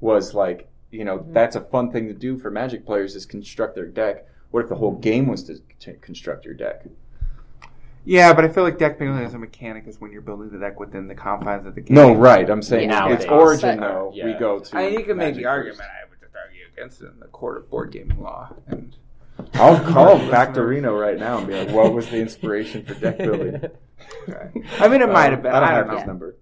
Was 0.00 0.34
like, 0.34 0.68
you 0.92 1.04
know, 1.04 1.18
Mhm. 1.18 1.32
that's 1.32 1.56
a 1.56 1.60
fun 1.60 1.90
thing 1.90 2.06
to 2.06 2.14
do 2.14 2.38
for 2.38 2.50
Magic 2.50 2.86
players 2.86 3.16
is 3.16 3.26
construct 3.26 3.74
their 3.74 3.86
deck. 3.86 4.26
What 4.50 4.62
if 4.62 4.68
the 4.68 4.76
whole 4.76 4.92
game 4.92 5.26
was 5.26 5.42
to, 5.44 5.58
to 5.80 5.94
construct 5.94 6.44
your 6.44 6.54
deck? 6.54 6.84
Yeah, 8.04 8.32
but 8.34 8.44
I 8.44 8.48
feel 8.48 8.64
like 8.64 8.78
deck 8.78 8.98
building 8.98 9.24
as 9.24 9.32
a 9.34 9.38
mechanic 9.38 9.86
is 9.86 10.00
when 10.00 10.10
you're 10.12 10.22
building 10.22 10.50
the 10.50 10.58
deck 10.58 10.78
within 10.80 11.06
the 11.08 11.14
confines 11.14 11.66
of 11.66 11.74
the 11.74 11.80
game. 11.80 11.94
No, 11.94 12.12
right. 12.14 12.48
I'm 12.50 12.60
saying 12.62 12.90
Yeah, 12.90 13.08
its 13.08 13.24
nowadays. 13.24 13.62
origin, 13.62 13.80
But- 13.80 13.88
though, 13.88 14.12
we 14.14 14.32
go 14.34 14.58
to. 14.58 14.76
I 14.76 14.82
mean, 14.90 14.98
you 14.98 15.04
can 15.04 15.16
make 15.16 15.28
Magic 15.34 15.42
the 15.44 15.48
argument. 15.48 15.78
first. 15.78 15.88
I 15.88 16.10
would 16.10 16.20
just 16.20 16.34
argue 16.36 16.62
against 16.76 17.00
it 17.02 17.06
in 17.14 17.20
the 17.20 17.26
court 17.28 17.58
of 17.58 17.70
board 17.70 17.92
gaming 17.92 18.20
law. 18.20 18.52
And 18.66 18.96
I'll 19.54 19.78
call 19.92 20.16
Listener. 20.16 20.32
Vaccarino 20.32 21.00
right 21.00 21.18
now 21.18 21.38
and 21.38 21.46
be 21.46 21.54
like, 21.54 21.70
"What 21.70 21.94
was 21.94 22.10
the 22.10 22.18
inspiration 22.18 22.84
for 22.84 22.94
deck 22.94 23.18
building?" 23.18 23.54
I 24.80 24.88
mean, 24.88 25.00
it 25.00 25.08
Uh, 25.08 25.12
might 25.12 25.30
have 25.30 25.42
been. 25.42 25.52
I 25.52 25.60
don't 25.60 25.68
I 25.68 25.72
have 25.72 25.86
don't 25.86 25.94
his 25.96 26.02
know. 26.02 26.06
number. 26.12 26.34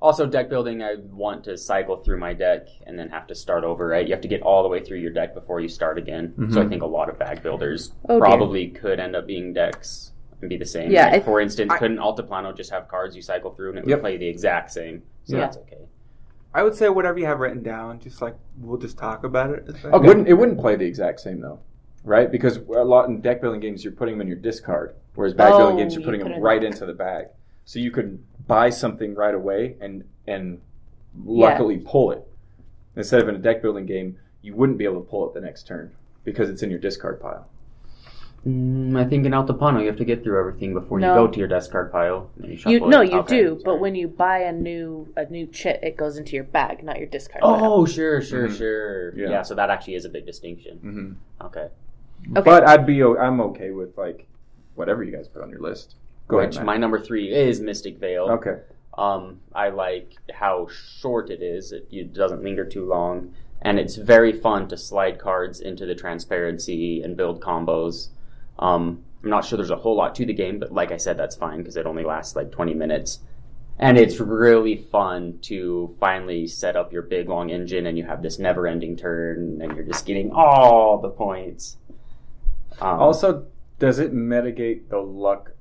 Also, 0.00 0.26
deck 0.26 0.50
building, 0.50 0.82
I 0.82 0.96
want 1.10 1.44
to 1.44 1.56
cycle 1.56 1.96
through 1.96 2.18
my 2.18 2.34
deck 2.34 2.68
and 2.86 2.98
then 2.98 3.08
have 3.08 3.26
to 3.28 3.34
start 3.34 3.64
over, 3.64 3.86
right? 3.88 4.06
You 4.06 4.12
have 4.12 4.20
to 4.22 4.28
get 4.28 4.42
all 4.42 4.62
the 4.62 4.68
way 4.68 4.80
through 4.80 4.98
your 4.98 5.10
deck 5.10 5.32
before 5.34 5.60
you 5.60 5.68
start 5.68 5.96
again. 5.96 6.34
So 6.50 6.60
I 6.60 6.64
Mhm. 6.64 6.68
think 6.68 6.82
a 6.82 6.86
lot 6.86 7.08
of 7.08 7.18
bag 7.18 7.42
builders 7.42 7.92
Oh, 8.08 8.14
dear. 8.14 8.20
probably 8.20 8.68
could 8.68 9.00
end 9.00 9.16
up 9.16 9.26
being 9.26 9.54
decks 9.54 10.12
and 10.40 10.50
be 10.50 10.58
the 10.58 10.66
same. 10.66 10.90
Yeah, 10.90 11.06
Like, 11.06 11.14
I- 11.14 11.20
for 11.20 11.40
instance, 11.40 11.72
I- 11.72 11.78
couldn't 11.78 11.96
Altiplano 11.96 12.54
just 12.54 12.70
have 12.70 12.88
cards 12.88 13.16
you 13.16 13.22
cycle 13.22 13.52
through 13.52 13.70
and 13.70 13.78
it 13.78 13.86
would 13.86 14.00
play 14.00 14.18
the 14.18 14.28
exact 14.28 14.70
same? 14.70 15.02
So 15.24 15.36
Yeah. 15.36 15.42
that's 15.44 15.56
okay. 15.58 15.88
I 16.52 16.62
would 16.62 16.74
say 16.74 16.88
whatever 16.90 17.18
you 17.18 17.26
have 17.26 17.40
written 17.40 17.62
down. 17.62 17.98
Just 17.98 18.20
like 18.20 18.34
we'll 18.60 18.78
just 18.78 18.98
talk 18.98 19.24
about 19.24 19.50
it. 19.50 19.64
Is 19.66 19.82
that- 19.82 19.94
It 19.94 20.02
wouldn't 20.02 20.28
it 20.28 20.34
wouldn't 20.34 20.58
play 20.60 20.76
the 20.76 20.86
exact 20.86 21.20
same 21.20 21.40
though, 21.40 21.58
right? 22.04 22.30
Because 22.30 22.58
a 22.58 22.84
lot 22.84 23.08
in 23.08 23.22
deck 23.22 23.40
building 23.40 23.60
games 23.60 23.82
you're 23.82 23.92
putting 23.94 24.14
them 24.14 24.20
in 24.22 24.28
your 24.28 24.36
discard, 24.36 24.94
whereas 25.14 25.32
bag 25.34 25.52
Oh, 25.54 25.58
building 25.58 25.78
games 25.78 25.94
you're 25.94 26.04
putting 26.04 26.20
put 26.20 26.28
them 26.28 26.38
it- 26.38 26.42
right 26.42 26.62
into 26.62 26.84
the 26.86 26.94
bag. 26.94 27.26
So 27.66 27.78
you 27.78 27.90
could 27.90 28.22
buy 28.46 28.70
something 28.70 29.14
right 29.14 29.34
away 29.34 29.76
and 29.80 30.04
and 30.26 30.60
luckily 31.24 31.78
pull 31.84 32.12
it. 32.12 32.26
Instead 32.96 33.20
of 33.20 33.28
in 33.28 33.34
a 33.34 33.38
deck 33.38 33.60
building 33.60 33.84
game, 33.86 34.18
you 34.40 34.54
wouldn't 34.54 34.78
be 34.78 34.84
able 34.84 35.02
to 35.02 35.08
pull 35.08 35.28
it 35.28 35.34
the 35.34 35.40
next 35.40 35.66
turn 35.66 35.92
because 36.24 36.48
it's 36.48 36.62
in 36.62 36.70
your 36.70 36.78
discard 36.78 37.20
pile. 37.20 37.46
Mm, 38.46 38.96
I 38.96 39.04
think 39.08 39.26
in 39.26 39.32
Altiplano 39.32 39.80
you 39.80 39.88
have 39.88 39.96
to 39.96 40.04
get 40.04 40.22
through 40.22 40.38
everything 40.38 40.72
before 40.72 41.00
No. 41.00 41.08
you 41.08 41.26
go 41.26 41.32
to 41.32 41.38
your 41.40 41.48
discard 41.48 41.90
pile. 41.90 42.30
And 42.40 42.52
you, 42.52 42.70
You 42.70 42.80
no, 42.88 43.00
it. 43.02 43.10
you 43.10 43.18
Okay, 43.18 43.42
do. 43.42 43.60
But 43.64 43.80
when 43.80 43.96
you 43.96 44.06
buy 44.06 44.38
a 44.38 44.52
new 44.52 45.08
a 45.16 45.24
new 45.28 45.46
chit, 45.48 45.80
it 45.82 45.96
goes 45.96 46.16
into 46.16 46.36
your 46.36 46.44
bag, 46.44 46.84
not 46.84 46.98
your 46.98 47.08
discard. 47.08 47.42
pile. 47.42 47.58
Oh, 47.64 47.84
sure, 47.86 48.22
sure, 48.22 48.46
Mhm. 48.48 48.56
sure. 48.56 49.18
Yeah. 49.18 49.30
Yeah. 49.30 49.42
so 49.42 49.54
that 49.56 49.68
actually 49.70 49.96
is 49.96 50.04
a 50.04 50.08
big 50.08 50.24
distinction. 50.26 50.76
Mm-hmm. 50.78 51.46
Okay. 51.46 51.68
Okay. 52.38 52.40
But 52.44 52.68
I'd 52.68 52.86
be 52.86 53.02
I'm 53.02 53.40
okay 53.40 53.72
with 53.72 53.98
like 53.98 54.26
whatever 54.76 55.02
you 55.02 55.10
guys 55.10 55.26
put 55.26 55.42
on 55.42 55.50
your 55.50 55.60
list. 55.60 55.96
Go 56.28 56.38
Which 56.38 56.56
ahead. 56.56 56.66
my 56.66 56.76
number 56.76 56.98
three 57.00 57.32
is 57.32 57.60
Mystic 57.60 57.98
Vale. 57.98 58.28
Okay. 58.30 58.56
Um, 58.98 59.40
I 59.54 59.68
like 59.68 60.14
how 60.32 60.68
short 61.00 61.30
it 61.30 61.42
is. 61.42 61.72
It, 61.72 61.86
it 61.90 62.12
doesn't 62.14 62.42
linger 62.42 62.64
too 62.64 62.86
long, 62.86 63.34
and 63.62 63.78
it's 63.78 63.96
very 63.96 64.32
fun 64.32 64.68
to 64.68 64.76
slide 64.76 65.18
cards 65.18 65.60
into 65.60 65.86
the 65.86 65.94
transparency 65.94 67.02
and 67.02 67.16
build 67.16 67.40
combos. 67.40 68.08
Um, 68.58 69.04
I'm 69.22 69.30
not 69.30 69.44
sure 69.44 69.56
there's 69.56 69.70
a 69.70 69.76
whole 69.76 69.96
lot 69.96 70.14
to 70.16 70.26
the 70.26 70.32
game, 70.32 70.58
but 70.58 70.72
like 70.72 70.92
I 70.92 70.96
said, 70.96 71.16
that's 71.16 71.36
fine 71.36 71.58
because 71.58 71.76
it 71.76 71.86
only 71.86 72.04
lasts 72.04 72.34
like 72.36 72.50
20 72.52 72.74
minutes. 72.74 73.20
And 73.78 73.98
it's 73.98 74.18
really 74.20 74.76
fun 74.76 75.38
to 75.42 75.94
finally 76.00 76.46
set 76.46 76.76
up 76.76 76.94
your 76.94 77.02
big 77.02 77.28
long 77.28 77.50
engine, 77.50 77.86
and 77.86 77.98
you 77.98 78.04
have 78.04 78.22
this 78.22 78.38
never-ending 78.38 78.96
turn, 78.96 79.60
and 79.60 79.76
you're 79.76 79.84
just 79.84 80.06
getting 80.06 80.30
all 80.32 80.98
the 80.98 81.10
points. 81.10 81.76
Um, 82.80 82.98
Also, 83.00 83.46
does 83.78 83.98
it 83.98 84.14
mitigate 84.14 84.88
the 84.88 84.98
luck 84.98 85.52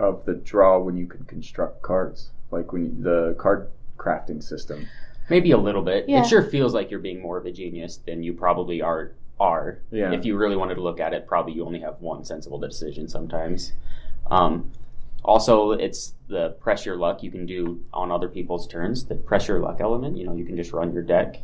of 0.00 0.24
the 0.24 0.34
draw 0.34 0.78
when 0.78 0.96
you 0.96 1.06
can 1.06 1.24
construct 1.24 1.82
cards, 1.82 2.30
like 2.50 2.72
when 2.72 2.84
you, 2.86 2.96
the 3.02 3.34
card 3.38 3.70
crafting 3.98 4.42
system? 4.42 4.86
Maybe 5.28 5.52
a 5.52 5.58
little 5.58 5.82
bit. 5.82 6.08
Yeah. 6.08 6.22
It 6.22 6.26
sure 6.26 6.42
feels 6.42 6.74
like 6.74 6.90
you're 6.90 6.98
being 6.98 7.20
more 7.20 7.38
of 7.38 7.46
a 7.46 7.52
genius 7.52 7.98
than 7.98 8.22
you 8.22 8.32
probably 8.32 8.82
are. 8.82 9.12
Are 9.38 9.78
Yeah. 9.90 10.12
if 10.12 10.26
you 10.26 10.36
really 10.36 10.54
wanted 10.56 10.74
to 10.74 10.82
look 10.82 11.00
at 11.00 11.14
it, 11.14 11.26
probably 11.26 11.54
you 11.54 11.64
only 11.64 11.80
have 11.80 11.98
one 12.02 12.26
sensible 12.26 12.58
decision 12.58 13.08
sometimes. 13.08 13.72
Um, 14.30 14.70
also, 15.24 15.72
it's 15.72 16.12
the 16.28 16.50
press 16.60 16.84
your 16.84 16.96
luck 16.96 17.22
you 17.22 17.30
can 17.30 17.46
do 17.46 17.82
on 17.94 18.12
other 18.12 18.28
people's 18.28 18.66
turns. 18.66 19.06
The 19.06 19.14
press 19.14 19.48
your 19.48 19.60
luck 19.60 19.78
element, 19.80 20.18
you 20.18 20.26
know, 20.26 20.34
you 20.34 20.44
can 20.44 20.56
just 20.56 20.74
run 20.74 20.92
your 20.92 21.02
deck, 21.02 21.40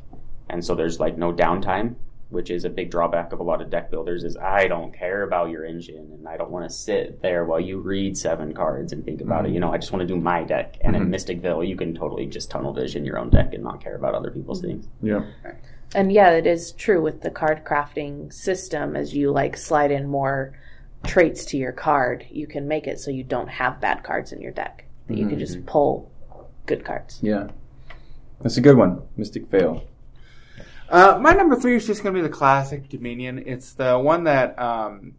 and 0.50 0.62
so 0.62 0.74
there's 0.74 1.00
like 1.00 1.16
no 1.16 1.32
downtime, 1.32 1.94
which 2.30 2.50
is 2.50 2.64
a 2.64 2.70
big 2.70 2.90
drawback 2.90 3.32
of 3.32 3.40
a 3.40 3.42
lot 3.42 3.62
of 3.62 3.70
deck 3.70 3.90
builders. 3.90 4.24
Is 4.24 4.36
I 4.36 4.66
don't 4.66 4.92
care 4.92 5.22
about 5.22 5.50
your 5.50 5.64
engine, 5.64 6.10
and 6.12 6.28
I 6.28 6.36
don't 6.36 6.50
want 6.50 6.68
to 6.68 6.74
sit 6.74 7.22
there 7.22 7.44
while 7.44 7.60
you 7.60 7.78
read 7.78 8.16
seven 8.16 8.52
cards 8.52 8.92
and 8.92 9.04
think 9.04 9.20
about 9.20 9.44
it. 9.44 9.48
Mm-hmm. 9.48 9.54
You 9.54 9.60
know, 9.60 9.72
I 9.72 9.78
just 9.78 9.92
want 9.92 10.00
to 10.00 10.14
do 10.14 10.20
my 10.20 10.42
deck. 10.42 10.78
And 10.80 10.92
Mhm. 10.92 10.96
in 10.96 11.02
mm-hmm. 11.02 11.10
Mystic 11.10 11.40
Vale, 11.40 11.64
you 11.64 11.76
can 11.76 11.94
totally 11.94 12.26
just 12.26 12.50
tunnel 12.50 12.72
vision 12.72 13.04
your 13.04 13.18
own 13.18 13.30
deck 13.30 13.54
and 13.54 13.62
not 13.62 13.80
care 13.80 13.96
about 13.96 14.14
other 14.14 14.30
people's 14.30 14.60
mm-hmm. 14.60 14.82
things. 14.82 14.88
Yeah. 15.02 15.22
And 15.94 16.12
yeah, 16.12 16.30
it 16.30 16.46
is 16.46 16.72
true 16.72 17.00
with 17.00 17.22
the 17.22 17.30
card 17.30 17.64
crafting 17.64 18.32
system. 18.32 18.96
As 18.96 19.14
you 19.14 19.30
like 19.30 19.56
slide 19.56 19.92
in 19.92 20.08
more 20.08 20.58
traits 21.04 21.44
to 21.46 21.56
your 21.56 21.72
card, 21.72 22.26
you 22.30 22.46
can 22.46 22.66
make 22.66 22.86
it 22.86 22.98
so 22.98 23.10
you 23.10 23.22
don't 23.22 23.48
have 23.48 23.80
bad 23.80 24.02
cards 24.02 24.32
in 24.32 24.40
your 24.40 24.52
deck. 24.52 24.84
That 25.06 25.16
you 25.16 25.28
can 25.28 25.38
just 25.38 25.64
pull 25.66 26.10
good 26.66 26.84
cards. 26.84 27.20
Yeah. 27.22 27.46
That's 28.40 28.56
a 28.56 28.60
good 28.60 28.76
one, 28.76 29.02
Mystic 29.16 29.46
Vale. 29.46 29.84
Uh, 30.88 31.18
my 31.20 31.32
number 31.32 31.56
three 31.56 31.76
is 31.76 31.86
just 31.86 32.02
going 32.02 32.14
to 32.14 32.20
be 32.20 32.26
the 32.26 32.32
classic 32.32 32.88
Dominion. 32.88 33.42
It's 33.46 33.74
the 33.74 33.98
one 33.98 34.24
that 34.24 34.58
um, 34.58 35.14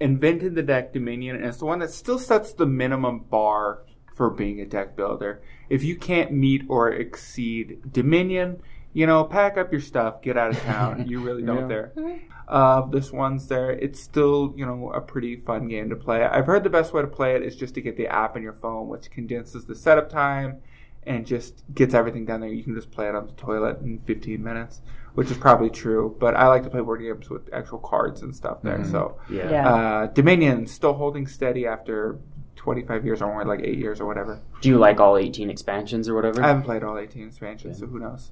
invented 0.00 0.54
the 0.54 0.62
deck 0.62 0.92
Dominion, 0.92 1.36
and 1.36 1.44
it's 1.44 1.58
the 1.58 1.66
one 1.66 1.80
that 1.80 1.90
still 1.90 2.18
sets 2.18 2.52
the 2.54 2.66
minimum 2.66 3.20
bar 3.20 3.82
for 4.14 4.30
being 4.30 4.60
a 4.60 4.66
deck 4.66 4.96
builder. 4.96 5.42
If 5.68 5.82
you 5.84 5.96
can't 5.96 6.32
meet 6.32 6.62
or 6.68 6.90
exceed 6.90 7.92
Dominion, 7.92 8.62
you 8.94 9.06
know, 9.06 9.24
pack 9.24 9.56
up 9.56 9.70
your 9.72 9.80
stuff, 9.80 10.22
get 10.22 10.36
out 10.36 10.50
of 10.50 10.60
town. 10.62 11.06
you 11.08 11.20
really 11.24 11.42
don't 11.42 11.68
Yeah. 11.70 11.86
there. 11.94 12.20
Uh, 12.48 12.86
this 12.86 13.10
one's 13.12 13.46
there. 13.48 13.70
It's 13.70 14.00
still, 14.00 14.52
you 14.56 14.66
know, 14.66 14.90
a 14.92 15.00
pretty 15.00 15.36
fun 15.36 15.68
game 15.68 15.88
to 15.90 15.96
play. 15.96 16.22
I've 16.24 16.44
heard 16.46 16.64
the 16.64 16.70
best 16.70 16.92
way 16.92 17.00
to 17.00 17.08
play 17.08 17.34
it 17.34 17.42
is 17.42 17.56
just 17.56 17.74
to 17.74 17.80
get 17.80 17.96
the 17.96 18.06
app 18.08 18.36
on 18.36 18.42
your 18.42 18.52
phone, 18.52 18.88
which 18.88 19.10
condenses 19.10 19.64
the 19.64 19.74
setup 19.74 20.10
time 20.10 20.60
and 21.04 21.26
just 21.26 21.64
gets 21.74 21.94
everything 21.94 22.26
done 22.26 22.40
there. 22.40 22.50
You 22.50 22.62
can 22.62 22.74
just 22.74 22.90
play 22.90 23.08
it 23.08 23.14
on 23.14 23.26
the 23.26 23.32
toilet 23.32 23.80
in 23.80 23.98
15 24.00 24.42
minutes, 24.42 24.82
which 25.14 25.30
is 25.30 25.36
probably 25.36 25.70
true. 25.70 26.16
But 26.18 26.34
I 26.36 26.48
like 26.48 26.62
to 26.64 26.70
play 26.70 26.80
board 26.80 27.00
games 27.00 27.28
with 27.30 27.52
actual 27.52 27.78
cards 27.78 28.22
and 28.22 28.34
stuff 28.34 28.62
there. 28.62 28.78
Mhm. 28.78 28.90
So 28.90 29.16
Yeah. 29.28 29.50
Yeah. 29.50 29.74
uh, 29.74 30.06
Dominion 30.06 30.66
still 30.66 30.94
holding 30.94 31.26
steady 31.26 31.66
after 31.66 32.18
25 32.56 33.04
years 33.04 33.20
or 33.20 33.32
more, 33.32 33.44
like 33.44 33.60
eight 33.62 33.78
years 33.78 34.00
or 34.00 34.06
whatever. 34.06 34.40
Do 34.60 34.68
you 34.68 34.78
like 34.78 35.00
all 35.00 35.16
18 35.16 35.50
expansions 35.50 36.08
or 36.08 36.14
whatever? 36.14 36.42
I 36.42 36.46
haven't 36.48 36.62
played 36.62 36.82
all 36.84 36.96
18 36.98 37.26
expansions, 37.26 37.78
so 37.80 37.86
who 37.86 37.98
knows? 37.98 38.30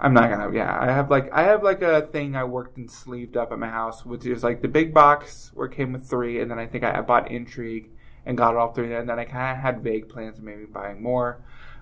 I'm 0.00 0.12
not 0.12 0.28
gonna. 0.28 0.52
Yeah, 0.52 0.76
I 0.78 0.86
have 0.90 1.08
like 1.10 1.32
I 1.32 1.44
have 1.44 1.62
like 1.62 1.80
a 1.80 2.02
thing 2.02 2.34
I 2.36 2.44
worked 2.44 2.76
and 2.76 2.90
sleeved 2.90 3.36
up 3.36 3.52
at 3.52 3.58
my 3.58 3.68
house, 3.68 4.04
which 4.04 4.26
is 4.26 4.42
like 4.42 4.60
the 4.60 4.68
big 4.68 4.92
box 4.92 5.50
where 5.54 5.66
it 5.66 5.72
came 5.72 5.92
with 5.92 6.04
three, 6.04 6.40
and 6.40 6.50
then 6.50 6.58
I 6.58 6.66
think 6.66 6.84
I, 6.84 6.98
I 6.98 7.00
bought 7.00 7.30
Intrigue 7.30 7.90
and 8.26 8.36
got 8.36 8.52
it 8.52 8.56
all 8.58 8.72
three, 8.72 8.92
and 8.94 9.08
then 9.08 9.18
I 9.18 9.24
kind 9.24 9.56
of 9.56 9.62
had 9.62 9.82
vague 9.82 10.08
plans 10.08 10.38
of 10.38 10.44
maybe 10.44 10.64
buying 10.64 11.00
more, 11.02 11.38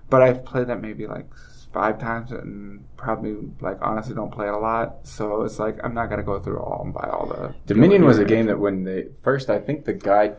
but 0.09 0.21
I've 0.21 0.45
played 0.45 0.67
that 0.67 0.79
maybe 0.81 1.07
like 1.07 1.27
five 1.73 1.99
times 1.99 2.31
and 2.31 2.85
probably 2.97 3.35
like 3.59 3.77
honestly 3.81 4.13
don't 4.15 4.31
play 4.31 4.47
it 4.47 4.53
a 4.53 4.57
lot. 4.57 4.99
So 5.03 5.41
it's 5.43 5.59
like 5.59 5.79
I'm 5.83 5.93
not 5.93 6.09
gonna 6.09 6.23
go 6.23 6.39
through 6.39 6.59
all 6.59 6.83
and 6.83 6.93
buy 6.93 7.09
all 7.11 7.25
the. 7.27 7.53
Dominion 7.65 8.05
was 8.05 8.19
a 8.19 8.25
game 8.25 8.45
that 8.45 8.59
when 8.59 8.83
they 8.83 9.07
first, 9.23 9.49
I 9.49 9.59
think 9.59 9.83
the 9.85 9.93
guy, 9.93 10.33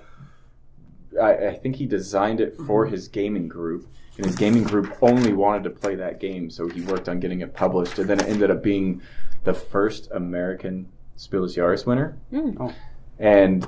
I, 1.20 1.48
I 1.48 1.54
think 1.54 1.76
he 1.76 1.86
designed 1.86 2.40
it 2.40 2.56
for 2.66 2.86
his 2.86 3.08
gaming 3.08 3.48
group, 3.48 3.86
and 4.16 4.26
his 4.26 4.36
gaming 4.36 4.64
group 4.64 4.96
only 5.02 5.32
wanted 5.32 5.64
to 5.64 5.70
play 5.70 5.94
that 5.96 6.20
game, 6.20 6.50
so 6.50 6.68
he 6.68 6.80
worked 6.82 7.08
on 7.08 7.20
getting 7.20 7.40
it 7.40 7.54
published, 7.54 7.98
and 7.98 8.08
then 8.08 8.20
it 8.20 8.28
ended 8.28 8.50
up 8.50 8.62
being 8.62 9.02
the 9.44 9.54
first 9.54 10.08
American 10.12 10.88
Spiel 11.16 11.46
des 11.46 11.52
Jahres 11.60 11.84
winner, 11.86 12.16
Mm. 12.32 12.56
Oh. 12.60 12.74
and 13.18 13.66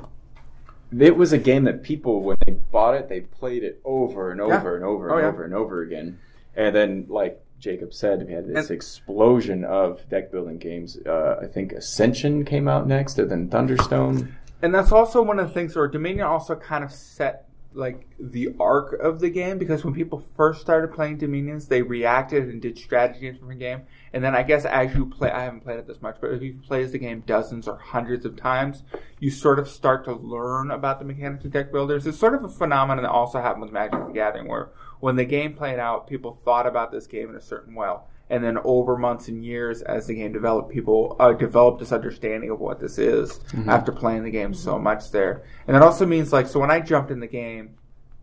it 0.99 1.17
was 1.17 1.33
a 1.33 1.39
game 1.39 1.65
that 1.65 1.83
people, 1.83 2.23
when 2.23 2.37
they 2.47 2.53
bought 2.53 2.95
it, 2.95 3.09
they 3.09 3.21
played 3.21 3.63
it 3.65 3.81
over 3.85 4.31
and 4.31 4.39
Yeah. 4.41 4.57
over 4.59 4.77
and 4.77 4.85
over 4.85 5.11
Oh, 5.11 5.15
and 5.17 5.23
yeah. 5.23 5.29
over 5.29 5.45
and 5.45 5.55
over 5.55 5.83
again, 5.83 6.19
and 6.55 6.75
then 6.75 7.07
like. 7.09 7.41
Jacob 7.59 7.93
said 7.93 8.27
we 8.27 8.33
had 8.33 8.47
this 8.47 8.71
explosion 8.71 9.65
of 9.65 10.09
deck 10.09 10.31
building 10.31 10.59
games. 10.59 10.99
Uh, 11.07 11.37
I 11.43 11.47
think 11.47 11.73
Ascension 11.73 12.45
came 12.45 12.69
out 12.69 12.87
next, 12.87 13.19
and 13.19 13.31
then 13.31 13.49
Thunderstone. 13.49 14.35
And 14.63 14.75
that's 14.75 14.93
also 14.93 15.23
one 15.23 15.39
of 15.39 15.49
the 15.49 15.55
things 15.55 15.77
where 15.77 15.89
Dominion 15.89 16.27
also 16.27 16.55
kind 16.55 16.85
of 16.85 16.93
set 16.93 17.47
like 17.77 18.07
the 18.19 18.49
arc 18.59 18.95
of 19.01 19.21
the 19.21 19.29
game 19.29 19.59
because 19.59 19.85
when 19.85 19.93
people 19.93 20.25
first 20.35 20.61
started 20.63 20.93
playing 20.93 21.19
Dominions, 21.19 21.69
they 21.69 21.83
reacted 21.83 22.49
and 22.49 22.61
did 22.61 22.79
strategies 22.79 23.37
from 23.39 23.49
the 23.49 23.55
game. 23.55 23.83
And 24.15 24.25
then 24.25 24.35
I 24.35 24.43
guess 24.43 24.65
as 24.65 24.95
you 24.95 25.07
play, 25.07 25.31
I 25.31 25.43
haven't 25.43 25.61
played 25.61 25.79
it 25.79 25.87
this 25.87 26.01
much, 26.01 26.17
but 26.21 26.33
if 26.33 26.43
you 26.43 26.59
play 26.67 26.85
the 26.85 26.99
game 26.99 27.23
dozens 27.27 27.69
or 27.69 27.77
hundreds 27.77 28.25
of 28.25 28.37
times, 28.37 28.83
you 29.21 29.31
sort 29.31 29.59
of 29.59 29.69
start 29.69 30.05
to 30.07 30.15
learn 30.15 30.71
about 30.71 30.99
the 30.99 31.05
mechanics 31.05 31.45
of 31.45 31.53
deck 31.53 31.71
builders. 31.71 32.07
It's 32.07 32.19
sort 32.19 32.35
of 32.35 32.45
a 32.45 32.49
phenomenon 32.49 33.03
that 33.05 33.11
also 33.11 33.41
happened 33.41 33.63
with 33.63 33.73
Magic 33.73 34.07
the 34.07 34.13
Gathering, 34.13 34.49
where 34.49 34.71
when 35.01 35.17
the 35.17 35.25
game 35.25 35.55
played 35.55 35.79
out, 35.79 36.09
people 36.09 36.39
thought 36.45 36.67
about 36.67 36.93
this 36.93 37.07
game 37.07 37.31
in 37.31 37.37
a 37.37 37.41
certain 37.41 37.75
way. 37.75 37.95
And 38.29 38.43
then 38.43 38.59
over 38.65 38.97
months 38.97 39.29
and 39.29 39.45
years, 39.45 39.83
as 39.83 40.07
the 40.07 40.15
game 40.15 40.33
developed, 40.33 40.73
people 40.73 41.17
uh, 41.21 41.33
developed 41.33 41.79
this 41.79 41.93
understanding 41.93 42.51
of 42.51 42.59
what 42.59 42.81
this 42.81 42.99
is 42.99 43.39
after 43.69 43.93
playing 43.93 44.25
the 44.25 44.31
game 44.31 44.53
so 44.53 44.79
much 44.79 45.13
there. 45.13 45.45
And 45.67 45.77
that 45.77 45.83
also 45.83 46.07
means 46.07 46.33
like, 46.33 46.49
so 46.49 46.59
when 46.59 46.71
I 46.71 46.81
jumped 46.81 47.13
in 47.13 47.21
the 47.21 47.29
game, 47.29 47.77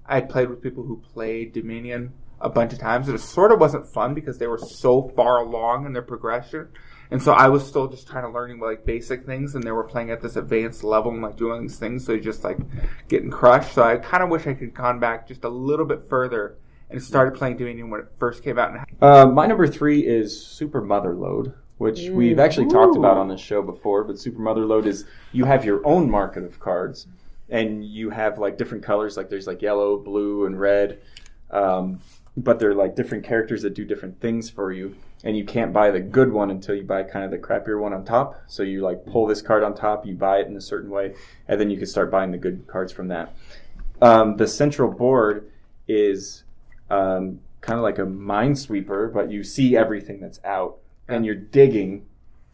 I 0.05 0.19
played 0.19 0.49
with 0.49 0.61
people 0.61 0.83
who 0.83 0.97
played 0.97 1.53
Dominion 1.53 2.11
a 2.41 2.49
bunch 2.49 2.73
of 2.73 2.79
times, 2.79 3.07
it 3.07 3.17
sort 3.19 3.53
of 3.53 3.59
wasn't 3.59 3.87
fun 3.87 4.13
because 4.13 4.37
they 4.37 4.47
were 4.47 4.57
so 4.57 5.03
far 5.15 5.37
along 5.37 5.85
in 5.85 5.93
their 5.93 6.01
progression. 6.01 6.67
And 7.09 7.21
so 7.21 7.31
I 7.31 7.47
was 7.47 7.65
still 7.65 7.87
just 7.87 8.07
trying 8.07 8.23
to 8.23 8.29
learning 8.29 8.59
like 8.59 8.85
basic 8.85 9.25
things, 9.25 9.55
and 9.55 9.63
they 9.63 9.71
were 9.71 9.83
playing 9.83 10.11
at 10.11 10.21
this 10.21 10.35
advanced 10.35 10.83
level 10.83 11.11
and 11.11 11.21
like 11.21 11.37
doing 11.37 11.61
these 11.61 11.77
things, 11.77 12.05
so 12.05 12.11
you're 12.11 12.21
just 12.21 12.43
like 12.43 12.57
getting 13.07 13.29
crushed. 13.29 13.73
So 13.73 13.83
I 13.83 13.97
kind 13.97 14.23
of 14.23 14.29
wish 14.29 14.47
I 14.47 14.53
could 14.53 14.73
gone 14.73 14.99
back 14.99 15.27
just 15.27 15.45
a 15.45 15.49
little 15.49 15.85
bit 15.85 16.09
further 16.09 16.57
and 16.93 17.03
started 17.03 17.35
playing 17.35 17.57
Dominion 17.57 17.89
when 17.89 18.01
it 18.01 18.07
first 18.17 18.43
came 18.43 18.57
out. 18.57 18.87
Uh, 19.01 19.25
my 19.25 19.45
number 19.45 19.67
three 19.67 20.05
is 20.05 20.45
Super 20.45 20.81
Motherload, 20.81 21.53
which 21.77 22.09
we've 22.09 22.39
actually 22.39 22.67
talked 22.67 22.95
about 22.95 23.17
on 23.17 23.27
this 23.27 23.41
show 23.41 23.61
before. 23.61 24.03
But 24.03 24.19
Super 24.19 24.39
Motherload 24.39 24.85
is 24.85 25.05
you 25.31 25.45
have 25.45 25.65
your 25.65 25.85
own 25.85 26.09
market 26.09 26.43
of 26.43 26.59
cards, 26.59 27.07
and 27.49 27.83
you 27.83 28.09
have 28.11 28.37
like 28.37 28.57
different 28.57 28.83
colors. 28.83 29.17
Like 29.17 29.29
there's 29.29 29.47
like 29.47 29.61
yellow, 29.61 29.97
blue, 29.97 30.45
and 30.45 30.59
red. 30.59 31.01
Um, 31.51 31.99
but 32.35 32.59
they're 32.59 32.73
like 32.73 32.95
different 32.95 33.23
characters 33.23 33.61
that 33.61 33.75
do 33.75 33.85
different 33.85 34.19
things 34.19 34.49
for 34.49 34.71
you. 34.71 34.95
And 35.23 35.37
you 35.37 35.45
can't 35.45 35.71
buy 35.71 35.91
the 35.91 35.99
good 35.99 36.31
one 36.31 36.51
until 36.51 36.75
you 36.75 36.83
buy 36.83 37.03
kind 37.03 37.23
of 37.23 37.31
the 37.31 37.37
crappier 37.37 37.79
one 37.79 37.93
on 37.93 38.03
top. 38.03 38.41
So 38.47 38.63
you 38.63 38.81
like 38.81 39.05
pull 39.05 39.27
this 39.27 39.41
card 39.41 39.63
on 39.63 39.75
top, 39.75 40.05
you 40.05 40.15
buy 40.15 40.39
it 40.39 40.47
in 40.47 40.55
a 40.57 40.61
certain 40.61 40.89
way, 40.89 41.15
and 41.47 41.59
then 41.59 41.69
you 41.69 41.77
can 41.77 41.85
start 41.85 42.11
buying 42.11 42.31
the 42.31 42.37
good 42.37 42.67
cards 42.67 42.91
from 42.91 43.07
that. 43.09 43.35
Um, 44.01 44.35
the 44.35 44.47
central 44.47 44.91
board 44.91 45.49
is 45.87 46.42
um, 46.93 47.39
kind 47.61 47.79
of 47.79 47.83
like 47.83 47.97
a 47.97 48.05
minesweeper, 48.05 49.11
but 49.11 49.31
you 49.31 49.43
see 49.43 49.75
everything 49.75 50.19
that's 50.19 50.39
out, 50.43 50.77
and 51.07 51.25
you're 51.25 51.35
digging, 51.35 52.05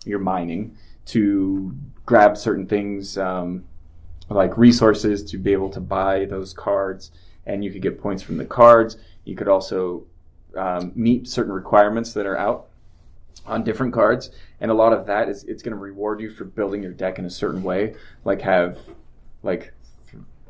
you're 0.06 0.20
mining 0.20 0.78
to 1.08 1.76
grab 2.06 2.38
certain 2.38 2.68
things 2.68 3.18
um, 3.18 3.64
like 4.30 4.58
resources 4.58 5.24
to 5.24 5.38
be 5.38 5.52
able 5.52 5.70
to 5.70 5.80
buy 5.80 6.26
those 6.26 6.54
cards, 6.54 7.12
and 7.46 7.64
you 7.64 7.72
could 7.72 7.82
get 7.82 8.00
points 8.00 8.24
from 8.24 8.38
the 8.38 8.46
cards. 8.46 8.98
You 9.26 9.36
could 9.36 9.48
also 9.48 10.06
um, 10.56 10.92
meet 10.96 11.28
certain 11.28 11.52
requirements 11.52 12.14
that 12.14 12.26
are 12.26 12.38
out 12.38 12.68
on 13.46 13.64
different 13.64 13.94
cards, 13.94 14.30
and 14.62 14.70
a 14.72 14.74
lot 14.74 14.94
of 14.94 15.08
that 15.08 15.28
is 15.28 15.44
it's 15.46 15.64
going 15.64 15.76
to 15.76 15.82
reward 15.82 16.22
you 16.22 16.30
for 16.30 16.46
building 16.46 16.84
your 16.84 16.92
deck 16.94 17.20
in 17.20 17.26
a 17.26 17.30
certain 17.30 17.64
way, 17.64 17.96
like 18.24 18.42
have 18.42 18.78
like 19.44 19.74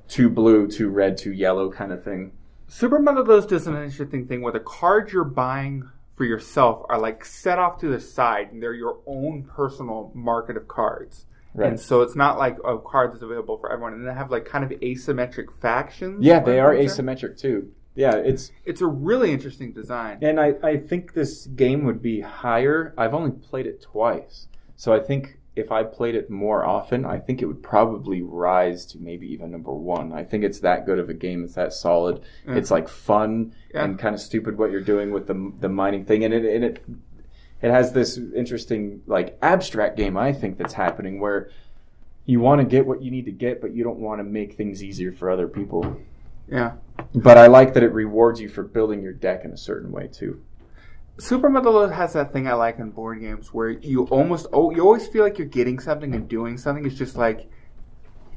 two 0.07 0.29
blue, 0.29 0.67
two 0.67 0.89
red, 0.89 1.17
two 1.17 1.31
yellow 1.31 1.71
kind 1.71 1.91
of 1.91 2.03
thing. 2.03 2.33
Super 2.69 2.99
Bros. 2.99 3.45
does 3.45 3.67
an 3.67 3.75
interesting 3.75 4.27
thing 4.27 4.41
where 4.41 4.53
the 4.53 4.59
cards 4.59 5.11
you're 5.11 5.23
buying 5.23 5.89
for 6.15 6.23
yourself 6.23 6.83
are 6.89 6.99
like 6.99 7.25
set 7.25 7.59
off 7.59 7.79
to 7.79 7.87
the 7.87 7.99
side, 7.99 8.51
and 8.51 8.61
they're 8.61 8.73
your 8.73 8.99
own 9.07 9.43
personal 9.43 10.11
market 10.13 10.55
of 10.55 10.67
cards. 10.67 11.25
Right. 11.55 11.69
And 11.69 11.79
so 11.79 12.01
it's 12.01 12.15
not 12.15 12.37
like 12.37 12.57
a 12.63 12.77
card 12.77 13.11
that's 13.13 13.23
available 13.23 13.57
for 13.57 13.71
everyone, 13.71 13.93
and 13.93 14.07
they 14.07 14.13
have 14.13 14.29
like 14.29 14.45
kind 14.45 14.63
of 14.63 14.69
asymmetric 14.81 15.51
factions. 15.59 16.23
Yeah, 16.23 16.39
they 16.41 16.59
are 16.59 16.73
asymmetric 16.73 17.39
too. 17.39 17.71
Yeah, 17.95 18.15
it's 18.15 18.51
It's 18.65 18.81
a 18.81 18.85
really 18.87 19.31
interesting 19.31 19.73
design. 19.73 20.19
and 20.21 20.39
I, 20.39 20.53
I 20.63 20.77
think 20.77 21.13
this 21.13 21.47
game 21.47 21.85
would 21.85 22.01
be 22.01 22.21
higher. 22.21 22.93
I've 22.97 23.13
only 23.13 23.31
played 23.31 23.65
it 23.65 23.81
twice. 23.81 24.47
So 24.75 24.93
I 24.93 24.99
think 24.99 25.38
if 25.55 25.71
I 25.71 25.83
played 25.83 26.15
it 26.15 26.29
more 26.29 26.63
often, 26.63 27.05
I 27.05 27.19
think 27.19 27.41
it 27.41 27.45
would 27.45 27.61
probably 27.63 28.21
rise 28.21 28.85
to 28.87 28.97
maybe 28.99 29.27
even 29.33 29.51
number 29.51 29.73
one. 29.73 30.13
I 30.13 30.23
think 30.23 30.43
it's 30.43 30.59
that 30.61 30.85
good 30.85 30.99
of 30.99 31.09
a 31.09 31.13
game. 31.13 31.43
It's 31.43 31.55
that 31.55 31.73
solid. 31.73 32.21
Yeah. 32.47 32.55
It's 32.55 32.71
like 32.71 32.87
fun 32.87 33.53
Yeah. 33.73 33.83
and 33.83 33.99
kind 33.99 34.15
of 34.15 34.21
stupid 34.21 34.57
what 34.57 34.71
you're 34.71 34.81
doing 34.81 35.11
with 35.11 35.27
the 35.27 35.51
the 35.59 35.69
mining 35.69 36.05
thing, 36.05 36.23
and 36.23 36.33
it 36.33 36.45
and 36.45 36.63
it 36.63 36.83
it 37.61 37.71
has 37.71 37.91
this 37.91 38.17
interesting 38.17 39.01
like 39.05 39.37
abstract 39.41 39.97
game 39.97 40.15
I 40.17 40.31
think 40.31 40.57
that's 40.57 40.73
happening 40.73 41.19
where 41.19 41.49
you 42.25 42.39
want 42.39 42.61
to 42.61 42.65
get 42.65 42.85
what 42.85 43.01
you 43.01 43.09
need 43.11 43.25
to 43.25 43.31
get, 43.31 43.59
but 43.59 43.73
you 43.73 43.83
don't 43.83 43.99
want 43.99 44.19
to 44.19 44.23
make 44.23 44.53
things 44.55 44.83
easier 44.83 45.11
for 45.11 45.29
other 45.31 45.47
people. 45.47 45.99
Yeah. 46.47 46.73
But 47.15 47.37
I 47.37 47.47
like 47.47 47.73
that 47.73 47.83
it 47.83 47.91
rewards 47.91 48.39
you 48.39 48.49
for 48.49 48.63
building 48.63 49.01
your 49.01 49.13
deck 49.13 49.43
in 49.45 49.51
a 49.51 49.57
certain 49.57 49.91
way 49.91 50.07
too. 50.07 50.39
Super 51.19 51.49
Bros. 51.49 51.91
has 51.91 52.13
that 52.13 52.31
thing 52.31 52.47
I 52.47 52.53
like 52.53 52.79
in 52.79 52.91
board 52.91 53.19
games 53.19 53.53
where 53.53 53.69
you 53.69 54.05
almost 54.05 54.47
oh 54.53 54.71
you 54.71 54.81
always 54.81 55.07
feel 55.07 55.23
like 55.23 55.37
you're 55.37 55.47
getting 55.47 55.77
something 55.79 56.15
and 56.15 56.27
doing 56.27 56.57
something. 56.57 56.85
It's 56.85 56.95
just 56.95 57.17
like 57.17 57.49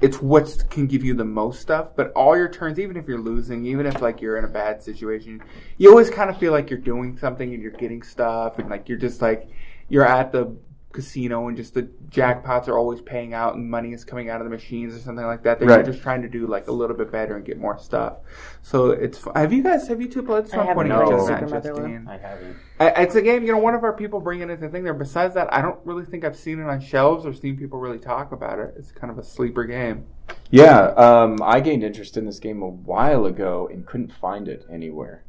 it's 0.00 0.20
what 0.20 0.64
can 0.68 0.88
give 0.88 1.04
you 1.04 1.14
the 1.14 1.24
most 1.24 1.60
stuff. 1.60 1.94
But 1.94 2.10
all 2.12 2.36
your 2.36 2.48
turns, 2.48 2.80
even 2.80 2.96
if 2.96 3.06
you're 3.06 3.20
losing, 3.20 3.64
even 3.66 3.86
if 3.86 4.02
like 4.02 4.20
you're 4.20 4.36
in 4.36 4.44
a 4.44 4.48
bad 4.48 4.82
situation, 4.82 5.40
you 5.78 5.90
always 5.90 6.10
kind 6.10 6.28
of 6.28 6.38
feel 6.38 6.50
like 6.50 6.70
you're 6.70 6.80
doing 6.80 7.16
something 7.16 7.54
and 7.54 7.62
you're 7.62 7.70
getting 7.70 8.02
stuff 8.02 8.58
and 8.58 8.68
like 8.68 8.88
you're 8.88 8.98
just 8.98 9.22
like 9.22 9.48
you're 9.88 10.04
at 10.04 10.32
the 10.32 10.52
casino 10.92 11.48
and 11.48 11.56
just 11.56 11.74
the 11.74 11.82
jackpots 12.10 12.68
are 12.68 12.78
always 12.78 13.00
paying 13.00 13.32
out 13.34 13.54
and 13.54 13.68
money 13.70 13.92
is 13.92 14.04
coming 14.04 14.28
out 14.28 14.40
of 14.40 14.44
the 14.44 14.50
machines 14.50 14.94
or 14.94 14.98
something 14.98 15.24
like 15.24 15.42
that. 15.42 15.58
That 15.58 15.66
Right. 15.66 15.76
you're 15.76 15.92
just 15.92 16.02
trying 16.02 16.22
to 16.22 16.28
do 16.28 16.46
like 16.46 16.68
a 16.68 16.72
little 16.72 16.96
bit 16.96 17.10
better 17.10 17.36
and 17.36 17.44
get 17.44 17.58
more 17.58 17.78
stuff. 17.78 18.18
So 18.62 18.90
it's 18.90 19.18
fu- 19.18 19.32
have 19.34 19.52
you 19.52 19.62
guys 19.62 19.88
have 19.88 20.00
you 20.00 20.08
two 20.08 20.22
played? 20.22 20.44
I 20.44 20.48
Some 20.48 20.60
haven't 20.66 20.74
point 20.74 20.88
played 20.90 21.08
just 21.16 21.26
Super 21.26 21.40
not 21.40 21.62
Justine? 21.64 22.06
I 22.08 22.16
haven't. 22.18 22.56
I, 22.78 22.88
it's 23.02 23.14
a 23.14 23.22
game, 23.22 23.44
you 23.44 23.52
know, 23.52 23.58
one 23.58 23.74
of 23.74 23.84
our 23.84 23.92
people 23.92 24.20
bringing 24.20 24.50
it 24.50 24.60
the 24.60 24.68
thing 24.68 24.84
there. 24.84 24.94
Besides 24.94 25.34
that, 25.34 25.52
I 25.52 25.62
don't 25.62 25.78
really 25.84 26.04
think 26.04 26.24
I've 26.24 26.36
seen 26.36 26.60
it 26.60 26.64
on 26.64 26.80
shelves 26.80 27.24
or 27.26 27.32
seen 27.32 27.56
people 27.56 27.78
really 27.78 27.98
talk 27.98 28.32
about 28.32 28.58
it. 28.58 28.74
It's 28.76 28.92
kind 28.92 29.10
of 29.10 29.18
a 29.18 29.22
sleeper 29.24 29.64
game. 29.64 30.06
Yeah, 30.50 30.88
um, 30.96 31.38
I 31.42 31.60
gained 31.60 31.82
interest 31.84 32.16
in 32.16 32.26
this 32.26 32.38
game 32.38 32.62
a 32.62 32.68
while 32.68 33.26
ago 33.26 33.68
and 33.72 33.86
couldn't 33.86 34.12
find 34.12 34.48
it 34.48 34.64
anywhere. 34.70 35.24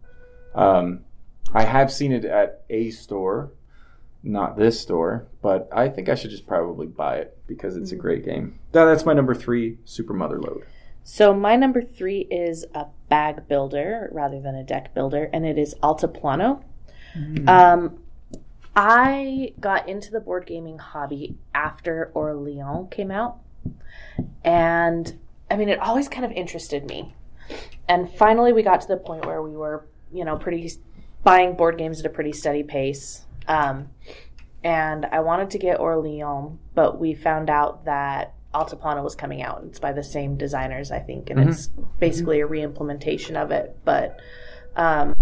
Um, 0.56 1.02
I 1.54 1.64
have 1.64 1.92
seen 1.92 2.12
it 2.12 2.26
at 2.26 2.64
a 2.70 2.90
store, 2.92 3.52
not 4.24 4.58
this 4.58 4.80
store, 4.80 5.28
but 5.42 5.68
I 5.72 5.90
think 5.90 6.10
I 6.10 6.16
should 6.16 6.32
just 6.32 6.48
probably 6.48 6.88
buy 6.88 7.18
it 7.18 7.38
because 7.46 7.76
it's 7.76 7.92
a 7.92 7.96
great 7.98 8.24
game. 8.24 8.60
Now, 8.74 8.86
that's 8.86 9.06
my 9.06 9.14
number 9.14 9.36
three, 9.36 9.78
Super 9.86 10.14
Motherload. 10.14 10.64
So 11.04 11.34
my 11.34 11.58
number 11.58 11.82
three 11.82 12.22
is 12.32 12.66
a 12.74 12.86
bag 13.10 13.48
builder 13.48 14.10
rather 14.14 14.40
than 14.40 14.56
a 14.56 14.64
deck 14.64 14.94
builder, 14.94 15.30
and 15.34 15.46
it 15.46 15.58
is 15.58 15.76
Altiplano. 15.84 16.64
Um, 17.48 18.00
I 18.76 19.54
got 19.60 19.88
into 19.88 20.12
the 20.12 20.20
board 20.20 20.48
gaming 20.48 20.80
hobby 20.80 21.36
after 21.54 22.10
Orleans 22.14 22.88
came 22.90 23.12
out, 23.12 23.38
and 24.44 25.20
I 25.52 25.58
mean, 25.58 25.70
it 25.70 25.80
always 25.80 26.08
kind 26.08 26.26
of 26.26 26.32
interested 26.32 26.86
me. 26.86 27.14
And 27.88 28.10
finally, 28.10 28.54
we 28.54 28.64
got 28.64 28.82
to 28.82 28.88
the 28.88 28.98
point 28.98 29.26
where 29.26 29.42
we 29.42 29.56
were, 29.56 29.86
you 30.12 30.26
know, 30.26 30.38
pretty 30.38 30.72
buying 31.24 31.56
board 31.56 31.78
games 31.78 32.00
at 32.00 32.06
a 32.06 32.10
pretty 32.10 32.32
steady 32.32 32.64
pace. 32.64 33.26
Um, 33.48 33.90
and 34.64 35.06
I 35.06 35.20
wanted 35.20 35.50
to 35.52 35.58
get 35.58 35.80
Orleans, 35.80 36.58
but 36.74 37.00
we 37.00 37.14
found 37.14 37.50
out 37.50 37.86
that 37.86 38.34
Altiplano 38.54 39.04
was 39.04 39.16
coming 39.16 39.42
out. 39.42 39.64
It's 39.66 39.80
by 39.80 39.92
the 39.92 40.04
same 40.04 40.38
designers, 40.38 40.92
I 40.92 41.00
think, 41.00 41.30
and 41.30 41.50
it's 41.50 41.70
basically 42.00 42.40
a 42.42 42.48
reimplementation 42.48 43.36
of 43.36 43.52
it, 43.52 43.78
but 43.84 44.20
um, 44.76 45.16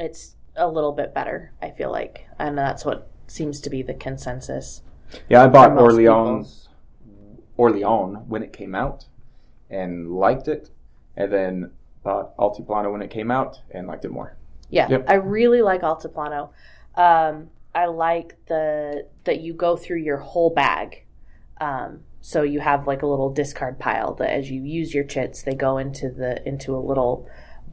it's 0.00 0.34
a 0.56 0.68
little 0.68 0.92
bit 0.92 1.14
better. 1.14 1.52
I 1.60 1.70
feel 1.70 1.92
like, 1.92 2.26
and 2.38 2.56
that's 2.56 2.84
what 2.84 3.10
seems 3.26 3.60
to 3.60 3.70
be 3.70 3.82
the 3.82 3.94
consensus. 3.94 4.82
Yeah, 5.28 5.44
I 5.44 5.48
bought 5.48 5.72
Orleans, 5.72 6.68
Orleans 7.56 8.18
when 8.26 8.42
it 8.42 8.52
came 8.52 8.74
out 8.74 9.04
and 9.70 10.10
liked 10.10 10.48
it, 10.48 10.70
and 11.16 11.32
then 11.32 11.70
bought 12.02 12.36
Altiplano 12.36 12.90
when 12.90 13.02
it 13.02 13.10
came 13.10 13.30
out 13.30 13.60
and 13.70 13.86
liked 13.86 14.04
it 14.04 14.10
more. 14.10 14.36
Yeah, 14.70 14.88
Yep. 14.88 15.04
I 15.08 15.14
really 15.14 15.62
like 15.62 15.82
Altiplano. 15.82 16.50
Um, 16.96 17.50
I 17.74 17.86
like 17.86 18.36
the 18.46 19.06
that 19.24 19.40
you 19.40 19.52
go 19.54 19.76
through 19.76 19.98
your 19.98 20.18
whole 20.18 20.50
bag. 20.50 21.04
Um, 21.60 22.00
so 22.20 22.42
you 22.42 22.60
have 22.60 22.86
like 22.86 23.02
a 23.02 23.06
little 23.06 23.30
discard 23.32 23.78
pile 23.78 24.14
that 24.14 24.30
as 24.30 24.50
you 24.50 24.62
use 24.62 24.94
your 24.94 25.04
chits, 25.04 25.42
they 25.42 25.54
go 25.54 25.78
into 25.78 26.08
the 26.10 26.46
into 26.46 26.74
a 26.76 26.78
little 26.78 27.28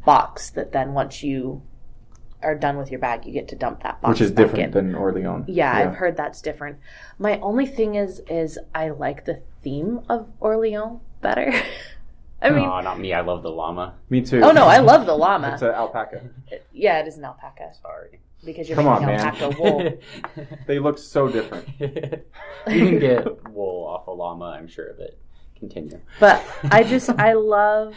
box 0.05 0.49
that 0.51 0.71
then 0.71 0.93
once 0.93 1.23
you 1.23 1.61
are 2.41 2.55
done 2.55 2.77
with 2.77 2.89
your 2.89 2.99
bag, 2.99 3.25
you 3.25 3.31
get 3.31 3.47
to 3.49 3.55
dump 3.55 3.83
that 3.83 4.01
box. 4.01 4.13
Which 4.13 4.21
is 4.21 4.31
back 4.31 4.47
different 4.47 4.65
in. 4.65 4.71
than 4.71 4.95
Orleans. 4.95 5.45
Yeah, 5.47 5.71
I've 5.71 5.95
heard 5.95 6.17
that's 6.17 6.41
different. 6.41 6.79
My 7.19 7.39
only 7.39 7.67
thing 7.67 7.95
is 7.95 8.21
is 8.27 8.57
I 8.73 8.89
like 8.89 9.25
the 9.25 9.41
theme 9.61 10.01
of 10.09 10.27
Orleans 10.39 10.99
better. 11.21 11.53
I 12.43 12.49
mean, 12.49 12.65
oh, 12.65 12.81
not 12.81 12.99
me. 12.99 13.13
I 13.13 13.21
love 13.21 13.43
the 13.43 13.51
llama. 13.51 13.93
Me 14.09 14.21
too. 14.21 14.41
oh 14.41 14.51
no, 14.51 14.65
I 14.65 14.79
love 14.79 15.05
the 15.05 15.13
llama. 15.15 15.51
It's 15.53 15.61
an 15.61 15.69
alpaca. 15.69 16.23
yeah, 16.73 16.99
it 16.99 17.07
is 17.07 17.17
an 17.17 17.23
alpaca 17.23 17.71
Sorry. 17.83 18.19
Because 18.43 18.67
you're 18.67 18.75
Come 18.75 18.87
on, 18.87 19.05
making 19.05 19.17
man. 19.17 19.27
alpaca 19.27 19.61
wool. 19.61 19.93
They 20.67 20.79
look 20.79 20.97
so 20.97 21.27
different. 21.27 21.67
you 21.79 21.89
can 22.65 22.99
get 22.99 23.49
wool 23.51 23.85
off 23.87 24.07
a 24.07 24.11
llama, 24.11 24.45
I'm 24.57 24.67
sure 24.67 24.87
of 24.87 24.99
it. 24.99 25.17
Continue. 25.57 25.99
But 26.19 26.43
I 26.71 26.83
just 26.83 27.09
I 27.09 27.33
love 27.33 27.95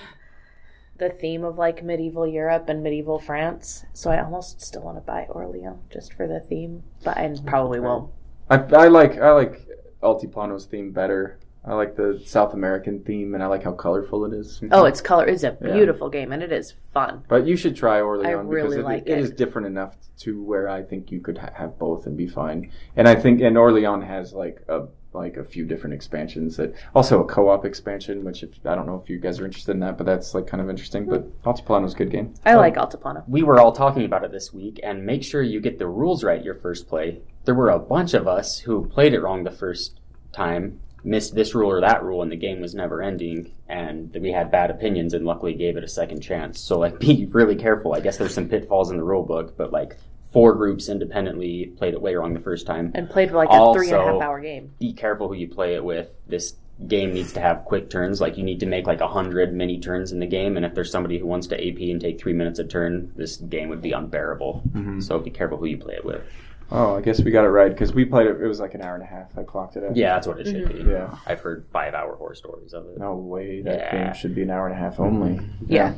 the 0.98 1.08
theme 1.08 1.44
of 1.44 1.56
like 1.58 1.82
medieval 1.82 2.26
Europe 2.26 2.68
and 2.68 2.82
medieval 2.82 3.18
France. 3.18 3.84
So 3.94 4.10
I 4.10 4.22
almost 4.22 4.60
still 4.60 4.82
want 4.82 4.96
to 4.98 5.00
buy 5.00 5.26
Orleans 5.28 5.78
just 5.90 6.12
for 6.12 6.26
the 6.26 6.40
theme, 6.40 6.82
but 7.02 7.16
I 7.16 7.34
probably 7.46 7.80
won't. 7.80 8.10
I, 8.50 8.56
I 8.58 8.88
like 8.88 9.18
I 9.18 9.32
like 9.32 9.66
Altiplano's 10.02 10.66
theme 10.66 10.92
better. 10.92 11.38
I 11.66 11.74
like 11.74 11.96
the 11.96 12.20
South 12.26 12.52
American 12.52 13.02
theme, 13.04 13.32
and 13.34 13.42
I 13.42 13.46
like 13.46 13.62
how 13.62 13.72
colorful 13.72 14.26
it 14.26 14.34
is. 14.34 14.62
Oh, 14.70 14.84
it's 14.84 15.00
color. 15.00 15.26
It's 15.26 15.44
a 15.44 15.56
Yeah. 15.60 15.72
beautiful 15.72 16.10
game 16.10 16.30
and 16.32 16.42
it 16.42 16.52
is 16.52 16.74
fun. 16.92 17.22
But 17.26 17.46
you 17.46 17.56
should 17.56 17.74
try 17.74 18.00
Orleans 18.00 18.26
I 18.28 18.42
because 18.42 18.48
really 18.48 18.78
it, 18.80 18.84
like 18.84 19.02
it 19.06 19.12
it. 19.12 19.18
is 19.18 19.30
different 19.30 19.66
enough 19.66 19.96
to 20.18 20.42
where 20.42 20.68
I 20.68 20.82
think 20.82 21.10
you 21.10 21.20
could 21.20 21.38
ha- 21.38 21.52
have 21.54 21.78
both 21.78 22.06
and 22.06 22.16
be 22.16 22.26
fine. 22.26 22.70
And 22.96 23.08
I 23.08 23.14
think 23.14 23.40
and 23.40 23.56
Orleans 23.56 24.04
has 24.04 24.34
like 24.34 24.62
a 24.68 24.88
like 25.14 25.36
a 25.36 25.44
few 25.44 25.64
different 25.64 25.94
expansions 25.94 26.56
that 26.56 26.74
also 26.94 27.22
a 27.22 27.24
co-op 27.24 27.64
expansion, 27.64 28.24
which 28.24 28.42
if, 28.42 28.50
I 28.66 28.74
don't 28.74 28.86
know 28.86 29.00
if 29.02 29.08
you 29.08 29.18
guys 29.18 29.38
are 29.40 29.46
interested 29.46 29.70
in 29.72 29.80
that, 29.80 29.96
but 29.96 30.04
that's 30.04 30.34
like 30.34 30.46
kind 30.46 30.60
of 30.60 30.68
interesting. 30.68 31.06
But 31.06 31.22
hmm. 31.22 31.48
Altiplano's 31.48 31.94
a 31.94 31.96
good 31.96 32.10
game. 32.10 32.34
I 32.44 32.56
like 32.56 32.74
Altiplano. 32.74 33.22
We 33.28 33.42
were 33.42 33.60
all 33.60 33.72
talking 33.72 34.04
about 34.04 34.24
it 34.24 34.32
this 34.32 34.52
week, 34.52 34.80
and 34.82 35.06
make 35.06 35.22
sure 35.22 35.40
you 35.40 35.60
get 35.60 35.78
the 35.78 35.86
rules 35.86 36.24
right 36.24 36.44
your 36.44 36.54
first 36.54 36.88
play. 36.88 37.22
There 37.44 37.54
were 37.54 37.70
a 37.70 37.78
bunch 37.78 38.12
of 38.12 38.26
us 38.26 38.58
who 38.60 38.86
played 38.86 39.14
it 39.14 39.20
wrong 39.20 39.44
the 39.44 39.50
first 39.50 40.00
time, 40.32 40.80
missed 41.04 41.34
this 41.34 41.54
rule 41.54 41.70
or 41.70 41.80
that 41.80 42.02
rule, 42.02 42.22
and 42.22 42.32
the 42.32 42.36
game 42.36 42.60
was 42.60 42.74
never 42.74 43.02
ending, 43.02 43.52
and 43.68 44.16
we 44.20 44.32
had 44.32 44.50
bad 44.50 44.70
opinions, 44.70 45.14
and 45.14 45.24
luckily 45.24 45.54
gave 45.54 45.76
it 45.76 45.84
a 45.84 45.88
second 45.88 46.20
chance. 46.20 46.60
So, 46.60 46.78
like, 46.78 46.98
be 47.00 47.26
really 47.26 47.56
careful. 47.56 47.94
I 47.94 48.00
guess 48.00 48.16
there's 48.16 48.34
some 48.34 48.48
pitfalls 48.48 48.90
in 48.90 48.96
the 48.96 49.04
rule 49.04 49.22
book, 49.22 49.56
but 49.56 49.72
like, 49.72 49.96
four 50.32 50.54
groups 50.54 50.88
independently 50.88 51.66
played 51.76 51.94
it 51.94 52.02
way 52.02 52.14
wrong 52.16 52.34
the 52.34 52.40
first 52.40 52.66
time. 52.66 52.90
And 52.94 53.08
played 53.08 53.30
like 53.30 53.48
a 53.52 53.72
three 53.72 53.88
and 53.90 53.96
a 53.96 54.04
half 54.04 54.20
hour 54.20 54.40
game. 54.40 54.72
Be 54.80 54.92
careful 54.92 55.28
who 55.28 55.34
you 55.34 55.48
play 55.48 55.74
it 55.74 55.84
with. 55.84 56.08
This 56.26 56.56
game 56.88 57.14
needs 57.14 57.32
to 57.34 57.40
have 57.40 57.64
quick 57.64 57.88
turns. 57.88 58.20
Like, 58.20 58.36
you 58.36 58.42
need 58.42 58.60
to 58.60 58.66
make 58.66 58.86
like 58.86 59.00
a 59.00 59.06
hundred 59.06 59.54
mini 59.54 59.78
turns 59.78 60.10
in 60.10 60.18
the 60.18 60.26
game, 60.26 60.56
and 60.56 60.66
if 60.66 60.74
there's 60.74 60.90
somebody 60.90 61.18
who 61.18 61.26
wants 61.26 61.46
to 61.48 61.54
AP 61.56 61.78
and 61.78 62.00
take 62.00 62.18
three 62.18 62.32
minutes 62.32 62.58
a 62.58 62.64
turn, 62.64 63.12
this 63.14 63.36
game 63.36 63.68
would 63.68 63.82
be 63.82 63.92
unbearable. 63.92 64.62
Mm-hmm. 64.70 65.00
So, 65.00 65.18
be 65.18 65.30
careful 65.30 65.58
who 65.58 65.66
you 65.66 65.78
play 65.78 65.94
it 65.94 66.04
with. 66.04 66.22
Oh, 66.70 66.96
I 66.96 67.00
guess 67.02 67.22
we 67.22 67.30
got 67.30 67.44
it 67.44 67.48
right 67.50 67.70
because 67.70 67.92
we 67.92 68.04
played 68.04 68.26
it. 68.26 68.40
It 68.40 68.46
was 68.46 68.58
like 68.58 68.74
an 68.74 68.82
hour 68.82 68.94
and 68.94 69.02
a 69.02 69.06
half. 69.06 69.36
I 69.38 69.42
clocked 69.44 69.76
it 69.76 69.84
at. 69.84 69.96
Yeah, 69.96 70.14
that's 70.14 70.26
what 70.26 70.40
it 70.40 70.46
should 70.46 70.68
be. 70.84 70.90
Yeah. 70.90 71.16
I've 71.26 71.40
heard 71.40 71.66
five 71.72 71.94
hour 71.94 72.16
horror 72.16 72.34
stories 72.34 72.72
of 72.72 72.86
it. 72.86 72.98
No 72.98 73.14
way. 73.14 73.60
That 73.62 73.78
Yeah. 73.78 74.04
game 74.06 74.14
should 74.14 74.34
be 74.34 74.42
an 74.42 74.50
hour 74.50 74.66
and 74.66 74.74
a 74.74 74.78
half 74.78 74.98
only. 74.98 75.40
Yeah. 75.66 75.94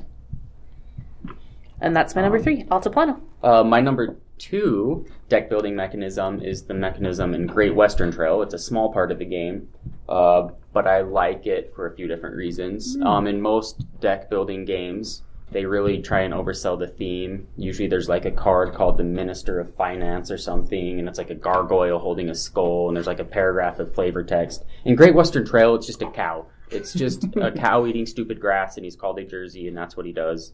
And 1.81 1.95
that's 1.95 2.15
my 2.15 2.23
number 2.23 2.39
Um, 2.39 2.43
three, 2.45 2.65
Altiplano. 2.65 3.21
Uh, 3.43 3.63
my 3.63 3.81
number 3.81 4.17
two 4.39 5.07
deck 5.29 5.49
building 5.49 5.77
mechanism 5.77 6.41
is 6.43 6.65
the 6.65 6.75
mechanism 6.75 7.35
in 7.35 7.47
Great 7.47 7.75
Western 7.75 8.11
Trail. 8.11 8.43
It's 8.43 8.55
a 8.55 8.59
small 8.59 8.93
part 8.93 9.11
of 9.13 9.19
the 9.19 9.25
game, 9.25 9.69
uh, 10.09 10.49
but 10.73 10.87
I 10.87 11.01
like 11.03 11.47
it 11.47 11.73
for 11.75 11.87
a 11.87 11.93
few 11.93 12.07
different 12.09 12.37
reasons. 12.37 12.99
Um, 13.03 13.27
in 13.27 13.41
most 13.41 13.85
deck 14.01 14.29
building 14.31 14.65
games, 14.65 15.23
they 15.51 15.65
really 15.65 16.03
try 16.03 16.21
and 16.21 16.35
oversell 16.35 16.79
the 16.79 16.89
theme. 16.89 17.47
Usually 17.57 17.89
there's 17.89 18.09
like 18.09 18.25
a 18.25 18.31
card 18.31 18.75
called 18.75 18.99
the 18.99 19.05
Minister 19.05 19.61
of 19.61 19.75
Finance 19.75 20.31
or 20.31 20.39
something, 20.39 20.99
and 20.99 21.09
it's 21.09 21.19
like 21.19 21.31
a 21.31 21.35
gargoyle 21.35 21.99
holding 21.99 22.29
a 22.29 22.35
skull, 22.35 22.89
and 22.89 22.97
there's 22.97 23.07
like 23.07 23.21
a 23.21 23.25
paragraph 23.25 23.79
of 23.79 23.95
flavor 23.95 24.25
text. 24.25 24.65
In 24.85 24.97
Great 24.97 25.15
Western 25.15 25.47
Trail, 25.47 25.75
it's 25.77 25.87
just 25.87 26.03
a 26.03 26.11
cow. 26.11 26.47
It's 26.71 26.93
just 26.93 27.25
a 27.37 27.53
cow 27.53 27.87
eating 27.87 28.07
stupid 28.07 28.41
grass, 28.41 28.77
and 28.77 28.85
he's 28.85 28.97
called 28.97 29.19
a 29.19 29.25
Jersey, 29.25 29.69
and 29.69 29.77
that's 29.77 29.97
what 29.97 30.05
he 30.05 30.13
does. 30.13 30.53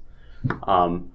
Um, 0.64 1.10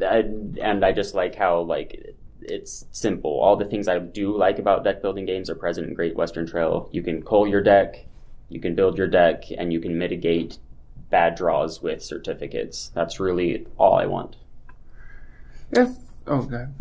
and 0.00 0.84
I 0.84 0.92
just 0.92 1.14
like 1.14 1.36
how 1.36 1.60
like 1.60 2.16
it's 2.40 2.86
simple. 2.90 3.40
All 3.40 3.56
the 3.56 3.64
things 3.64 3.86
I 3.86 3.98
do 4.00 4.36
like 4.36 4.58
about 4.58 4.82
deck 4.82 5.02
building 5.02 5.24
games 5.24 5.48
are 5.50 5.54
present 5.54 5.86
in 5.88 5.94
Great 5.94 6.16
Western 6.16 6.46
Trail. 6.46 6.88
You 6.92 7.02
can 7.02 7.22
cull 7.22 7.46
your 7.46 7.62
deck, 7.62 8.06
you 8.48 8.60
can 8.60 8.74
build 8.74 8.98
your 8.98 9.06
deck, 9.06 9.44
and 9.56 9.72
you 9.72 9.80
can 9.80 9.96
mitigate 9.98 10.58
bad 11.10 11.34
draws 11.34 11.82
with 11.82 12.02
certificates. 12.02 12.90
That's 12.94 13.20
really 13.20 13.66
all 13.78 13.94
I 13.94 14.06
want. 14.06 14.36
Yes. 15.74 15.98
Oh, 16.26 16.42
God. 16.42 16.74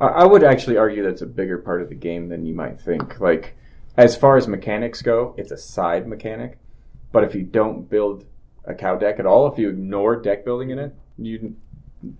I 0.00 0.06
I 0.06 0.24
would 0.24 0.44
actually 0.44 0.76
argue 0.76 1.02
that's 1.02 1.22
a 1.22 1.26
bigger 1.26 1.58
part 1.58 1.82
of 1.82 1.88
the 1.88 1.94
game 1.94 2.28
than 2.28 2.46
you 2.46 2.54
might 2.54 2.80
think. 2.80 3.20
Like, 3.20 3.56
as 3.96 4.16
far 4.16 4.36
as 4.36 4.46
mechanics 4.46 5.02
go, 5.02 5.34
it's 5.38 5.50
a 5.50 5.56
side 5.56 6.06
mechanic. 6.06 6.58
But 7.12 7.24
if 7.24 7.34
you 7.34 7.42
don't 7.42 7.88
build 7.88 8.24
a 8.64 8.74
cow 8.74 8.96
deck 8.96 9.18
at 9.18 9.26
all, 9.26 9.50
if 9.50 9.58
you 9.58 9.68
ignore 9.70 10.16
deck 10.16 10.44
building 10.44 10.70
in 10.70 10.78
it, 10.78 10.94
you 11.18 11.56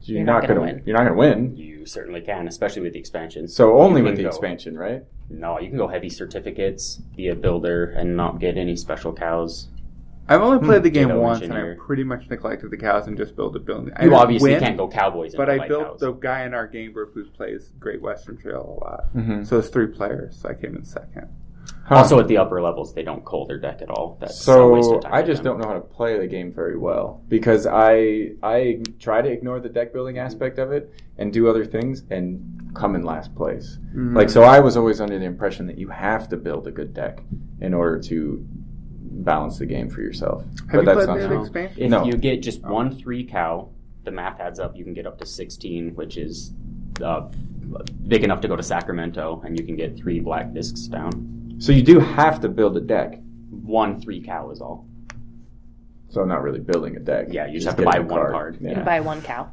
you're, 0.03 0.19
You're 0.19 0.25
not, 0.25 0.41
not 0.41 0.49
gonna, 0.49 0.61
gonna 0.61 0.73
win. 0.73 0.83
You're 0.87 0.97
not 0.97 1.05
gonna 1.05 1.17
win. 1.17 1.57
You 1.57 1.85
certainly 1.87 2.21
can, 2.21 2.49
especially 2.49 2.83
with 2.83 2.95
the 2.95 2.99
expansion. 2.99 3.47
So 3.47 3.79
only 3.79 4.01
with 4.03 4.17
the 4.17 4.23
go- 4.23 4.29
expansion, 4.29 4.77
right? 4.77 5.05
No, 5.29 5.61
you 5.61 5.69
can 5.69 5.77
go 5.77 5.87
heavy 5.87 6.09
certificates, 6.09 6.97
be 7.15 7.29
a 7.29 7.35
builder, 7.35 7.91
and 7.91 8.17
not 8.17 8.41
get 8.41 8.57
any 8.57 8.75
special 8.77 9.13
cows. 9.13 9.69
I've 10.29 10.43
only 10.43 10.65
played 10.65 10.83
the 10.83 10.91
game 10.91 11.09
Ditto 11.09 11.21
once, 11.21 11.43
and 11.43 11.53
I 11.53 11.75
pretty 11.79 12.03
much 12.05 12.29
neglected 12.29 12.71
the 12.71 12.77
cows 12.77 13.07
and 13.07 13.17
just 13.17 13.37
built 13.37 13.55
a 13.55 13.61
building. 13.61 13.93
I 13.97 14.05
You 14.05 14.11
didn't 14.11 14.21
obviously 14.23 14.51
win, 14.53 14.61
can't 14.61 14.77
go 14.77 14.89
cowboys, 14.89 15.35
But 15.35 15.49
I 15.49 15.69
built 15.69 15.87
cows. 15.87 16.01
the 16.01 16.13
guy 16.13 16.45
in 16.45 16.55
our 16.55 16.67
game 16.67 16.93
group 16.93 17.15
who 17.15 17.25
plays 17.27 17.71
Great 17.79 18.03
Western 18.03 18.37
Trail 18.37 18.79
a 18.81 18.85
lot. 18.85 19.15
Mm-hmm. 19.15 19.45
So 19.45 19.59
it's 19.59 19.69
three 19.69 19.87
players. 19.87 20.39
So 20.41 20.49
I 20.49 20.55
came 20.55 20.75
in 20.77 20.85
second. 20.85 21.29
Also, 21.91 22.19
at 22.19 22.27
the 22.27 22.37
upper 22.37 22.61
levels, 22.61 22.95
they 22.95 23.03
don't 23.03 23.25
cull 23.25 23.47
their 23.47 23.59
deck 23.59 23.81
at 23.83 23.91
all. 23.91 24.17
That's 24.21 24.47
a 24.49 24.67
waste 24.69 24.89
So 24.89 24.97
of 24.97 25.03
time 25.03 25.15
I 25.15 25.23
just 25.23 25.43
don't 25.43 25.59
know 25.59 25.69
how 25.69 25.75
to 25.75 25.81
play 25.81 26.19
the 26.19 26.27
game 26.27 26.53
very 26.53 26.77
well 26.77 27.23
because 27.29 27.67
I 27.67 28.33
I 28.43 28.83
try 28.99 29.23
to 29.23 29.29
ignore 29.29 29.61
the 29.61 29.69
deck 29.69 29.93
building 29.93 30.19
aspect 30.19 30.59
of 30.59 30.73
it 30.73 30.93
and 31.19 31.33
do 31.33 31.49
other 31.49 31.65
things 31.65 32.03
and 32.11 32.71
come 32.75 32.95
in 32.97 33.03
last 33.05 33.35
place. 33.35 33.79
Mm-hmm. 33.89 34.17
Like 34.17 34.31
so, 34.31 34.43
I 34.43 34.61
was 34.61 34.77
always 34.77 35.01
under 35.01 35.19
the 35.19 35.25
impression 35.25 35.67
that 35.67 35.79
you 35.79 35.89
have 35.89 36.29
to 36.31 36.37
build 36.37 36.67
a 36.67 36.73
good 36.73 36.93
deck 36.93 37.23
in 37.61 37.73
order 37.73 38.01
to 38.01 38.47
balance 39.25 39.59
the 39.59 39.67
game 39.67 39.89
for 39.89 40.01
yourself. 40.01 40.45
Have 40.71 40.81
you 40.81 40.87
that's 40.87 40.97
played 41.05 41.09
not 41.09 41.19
the 41.19 41.27
true. 41.29 41.41
expansion? 41.43 41.83
If 41.83 41.91
No. 41.91 42.05
you 42.05 42.17
get 42.17 42.43
just 42.43 42.63
one 42.63 42.95
three 42.95 43.25
cow, 43.25 43.71
the 44.05 44.11
math 44.11 44.41
adds 44.41 44.59
up. 44.61 44.77
You 44.77 44.85
can 44.85 44.95
get 44.95 45.07
up 45.07 45.19
to 45.19 45.27
16, 45.27 45.95
which 45.95 46.17
is 46.17 46.53
uh, 47.03 47.29
big 48.07 48.25
enough 48.25 48.41
to 48.43 48.49
go 48.49 48.57
to 48.57 48.63
Sacramento, 48.63 49.43
and 49.45 49.59
you 49.59 49.65
can 49.65 49.77
get 49.77 49.97
three 49.97 50.21
black 50.21 50.53
discs 50.53 50.83
down. 50.83 51.57
So 51.59 51.73
you 51.73 51.83
do 51.83 51.99
have 52.01 52.41
to 52.43 52.49
build 52.49 52.77
a 52.77 52.81
deck. 52.81 53.19
One 53.51 54.01
three 54.01 54.21
cow 54.23 54.51
is 54.51 54.61
all. 54.61 54.87
So 56.11 56.21
I'm 56.23 56.29
not 56.29 56.43
really 56.43 56.61
building 56.61 56.97
a 56.97 57.01
deck. 57.01 57.27
Yeah, 57.31 57.47
you 57.47 57.55
just 57.55 57.67
have 57.67 57.77
to 57.77 57.83
buy 57.85 57.93
getting 57.93 58.11
a 58.11 58.15
one 58.15 58.31
card. 58.31 58.59
Yeah. 58.61 58.83
Buy 58.83 59.01
one 59.01 59.23
cow. 59.23 59.51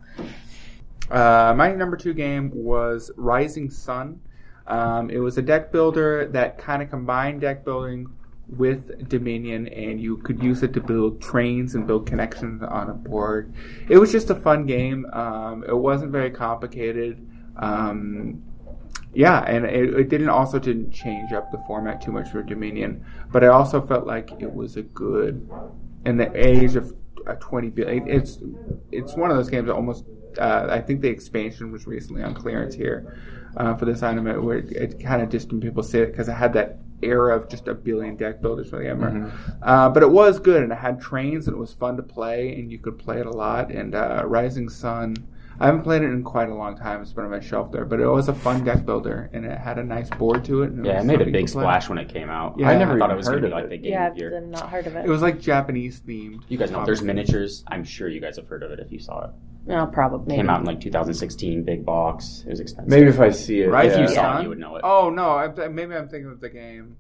Uh, 1.10 1.54
my 1.56 1.72
number 1.74 1.98
two 1.98 2.14
game 2.14 2.52
was 2.54 3.12
Rising 3.18 3.70
Sun. 3.70 4.20
Um, 4.68 5.10
it 5.10 5.18
was 5.20 5.38
a 5.38 5.42
deck 5.42 5.72
builder 5.72 6.28
that 6.28 6.58
kind 6.58 6.82
of 6.82 6.90
combined 6.90 7.42
deck 7.42 7.66
building 7.66 8.08
with 8.48 9.10
Dominion, 9.10 9.68
and 9.68 10.00
you 10.00 10.18
could 10.18 10.44
use 10.44 10.64
it 10.64 10.74
to 10.74 10.82
build 10.82 11.22
trains 11.22 11.76
and 11.76 11.88
build 11.88 12.06
connections 12.06 12.62
on 12.62 12.90
a 12.90 12.94
board. 12.94 13.54
It 13.90 13.98
was 13.98 14.12
just 14.12 14.30
a 14.30 14.36
fun 14.36 14.66
game. 14.66 15.06
Um, 15.14 15.64
it 15.68 15.76
wasn't 15.76 16.12
very 16.12 16.32
complicated. 16.32 17.26
Um, 17.56 18.44
yeah, 19.14 19.42
and 19.42 19.66
it, 19.66 19.94
it 19.94 20.10
didn't 20.10 20.30
also 20.30 20.60
didn't 20.60 20.92
change 20.92 21.34
up 21.34 21.52
the 21.52 21.60
format 21.60 22.02
too 22.02 22.12
much 22.12 22.30
for 22.30 22.42
Dominion, 22.42 23.06
but 23.32 23.44
I 23.44 23.48
also 23.48 23.82
felt 23.82 24.06
like 24.06 24.32
it 24.40 24.52
was 24.52 24.76
a 24.76 24.82
good 24.82 25.50
in 26.06 26.18
the 26.18 26.32
age 26.36 26.76
of 26.76 26.94
a 27.28 27.36
20 27.36 27.70
billion. 27.70 28.10
It's 28.10 28.40
it's 28.92 29.16
one 29.16 29.32
of 29.32 29.38
those 29.38 29.50
games 29.50 29.68
that 29.68 29.76
almost. 29.76 30.06
Uh, 30.40 30.66
I 30.68 30.82
think 30.82 31.02
the 31.02 31.10
expansion 31.10 31.72
was 31.72 31.86
recently 31.86 32.24
on 32.24 32.34
clearance 32.34 32.74
here 32.74 33.20
uh, 33.56 33.76
for 33.76 33.86
this 33.86 34.02
item, 34.02 34.26
where 34.44 34.58
it, 34.58 34.72
it 34.72 35.00
kind 35.00 35.22
of 35.22 35.30
just 35.30 35.48
people 35.60 35.84
say 35.84 36.00
it 36.00 36.08
because 36.08 36.28
it 36.28 36.34
had 36.34 36.54
that 36.54 36.80
era 37.04 37.36
of 37.36 37.50
just 37.50 37.68
a 37.68 37.74
billion 37.74 38.16
deck 38.16 38.42
builders 38.42 38.70
for 38.70 38.80
the 38.80 38.90
Ember. 38.90 39.32
Uh, 39.62 39.90
but 39.90 40.04
it 40.04 40.10
was 40.10 40.40
good, 40.40 40.64
and 40.64 40.72
it 40.72 40.78
had 40.78 41.02
trains, 41.02 41.48
and 41.48 41.56
it 41.56 41.60
was 41.60 41.74
fun 41.74 41.98
to 41.98 42.04
play, 42.04 42.54
and 42.56 42.72
you 42.72 42.80
could 42.80 42.98
play 42.98 43.20
it 43.20 43.26
a 43.26 43.32
lot. 43.32 43.72
And 43.72 43.96
uh, 43.96 44.24
Rising 44.26 44.70
Sun. 44.70 45.16
I 45.60 45.68
haven't 45.68 45.84
played 45.84 46.02
it 46.02 46.06
in 46.08 46.24
quite 46.24 46.50
a 46.50 46.54
long 46.56 46.76
time. 46.76 47.02
It's 47.02 47.14
been 47.14 47.26
on 47.26 47.32
my 47.32 47.40
shelf 47.40 47.72
there, 47.72 47.86
but 47.86 48.00
it 48.00 48.08
was 48.08 48.28
a 48.28 48.34
fun 48.34 48.64
deck 48.64 48.86
builder, 48.86 49.30
and 49.34 49.46
it 49.46 49.58
had 49.58 49.78
a 49.78 49.84
nice 49.84 50.10
board 50.10 50.44
to 50.46 50.64
it. 50.64 50.72
and 50.72 50.86
Yeah, 50.86 50.96
was 50.96 51.04
it 51.04 51.08
made 51.08 51.22
a 51.22 51.32
big 51.32 51.48
splash 51.48 51.90
when 51.90 51.98
it 52.00 52.10
came 52.10 52.30
out. 52.30 52.56
Yeah, 52.58 52.70
I 52.70 52.74
I 52.74 52.78
never 52.78 52.98
never 52.98 53.00
thought 53.00 53.06
even 53.10 53.14
it 53.14 53.18
was 53.18 53.28
going 53.28 53.42
to 53.42 53.48
heard 53.48 53.50
be 53.50 53.54
of 53.54 53.54
like 53.54 53.66
it. 53.66 53.70
the 53.70 53.78
game 53.78 53.92
Yeah, 53.94 54.08
of 54.12 54.18
year. 54.18 54.38
I've 54.38 54.44
not 54.48 54.70
heard 54.70 54.88
of 54.88 54.96
it. 54.96 55.06
It 55.06 55.10
was 55.10 55.22
like 55.22 55.40
Japanese 55.40 56.02
themed. 56.02 56.42
You 56.50 56.58
guys 56.58 56.72
know 56.72 56.80
if 56.80 56.86
there's 56.86 57.02
Um, 57.02 57.08
miniatures. 57.08 57.64
I'm 57.68 57.84
sure 57.84 58.08
you 58.10 58.20
guys 58.20 58.36
have 58.38 58.48
heard 58.48 58.64
of 58.64 58.72
it 58.72 58.80
if 58.80 58.92
you 58.92 59.00
saw 59.00 59.26
it. 59.26 59.30
No, 59.66 59.86
probably. 59.86 60.36
Came 60.36 60.50
out 60.50 60.60
in 60.60 60.66
like 60.66 60.82
2016, 60.82 61.64
big 61.64 61.86
box. 61.86 62.44
It 62.46 62.50
was 62.50 62.60
expensive. 62.60 62.90
Maybe 62.90 63.08
if 63.08 63.20
I 63.20 63.30
see 63.30 63.62
it. 63.62 63.70
Rising 63.70 64.04
if 64.04 64.10
you 64.10 64.16
saw 64.16 64.22
Sun? 64.34 64.40
it, 64.40 64.44
you 64.44 64.50
would 64.50 64.60
know 64.60 64.76
it. 64.76 64.82
Oh 64.84 65.10
no, 65.10 65.30
I, 65.32 65.48
maybe 65.70 65.96
I'm 65.96 66.10
thinking 66.10 66.32
of 66.32 66.42
the 66.42 66.50
game. 66.50 66.98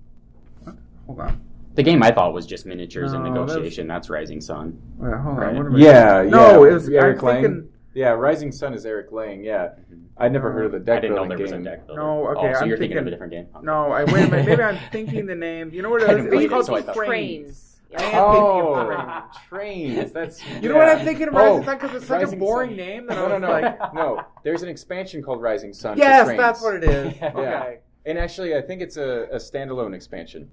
Hold 1.07 1.19
on. 1.19 1.41
The 1.75 1.83
game 1.83 2.03
I 2.03 2.11
thought 2.11 2.33
was 2.33 2.45
just 2.45 2.65
miniatures 2.67 3.13
and 3.13 3.23
No, 3.23 3.31
that's- 3.33 3.49
negotiation. 3.49 3.87
That's 3.87 4.09
Rising 4.09 4.39
Sun. 4.41 4.77
Wait, 4.97 5.11
hold 5.17 5.37
Right. 5.39 5.55
on. 5.55 5.71
What 5.71 5.79
Yeah, 5.81 6.21
yeah. 6.21 6.29
No, 6.29 6.63
it 6.65 6.71
was 6.73 6.87
Eric 6.87 7.21
I'm 7.23 7.27
Lang. 7.27 7.69
Thinking- 7.93 8.01
Yeah, 8.01 8.09
Rising 8.11 8.51
Sun 8.51 8.73
is 8.73 8.85
Eric 8.85 9.11
Lang. 9.11 9.43
Yeah, 9.43 9.69
Mhm. 9.91 10.05
I'd 10.17 10.31
never 10.31 10.51
heard 10.51 10.65
of 10.65 10.71
the 10.71 10.77
I 10.77 10.81
deck 10.81 11.01
didn't 11.01 11.15
know 11.15 11.21
building 11.23 11.37
there 11.37 11.43
was 11.43 11.51
a 11.51 11.55
game. 11.55 11.63
deck 11.63 11.87
builder. 11.87 12.01
No, 12.01 12.27
okay, 12.29 12.49
Oh, 12.49 12.53
so 12.53 12.59
I'm 12.59 12.67
you're 12.69 12.77
thinking 12.77 12.97
of 12.97 13.07
a 13.07 13.09
different 13.09 13.31
game. 13.33 13.47
Okay. 13.55 13.65
No, 13.65 13.91
I 13.91 14.03
wait 14.03 14.25
a 14.25 14.29
minute. 14.31 14.45
Maybe 14.47 14.63
I'm 14.63 14.77
thinking 14.91 15.25
the 15.25 15.35
name. 15.35 15.69
You 15.73 15.81
know 15.81 15.89
what 15.89 16.01
it 16.03 16.09
I 16.09 16.13
is? 16.13 16.23
didn't 16.25 16.33
It's 16.33 16.45
it, 16.45 16.49
called 16.49 16.65
so 16.65 16.93
Trains. 16.93 17.69
Yeah. 17.91 18.01
am 18.01 18.05
thinking 18.05 18.19
of 18.19 18.25
Oh, 18.25 19.23
Trains. 19.49 19.99
trains. 19.99 20.11
That's 20.11 20.43
You 20.61 20.69
know 20.69 20.75
what. 20.77 20.89
I'm 20.89 21.05
thinking 21.05 21.27
of 21.27 21.35
Oh, 21.35 21.37
Rising 21.37 21.63
Sun 21.65 21.77
because 21.77 21.95
it's 21.95 22.07
such 22.07 22.33
a 22.33 22.35
boring 22.35 22.69
Sun. 22.71 22.77
name 22.77 23.07
that 23.07 23.15
No, 23.15 23.25
I 23.25 23.27
no, 23.27 23.33
was 23.35 23.41
no, 23.41 23.49
like, 23.51 23.93
no. 23.93 24.21
There's 24.43 24.63
an 24.63 24.69
expansion 24.69 25.21
called 25.21 25.41
Rising 25.41 25.73
Sun. 25.73 25.97
yes, 25.97 26.25
trains. 26.25 26.39
that's 26.39 26.61
what 26.63 26.75
it 26.75 26.83
is. 26.83 27.13
Yeah. 27.21 27.31
Okay. 27.35 27.79
And 28.05 28.17
actually, 28.17 28.55
I 28.55 28.61
think 28.61 28.81
it's 28.81 28.97
a, 28.97 29.27
a 29.31 29.35
standalone 29.37 29.93
expansion. 29.93 30.49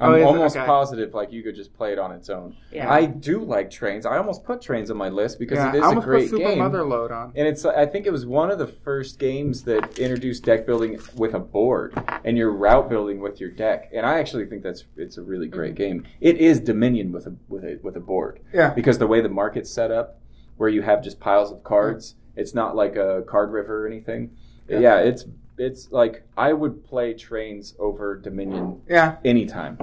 Oh, 0.00 0.12
I'm 0.12 0.20
it? 0.20 0.22
almost 0.22 0.56
Okay. 0.56 0.66
positive 0.66 1.14
like 1.14 1.32
you 1.32 1.42
could 1.42 1.56
just 1.56 1.74
play 1.74 1.92
it 1.92 1.98
on 1.98 2.12
its 2.12 2.30
own. 2.30 2.56
Yeah. 2.72 2.90
I 2.92 3.06
do 3.06 3.42
like 3.42 3.70
trains. 3.70 4.06
I 4.06 4.16
almost 4.16 4.44
put 4.44 4.60
trains 4.60 4.90
on 4.90 4.96
my 4.96 5.08
list 5.08 5.38
because 5.38 5.56
Yeah, 5.56 5.70
it 5.70 5.74
is 5.76 5.82
I 5.82 5.92
a 5.92 6.00
great 6.00 6.30
put 6.30 6.38
Super 6.38 6.50
game. 6.50 6.58
Motherload 6.58 7.10
on. 7.10 7.32
And 7.34 7.46
it's 7.48 7.64
I 7.64 7.86
think 7.86 8.06
it 8.06 8.12
was 8.12 8.24
one 8.24 8.50
of 8.50 8.58
the 8.58 8.66
first 8.66 9.18
games 9.18 9.62
that 9.64 9.98
introduced 9.98 10.44
deck 10.44 10.66
building 10.66 11.00
with 11.14 11.34
a 11.34 11.38
board 11.38 12.00
and 12.24 12.36
your 12.36 12.52
route 12.52 12.88
building 12.88 13.20
with 13.20 13.40
your 13.40 13.50
deck. 13.50 13.90
And 13.92 14.06
I 14.06 14.18
actually 14.18 14.46
think 14.46 14.62
that's 14.62 14.84
it's 14.96 15.16
a 15.18 15.22
really 15.22 15.48
great 15.48 15.74
mm-hmm. 15.74 16.02
game. 16.02 16.06
It 16.20 16.36
is 16.36 16.60
Dominion 16.60 17.12
with 17.12 17.26
a 17.26 17.34
with 17.48 17.64
a 17.64 17.78
with 17.82 17.96
a 17.96 18.00
board. 18.00 18.40
Yeah. 18.52 18.70
Because 18.70 18.98
the 18.98 19.06
way 19.06 19.20
the 19.20 19.28
market's 19.28 19.70
set 19.70 19.90
up 19.90 20.20
where 20.56 20.68
you 20.68 20.82
have 20.82 21.02
just 21.02 21.18
piles 21.20 21.50
of 21.50 21.58
mm-hmm. 21.58 21.68
cards, 21.68 22.14
it's 22.36 22.54
not 22.54 22.76
like 22.76 22.96
a 22.96 23.22
card 23.26 23.50
river 23.52 23.84
or 23.84 23.86
anything. 23.86 24.36
Yeah. 24.68 24.80
Yeah, 24.80 24.98
it's 24.98 25.24
it's 25.58 25.90
like 25.90 26.22
I 26.36 26.52
would 26.52 26.84
play 26.84 27.14
trains 27.14 27.74
over 27.78 28.16
Dominion 28.16 28.80
Yeah. 28.88 29.16
anytime. 29.24 29.78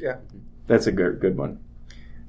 Yeah. 0.00 0.16
That's 0.66 0.86
a 0.86 0.92
good 0.92 1.20
good 1.20 1.36
one. 1.36 1.58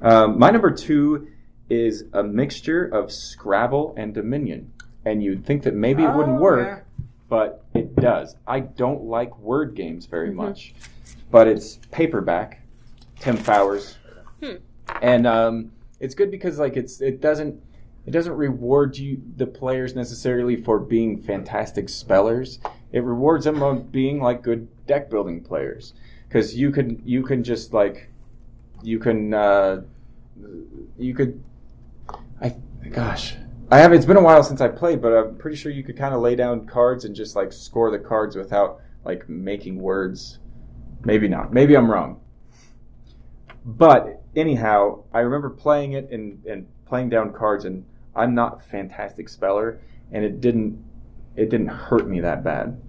Um, 0.01 0.37
my 0.37 0.49
number 0.51 0.71
two 0.71 1.27
is 1.69 2.05
a 2.13 2.23
mixture 2.23 2.85
of 2.85 3.11
Scrabble 3.11 3.93
and 3.97 4.13
Dominion, 4.13 4.71
and 5.05 5.23
you'd 5.23 5.45
think 5.45 5.63
that 5.63 5.73
maybe 5.73 6.03
it 6.03 6.13
wouldn't 6.13 6.37
Oh, 6.37 6.41
work, 6.41 6.67
yeah. 6.67 6.79
but 7.29 7.63
it 7.73 7.95
does. 7.95 8.35
I 8.45 8.59
don't 8.61 9.05
like 9.05 9.37
word 9.39 9.75
games 9.75 10.05
very 10.05 10.29
Mhm. 10.31 10.35
much, 10.35 10.75
but 11.31 11.47
it's 11.47 11.79
paperback, 11.91 12.61
Tim 13.19 13.37
Fowers, 13.37 13.97
Hmm. 14.43 14.55
and 15.01 15.25
um, 15.25 15.71
it's 15.99 16.15
good 16.15 16.29
because 16.31 16.59
like 16.59 16.75
it's 16.75 16.99
it 17.01 17.21
doesn't 17.21 17.61
it 18.05 18.11
doesn't 18.11 18.33
reward 18.33 18.97
you 18.97 19.21
the 19.37 19.47
players 19.47 19.95
necessarily 19.95 20.57
for 20.57 20.77
being 20.77 21.17
fantastic 21.17 21.87
spellers. 21.87 22.59
It 22.93 23.03
rewards 23.03 23.43
them 23.43 23.61
on 23.61 23.81
being 23.81 24.21
like 24.21 24.41
good 24.41 24.67
deck 24.87 25.09
building 25.09 25.43
players. 25.43 25.93
Because 26.27 26.55
you 26.55 26.71
can 26.71 27.01
you 27.05 27.23
can 27.23 27.43
just 27.43 27.73
like 27.73 28.09
you 28.81 28.99
can 28.99 29.33
uh, 29.33 29.81
you 30.97 31.13
could 31.13 31.43
I 32.41 32.55
gosh 32.89 33.35
I 33.69 33.79
have 33.79 33.93
it's 33.93 34.05
been 34.05 34.17
a 34.17 34.23
while 34.23 34.43
since 34.43 34.61
I 34.61 34.67
played 34.67 35.01
but 35.01 35.09
I'm 35.09 35.35
pretty 35.35 35.57
sure 35.57 35.71
you 35.71 35.83
could 35.83 35.97
kind 35.97 36.13
of 36.13 36.21
lay 36.21 36.35
down 36.35 36.65
cards 36.65 37.05
and 37.05 37.15
just 37.15 37.35
like 37.35 37.51
score 37.51 37.91
the 37.91 37.99
cards 37.99 38.35
without 38.35 38.79
like 39.03 39.27
making 39.27 39.79
words. 39.81 40.39
Maybe 41.03 41.27
not. 41.27 41.51
Maybe 41.51 41.75
I'm 41.75 41.91
wrong. 41.91 42.21
But 43.65 44.21
anyhow 44.35 45.03
I 45.13 45.19
remember 45.19 45.49
playing 45.49 45.93
it 45.93 46.09
and 46.11 46.45
and 46.45 46.67
playing 46.85 47.09
down 47.09 47.33
cards 47.33 47.65
and 47.65 47.85
I'm 48.15 48.35
not 48.35 48.57
a 48.57 48.59
fantastic 48.59 49.27
speller, 49.29 49.79
and 50.11 50.23
it 50.23 50.39
didn't 50.39 50.83
it 51.35 51.49
didn't 51.49 51.67
hurt 51.67 52.07
me 52.07 52.19
that 52.21 52.43
bad 52.43 52.81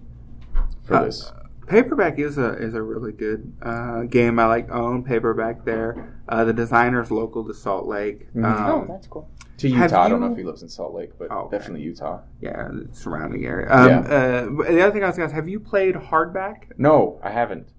for 0.83 0.95
Uh, 0.95 1.03
this. 1.05 1.31
Paperback 1.67 2.19
is 2.19 2.37
a 2.37 2.49
is 2.57 2.75
a 2.75 2.81
really 2.81 3.11
good 3.11 3.51
uh, 3.63 4.03
game. 4.03 4.37
I 4.37 4.45
like 4.45 4.69
own 4.71 5.03
paperback 5.03 5.65
there. 5.65 6.13
Uh, 6.29 6.43
the 6.45 6.53
designer 6.53 7.01
is 7.01 7.09
local 7.09 7.43
to 7.45 7.53
Salt 7.55 7.87
Lake. 7.87 8.31
Mhm. 8.35 8.43
Um, 8.45 8.65
oh, 8.71 8.85
that's 8.87 9.07
cool. 9.07 9.27
To 9.57 9.69
have 9.71 9.89
Utah, 9.89 10.03
I 10.03 10.09
don't 10.09 10.19
know 10.19 10.31
if 10.31 10.37
he 10.37 10.43
lives 10.43 10.61
in 10.61 10.69
Salt 10.69 10.93
Lake, 10.93 11.11
but 11.17 11.29
Oh, 11.31 11.45
okay. 11.45 11.57
definitely 11.57 11.81
Utah. 11.83 12.19
yeah, 12.41 12.67
the 12.71 12.87
surrounding 12.91 13.45
area. 13.45 13.67
Um, 13.71 13.87
Yeah. 13.87 13.99
uh, 14.01 14.45
the 14.71 14.81
other 14.81 14.91
thing 14.91 15.03
I 15.03 15.07
was 15.07 15.17
going 15.17 15.27
to 15.29 15.33
ask: 15.33 15.33
Have 15.33 15.47
you 15.49 15.59
played 15.59 15.95
hardback? 15.95 16.65
No, 16.77 17.19
I 17.23 17.31
haven't. 17.31 17.69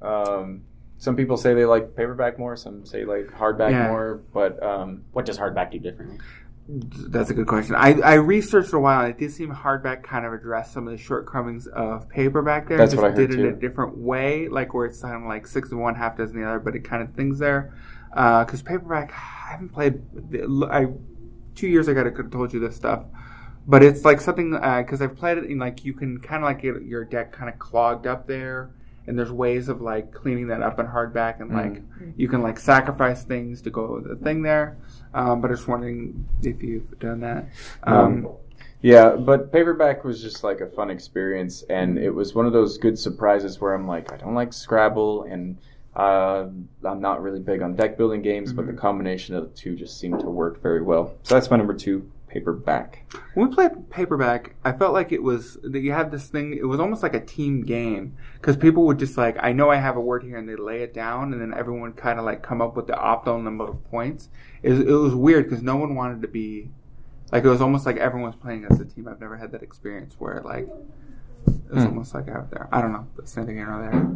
Um, 0.00 0.62
some 0.98 1.16
people 1.16 1.36
say 1.36 1.54
they 1.54 1.64
like 1.64 1.96
paperback 1.96 2.38
more. 2.38 2.54
Some 2.56 2.84
say 2.86 3.04
like 3.04 3.26
hardback 3.32 3.70
Yeah. 3.72 3.88
more. 3.88 4.20
But 4.32 4.62
um, 4.62 5.02
What 5.12 5.24
does 5.26 5.38
hardback 5.38 5.72
do 5.72 5.78
differently? 5.80 6.18
That's 6.66 7.28
a 7.28 7.34
good 7.34 7.46
question. 7.46 7.74
I, 7.74 8.00
I 8.00 8.14
researched 8.14 8.72
a 8.72 8.78
while. 8.78 9.00
and 9.04 9.10
It 9.10 9.18
did 9.18 9.32
seem 9.32 9.50
hardback 9.50 10.02
kind 10.02 10.24
of 10.24 10.32
addressed 10.32 10.72
some 10.72 10.88
of 10.88 10.96
the 10.96 11.02
shortcomings 11.02 11.66
of 11.66 12.08
paperback. 12.08 12.68
There, 12.68 12.78
That's 12.78 12.92
just 12.92 13.02
what 13.02 13.12
I 13.12 13.14
heard, 13.14 13.30
did 13.30 13.38
it 13.38 13.44
in 13.44 13.52
a 13.52 13.56
different 13.56 13.98
way, 13.98 14.48
like 14.48 14.72
where 14.72 14.86
it's 14.86 15.02
kind 15.02 15.14
of 15.14 15.28
like 15.28 15.46
six 15.46 15.70
of 15.72 15.78
one, 15.78 15.94
half 15.94 16.16
dozen 16.16 16.40
the 16.40 16.48
other, 16.48 16.60
but 16.60 16.74
it 16.74 16.80
kind 16.80 17.02
of 17.02 17.14
things 17.14 17.38
there. 17.38 17.74
Uh, 18.14 18.44
because 18.44 18.62
paperback, 18.62 19.12
I 19.12 19.50
haven't 19.52 19.70
played. 19.70 20.00
I 20.70 20.86
two 21.54 21.68
years 21.68 21.88
ago 21.88 22.00
I 22.00 22.10
could 22.10 22.26
have 22.26 22.30
told 22.30 22.52
you 22.52 22.60
this 22.60 22.76
stuff, 22.76 23.04
but 23.66 23.82
it's 23.82 24.04
like 24.04 24.20
something 24.20 24.54
uh, 24.54 24.82
because 24.82 25.02
I've 25.02 25.16
played 25.16 25.38
it 25.38 25.44
in 25.44 25.58
like 25.58 25.84
you 25.84 25.92
can 25.92 26.18
kind 26.18 26.42
of 26.42 26.48
like 26.48 26.62
get 26.62 26.82
your 26.82 27.04
deck 27.04 27.32
kind 27.32 27.52
of 27.52 27.58
clogged 27.58 28.06
up 28.06 28.26
there. 28.26 28.70
And 29.06 29.18
there's 29.18 29.32
ways 29.32 29.68
of 29.68 29.80
like 29.82 30.12
cleaning 30.12 30.48
that 30.48 30.62
up 30.62 30.78
in 30.78 30.86
hardback, 30.86 31.40
and 31.40 31.50
like 31.52 31.82
you 32.16 32.26
can 32.28 32.42
like 32.42 32.58
sacrifice 32.58 33.22
things 33.24 33.60
to 33.62 33.70
go 33.70 33.94
with 33.94 34.08
the 34.08 34.16
thing 34.16 34.42
there. 34.42 34.76
Um, 35.12 35.40
but 35.40 35.48
I 35.48 35.52
was 35.52 35.68
wondering 35.68 36.26
if 36.42 36.62
you've 36.62 36.98
done 36.98 37.20
that. 37.20 37.46
Um, 37.82 37.96
Um, 38.26 38.28
yeah, 38.80 39.10
but 39.16 39.50
paperback 39.52 40.04
was 40.04 40.20
just 40.20 40.44
like 40.44 40.60
a 40.60 40.66
fun 40.66 40.90
experience, 40.90 41.62
and 41.70 41.98
it 41.98 42.10
was 42.10 42.34
one 42.34 42.46
of 42.46 42.52
those 42.52 42.76
good 42.76 42.98
surprises 42.98 43.60
where 43.60 43.72
I'm 43.74 43.86
like, 43.86 44.12
I 44.12 44.16
don't 44.16 44.34
like 44.34 44.52
Scrabble, 44.52 45.22
and 45.24 45.56
uh, 45.96 46.48
I'm 46.84 47.00
not 47.00 47.22
really 47.22 47.40
big 47.40 47.62
on 47.62 47.76
deck 47.76 47.96
building 47.96 48.20
games, 48.20 48.52
but 48.52 48.66
the 48.66 48.72
combination 48.72 49.36
of 49.36 49.44
the 49.44 49.56
two 49.56 49.74
just 49.76 49.98
seemed 49.98 50.20
to 50.20 50.26
work 50.26 50.60
very 50.60 50.82
well. 50.82 51.14
So 51.22 51.34
that's 51.34 51.50
my 51.50 51.56
number 51.56 51.72
two, 51.74 52.10
paperback. 52.34 53.04
when 53.34 53.48
we 53.48 53.54
played 53.54 53.88
paperback, 53.90 54.54
I 54.64 54.72
felt 54.72 54.92
like 54.92 55.12
it 55.12 55.22
was 55.22 55.56
that 55.62 55.80
you 55.80 55.92
had 55.92 56.10
this 56.10 56.26
thing. 56.28 56.52
It 56.56 56.64
was 56.66 56.80
almost 56.80 57.02
like 57.02 57.14
a 57.14 57.24
team 57.24 57.62
game 57.62 58.16
because 58.40 58.56
people 58.56 58.84
would 58.86 58.98
just 58.98 59.16
like, 59.16 59.36
I 59.40 59.52
know 59.52 59.70
I 59.70 59.76
have 59.76 59.96
a 59.96 60.00
word 60.00 60.22
here, 60.24 60.36
and 60.36 60.48
they 60.48 60.56
lay 60.56 60.82
it 60.82 60.92
down, 60.92 61.32
and 61.32 61.40
then 61.40 61.54
everyone 61.56 61.92
kind 61.92 62.18
of 62.18 62.24
like 62.24 62.42
come 62.42 62.60
up 62.60 62.76
with 62.76 62.86
the 62.88 62.92
optimal 62.94 63.42
number 63.42 63.64
of 63.64 63.82
points. 63.90 64.28
It 64.62 64.70
was, 64.70 64.80
it 64.80 64.86
was 64.92 65.14
weird 65.14 65.48
because 65.48 65.62
no 65.62 65.76
one 65.76 65.94
wanted 65.94 66.22
to 66.22 66.28
be 66.28 66.70
like 67.32 67.44
it 67.44 67.48
was 67.48 67.60
almost 67.60 67.86
like 67.86 67.96
everyone 67.96 68.30
was 68.30 68.36
playing 68.40 68.66
as 68.70 68.80
a 68.80 68.84
team. 68.84 69.08
I've 69.08 69.20
never 69.20 69.36
had 69.36 69.52
that 69.52 69.62
experience 69.62 70.16
where 70.18 70.40
like 70.44 70.64
it 71.46 71.72
was 71.72 71.84
Hmm. 71.84 71.90
almost 71.90 72.14
like 72.14 72.28
out 72.28 72.50
there. 72.50 72.68
I 72.72 72.80
don't 72.80 72.92
know, 72.92 73.06
but 73.16 73.28
same 73.28 73.46
thing 73.46 73.56
here 73.56 73.70
or 73.70 73.80
there. 73.82 74.06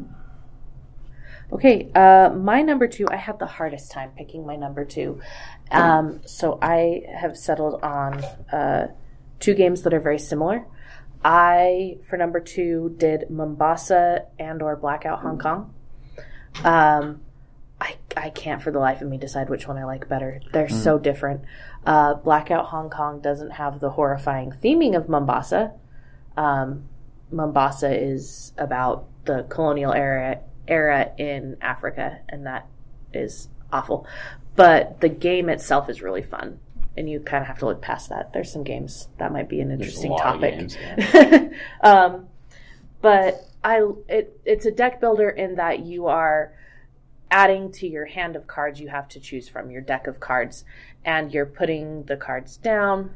Okay, 1.50 1.90
uh, 1.94 2.30
my 2.34 2.60
number 2.60 2.86
two, 2.86 3.06
I 3.10 3.16
had 3.16 3.38
the 3.38 3.46
hardest 3.46 3.90
time 3.90 4.10
picking 4.16 4.46
my 4.46 4.56
number 4.56 4.84
two. 4.84 5.20
Um, 5.70 6.20
so 6.26 6.58
I 6.60 7.02
have 7.14 7.38
settled 7.38 7.82
on 7.82 8.22
uh, 8.52 8.88
two 9.40 9.54
games 9.54 9.82
that 9.82 9.94
are 9.94 10.00
very 10.00 10.18
similar. 10.18 10.66
I, 11.24 11.98
for 12.08 12.16
number 12.16 12.40
two, 12.40 12.94
did 12.98 13.30
Mombasa 13.30 14.26
and 14.38 14.62
or 14.62 14.76
Blackout 14.76 15.20
Hong 15.20 15.38
Kong. 15.38 15.74
Um, 16.64 17.22
I, 17.80 17.96
I 18.16 18.30
can't 18.30 18.62
for 18.62 18.70
the 18.70 18.78
life 18.78 19.00
of 19.00 19.08
me 19.08 19.18
decide 19.18 19.48
which 19.48 19.66
one 19.66 19.78
I 19.78 19.84
like 19.84 20.08
better. 20.08 20.40
They're 20.52 20.68
so 20.68 20.98
different. 20.98 21.42
Uh, 21.86 22.14
Blackout 22.14 22.66
Hong 22.66 22.90
Kong 22.90 23.20
doesn't 23.20 23.52
have 23.52 23.80
the 23.80 23.90
horrifying 23.90 24.52
theming 24.62 24.96
of 24.96 25.08
Mombasa. 25.08 25.72
Um, 26.36 26.88
Mombasa 27.30 27.96
is 27.96 28.52
about 28.58 29.08
the 29.24 29.44
colonial 29.48 29.92
era 29.92 30.40
era 30.68 31.12
in 31.18 31.56
Africa, 31.60 32.20
and 32.28 32.46
that 32.46 32.66
is 33.12 33.48
awful. 33.72 34.06
But 34.56 35.00
the 35.00 35.08
game 35.08 35.48
itself 35.48 35.88
is 35.88 36.02
really 36.02 36.22
fun, 36.22 36.60
and 36.96 37.08
you 37.08 37.20
kind 37.20 37.42
of 37.42 37.48
have 37.48 37.58
to 37.60 37.66
look 37.66 37.80
past 37.80 38.08
that. 38.10 38.32
There's 38.32 38.52
some 38.52 38.64
games 38.64 39.08
that 39.18 39.32
might 39.32 39.48
be 39.48 39.60
an 39.60 39.70
interesting 39.70 40.16
topic. 40.16 40.54
games, 40.54 40.76
um, 41.80 42.28
but 43.00 43.40
I 43.62 43.82
it 44.08 44.40
it's 44.44 44.66
a 44.66 44.70
deck 44.70 45.00
builder 45.00 45.30
in 45.30 45.56
that 45.56 45.80
you 45.80 46.06
are 46.06 46.52
adding 47.30 47.70
to 47.70 47.86
your 47.86 48.06
hand 48.06 48.36
of 48.36 48.46
cards 48.46 48.80
you 48.80 48.88
have 48.88 49.08
to 49.08 49.20
choose 49.20 49.48
from 49.48 49.70
your 49.70 49.82
deck 49.82 50.06
of 50.06 50.20
cards, 50.20 50.64
and 51.04 51.32
you're 51.32 51.46
putting 51.46 52.04
the 52.04 52.16
cards 52.16 52.56
down. 52.56 53.14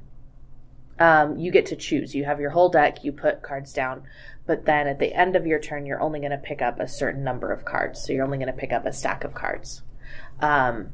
Um, 0.99 1.39
you 1.39 1.51
get 1.51 1.67
to 1.67 1.77
choose. 1.77 2.15
You 2.15 2.25
have 2.25 2.39
your 2.39 2.51
whole 2.51 2.69
deck. 2.69 3.03
You 3.03 3.13
put 3.13 3.43
cards 3.43 3.73
down, 3.73 4.03
but 4.47 4.65
then 4.65 4.87
at 4.87 4.99
the 4.99 5.15
end 5.15 5.37
of 5.37 5.47
your 5.47 5.59
turn, 5.59 5.87
you're 5.87 6.01
only 6.01 6.19
going 6.19 6.33
to 6.33 6.39
pick 6.39 6.63
up 6.63 6.81
a 6.81 6.89
certain 6.89 7.23
number 7.23 7.53
of 7.53 7.65
cards. 7.65 8.05
So 8.05 8.13
you're 8.13 8.25
only 8.25 8.39
going 8.39 8.53
to 8.53 8.59
pick 8.59 8.73
up 8.73 8.87
a 8.87 8.93
stack 8.93 9.25
of 9.25 9.35
cards, 9.35 9.83
um, 10.41 10.91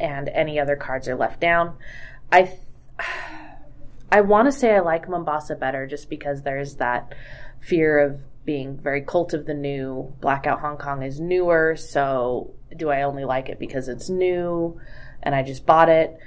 and 0.00 0.28
any 0.28 0.58
other 0.58 0.76
cards 0.76 1.08
are 1.08 1.16
left 1.16 1.40
down. 1.40 1.76
I. 2.30 2.42
Th- 2.42 2.58
I 4.12 4.22
want 4.22 4.46
to 4.46 4.52
say 4.52 4.74
I 4.74 4.80
like 4.80 5.08
Mombasa 5.08 5.54
better 5.54 5.86
just 5.86 6.10
because 6.10 6.42
there's 6.42 6.74
that 6.76 7.14
fear 7.60 8.00
of 8.00 8.20
being 8.44 8.76
very 8.76 9.02
cult 9.02 9.34
of 9.34 9.46
the 9.46 9.54
new. 9.54 10.12
Blackout 10.20 10.58
Hong 10.58 10.78
Kong 10.78 11.04
is 11.04 11.20
newer, 11.20 11.76
so 11.76 12.54
do 12.76 12.90
I 12.90 13.02
only 13.02 13.24
like 13.24 13.48
it 13.48 13.60
because 13.60 13.86
it's 13.86 14.08
new 14.08 14.80
and 15.22 15.32
I 15.32 15.44
just 15.44 15.64
bought 15.64 15.88
it? 15.88 16.18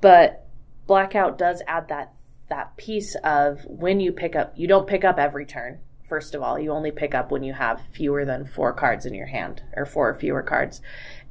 But 0.00 0.46
Blackout 0.88 1.38
does 1.38 1.62
add 1.66 1.88
that 1.88 2.12
that 2.48 2.76
piece 2.76 3.16
of 3.24 3.64
when 3.66 4.00
you 4.00 4.12
pick 4.12 4.36
up, 4.36 4.52
you 4.56 4.66
don't 4.66 4.86
pick 4.86 5.04
up 5.04 5.18
every 5.18 5.46
turn. 5.46 5.78
First 6.08 6.34
of 6.34 6.42
all, 6.42 6.58
you 6.58 6.70
only 6.70 6.92
pick 6.92 7.14
up 7.14 7.30
when 7.30 7.42
you 7.42 7.52
have 7.52 7.82
fewer 7.92 8.24
than 8.24 8.46
four 8.46 8.72
cards 8.72 9.06
in 9.06 9.14
your 9.14 9.26
hand, 9.26 9.62
or 9.74 9.84
four 9.84 10.08
or 10.08 10.14
fewer 10.14 10.42
cards, 10.42 10.80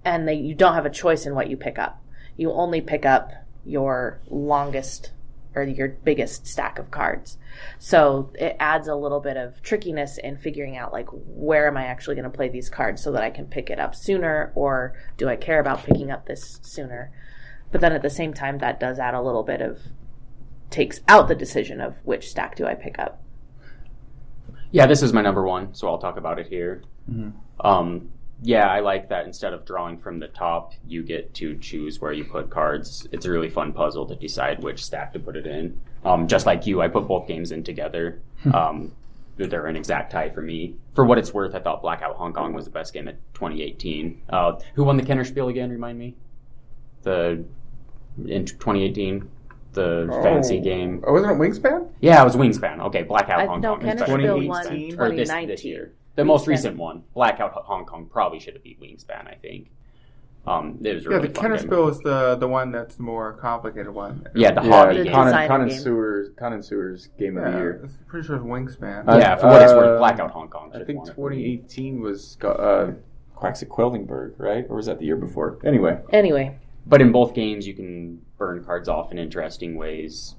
and 0.04 0.30
you 0.30 0.54
don't 0.54 0.74
have 0.74 0.86
a 0.86 0.90
choice 0.90 1.26
in 1.26 1.34
what 1.34 1.50
you 1.50 1.56
pick 1.56 1.80
up. 1.80 2.04
You 2.36 2.52
only 2.52 2.82
pick 2.82 3.06
up 3.06 3.32
your 3.64 4.20
longest 4.30 5.12
or 5.56 5.64
your 5.64 5.88
biggest 5.88 6.46
stack 6.46 6.78
of 6.78 6.92
cards. 6.92 7.38
So 7.80 8.32
it 8.36 8.58
adds 8.60 8.88
a 8.88 8.96
little 8.96 9.22
bit 9.22 9.38
of 9.38 9.62
trickiness 9.62 10.18
in 10.18 10.38
figuring 10.38 10.76
out 10.76 10.92
like 10.92 11.08
where 11.12 11.68
am 11.68 11.78
I 11.78 11.86
actually 11.86 12.16
going 12.16 12.30
to 12.30 12.36
play 12.36 12.50
these 12.50 12.70
cards 12.70 13.02
so 13.02 13.14
that 13.14 13.24
I 13.24 13.30
can 13.30 13.46
pick 13.46 13.70
it 13.70 13.80
up 13.80 13.96
sooner 13.96 14.52
or 14.56 14.94
do 15.18 15.30
I 15.30 15.38
care 15.38 15.62
about 15.62 15.86
picking 15.86 16.12
up 16.12 16.26
this 16.26 16.60
sooner? 16.62 17.12
But 17.72 17.80
then 17.80 17.94
at 17.94 18.02
the 18.02 18.10
same 18.10 18.34
time 18.34 18.58
that 18.60 18.82
does 18.82 19.00
add 19.00 19.14
a 19.14 19.22
little 19.22 19.44
bit 19.44 19.62
of 19.62 19.80
takes 20.76 21.00
out 21.08 21.30
the 21.30 21.36
decision 21.36 21.80
of 21.80 21.96
which 22.04 22.30
stack 22.30 22.56
do 22.58 22.66
I 22.66 22.76
pick 22.76 23.00
up. 23.00 23.22
Yeah, 24.72 24.88
this 24.88 25.02
is 25.02 25.14
my 25.14 25.22
number 25.22 25.44
one, 25.44 25.74
so 25.74 25.88
I'll 25.88 25.98
talk 25.98 26.18
about 26.18 26.38
it 26.38 26.48
here. 26.48 26.82
Mhm. 27.10 27.32
Um, 27.62 28.10
yeah, 28.42 28.68
I 28.68 28.82
like 28.82 29.08
that 29.08 29.26
instead 29.26 29.54
of 29.54 29.64
drawing 29.66 29.98
from 29.98 30.20
the 30.20 30.28
top, 30.28 30.74
you 30.86 31.02
get 31.02 31.34
to 31.36 31.58
choose 31.60 32.02
where 32.02 32.12
you 32.12 32.26
put 32.26 32.50
cards. 32.50 33.08
It's 33.14 33.26
a 33.26 33.32
really 33.32 33.50
fun 33.50 33.72
puzzle 33.72 34.06
to 34.08 34.16
decide 34.16 34.62
which 34.62 34.84
stack 34.84 35.14
to 35.14 35.20
put 35.20 35.38
it 35.38 35.48
in. 35.48 35.80
Um, 36.04 36.28
just 36.28 36.46
like 36.46 36.68
you, 36.68 36.82
I 36.82 36.90
put 36.90 37.08
both 37.08 37.26
games 37.28 37.52
in 37.54 37.64
together. 37.64 38.20
um, 38.54 38.92
they're 39.38 39.66
an 39.68 39.76
exact 39.78 40.12
tie 40.12 40.30
for 40.30 40.42
me. 40.42 40.76
For 40.94 41.04
what 41.06 41.18
it's 41.18 41.34
worth, 41.34 41.56
I 41.56 41.60
thought 41.60 41.82
Blackout 41.82 42.16
Hong 42.18 42.32
Kong 42.34 42.54
was 42.54 42.66
the 42.66 42.72
best 42.72 42.94
game 42.94 43.08
of 43.08 43.16
2018. 43.34 44.22
Uh, 44.30 44.60
who 44.76 44.84
won 44.84 44.98
the 44.98 45.04
Kenner 45.04 45.24
Spiel 45.24 45.48
again? 45.48 45.70
Remind 45.70 45.98
me. 45.98 46.16
The 47.04 47.44
in 48.28 48.46
2018, 48.46 49.30
the 49.76 50.08
fancy 50.24 50.60
game. 50.60 51.04
Oh, 51.06 51.14
wasn't 51.14 51.32
it 51.34 51.36
Wingspan? 51.38 51.90
Yeah, 52.02 52.22
it 52.22 52.26
was 52.26 52.36
Wingspan. 52.36 52.80
Okay, 52.88 53.04
Blackout 53.04 53.42
I, 53.42 53.46
Hong 53.46 53.62
no, 53.62 53.76
Kong. 53.76 53.82
Kenner 53.86 54.06
2018? 54.06 55.00
Or 55.00 55.12
this, 55.16 55.30
this 55.30 55.64
year. 55.64 55.94
The 56.16 56.26
most 56.26 56.48
recent 56.48 56.78
one, 56.78 57.04
Blackout 57.14 57.52
Hong 57.54 57.86
Kong, 57.86 58.08
probably 58.12 58.40
should 58.40 58.54
have 58.54 58.64
beat 58.64 58.80
Wingspan. 58.82 59.28
I 59.28 59.36
think. 59.42 59.70
Um, 60.48 60.78
it 60.84 60.94
was 60.94 61.08
a 61.08 61.10
Yeah, 61.10 61.18
the 61.20 61.30
fun 61.30 61.34
Kenner. 61.34 61.58
Spiel 61.58 61.88
is 61.90 62.00
the 62.00 62.36
the 62.36 62.48
one 62.48 62.72
that's 62.72 62.96
the 62.96 63.04
more 63.04 63.34
complicated 63.34 63.92
one. 63.94 64.28
Yeah, 64.36 64.52
the 64.52 64.62
Yeah, 64.62 64.70
hobby 64.70 64.98
The 64.98 65.04
game. 65.06 65.14
Con- 65.14 65.26
designer 65.26 65.48
game. 65.48 65.58
Connoisseurs, 65.68 66.30
Connoisseurs 66.38 67.10
Game 67.18 67.38
of 67.38 67.52
the 67.52 67.58
Year. 67.58 67.80
I'm 67.84 67.90
pretty 68.08 68.28
sure 68.28 68.36
it's 68.36 68.46
Wingspan. 68.46 69.10
Uh, 69.10 69.18
yeah, 69.18 69.36
for 69.36 69.48
what 69.48 69.62
it's 69.64 69.74
worth, 69.74 69.96
uh, 69.96 69.98
Blackout 69.98 70.32
Hong 70.32 70.48
Kong. 70.50 70.72
I 70.76 70.84
think 70.84 71.00
won 71.00 71.08
it 71.08 71.16
2018 71.16 72.00
was 72.00 72.38
uh, 72.44 72.92
Quacks 73.34 73.64
of 73.64 73.70
Quedlinburg, 73.70 74.34
right? 74.38 74.66
Or 74.70 74.76
was 74.76 74.86
that 74.86 75.00
the 75.00 75.06
year 75.06 75.16
before? 75.18 75.58
Anyway, 75.66 76.00
Anyway, 76.12 76.60
But 76.88 77.02
in 77.02 77.12
both 77.12 77.34
games, 77.34 77.68
you 77.68 77.74
can 77.74 78.22
burn 78.38 78.64
cards 78.64 78.88
off 78.88 79.12
in 79.12 79.18
interesting 79.18 79.76
ways. 79.76 80.36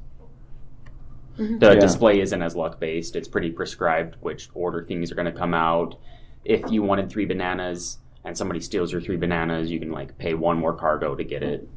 Mhm. 1.38 1.60
The 1.60 1.74
Yeah. 1.74 1.80
display 1.80 2.20
isn't 2.20 2.40
as 2.42 2.56
luck 2.56 2.78
based. 2.80 3.16
It's 3.16 3.28
pretty 3.28 3.50
prescribed 3.50 4.16
which 4.20 4.48
order 4.54 4.82
things 4.84 5.10
are 5.12 5.14
going 5.14 5.26
to 5.26 5.38
come 5.38 5.54
out. 5.54 5.96
If 6.44 6.70
you 6.70 6.82
wanted 6.82 7.10
three 7.10 7.26
bananas 7.26 7.98
and 8.24 8.36
somebody 8.36 8.60
steals 8.60 8.92
your 8.92 9.00
three 9.00 9.16
bananas, 9.16 9.70
you 9.70 9.78
can 9.80 9.90
like 9.90 10.16
pay 10.18 10.34
one 10.34 10.58
more 10.58 10.72
cargo 10.74 11.14
to 11.14 11.24
get 11.24 11.42
it. 11.42 11.68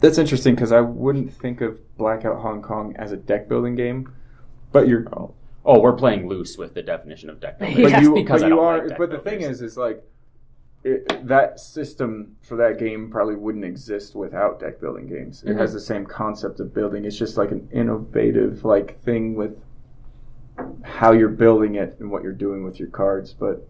that's 0.00 0.16
interesting 0.16 0.54
because 0.54 0.72
I 0.72 0.80
wouldn't 0.80 1.30
think 1.30 1.60
of 1.60 1.78
Blackout 1.98 2.40
Hong 2.40 2.62
Kong 2.62 2.94
as 2.96 3.12
a 3.12 3.18
deck 3.18 3.50
building 3.50 3.74
game, 3.74 4.10
but 4.72 4.88
you're. 4.88 5.04
Oh, 5.62 5.78
we're 5.78 5.92
playing 5.92 6.26
loose 6.26 6.56
with 6.56 6.72
the 6.72 6.82
definition 6.82 7.28
of 7.28 7.38
deck 7.38 7.58
building. 7.58 7.80
Yeah. 7.80 7.90
But 7.90 8.02
you, 8.04 8.14
because 8.14 8.40
but 8.40 8.46
I 8.46 8.48
you 8.48 8.56
don't 8.56 8.64
are. 8.64 8.78
like 8.78 8.88
deck 8.88 8.98
but 8.98 9.10
the 9.10 9.18
thing 9.18 9.42
is, 9.42 9.60
is 9.60 9.76
like 9.76 10.02
it, 10.82 11.26
that 11.26 11.60
system 11.60 12.36
for 12.42 12.56
that 12.56 12.78
game 12.78 13.10
probably 13.10 13.36
wouldn't 13.36 13.64
exist 13.64 14.14
without 14.14 14.60
deck 14.60 14.80
building 14.80 15.06
games. 15.06 15.42
It 15.42 15.56
has 15.56 15.70
mm-hmm. 15.70 15.74
the 15.74 15.80
same 15.80 16.06
concept 16.06 16.60
of 16.60 16.72
building. 16.72 17.04
It's 17.04 17.18
just 17.18 17.36
like 17.36 17.50
an 17.50 17.68
innovative 17.72 18.64
like 18.64 19.00
thing 19.02 19.34
with 19.34 19.58
how 20.82 21.12
you're 21.12 21.28
building 21.28 21.74
it 21.74 21.96
and 22.00 22.10
what 22.10 22.22
you're 22.22 22.32
doing 22.32 22.64
with 22.64 22.78
your 22.78 22.88
cards. 22.88 23.34
But 23.34 23.66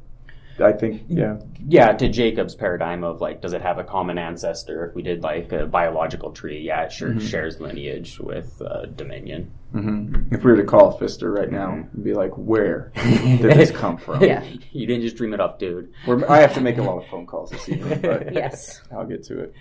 I 0.61 0.73
think 0.73 1.03
yeah, 1.09 1.39
Yeah, 1.67 1.93
to 1.93 2.09
Jacob's 2.09 2.55
paradigm 2.55 3.05
of 3.05 3.21
like, 3.21 3.41
does 3.41 3.53
it 3.53 3.63
have 3.63 3.79
a 3.79 3.85
common 3.85 4.19
ancestor? 4.19 4.85
If 4.87 4.95
we 4.95 5.03
did 5.03 5.23
like 5.23 5.53
a 5.53 5.67
biological 5.67 6.33
tree, 6.33 6.61
yeah, 6.61 6.83
it 6.85 6.93
sure 6.93 7.19
shares 7.21 7.61
lineage 7.61 8.19
with 8.21 8.61
uh, 8.65 8.87
Dominion. 8.87 9.51
hmm 9.73 10.15
if 10.33 10.45
we 10.45 10.51
were 10.53 10.57
to 10.57 10.65
call 10.65 10.99
Fister 10.99 11.35
right 11.35 11.51
now, 11.51 11.79
it'd 11.93 12.05
be 12.05 12.15
like, 12.15 12.33
where 12.37 12.93
did 13.05 13.41
this 13.43 13.71
come 13.71 13.97
from? 13.97 14.23
Yeah. 14.23 14.45
you 14.73 14.87
didn't 14.87 15.03
just 15.03 15.17
dream 15.17 15.35
it 15.35 15.41
up, 15.41 15.59
dude. 15.59 15.93
We're, 16.07 16.29
I 16.31 16.39
have 16.41 16.55
to 16.55 16.61
make 16.61 16.79
a 16.79 16.83
lot 16.83 16.99
of 17.03 17.07
phone 17.09 17.27
calls 17.27 17.51
this 17.51 17.69
evening, 17.69 18.01
but 18.01 18.33
Yes. 18.41 18.81
I'll 18.93 19.07
get 19.07 19.23
to 19.25 19.41
it. 19.41 19.55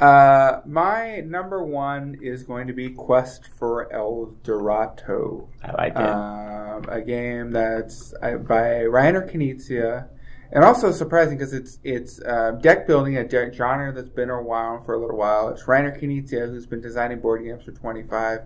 Uh, 0.00 0.62
my 0.64 1.20
number 1.26 1.62
one 1.62 2.18
is 2.22 2.42
going 2.42 2.66
to 2.66 2.72
be 2.72 2.88
Quest 2.88 3.50
for 3.58 3.92
El 3.92 4.34
Dorado. 4.42 5.48
I 5.62 5.72
like 5.72 5.92
it. 5.92 5.98
um, 5.98 6.86
a 6.88 7.02
game 7.02 7.50
that's 7.50 8.14
uh, 8.22 8.36
by 8.36 8.80
Rainer 8.80 9.28
Knizia, 9.28 10.08
and 10.52 10.64
also 10.64 10.90
surprising 10.90 11.36
because 11.36 11.52
it's 11.52 11.78
it's 11.84 12.18
uh, 12.22 12.52
deck 12.62 12.86
building, 12.86 13.18
a 13.18 13.28
deck 13.28 13.52
genre 13.52 13.92
that's 13.92 14.08
been 14.08 14.30
around 14.30 14.84
for 14.84 14.94
a 14.94 14.98
little 14.98 15.18
while. 15.18 15.50
It's 15.50 15.68
Rainer 15.68 15.94
Knizia 15.94 16.48
who's 16.48 16.66
been 16.66 16.80
designing 16.80 17.20
board 17.20 17.44
games 17.44 17.64
for 17.64 17.72
25 17.72 18.40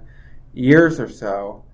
years 0.55 0.99
or 0.99 1.09
so, 1.09 1.65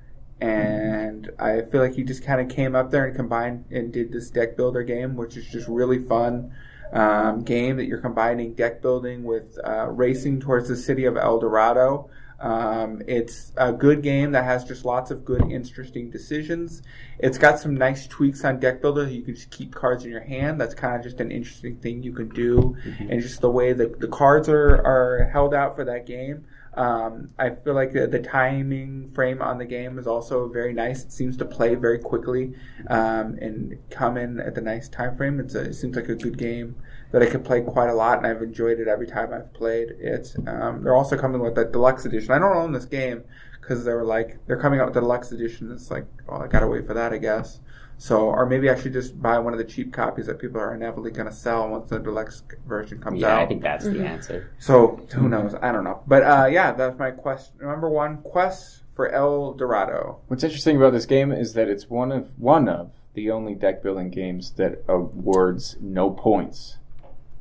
and 0.43 1.31
I 1.39 1.62
feel 1.62 1.81
like 1.81 1.94
he 1.94 2.05
just 2.05 2.23
kind 2.23 2.40
of 2.43 2.55
came 2.55 2.74
up 2.74 2.90
there 2.90 3.07
and 3.07 3.16
combined 3.16 3.65
and 3.70 3.90
did 3.90 4.12
this 4.12 4.28
deck 4.28 4.59
builder 4.59 4.82
game, 4.82 5.16
which 5.16 5.39
is 5.39 5.47
just 5.47 5.69
really 5.69 5.98
fun. 6.05 6.52
Um, 6.93 7.45
game 7.45 7.77
that 7.77 7.85
you're 7.85 8.01
combining 8.01 8.55
deck 8.55 8.83
building 8.83 9.23
with 9.23 9.57
uh, 9.65 9.87
racing 9.87 10.41
towards 10.41 10.67
the 10.69 10.77
city 10.77 11.05
of 11.05 11.17
El 11.17 11.39
Dorado. 11.39 12.11
Um, 12.41 13.01
it's 13.07 13.53
a 13.57 13.73
good 13.73 14.03
game 14.03 14.33
that 14.33 14.45
has 14.45 14.65
just 14.65 14.85
lots 14.85 15.11
of 15.11 15.25
good, 15.25 15.43
interesting 15.53 16.11
decisions. 16.11 16.83
It's 17.19 17.39
got 17.39 17.61
some 17.61 17.77
nice 17.77 18.09
tweaks 18.09 18.45
on 18.45 18.59
deck 18.59 18.81
builder. 18.81 19.07
You 19.07 19.23
can 19.23 19.35
just 19.37 19.51
keep 19.51 19.73
cards 19.73 20.05
in 20.05 20.11
your 20.11 20.23
hand. 20.23 20.61
That's 20.61 20.75
kind 20.75 20.97
of 20.97 21.03
just 21.03 21.21
an 21.21 21.31
interesting 21.31 21.77
thing 21.77 22.03
you 22.03 22.12
can 22.12 22.29
do, 22.31 22.77
and 23.09 23.21
just 23.23 23.41
the 23.41 23.51
way 23.51 23.73
that 23.73 24.01
the 24.01 24.09
cards 24.09 24.49
are, 24.49 24.83
are 24.85 25.31
held 25.33 25.55
out 25.55 25.77
for 25.77 25.85
that 25.85 26.07
game. 26.07 26.45
Um, 26.74 27.30
I 27.38 27.51
feel 27.51 27.74
like 27.74 27.92
the, 27.92 28.06
the 28.06 28.20
timing 28.20 29.09
frame 29.09 29.42
on 29.42 29.59
the 29.59 29.64
game 29.64 29.98
is 29.98 30.06
also 30.06 30.48
very 30.48 30.72
nice. 30.72 31.05
It 31.05 31.12
seems 31.12 31.36
to 31.38 31.44
play 31.44 31.74
very 31.74 31.98
quickly 31.98 32.55
um, 32.88 33.36
and 33.40 33.76
come 33.90 34.16
in 34.16 34.38
at 34.38 34.55
the 34.55 34.60
nice 34.60 34.88
time 34.88 35.16
frame. 35.16 35.40
A, 35.40 35.42
it 35.42 35.74
seems 35.74 35.97
like 35.97 36.09
a 36.09 36.14
good 36.14 36.38
game 36.38 36.76
that 37.10 37.22
I 37.22 37.26
could 37.26 37.44
play 37.44 37.60
quite 37.60 37.90
a 37.90 37.94
lot, 37.94 38.18
and 38.18 38.26
I've 38.26 38.42
enjoyed 38.42 38.78
it 38.78 38.86
every 38.86 39.06
time 39.06 39.32
I've 39.32 39.52
played 39.52 39.90
it. 39.98 40.34
Um, 40.47 40.84
they're 40.84 40.94
also 40.94 41.18
coming 41.18 41.40
with 41.40 41.56
that 41.56 41.72
deluxe 41.72 42.05
edition. 42.05 42.30
I 42.30 42.38
don't 42.38 42.56
own 42.56 42.72
this 42.72 42.84
game 42.84 43.24
because 43.60 43.84
they 43.84 43.92
were 43.92 44.05
like 44.05 44.38
they're 44.47 44.60
coming 44.60 44.80
out 44.80 44.86
with 44.86 44.94
the 44.94 45.01
deluxe 45.01 45.32
edition. 45.32 45.72
It's 45.72 45.90
like, 45.90 46.06
well, 46.28 46.42
I 46.42 46.47
gotta 46.47 46.68
wait 46.68 46.86
for 46.86 46.94
that, 46.94 47.12
I 47.12 47.18
guess. 47.18 47.60
So, 48.02 48.31
or 48.31 48.47
maybe 48.47 48.70
I 48.70 48.81
should 48.81 48.94
just 48.94 49.20
buy 49.20 49.39
one 49.39 49.52
of 49.52 49.59
the 49.59 49.64
cheap 49.64 49.93
copies 49.93 50.24
that 50.24 50.39
people 50.39 50.59
are 50.59 50.74
inevitably 50.74 51.10
going 51.10 51.28
to 51.28 51.35
sell 51.35 51.68
once 51.68 51.90
the 51.90 51.98
deluxe 51.98 52.43
version 52.66 52.98
comes 52.98 53.22
out. 53.22 53.27
yeah, 53.28 53.35
out. 53.36 53.43
I 53.43 53.47
think 53.47 53.62
that's 53.62 53.85
the 53.85 54.02
answer. 54.06 54.52
So 54.59 55.06
who 55.12 55.28
knows? 55.28 55.55
I 55.60 55.70
don't 55.70 55.85
know. 55.85 56.02
But 56.06 56.22
uh, 56.22 56.47
yeah, 56.51 56.72
that's 56.72 56.98
my 56.98 57.10
quest. 57.10 57.52
Number 57.60 57.90
one 57.90 58.22
quest 58.22 58.85
for 58.94 59.10
El 59.10 59.52
Dorado. 59.52 60.20
What's 60.28 60.43
interesting 60.43 60.78
about 60.78 60.94
this 60.94 61.05
game 61.05 61.31
is 61.31 61.52
that 61.52 61.68
it's 61.68 61.90
one 61.90 62.10
of 62.10 62.31
one 62.39 62.70
of 62.70 62.90
the 63.12 63.31
only 63.31 63.55
deck 63.55 63.82
building 63.82 64.09
games 64.09 64.52
that 64.52 64.82
awards 64.89 65.77
no 65.78 66.09
points. 66.09 66.78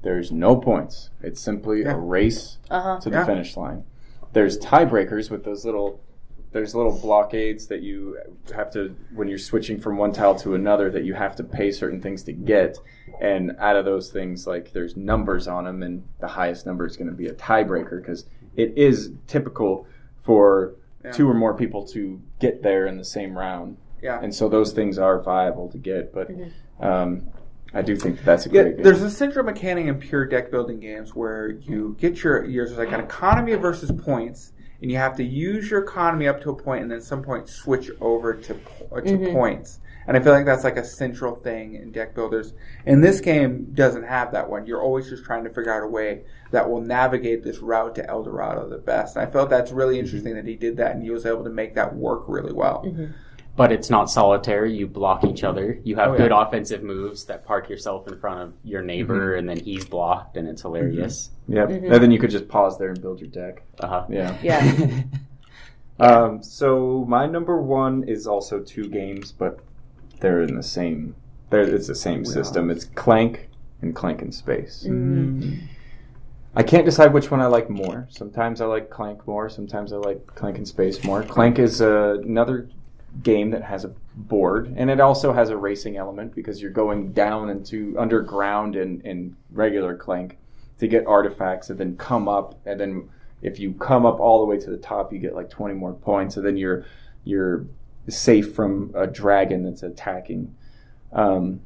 There's 0.02 0.30
no 0.30 0.57
points. 0.57 1.10
It's 1.23 1.40
simply 1.40 1.84
Yeah. 1.84 1.94
a 1.94 1.98
race 1.98 2.57
Uh 2.69 2.81
huh. 2.81 2.99
to 2.99 3.10
the 3.10 3.15
Yeah. 3.19 3.26
finish 3.26 3.56
line. 3.56 3.86
There's 4.34 4.60
tiebreakers 4.60 5.31
with 5.31 5.45
those 5.45 5.64
little 5.64 6.02
there's 6.52 6.74
little 6.74 6.98
blockades 7.00 7.68
that 7.68 7.82
you 7.82 8.18
have 8.56 8.72
to 8.72 8.96
when 9.14 9.28
you're 9.28 9.38
switching 9.38 9.80
from 9.80 9.98
one 9.98 10.12
tile 10.12 10.36
to 10.36 10.56
another 10.56 10.90
that 10.90 11.04
you 11.04 11.14
have 11.14 11.36
to 11.36 11.44
pay 11.44 11.72
certain 11.72 12.02
things 12.02 12.24
to 12.24 12.34
get 12.34 12.78
and 13.22 13.56
out 13.60 13.76
of 13.76 13.86
those 13.86 14.10
things 14.12 14.48
like 14.48 14.72
there's 14.74 14.96
numbers 14.98 15.48
on 15.48 15.66
them 15.66 15.84
and 15.84 16.04
the 16.20 16.28
highest 16.28 16.66
number 16.66 16.86
is 16.86 16.98
going 16.98 17.10
to 17.10 17.16
be 17.16 17.28
a 17.28 17.34
tiebreaker 17.34 18.02
because 18.02 18.26
it 18.56 18.74
is 18.78 19.12
typical 19.28 19.86
for 20.24 20.74
Yeah. 21.06 21.12
two 21.12 21.30
or 21.30 21.34
more 21.34 21.54
people 21.54 21.86
to 21.90 22.20
get 22.40 22.62
there 22.64 22.88
in 22.88 22.98
the 22.98 23.06
same 23.06 23.38
round 23.38 23.78
Yeah. 24.02 24.20
and 24.22 24.34
so 24.34 24.50
those 24.50 24.74
things 24.74 24.98
are 24.98 25.20
viable 25.22 25.70
to 25.70 25.78
get 25.78 26.14
but 26.14 26.30
Mm-hmm. 26.32 26.84
um, 26.84 27.28
i 27.76 27.82
do 27.84 27.96
think 27.96 28.24
that's 28.24 28.48
a 28.48 28.50
Yeah, 28.50 28.64
great 28.64 28.76
game. 28.78 28.84
there's 28.84 29.04
a 29.04 29.12
central 29.12 29.46
mechanic 29.46 29.86
in 29.86 30.00
pure 30.00 30.26
deck 30.26 30.50
building 30.50 30.80
games 30.80 31.14
where 31.14 31.50
you 31.50 31.96
get 32.00 32.24
your 32.24 32.44
yours 32.46 32.72
like 32.78 32.92
an 32.92 33.00
economy 33.02 33.54
versus 33.56 33.92
points, 33.92 34.52
and 34.81 34.91
you 34.91 34.97
have 34.97 35.15
to 35.18 35.23
use 35.23 35.69
your 35.69 35.81
economy 35.81 36.27
up 36.27 36.41
to 36.41 36.49
a 36.49 36.56
point, 36.56 36.84
and 36.84 36.91
then 36.91 36.99
at 36.99 37.03
some 37.03 37.22
point 37.22 37.49
switch 37.49 37.91
over 37.99 38.34
to 38.34 38.53
po- 38.53 38.95
uh, 38.95 39.01
to 39.01 39.18
Mhm. 39.18 39.34
points. 39.34 39.80
And 40.07 40.18
I 40.18 40.22
feel 40.22 40.34
like 40.34 40.45
that's 40.45 40.64
like 40.64 40.77
a 40.77 40.84
central 40.84 41.35
thing 41.35 41.76
in 41.76 41.91
deck 41.91 42.15
builders. 42.15 42.53
And 42.88 43.03
this 43.03 43.22
game 43.22 43.68
doesn't 43.76 44.03
have 44.03 44.31
that 44.31 44.49
one. 44.49 44.65
You're 44.65 44.81
always 44.81 45.07
just 45.07 45.23
trying 45.23 45.43
to 45.43 45.51
figure 45.51 45.72
out 45.72 45.84
a 45.84 45.88
way 45.88 46.23
that 46.49 46.68
will 46.68 46.81
navigate 46.81 47.43
this 47.43 47.60
route 47.60 47.93
to 47.95 48.10
El 48.10 48.23
Dorado 48.23 48.68
the 48.68 48.80
best. 48.80 49.15
And 49.15 49.27
I 49.27 49.30
felt 49.30 49.51
that's 49.51 49.72
really 49.72 49.95
mm-hmm. 49.95 50.06
interesting 50.06 50.34
that 50.34 50.47
he 50.47 50.56
did 50.56 50.77
that, 50.77 50.95
and 50.95 51.03
he 51.03 51.11
was 51.11 51.27
able 51.27 51.43
to 51.43 51.51
make 51.51 51.76
that 51.76 51.95
work 51.95 52.23
really 52.27 52.53
well. 52.53 52.84
Mm-hmm. 52.88 53.11
But 53.60 53.73
it's 53.73 53.90
not 53.90 54.10
solitary. 54.10 54.72
You 54.73 54.88
block 54.88 55.26
each 55.26 55.44
other. 55.44 55.77
You 55.84 55.98
have 55.98 56.11
Oh, 56.11 56.11
yeah. 56.14 56.18
good 56.19 56.31
offensive 56.31 56.81
moves 56.81 57.26
that 57.26 57.44
park 57.44 57.68
yourself 57.69 58.07
in 58.07 58.18
front 58.18 58.40
of 58.41 58.53
your 58.64 58.81
neighbor, 58.81 59.36
and 59.36 59.49
then 59.49 59.60
he's 59.60 59.84
blocked, 59.84 60.38
and 60.38 60.48
it's 60.48 60.61
hilarious. 60.61 61.31
yep 61.49 61.68
Mhm. 61.68 61.91
and 61.91 62.02
then 62.03 62.10
you 62.11 62.19
could 62.19 62.30
just 62.30 62.48
pause 62.48 62.77
there 62.77 62.88
and 62.90 63.02
build 63.02 63.19
your 63.19 63.30
deck 63.30 63.64
Uh-huh. 63.81 64.06
yeah 64.10 64.38
Yeah. 64.41 65.02
Um, 65.99 66.41
so 66.41 67.03
my 67.10 67.26
number 67.26 67.61
one 67.61 68.03
is 68.07 68.26
also 68.27 68.61
two 68.61 68.88
games, 68.88 69.34
but 69.34 69.60
they're 70.22 70.41
in 70.44 70.56
the 70.56 70.64
same. 70.64 71.15
They're, 71.49 71.60
it's 71.76 71.88
the 71.88 71.95
same 71.95 72.23
system. 72.23 72.69
It's 72.69 72.86
Clank 72.86 73.49
and 73.81 73.94
Clank 73.94 74.22
in 74.22 74.31
Space. 74.31 74.86
Mm. 74.88 75.60
I 76.56 76.64
can't 76.64 76.86
decide 76.86 77.11
which 77.14 77.30
one 77.30 77.41
I 77.41 77.48
like 77.48 77.69
more. 77.69 78.07
Sometimes 78.10 78.61
I 78.61 78.65
like 78.65 78.90
Clank 78.90 79.27
more. 79.27 79.49
Sometimes 79.49 79.91
I 79.91 79.98
like 79.98 80.26
Clank 80.27 80.57
in 80.57 80.65
Space 80.65 81.03
more. 81.03 81.22
Clank 81.23 81.60
is 81.60 81.81
uh, 81.81 82.19
another 82.23 82.69
game 83.23 83.52
that 83.52 83.64
has 83.64 83.86
a 83.86 83.94
board, 84.15 84.73
and 84.76 84.90
it 84.90 84.99
also 84.99 85.34
has 85.34 85.49
a 85.49 85.57
racing 85.57 85.98
element 85.98 86.36
because 86.36 86.61
you're 86.61 86.72
going 86.72 87.11
down 87.14 87.49
into 87.49 87.95
underground 87.98 88.76
in, 88.76 89.02
in 89.02 89.36
regular 89.52 89.95
Clank 89.95 90.38
to 90.80 90.88
get 90.88 91.06
artifacts, 91.06 91.69
and 91.69 91.80
then 91.80 91.98
come 91.98 92.27
up, 92.27 92.60
and 92.65 92.80
then 92.80 93.10
if 93.41 93.60
you 93.60 93.73
come 93.73 94.06
up 94.06 94.19
all 94.19 94.40
the 94.40 94.45
way 94.45 94.57
to 94.57 94.69
the 94.69 94.77
top, 94.77 95.14
you 95.14 95.19
get 95.19 95.36
like 95.36 95.49
20 95.49 95.73
more 95.73 95.94
points, 95.94 96.38
and 96.38 96.45
then 96.45 96.57
you're 96.57 96.86
you're 97.23 97.65
safe 98.07 98.53
from 98.53 98.91
a 98.95 99.07
dragon 99.07 99.64
that's 99.64 99.84
attacking. 99.84 100.56
Um, 101.11 101.61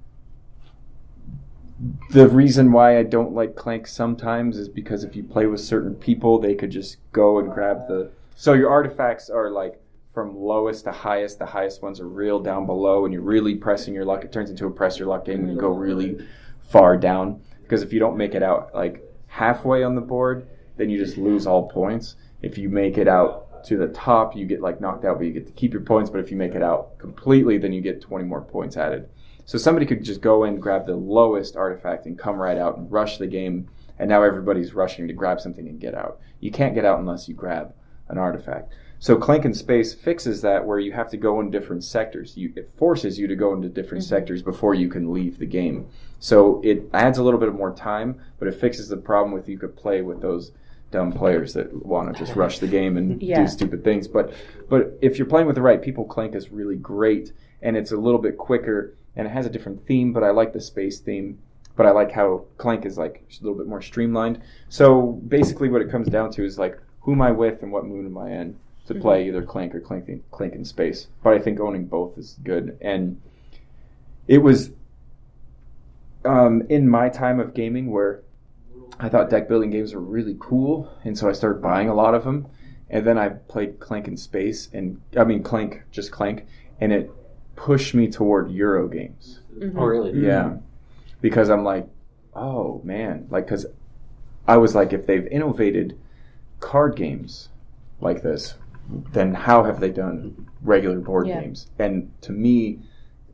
the 2.11 2.27
reason 2.27 2.71
why 2.71 2.97
I 2.97 3.03
don't 3.03 3.33
like 3.33 3.55
Clank 3.55 3.87
sometimes 3.87 4.57
is 4.57 4.69
because 4.69 5.03
if 5.03 5.15
you 5.15 5.23
play 5.23 5.45
with 5.45 5.59
certain 5.59 5.95
people, 5.95 6.39
they 6.39 6.55
could 6.55 6.71
just 6.71 6.97
go 7.11 7.39
and 7.39 7.51
grab 7.51 7.87
the. 7.87 8.11
So 8.35 8.53
your 8.53 8.69
artifacts 8.69 9.29
are 9.29 9.49
like 9.49 9.79
from 10.13 10.37
lowest 10.37 10.83
to 10.85 10.91
highest. 10.91 11.39
The 11.39 11.45
highest 11.45 11.81
ones 11.81 11.99
are 11.99 12.07
real 12.07 12.39
down 12.39 12.65
below, 12.65 13.05
and 13.05 13.13
you're 13.13 13.23
really 13.23 13.55
pressing 13.55 13.93
your 13.93 14.05
luck. 14.05 14.23
It 14.23 14.31
turns 14.31 14.49
into 14.49 14.67
a 14.67 14.71
press 14.71 14.99
your 14.99 15.07
luck 15.07 15.25
game 15.25 15.41
when 15.41 15.51
you 15.51 15.59
go 15.59 15.69
really 15.69 16.25
far 16.69 16.97
down. 16.97 17.41
Because 17.61 17.81
if 17.81 17.91
you 17.91 17.99
don't 17.99 18.17
make 18.17 18.35
it 18.35 18.43
out 18.43 18.73
like 18.75 19.03
halfway 19.27 19.83
on 19.83 19.95
the 19.95 20.01
board, 20.01 20.47
then 20.77 20.89
you 20.89 21.03
just 21.03 21.17
lose 21.17 21.47
all 21.47 21.69
points. 21.69 22.15
If 22.41 22.57
you 22.57 22.69
make 22.69 22.97
it 22.97 23.07
out 23.07 23.63
to 23.65 23.77
the 23.77 23.87
top, 23.87 24.35
you 24.35 24.45
get 24.45 24.61
like 24.61 24.79
knocked 24.79 25.05
out, 25.05 25.17
but 25.17 25.25
you 25.25 25.33
get 25.33 25.47
to 25.47 25.53
keep 25.53 25.73
your 25.73 25.81
points. 25.81 26.09
But 26.09 26.19
if 26.19 26.29
you 26.29 26.37
make 26.37 26.53
it 26.53 26.61
out 26.61 26.97
completely, 26.99 27.57
then 27.57 27.73
you 27.73 27.81
get 27.81 28.01
20 28.01 28.25
more 28.25 28.41
points 28.41 28.77
added. 28.77 29.09
So 29.45 29.57
somebody 29.57 29.85
could 29.85 30.03
just 30.03 30.21
go 30.21 30.43
in, 30.43 30.59
grab 30.59 30.85
the 30.85 30.95
lowest 30.95 31.55
artifact, 31.55 32.05
and 32.05 32.17
come 32.17 32.37
right 32.37 32.57
out 32.57 32.77
and 32.77 32.91
rush 32.91 33.17
the 33.17 33.27
game. 33.27 33.69
And 33.99 34.09
now 34.09 34.23
everybody's 34.23 34.73
rushing 34.73 35.07
to 35.07 35.13
grab 35.13 35.39
something 35.39 35.67
and 35.67 35.79
get 35.79 35.95
out. 35.95 36.19
You 36.39 36.51
can't 36.51 36.75
get 36.75 36.85
out 36.85 36.99
unless 36.99 37.27
you 37.27 37.35
grab 37.35 37.73
an 38.09 38.17
artifact. 38.17 38.73
So 39.03 39.17
Clank 39.17 39.43
in 39.43 39.53
Space 39.53 39.93
fixes 39.93 40.41
that 40.43 40.65
where 40.65 40.79
you 40.79 40.93
have 40.93 41.09
to 41.09 41.17
go 41.17 41.41
in 41.41 41.51
different 41.51 41.83
sectors. 41.83 42.37
You, 42.37 42.53
it 42.55 42.71
forces 42.77 43.19
you 43.19 43.27
to 43.27 43.35
go 43.35 43.53
into 43.53 43.67
different 43.67 44.05
mm-hmm. 44.05 44.15
sectors 44.15 44.41
before 44.41 44.75
you 44.75 44.87
can 44.87 45.11
leave 45.11 45.39
the 45.39 45.45
game. 45.45 45.87
So 46.19 46.61
it 46.63 46.83
adds 46.93 47.17
a 47.17 47.23
little 47.23 47.37
bit 47.37 47.49
of 47.49 47.55
more 47.55 47.73
time, 47.73 48.21
but 48.39 48.47
it 48.47 48.53
fixes 48.53 48.87
the 48.87 48.95
problem 48.95 49.33
with 49.33 49.49
you 49.49 49.57
could 49.57 49.75
play 49.75 50.01
with 50.01 50.21
those 50.21 50.53
dumb 50.89 51.11
players 51.11 51.53
that 51.55 51.85
want 51.85 52.13
to 52.13 52.17
just 52.17 52.33
rush 52.37 52.59
the 52.59 52.67
game 52.67 52.95
and 52.95 53.21
Yeah. 53.21 53.41
do 53.41 53.47
stupid 53.49 53.83
things. 53.83 54.07
But 54.07 54.33
but 54.69 54.97
if 55.01 55.17
you're 55.17 55.27
playing 55.27 55.47
with 55.47 55.57
the 55.57 55.61
right 55.61 55.81
people, 55.81 56.05
Clank 56.05 56.33
is 56.33 56.49
really 56.49 56.77
great, 56.77 57.33
and 57.61 57.75
it's 57.75 57.91
a 57.91 57.97
little 57.97 58.21
bit 58.21 58.37
quicker, 58.37 58.95
and 59.17 59.27
it 59.27 59.31
has 59.31 59.45
a 59.45 59.49
different 59.49 59.85
theme. 59.85 60.13
But 60.13 60.23
I 60.23 60.29
like 60.29 60.53
the 60.53 60.61
space 60.61 61.01
theme. 61.01 61.39
But 61.75 61.87
I 61.87 61.91
like 61.91 62.13
how 62.13 62.45
Clank 62.57 62.85
is 62.85 62.97
like 62.97 63.25
a 63.29 63.43
little 63.43 63.57
bit 63.57 63.67
more 63.67 63.81
streamlined. 63.81 64.39
So 64.69 65.19
basically, 65.27 65.67
what 65.67 65.81
it 65.81 65.91
comes 65.91 66.07
down 66.07 66.31
to 66.31 66.45
is 66.45 66.57
like 66.57 66.79
who 67.01 67.11
am 67.11 67.21
I 67.21 67.31
with 67.31 67.61
and 67.63 67.71
what 67.73 67.85
mood 67.85 68.05
am 68.05 68.17
I 68.17 68.31
in 68.31 68.55
to 68.87 68.95
play 68.95 69.27
either 69.27 69.41
Clank 69.43 69.73
or 69.73 69.79
Clank 69.79 70.09
in, 70.09 70.23
Clank 70.31 70.53
in 70.53 70.65
space. 70.65 71.07
But 71.23 71.33
I 71.33 71.39
think 71.39 71.59
owning 71.59 71.85
both 71.85 72.17
is 72.17 72.37
good, 72.43 72.77
and 72.81 73.21
it 74.27 74.39
was 74.39 74.71
um, 76.25 76.63
in 76.69 76.87
my 76.87 77.09
time 77.09 77.39
of 77.39 77.53
gaming 77.53 77.91
where 77.91 78.21
I 78.99 79.09
thought 79.09 79.29
deck 79.29 79.47
building 79.47 79.69
games 79.69 79.93
were 79.93 80.01
really 80.01 80.35
cool, 80.39 80.89
and 81.03 81.17
so 81.17 81.27
I 81.29 81.33
started 81.33 81.61
buying 81.61 81.89
a 81.89 81.93
lot 81.95 82.13
of 82.13 82.23
them. 82.23 82.47
And 82.89 83.07
then 83.07 83.17
I 83.17 83.29
played 83.29 83.79
Clank 83.79 84.07
in 84.07 84.17
Space, 84.17 84.69
and 84.71 85.01
I 85.17 85.23
mean 85.23 85.41
Clank, 85.41 85.81
just 85.89 86.11
Clank, 86.11 86.45
and 86.79 86.93
it 86.93 87.09
pushed 87.55 87.95
me 87.95 88.07
toward 88.07 88.51
Euro 88.51 88.87
games. 88.87 89.39
Mhm. 89.57 89.73
Oh, 89.75 89.85
really? 89.85 90.19
Yeah, 90.19 90.57
because 91.21 91.49
I'm 91.49 91.63
like, 91.63 91.87
oh 92.35 92.81
man, 92.83 93.27
like 93.31 93.45
because 93.45 93.65
I 94.47 94.57
was 94.57 94.75
like, 94.75 94.93
if 94.93 95.07
they've 95.07 95.25
innovated 95.25 95.97
card 96.59 96.95
games 96.95 97.49
like 97.99 98.21
this, 98.21 98.55
then 98.89 99.33
how 99.33 99.63
have 99.63 99.79
they 99.79 99.89
done 99.89 100.47
regular 100.61 100.99
board 100.99 101.27
Yeah. 101.27 101.41
games? 101.41 101.67
And 101.79 102.11
to 102.21 102.31
me, 102.31 102.79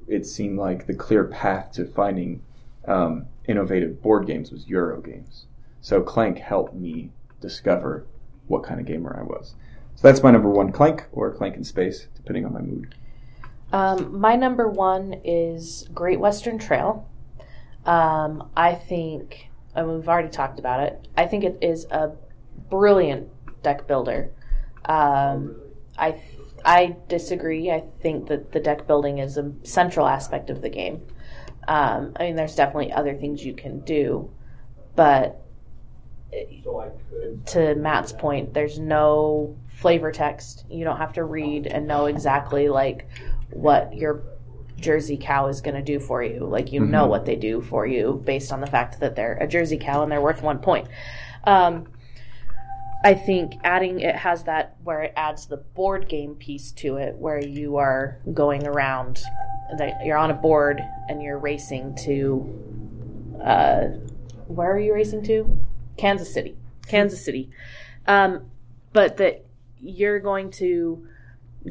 it 0.08 0.26
seemed 0.26 0.58
like 0.58 0.86
the 0.88 0.94
clear 0.94 1.24
path 1.26 1.72
to 1.74 1.86
finding 1.86 2.42
um, 2.88 3.26
innovative 3.48 4.02
board 4.02 4.26
games 4.26 4.52
was 4.52 4.68
Euro 4.68 5.02
games. 5.02 5.46
So 5.82 6.02
Clank 6.02 6.40
helped 6.40 6.74
me 6.74 7.12
discover 7.42 8.06
what 8.48 8.64
kind 8.64 8.80
of 8.80 8.86
gamer 8.86 9.16
I 9.20 9.24
was. 9.24 9.56
So 9.96 10.08
that's 10.08 10.24
my 10.24 10.32
number 10.32 10.50
one, 10.50 10.72
Clank 10.72 11.06
or 11.12 11.32
Clank 11.32 11.56
in 11.56 11.64
Space, 11.64 12.08
depending 12.16 12.46
on 12.46 12.54
my 12.54 12.62
mood. 12.62 12.96
Um, 13.72 14.20
my 14.20 14.36
number 14.36 14.68
one 14.68 15.22
is 15.24 15.88
Great 15.94 16.20
Western 16.20 16.58
Trail. 16.58 17.08
Um, 17.86 18.50
I 18.56 18.74
think, 18.76 19.50
and 19.76 19.88
we've 19.94 20.08
already 20.10 20.30
talked 20.30 20.60
about 20.60 20.82
it. 20.84 21.08
I 21.16 21.28
think 21.28 21.44
it 21.44 21.58
is 21.62 21.86
a 21.92 22.12
brilliant 22.70 23.30
deck 23.62 23.88
builder. 23.88 24.32
Um, 24.90 25.56
I 25.98 26.20
I 26.66 26.98
disagree. 27.08 27.72
I 27.72 27.80
think 28.02 28.28
that 28.28 28.52
the 28.52 28.60
deck 28.60 28.86
building 28.88 29.20
is 29.20 29.38
a 29.38 29.54
central 29.64 30.08
aspect 30.08 30.50
of 30.50 30.62
the 30.62 30.70
game. 30.70 31.04
Um, 31.68 32.14
I 32.20 32.24
mean, 32.24 32.36
there's 32.36 32.56
definitely 32.56 32.92
other 32.92 33.16
things 33.16 33.46
you 33.46 33.54
can 33.54 33.80
do, 33.82 34.32
but 34.96 35.42
to 37.48 37.76
Matt's 37.76 38.12
point, 38.12 38.54
there's 38.54 38.80
no 38.80 39.56
flavor 39.68 40.12
text. 40.12 40.66
You 40.70 40.84
don't 40.84 40.98
have 40.98 41.14
to 41.14 41.24
read 41.24 41.68
and 41.68 41.88
know 41.88 42.06
exactly 42.08 42.68
like 42.70 43.08
what 43.52 43.96
your 43.96 44.24
Jersey 44.80 45.18
cow 45.18 45.48
is 45.48 45.62
going 45.62 45.76
to 45.76 45.82
do 45.82 46.00
for 46.00 46.24
you. 46.24 46.46
Like 46.46 46.72
you 46.72 46.80
know 46.82 47.06
Mhm. 47.06 47.10
what 47.10 47.26
they 47.26 47.36
do 47.36 47.62
for 47.62 47.86
you 47.86 48.22
based 48.26 48.52
on 48.52 48.62
the 48.62 48.68
fact 48.68 49.00
that 49.00 49.16
they're 49.16 49.38
a 49.40 49.48
Jersey 49.48 49.78
cow 49.78 50.04
and 50.04 50.12
they're 50.12 50.22
worth 50.22 50.42
one 50.42 50.60
point. 50.60 50.88
Um, 51.46 51.88
I 53.04 53.14
think 53.14 53.54
adding 53.64 54.02
it 54.02 54.16
has 54.16 54.44
that 54.44 54.76
where 54.84 55.04
it 55.04 55.14
adds 55.16 55.46
the 55.46 55.58
board 55.58 56.10
game 56.10 56.36
piece 56.36 56.72
to 56.74 56.98
it, 56.98 57.16
where 57.16 57.40
you 57.40 57.78
are 57.78 58.20
going 58.34 58.68
around, 58.68 59.22
that 59.78 60.06
you're 60.06 60.18
on 60.18 60.32
a 60.32 60.34
board 60.36 60.82
and 61.08 61.22
you're 61.22 61.38
racing 61.38 61.96
to, 62.04 63.40
uh, 63.42 63.84
where 64.48 64.72
are 64.72 64.80
you 64.80 64.94
racing 64.94 65.24
to? 65.24 65.60
Kansas 65.98 66.34
City, 66.34 66.58
Kansas 66.88 67.24
City. 67.24 67.50
Um, 68.06 68.50
but 68.92 69.18
that 69.18 69.46
you're 69.80 70.20
going 70.20 70.52
to 70.52 71.08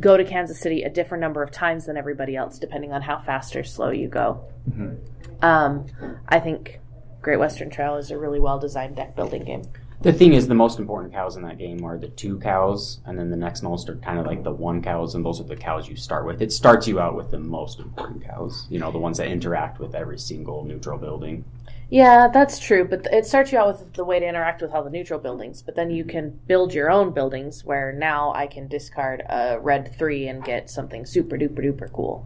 go 0.01 0.17
to 0.17 0.25
Kansas 0.25 0.59
City 0.59 0.83
a 0.83 0.91
different 0.91 1.21
number 1.21 1.43
of 1.43 1.51
times 1.51 1.87
than 1.87 1.97
everybody 1.97 2.37
else, 2.37 2.59
depending 2.59 2.93
on 2.93 3.03
how 3.03 3.19
fast 3.19 3.57
or 3.57 3.65
slow 3.65 3.91
you 3.91 4.09
go. 4.09 4.45
Mhm. 4.71 4.99
Um, 5.43 5.87
I 6.29 6.41
think 6.41 6.81
Great 7.21 7.39
Western 7.39 7.69
Trail 7.69 7.97
is 7.97 8.11
a 8.11 8.19
really 8.19 8.41
well 8.41 8.59
designed 8.59 8.97
deck 8.97 9.15
building 9.17 9.45
game. 9.45 9.63
The 10.01 10.13
thing 10.13 10.33
is, 10.33 10.47
the 10.47 10.55
most 10.55 10.79
important 10.79 11.13
cows 11.13 11.35
in 11.35 11.43
that 11.43 11.59
game 11.59 11.85
are 11.85 11.99
the 11.99 12.07
two 12.07 12.39
cows, 12.39 13.01
and 13.05 13.19
then 13.19 13.31
the 13.31 13.37
next 13.37 13.65
most 13.65 13.89
are 13.89 13.97
kind 13.97 14.21
of 14.21 14.27
like 14.27 14.45
the 14.45 14.53
one 14.53 14.81
cows, 14.81 15.17
and 15.17 15.25
those 15.25 15.41
are 15.41 15.45
the 15.45 15.57
cows 15.57 15.89
you 15.89 15.97
start 15.97 16.25
with. 16.25 16.41
It 16.41 16.53
starts 16.53 16.87
you 16.87 17.01
out 17.01 17.17
with 17.17 17.33
the 17.33 17.41
most 17.41 17.81
important 17.81 18.25
cows, 18.25 18.69
you 18.71 18.79
know, 18.79 18.93
the 18.93 18.99
ones 18.99 19.19
that 19.19 19.27
interact 19.27 19.81
with 19.81 19.97
every 19.97 20.19
single 20.19 20.65
neutral 20.65 20.99
building. 20.99 21.45
Yeah, 21.91 22.29
that's 22.29 22.61
true, 22.61 22.85
but 22.85 23.07
it 23.07 23.27
starts 23.27 23.51
you 23.51 23.59
out 23.59 23.67
with 23.77 23.95
the 23.95 24.05
way 24.05 24.21
to 24.21 24.29
interact 24.29 24.63
with 24.63 24.71
all 24.71 24.85
the 24.85 24.91
neutral 24.91 25.19
buildings, 25.19 25.63
but 25.63 25.75
then 25.75 25.91
you 25.91 26.05
can 26.05 26.39
build 26.47 26.73
your 26.73 26.93
own 26.93 27.13
buildings 27.13 27.65
where 27.65 27.93
now 27.93 28.33
I 28.35 28.47
can 28.47 28.69
discard 28.69 29.25
a 29.29 29.59
red 29.59 29.97
three 29.99 30.29
and 30.29 30.45
get 30.45 30.71
something 30.71 31.07
super 31.07 31.37
duper 31.37 31.59
duper 31.59 31.91
cool. 31.93 32.25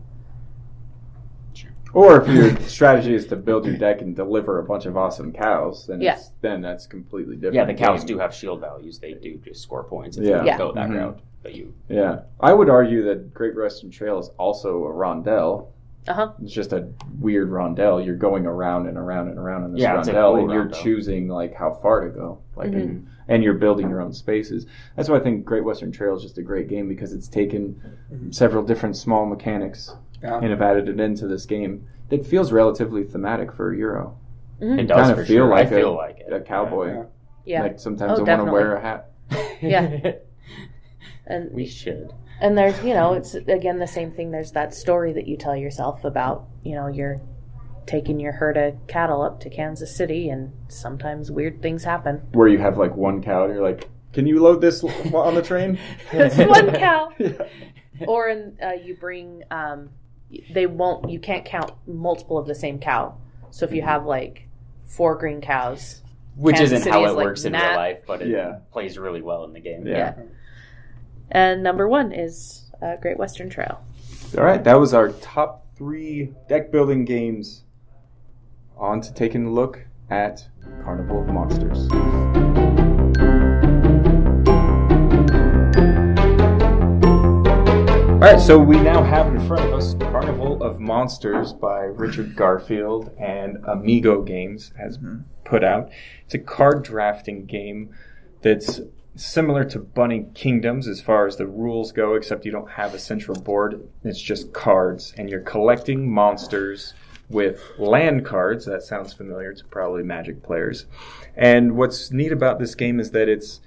Or 1.94 2.22
if 2.22 2.28
your 2.28 2.56
strategy 2.68 3.14
is 3.14 3.26
to 3.28 3.36
build 3.36 3.66
your 3.66 3.76
deck 3.76 4.00
and 4.00 4.16
deliver 4.16 4.58
a 4.58 4.64
bunch 4.64 4.86
of 4.86 4.96
awesome 4.96 5.32
cows, 5.32 5.86
then 5.86 6.00
Yeah. 6.00 6.14
it's, 6.14 6.30
then 6.40 6.60
that's 6.62 6.86
completely 6.86 7.36
different. 7.36 7.54
Yeah, 7.54 7.64
the 7.66 7.74
cows 7.74 8.00
game. 8.00 8.16
do 8.16 8.18
have 8.18 8.34
shield 8.34 8.60
values. 8.60 8.98
They 8.98 9.14
do 9.14 9.36
just 9.44 9.62
score 9.62 9.84
points 9.84 10.16
if 10.16 10.24
Yeah. 10.24 10.40
you 10.40 10.46
Yeah. 10.46 10.58
go 10.58 10.72
that 10.72 10.88
Mhm. 10.88 10.96
route. 10.96 11.18
But 11.42 11.54
you, 11.54 11.72
Yeah, 11.88 12.20
I 12.40 12.52
would 12.54 12.70
argue 12.70 13.02
that 13.04 13.34
Great 13.34 13.56
Western 13.56 13.90
Trail 13.90 14.18
is 14.18 14.30
also 14.38 14.84
a 14.84 14.92
rondel. 14.92 15.66
Uh 16.08 16.12
huh. 16.14 16.32
It's 16.42 16.52
just 16.52 16.72
a 16.72 16.88
weird 17.20 17.50
rondel. 17.50 18.04
You're 18.04 18.16
going 18.16 18.46
around 18.46 18.86
and 18.86 18.96
around 18.96 19.28
and 19.28 19.38
around 19.38 19.64
in 19.64 19.72
this 19.72 19.82
Yeah, 19.82 19.98
it's 19.98 20.08
a 20.08 20.12
rondelle, 20.12 20.34
cool 20.34 20.42
and 20.44 20.50
you're 20.52 20.64
rondelle. 20.66 20.82
choosing 20.82 21.28
like 21.28 21.54
how 21.54 21.72
far 21.74 22.00
to 22.00 22.10
go, 22.10 22.38
like, 22.56 22.70
Mhm. 22.70 22.80
and, 22.80 23.06
and 23.28 23.42
you're 23.44 23.54
building 23.54 23.88
your 23.88 24.00
own 24.00 24.12
spaces. 24.12 24.66
That's 24.96 25.08
why 25.08 25.16
I 25.16 25.20
think 25.20 25.44
Great 25.44 25.64
Western 25.64 25.92
Trail 25.92 26.16
is 26.16 26.22
just 26.22 26.38
a 26.38 26.42
great 26.42 26.68
game 26.68 26.88
because 26.88 27.12
it's 27.12 27.28
taken 27.28 27.76
several 28.30 28.62
different 28.64 28.96
small 28.96 29.26
mechanics 29.26 29.94
Yeah. 30.22 30.36
and 30.38 30.50
have 30.50 30.62
added 30.62 30.88
it 30.88 31.00
into 31.00 31.26
this 31.26 31.46
game 31.46 31.86
that 32.10 32.24
feels 32.26 32.52
relatively 32.52 33.02
thematic 33.04 33.52
for 33.52 33.72
a 33.72 33.76
Euro. 33.78 34.18
it 34.60 34.86
does 34.86 35.08
Kinda 35.08 35.16
for 35.16 35.24
feel 35.26 35.44
sure. 35.44 35.48
like 35.48 35.66
I 35.66 35.70
feel 35.70 35.90
a- 35.94 35.96
like 35.96 36.18
it. 36.20 36.32
A 36.32 36.40
cowboy. 36.40 36.94
Yeah. 36.94 37.04
Yeah, 37.44 37.62
Like 37.62 37.80
sometimes 37.80 38.20
Oh, 38.20 38.24
I 38.24 38.36
want 38.36 38.46
to 38.46 38.52
wear 38.52 38.76
a 38.76 38.80
hat. 38.80 39.10
Yeah. 39.60 40.12
and 41.26 41.50
we 41.52 41.66
should. 41.66 42.12
and 42.40 42.56
there's 42.56 42.82
you 42.84 42.94
know 42.94 43.14
it's 43.14 43.34
again 43.34 43.78
the 43.78 43.86
same 43.86 44.10
thing. 44.12 44.30
There's 44.30 44.52
that 44.52 44.74
story 44.74 45.12
that 45.14 45.26
you 45.26 45.36
tell 45.36 45.56
yourself 45.56 46.04
about 46.04 46.46
you 46.62 46.74
know 46.74 46.86
you're 46.88 47.20
taking 47.86 48.20
your 48.20 48.32
herd 48.32 48.56
of 48.56 48.74
cattle 48.86 49.22
up 49.22 49.40
to 49.40 49.50
Kansas 49.50 49.94
City, 49.96 50.28
and 50.28 50.52
sometimes 50.68 51.30
weird 51.32 51.60
things 51.62 51.82
happen. 51.84 52.22
Where 52.32 52.46
you 52.48 52.58
have 52.58 52.78
like 52.78 52.94
one 52.96 53.22
cow 53.22 53.44
and 53.44 53.54
you're 53.54 53.62
like, 53.62 53.88
can 54.12 54.26
you 54.26 54.40
load 54.40 54.60
this 54.60 54.84
on 54.84 55.34
the 55.34 55.42
train? 55.42 55.78
It's 56.12 56.36
one 56.36 56.72
cow. 56.74 57.10
Yeah. 57.18 57.32
or 58.06 58.28
in, 58.28 58.56
uh, 58.62 58.72
you 58.72 58.94
bring 58.96 59.42
um, 59.50 59.90
they 60.52 60.66
won't 60.66 61.10
you 61.10 61.18
can't 61.18 61.44
count 61.44 61.72
multiple 61.86 62.38
of 62.38 62.46
the 62.46 62.54
same 62.54 62.78
cow 62.78 63.14
so 63.50 63.64
if 63.64 63.72
you 63.72 63.82
have 63.82 64.04
like 64.06 64.48
four 64.84 65.16
green 65.16 65.40
cows 65.40 66.02
Which 66.36 66.56
Kansas 66.56 66.72
isn't 66.78 66.84
City 66.84 66.90
how 66.90 67.04
is 67.04 67.12
it 67.12 67.14
like 67.16 67.24
works 67.24 67.44
in 67.44 67.52
that. 67.52 67.68
real 67.70 67.76
life, 67.76 67.98
but 68.06 68.22
it 68.22 68.28
Yeah. 68.28 68.58
plays 68.72 68.98
really 68.98 69.22
well 69.22 69.44
in 69.44 69.52
the 69.52 69.60
game. 69.60 69.86
Yeah. 69.86 70.14
Yeah. 70.16 70.22
and 71.30 71.62
number 71.62 71.88
one 71.88 72.12
is 72.12 72.70
uh, 72.82 72.96
great 72.96 73.18
western 73.18 73.48
trail 73.50 73.84
All 74.36 74.44
right, 74.44 74.62
that 74.64 74.74
was 74.80 74.92
our 74.94 75.10
top 75.10 75.66
three 75.76 76.32
deck 76.48 76.70
building 76.72 77.04
games. 77.04 77.64
On 78.76 79.00
to 79.00 79.12
taking 79.14 79.46
a 79.46 79.50
look 79.50 79.84
at 80.10 80.48
Carnival 80.82 81.20
of 81.20 81.28
Monsters. 81.28 82.81
Right, 88.22 88.40
so 88.40 88.56
we 88.56 88.78
now 88.78 89.02
have 89.02 89.26
in 89.26 89.40
front 89.48 89.64
of 89.64 89.74
us 89.74 89.94
Carnival 89.94 90.62
of 90.62 90.78
Monsters 90.78 91.52
by 91.52 91.80
Richard 91.80 92.36
Garfield 92.36 93.10
and 93.18 93.58
Amigo 93.66 94.22
Games 94.22 94.72
has 94.78 94.96
mm-hmm. 94.96 95.22
put 95.44 95.64
out. 95.64 95.90
It's 96.24 96.34
a 96.34 96.38
card 96.38 96.84
drafting 96.84 97.46
game 97.46 97.92
that's 98.40 98.80
similar 99.16 99.64
to 99.64 99.80
Bunny 99.80 100.26
Kingdoms 100.34 100.86
as 100.86 101.00
far 101.00 101.26
as 101.26 101.36
the 101.36 101.48
rules 101.48 101.90
go, 101.90 102.14
except 102.14 102.44
you 102.44 102.52
don't 102.52 102.70
have 102.70 102.94
a 102.94 102.98
central 103.00 103.40
board. 103.40 103.88
It's 104.04 104.22
just 104.22 104.52
cards, 104.52 105.12
and 105.18 105.28
you're 105.28 105.40
collecting 105.40 106.08
monsters 106.08 106.94
with 107.28 107.60
land 107.76 108.24
cards. 108.24 108.66
That 108.66 108.84
sounds 108.84 109.12
familiar 109.12 109.52
to 109.52 109.64
probably 109.64 110.04
Magic 110.04 110.44
players. 110.44 110.86
And 111.34 111.72
what's 111.72 112.12
neat 112.12 112.30
about 112.30 112.60
this 112.60 112.76
game 112.76 113.00
is 113.00 113.10
that 113.10 113.28
it's 113.28 113.60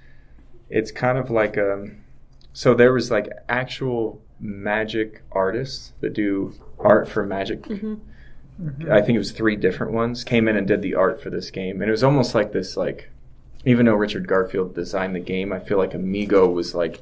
it's 0.69 0.91
kind 0.93 1.17
of 1.17 1.29
like 1.29 1.57
a 1.57 1.89
so 2.53 2.73
there 2.73 2.93
was 2.93 3.11
like 3.11 3.27
actual 3.49 4.21
magic 4.39 5.23
artists 5.31 5.93
that 6.01 6.13
do 6.13 6.53
art 6.79 7.07
for 7.07 7.25
magic 7.25 7.65
I 8.89 9.01
think 9.01 9.15
it 9.15 9.17
was 9.17 9.31
three 9.31 9.57
different 9.57 9.91
ones 9.91 10.23
came 10.23 10.47
in 10.47 10.55
and 10.55 10.65
did 10.65 10.81
the 10.81 10.95
art 10.95 11.21
for 11.21 11.29
this 11.29 11.51
game, 11.51 11.81
and 11.81 11.89
it 11.89 11.91
was 11.91 12.03
almost 12.05 12.33
like 12.33 12.53
this 12.53 12.77
like, 12.77 13.09
even 13.65 13.85
though 13.85 13.95
Richard 13.95 14.27
Garfield 14.27 14.73
designed 14.73 15.13
the 15.13 15.19
game, 15.19 15.51
I 15.51 15.59
feel 15.59 15.77
like 15.77 15.93
Amigo 15.93 16.49
was 16.49 16.73
like 16.73 17.01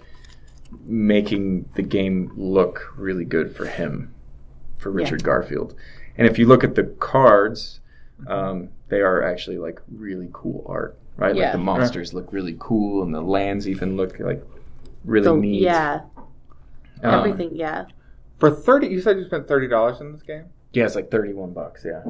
making 0.86 1.70
the 1.76 1.84
game 1.84 2.32
look 2.36 2.92
really 2.98 3.26
good 3.26 3.56
for 3.56 3.66
him, 3.66 4.14
for 4.78 4.90
Richard 4.90 5.24
Garfield. 5.24 5.76
And 6.18 6.26
if 6.26 6.40
you 6.40 6.48
look 6.48 6.64
at 6.64 6.74
the 6.74 6.86
cards, 6.86 7.80
um, 8.28 8.70
they 8.90 9.02
are 9.02 9.22
actually 9.22 9.60
like 9.60 9.80
really 9.92 10.30
cool 10.34 10.66
art, 10.68 10.98
right? 11.18 11.36
Yeah. 11.36 11.44
Like 11.44 11.52
the 11.54 11.58
monsters 11.60 12.16
look 12.16 12.34
really 12.34 12.56
cool, 12.60 13.04
and 13.04 13.14
the 13.14 13.22
lands 13.22 13.68
even 13.68 13.96
look 13.96 14.20
like 14.20 14.44
really 15.06 15.26
So, 15.26 15.36
neat. 15.36 15.62
yeah 15.62 16.02
Um, 17.04 17.14
everything 17.20 17.56
yeah 17.56 17.86
For 18.38 18.50
thirty, 18.52 18.88
you 18.88 19.02
said 19.02 19.18
you 19.18 19.26
spent 19.26 19.48
thirty 19.48 19.68
dollars 19.68 20.00
in 20.02 20.12
this 20.12 20.22
game. 20.24 20.46
Yeah, 20.72 20.86
it's 20.86 20.96
like 20.96 21.12
thirty-one 21.12 21.54
bucks. 21.54 21.86
Yeah. 21.86 22.02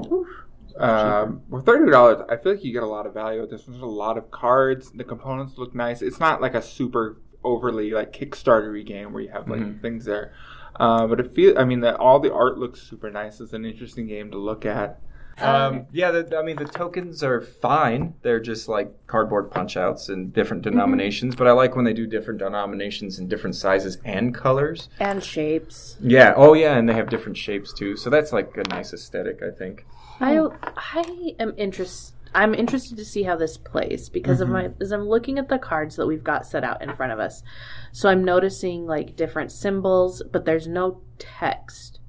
Um, 0.77 1.41
for 1.49 1.61
thirty 1.61 1.91
dollars, 1.91 2.23
I 2.29 2.37
feel 2.37 2.53
like 2.53 2.63
you 2.63 2.73
get 2.73 2.83
a 2.83 2.87
lot 2.87 3.05
of 3.05 3.13
value. 3.13 3.45
There's 3.47 3.65
there's 3.65 3.81
a 3.81 3.85
lot 3.85 4.17
of 4.17 4.31
cards. 4.31 4.91
The 4.91 5.03
components 5.03 5.57
look 5.57 5.75
nice. 5.75 6.01
It's 6.01 6.19
not 6.19 6.41
like 6.41 6.55
a 6.55 6.61
super 6.61 7.17
overly 7.43 7.91
like 7.91 8.13
Kickstartery 8.13 8.85
game 8.85 9.13
where 9.13 9.21
you 9.21 9.29
have 9.29 9.47
like 9.49 9.59
Mhm. 9.59 9.81
things 9.81 10.05
there. 10.05 10.33
Uh, 10.79 11.05
but 11.05 11.19
it 11.19 11.29
feel 11.35 11.59
I 11.59 11.65
mean 11.65 11.81
that 11.81 11.95
all 11.97 12.19
the 12.19 12.33
art 12.33 12.57
looks 12.57 12.81
super 12.81 13.11
nice. 13.11 13.39
It's 13.39 13.53
an 13.53 13.65
interesting 13.65 14.07
game 14.07 14.31
to 14.31 14.37
look 14.37 14.65
at. 14.65 14.99
Um, 15.39 15.87
yeah, 15.91 16.11
the, 16.11 16.37
I 16.37 16.43
mean 16.43 16.57
the 16.57 16.65
tokens 16.65 17.23
are 17.23 17.41
fine. 17.41 18.13
They're 18.21 18.39
just 18.39 18.67
like 18.67 18.91
cardboard 19.07 19.49
punch 19.51 19.75
outs 19.77 20.09
in 20.09 20.29
different 20.31 20.61
denominations. 20.63 21.35
But 21.35 21.47
I 21.47 21.51
like 21.51 21.75
when 21.75 21.85
they 21.85 21.93
do 21.93 22.05
different 22.05 22.39
denominations 22.39 23.17
in 23.19 23.27
different 23.27 23.55
sizes 23.55 23.97
and 24.05 24.33
colors. 24.33 24.89
and 24.99 25.23
shapes. 25.23 25.97
Yeah. 26.01 26.33
Oh 26.35 26.53
yeah, 26.53 26.77
and 26.77 26.87
they 26.87 26.93
have 26.93 27.09
different 27.09 27.37
shapes 27.37 27.73
too. 27.73 27.97
So 27.97 28.09
that's 28.09 28.31
like 28.31 28.55
a 28.57 28.63
nice 28.69 28.93
aesthetic, 28.93 29.41
I 29.41 29.49
think. 29.51 29.85
I 30.19 30.37
I 30.77 31.33
am 31.39 31.53
interested. 31.57 32.15
I'm 32.35 32.55
interested 32.55 32.97
to 32.97 33.05
see 33.05 33.23
how 33.23 33.35
this 33.35 33.57
plays 33.57 34.09
because 34.09 34.41
of 34.41 34.49
my 34.49 34.69
as 34.81 34.91
I'm 34.91 35.07
looking 35.07 35.37
at 35.37 35.49
the 35.49 35.59
cards 35.59 35.95
that 35.97 36.07
we've 36.07 36.23
got 36.23 36.47
set 36.47 36.63
out 36.63 36.81
in 36.81 36.93
front 36.95 37.11
of 37.11 37.19
us. 37.19 37.43
So 37.91 38.09
I'm 38.09 38.23
noticing 38.23 38.87
like 38.87 39.15
different 39.15 39.51
symbols, 39.51 40.23
but 40.31 40.43
there's 40.45 40.67
no 40.67 41.01
text. 41.19 41.99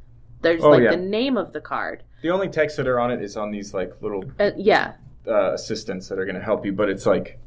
There's 0.41 0.63
Oh, 0.63 0.71
like 0.71 0.83
yeah. 0.83 0.91
the 0.93 0.97
name 0.97 1.37
of 1.37 1.53
the 1.53 1.61
card. 1.61 2.05
The 2.25 2.31
only 2.31 2.49
text 2.49 2.79
that 2.79 2.89
are 2.89 2.99
on 2.99 3.11
it 3.11 3.21
is 3.21 3.37
on 3.37 3.51
these 3.51 3.75
like 3.75 4.01
little 4.01 4.25
Uh, 4.41 4.53
yeah, 4.57 4.95
uh, 5.29 5.53
assistants 5.53 6.09
that 6.09 6.19
are 6.19 6.25
going 6.25 6.37
to 6.37 6.41
help 6.41 6.65
you, 6.65 6.73
but 6.73 6.89
it's 6.89 7.05
like 7.05 7.39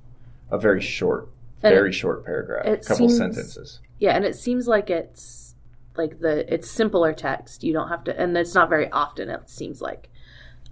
a 0.51 0.59
very 0.59 0.81
short, 0.81 1.29
And 1.63 1.73
very 1.73 1.89
it- 1.89 1.93
short 1.93 2.23
paragraph, 2.23 2.63
a 2.63 2.77
couple 2.77 3.09
seems- 3.09 3.17
sentences. 3.17 3.79
yeah, 3.97 4.11
and 4.15 4.23
it 4.23 4.35
seems 4.35 4.67
like 4.67 4.91
it's 4.91 5.55
like 5.95 6.19
the 6.19 6.53
it's 6.53 6.69
simpler 6.69 7.11
text. 7.11 7.63
You 7.63 7.73
don't 7.73 7.87
have 7.87 8.03
to, 8.03 8.21
and 8.21 8.37
it's 8.37 8.53
not 8.53 8.69
very 8.69 8.87
often. 8.91 9.31
It 9.31 9.49
seems 9.49 9.81
like, 9.81 10.09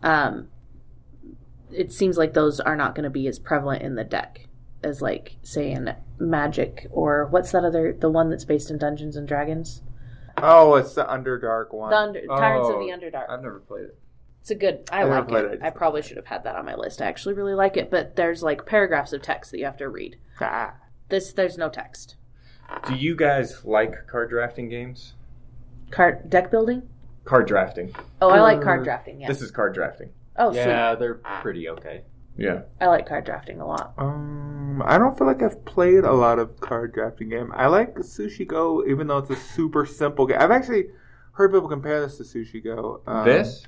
um, 0.04 0.50
it 1.72 1.92
seems 1.92 2.16
like 2.16 2.34
those 2.34 2.60
are 2.60 2.76
not 2.76 2.94
going 2.94 3.06
to 3.06 3.10
be 3.10 3.28
as 3.28 3.40
prevalent 3.40 3.82
in 3.82 3.96
the 3.96 4.04
deck 4.04 4.46
as 4.84 5.02
like 5.02 5.38
say 5.42 5.72
in 5.72 5.96
Magic 6.20 6.86
or 6.92 7.26
what's 7.32 7.52
that 7.54 7.66
other 7.66 7.92
the 7.92 8.12
one 8.12 8.30
that's 8.30 8.46
based 8.46 8.70
in 8.70 8.78
Dungeons 8.78 9.16
and 9.18 9.28
Dragons. 9.28 9.82
Oh, 10.48 10.76
it's 10.76 10.94
the 10.94 11.04
Underdark 11.06 11.74
one. 11.74 11.90
The 11.92 11.98
under, 11.98 12.26
Tyrants 12.28 12.70
of 12.70 12.76
Oh, 12.76 12.80
the 12.80 12.92
Underdark. 12.92 13.30
I've 13.30 13.42
never 13.42 13.60
played 13.60 13.86
it. 13.86 13.98
It's 14.42 14.52
a 14.52 14.56
good. 14.56 14.88
I 14.92 15.02
I 15.02 15.04
like 15.06 15.30
it. 15.46 15.54
it. 15.54 15.60
I 15.64 15.72
probably 15.72 16.02
should 16.04 16.18
have 16.18 16.28
had 16.28 16.44
that 16.44 16.56
on 16.56 16.66
my 16.66 16.76
list. 16.76 17.02
I 17.02 17.06
actually 17.08 17.34
really 17.34 17.56
like 17.56 17.78
it, 17.78 17.90
but 17.90 18.16
there's 18.16 18.44
like 18.44 18.66
paragraphs 18.66 19.12
of 19.14 19.22
text 19.24 19.52
that 19.52 19.58
you 19.58 19.66
have 19.66 19.78
to 19.78 19.90
read. 19.90 20.18
Ah. 20.40 20.76
This 21.10 21.34
there's 21.34 21.58
no 21.58 21.70
text. 21.70 22.16
Do 22.88 22.96
you 22.96 23.16
guys 23.16 23.64
like 23.66 24.08
card 24.08 24.30
drafting 24.30 24.70
games? 24.70 25.14
Card 25.92 26.30
deck 26.30 26.52
building. 26.52 26.84
Card 27.24 27.48
drafting. 27.48 27.96
Oh, 28.22 28.30
I 28.30 28.40
like 28.42 28.60
Uh, 28.60 28.64
card 28.64 28.84
drafting. 28.84 29.22
Yeah. 29.22 29.28
This 29.28 29.42
is 29.42 29.50
card 29.52 29.74
drafting. 29.74 30.12
oh, 30.38 30.52
sweet. 30.52 30.62
yeah, 30.62 30.94
they're 30.96 31.16
pretty 31.42 31.68
okay. 31.70 32.04
Yeah. 32.38 32.62
I 32.82 32.88
like 32.88 33.08
card 33.08 33.26
drafting 33.26 33.60
a 33.62 33.66
lot. 33.68 33.94
Um, 33.98 34.82
I 34.86 34.98
don't 34.98 35.18
feel 35.18 35.28
like 35.28 35.42
I've 35.42 35.64
played 35.66 36.04
a 36.04 36.12
lot 36.14 36.38
of 36.40 36.60
card 36.60 36.94
drafting 36.94 37.30
game. 37.30 37.52
I 37.56 37.68
like 37.68 37.96
Sushi 37.96 38.46
Go, 38.48 38.84
even 38.88 39.08
though 39.08 39.20
it's 39.20 39.30
a 39.30 39.36
super 39.36 39.86
simple 39.86 40.26
game. 40.28 40.38
I've 40.40 40.52
actually 40.52 40.86
heard 41.34 41.52
people 41.54 41.70
compare 41.70 42.02
this 42.02 42.18
to 42.18 42.24
Sushi 42.24 42.64
Go. 42.64 43.02
Um, 43.08 43.26
this? 43.26 43.66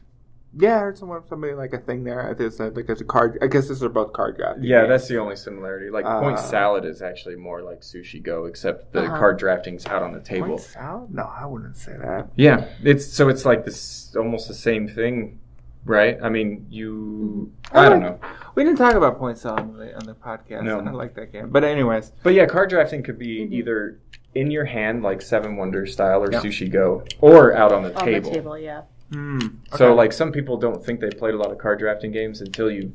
Yeah, 0.60 0.78
I 0.78 0.80
heard 0.80 0.98
someone 0.98 1.22
somebody 1.28 1.54
like 1.54 1.74
a 1.74 1.78
thing 1.78 2.04
there. 2.04 2.22
I 2.24 2.30
think 2.34 2.52
it 2.52 2.54
said 2.54 2.76
like 2.76 2.90
it's 2.90 3.02
a 3.02 3.06
card. 3.06 3.38
I 3.42 3.48
guess 3.48 3.68
these 3.68 3.84
are 3.84 3.90
both 3.90 4.12
card 4.14 4.38
drafting. 4.38 4.64
Yeah, 4.64 4.80
games. 4.82 4.90
that's 4.90 5.08
the 5.10 5.18
only 5.18 5.36
similarity. 5.36 5.90
Like 5.90 6.06
point 6.06 6.38
Uh, 6.38 6.42
salad 6.42 6.84
is 6.86 7.02
actually 7.02 7.36
more 7.36 7.62
like 7.62 7.82
sushi 7.82 8.24
go, 8.24 8.46
except 8.46 8.92
the 8.94 9.04
Uh-huh. 9.04 9.18
card 9.20 9.38
drafting's 9.40 9.86
out 9.86 10.02
on 10.04 10.14
the 10.14 10.22
table. 10.22 10.48
Point 10.48 10.62
salad? 10.62 11.14
No, 11.14 11.24
I 11.24 11.46
wouldn't 11.46 11.76
say 11.78 11.96
that. 12.02 12.30
Yeah, 12.36 12.66
it's 12.82 13.06
so 13.06 13.28
it's 13.30 13.46
like 13.46 13.66
this 13.66 14.16
almost 14.16 14.48
the 14.48 14.54
same 14.56 14.88
thing, 14.88 15.40
right? 15.88 16.18
I 16.22 16.30
mean, 16.30 16.66
you 16.70 17.52
I 17.72 17.90
don't 17.90 18.00
know, 18.02 18.20
We 18.56 18.64
didn't 18.64 18.78
talk 18.78 18.96
about 18.96 19.18
point 19.18 19.38
salad 19.38 19.60
on 19.62 19.78
the, 19.78 19.96
on 19.96 20.06
the 20.06 20.14
podcast. 20.16 20.64
No. 20.64 20.80
I 20.80 20.92
like 20.92 21.14
that 21.16 21.32
game. 21.32 21.50
But 21.50 21.64
anyways, 21.64 22.12
but 22.24 22.34
yeah, 22.34 22.46
card 22.46 22.70
drafting 22.70 23.04
could 23.04 23.18
be 23.20 23.40
Mhm. 23.48 23.52
either 23.52 24.00
in 24.36 24.52
your 24.52 24.66
hand 24.66 25.04
like 25.04 25.22
Seven 25.22 25.56
Wonders 25.58 25.94
style 25.94 26.22
or 26.24 26.32
Yeah. 26.32 26.40
sushi 26.42 26.72
go, 26.72 27.04
or 27.22 27.56
out 27.56 27.72
on 27.72 27.84
the 27.84 27.94
On 27.98 28.06
table. 28.06 28.30
the 28.30 28.36
table, 28.36 28.58
yeah. 28.58 28.82
hmm, 29.12 29.40
So 29.76 29.94
like 29.96 30.12
some 30.14 30.32
people 30.32 30.58
don't 30.58 30.84
think 30.84 31.00
they 31.00 31.10
played 31.10 31.34
a 31.34 31.38
lot 31.38 31.52
of 31.52 31.58
card 31.58 31.80
drafting 31.80 32.12
games 32.12 32.42
until 32.42 32.70
you 32.70 32.92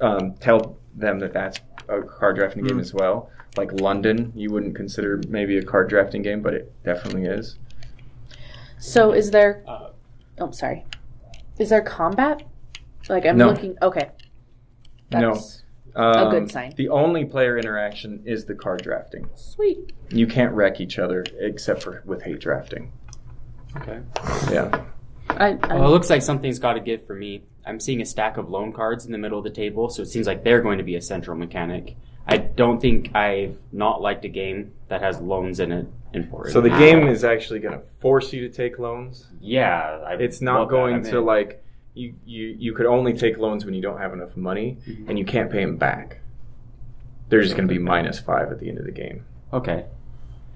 um, 0.00 0.34
tell 0.40 0.76
them 0.96 1.20
that 1.20 1.32
that's 1.32 1.60
a 1.88 2.02
card 2.02 2.36
drafting 2.36 2.64
game 2.64 2.78
Mm. 2.78 2.80
as 2.80 2.92
well. 2.94 3.30
Like 3.56 3.72
London, 3.80 4.32
you 4.34 4.50
wouldn't 4.50 4.74
consider 4.74 5.20
maybe 5.28 5.58
a 5.58 5.62
card 5.62 5.88
drafting 5.88 6.22
game, 6.22 6.40
but 6.42 6.54
it 6.54 6.72
definitely 6.84 7.26
is. 7.26 7.58
So 8.78 9.12
is 9.12 9.30
there? 9.30 9.62
Uh, 9.66 9.88
Oh, 10.40 10.50
sorry. 10.50 10.84
Is 11.58 11.68
there 11.70 11.82
combat? 11.82 12.42
Like 13.08 13.26
I'm 13.26 13.36
No. 13.36 13.48
looking. 13.48 13.76
Okay. 13.82 14.10
No. 15.12 15.34
That's 15.34 15.62
Um, 15.94 16.30
good 16.30 16.50
sign. 16.50 16.72
The 16.76 16.88
only 16.88 17.24
player 17.26 17.58
interaction 17.58 18.22
is 18.24 18.46
the 18.46 18.54
card 18.54 18.82
drafting. 18.82 19.28
sweet. 19.34 19.92
You 20.10 20.26
can't 20.26 20.54
wreck 20.54 20.80
each 20.80 20.98
other 20.98 21.24
except 21.38 21.82
for 21.82 22.02
with 22.06 22.22
hate 22.22 22.40
drafting. 22.40 22.92
okay. 23.76 24.00
Yeah. 24.50 24.84
I, 25.30 25.58
I 25.62 25.74
Well, 25.74 25.86
it 25.86 25.90
looks 25.90 26.10
like 26.10 26.22
something's 26.22 26.58
got 26.58 26.74
to 26.74 26.80
give 26.80 27.06
for 27.06 27.14
me. 27.14 27.44
I'm 27.66 27.78
seeing 27.78 28.00
a 28.00 28.04
stack 28.06 28.36
of 28.38 28.48
loan 28.50 28.72
cards 28.72 29.06
in 29.06 29.12
the 29.12 29.18
middle 29.18 29.38
of 29.38 29.44
the 29.44 29.50
table, 29.50 29.88
so 29.88 30.02
it 30.02 30.06
seems 30.06 30.26
like 30.26 30.44
they're 30.44 30.60
going 30.60 30.78
to 30.78 30.84
be 30.84 30.96
a 30.96 31.00
central 31.02 31.36
mechanic. 31.36 31.96
I 32.26 32.36
don't 32.38 32.80
think 32.80 33.14
I've 33.14 33.56
not 33.72 34.00
liked 34.00 34.24
a 34.24 34.28
game 34.28 34.72
that 34.88 35.00
has 35.02 35.20
loans 35.20 35.60
in 35.60 35.72
it. 35.72 35.86
Important. 36.14 36.52
So 36.52 36.60
the 36.60 36.68
game 36.70 37.06
is 37.08 37.24
actually 37.24 37.60
going 37.60 37.78
to 37.78 37.84
force 38.00 38.32
you 38.32 38.46
to 38.46 38.54
take 38.54 38.78
loans. 38.78 39.26
yeah, 39.40 40.00
I 40.06 40.14
It's 40.14 40.40
not 40.42 40.68
going 40.68 41.02
to 41.04 41.18
in. 41.18 41.24
like 41.24 41.64
you, 41.94 42.14
you 42.24 42.56
you 42.58 42.72
could 42.74 42.86
only 42.86 43.12
take 43.12 43.38
loans 43.38 43.64
when 43.64 43.74
you 43.74 43.82
don't 43.82 43.98
have 43.98 44.12
enough 44.12 44.36
money 44.36 44.78
Mhm. 44.88 45.08
and 45.08 45.18
you 45.18 45.24
can't 45.24 45.50
pay 45.50 45.62
them 45.64 45.76
back. 45.76 46.20
They're 47.28 47.42
just 47.42 47.56
going 47.56 47.66
to 47.68 47.72
be 47.74 47.78
minus 47.78 48.18
five 48.18 48.50
at 48.50 48.58
the 48.60 48.68
end 48.68 48.78
of 48.78 48.84
the 48.84 48.92
game. 48.92 49.24
Okay, 49.52 49.86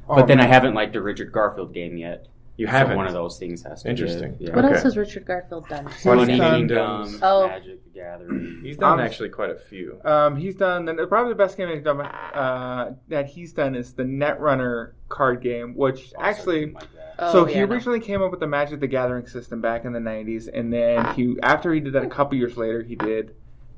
Oh, 0.09 0.15
but 0.17 0.27
then 0.29 0.41
I 0.41 0.47
haven't 0.47 0.75
liked 0.75 0.95
a 0.97 1.01
Richard 1.03 1.33
Garfield 1.33 1.73
game 1.75 1.97
yet. 1.97 2.27
You 2.59 2.67
haven't. 2.67 2.97
one 2.97 3.07
of 3.07 3.13
those 3.13 3.39
things 3.39 3.63
has 3.65 3.83
to 3.83 3.91
Interesting. 3.91 4.37
Give. 4.39 4.55
What 4.55 4.65
Okay. 4.65 4.75
else 4.75 4.83
has 4.85 4.97
Richard 4.97 5.27
Garfield 5.27 5.69
done? 5.69 5.89
Well, 6.05 6.17
Money 6.17 6.33
he's 6.33 6.41
done- 6.41 6.55
Kingdom, 6.61 7.19
Oh. 7.23 7.47
Magic 7.49 7.85
the 7.85 7.91
Gathering. 7.91 8.61
He's 8.65 8.77
done 8.79 8.95
Um, 8.95 9.01
actually 9.01 9.29
quite 9.29 9.51
a 9.51 9.57
few. 9.57 10.01
Um, 10.05 10.37
he's 10.37 10.55
done 10.57 10.89
and 10.89 10.99
probably 11.09 11.33
the 11.33 11.37
best 11.39 11.57
game 11.59 11.69
he's 11.69 11.83
done, 11.83 12.01
uh, 12.01 12.95
that 13.09 13.27
he's 13.27 13.53
done 13.53 13.75
is 13.75 13.93
the 13.93 14.05
Netrunner 14.05 14.93
card 15.09 15.41
game, 15.43 15.75
which 15.77 16.13
actually. 16.19 16.73
Like 16.73 16.83
that. 16.95 17.15
Oh, 17.19 17.33
so 17.33 17.45
he 17.47 17.55
yeah, 17.55 17.65
no. 17.65 17.73
originally 17.73 18.01
came 18.01 18.23
up 18.23 18.31
with 18.31 18.41
the 18.41 18.47
Magic 18.47 18.81
the 18.81 18.87
Gathering 18.87 19.27
system 19.27 19.61
back 19.63 19.85
in 19.87 19.93
the 19.95 19.99
'90s, 20.01 20.49
and 20.53 20.71
then 20.73 21.15
he, 21.15 21.37
after 21.43 21.73
he 21.73 21.81
did 21.81 21.93
that, 21.95 22.05
a 22.05 22.09
couple 22.09 22.37
years 22.37 22.57
later, 22.59 22.83
he 22.83 22.95
did 22.95 23.35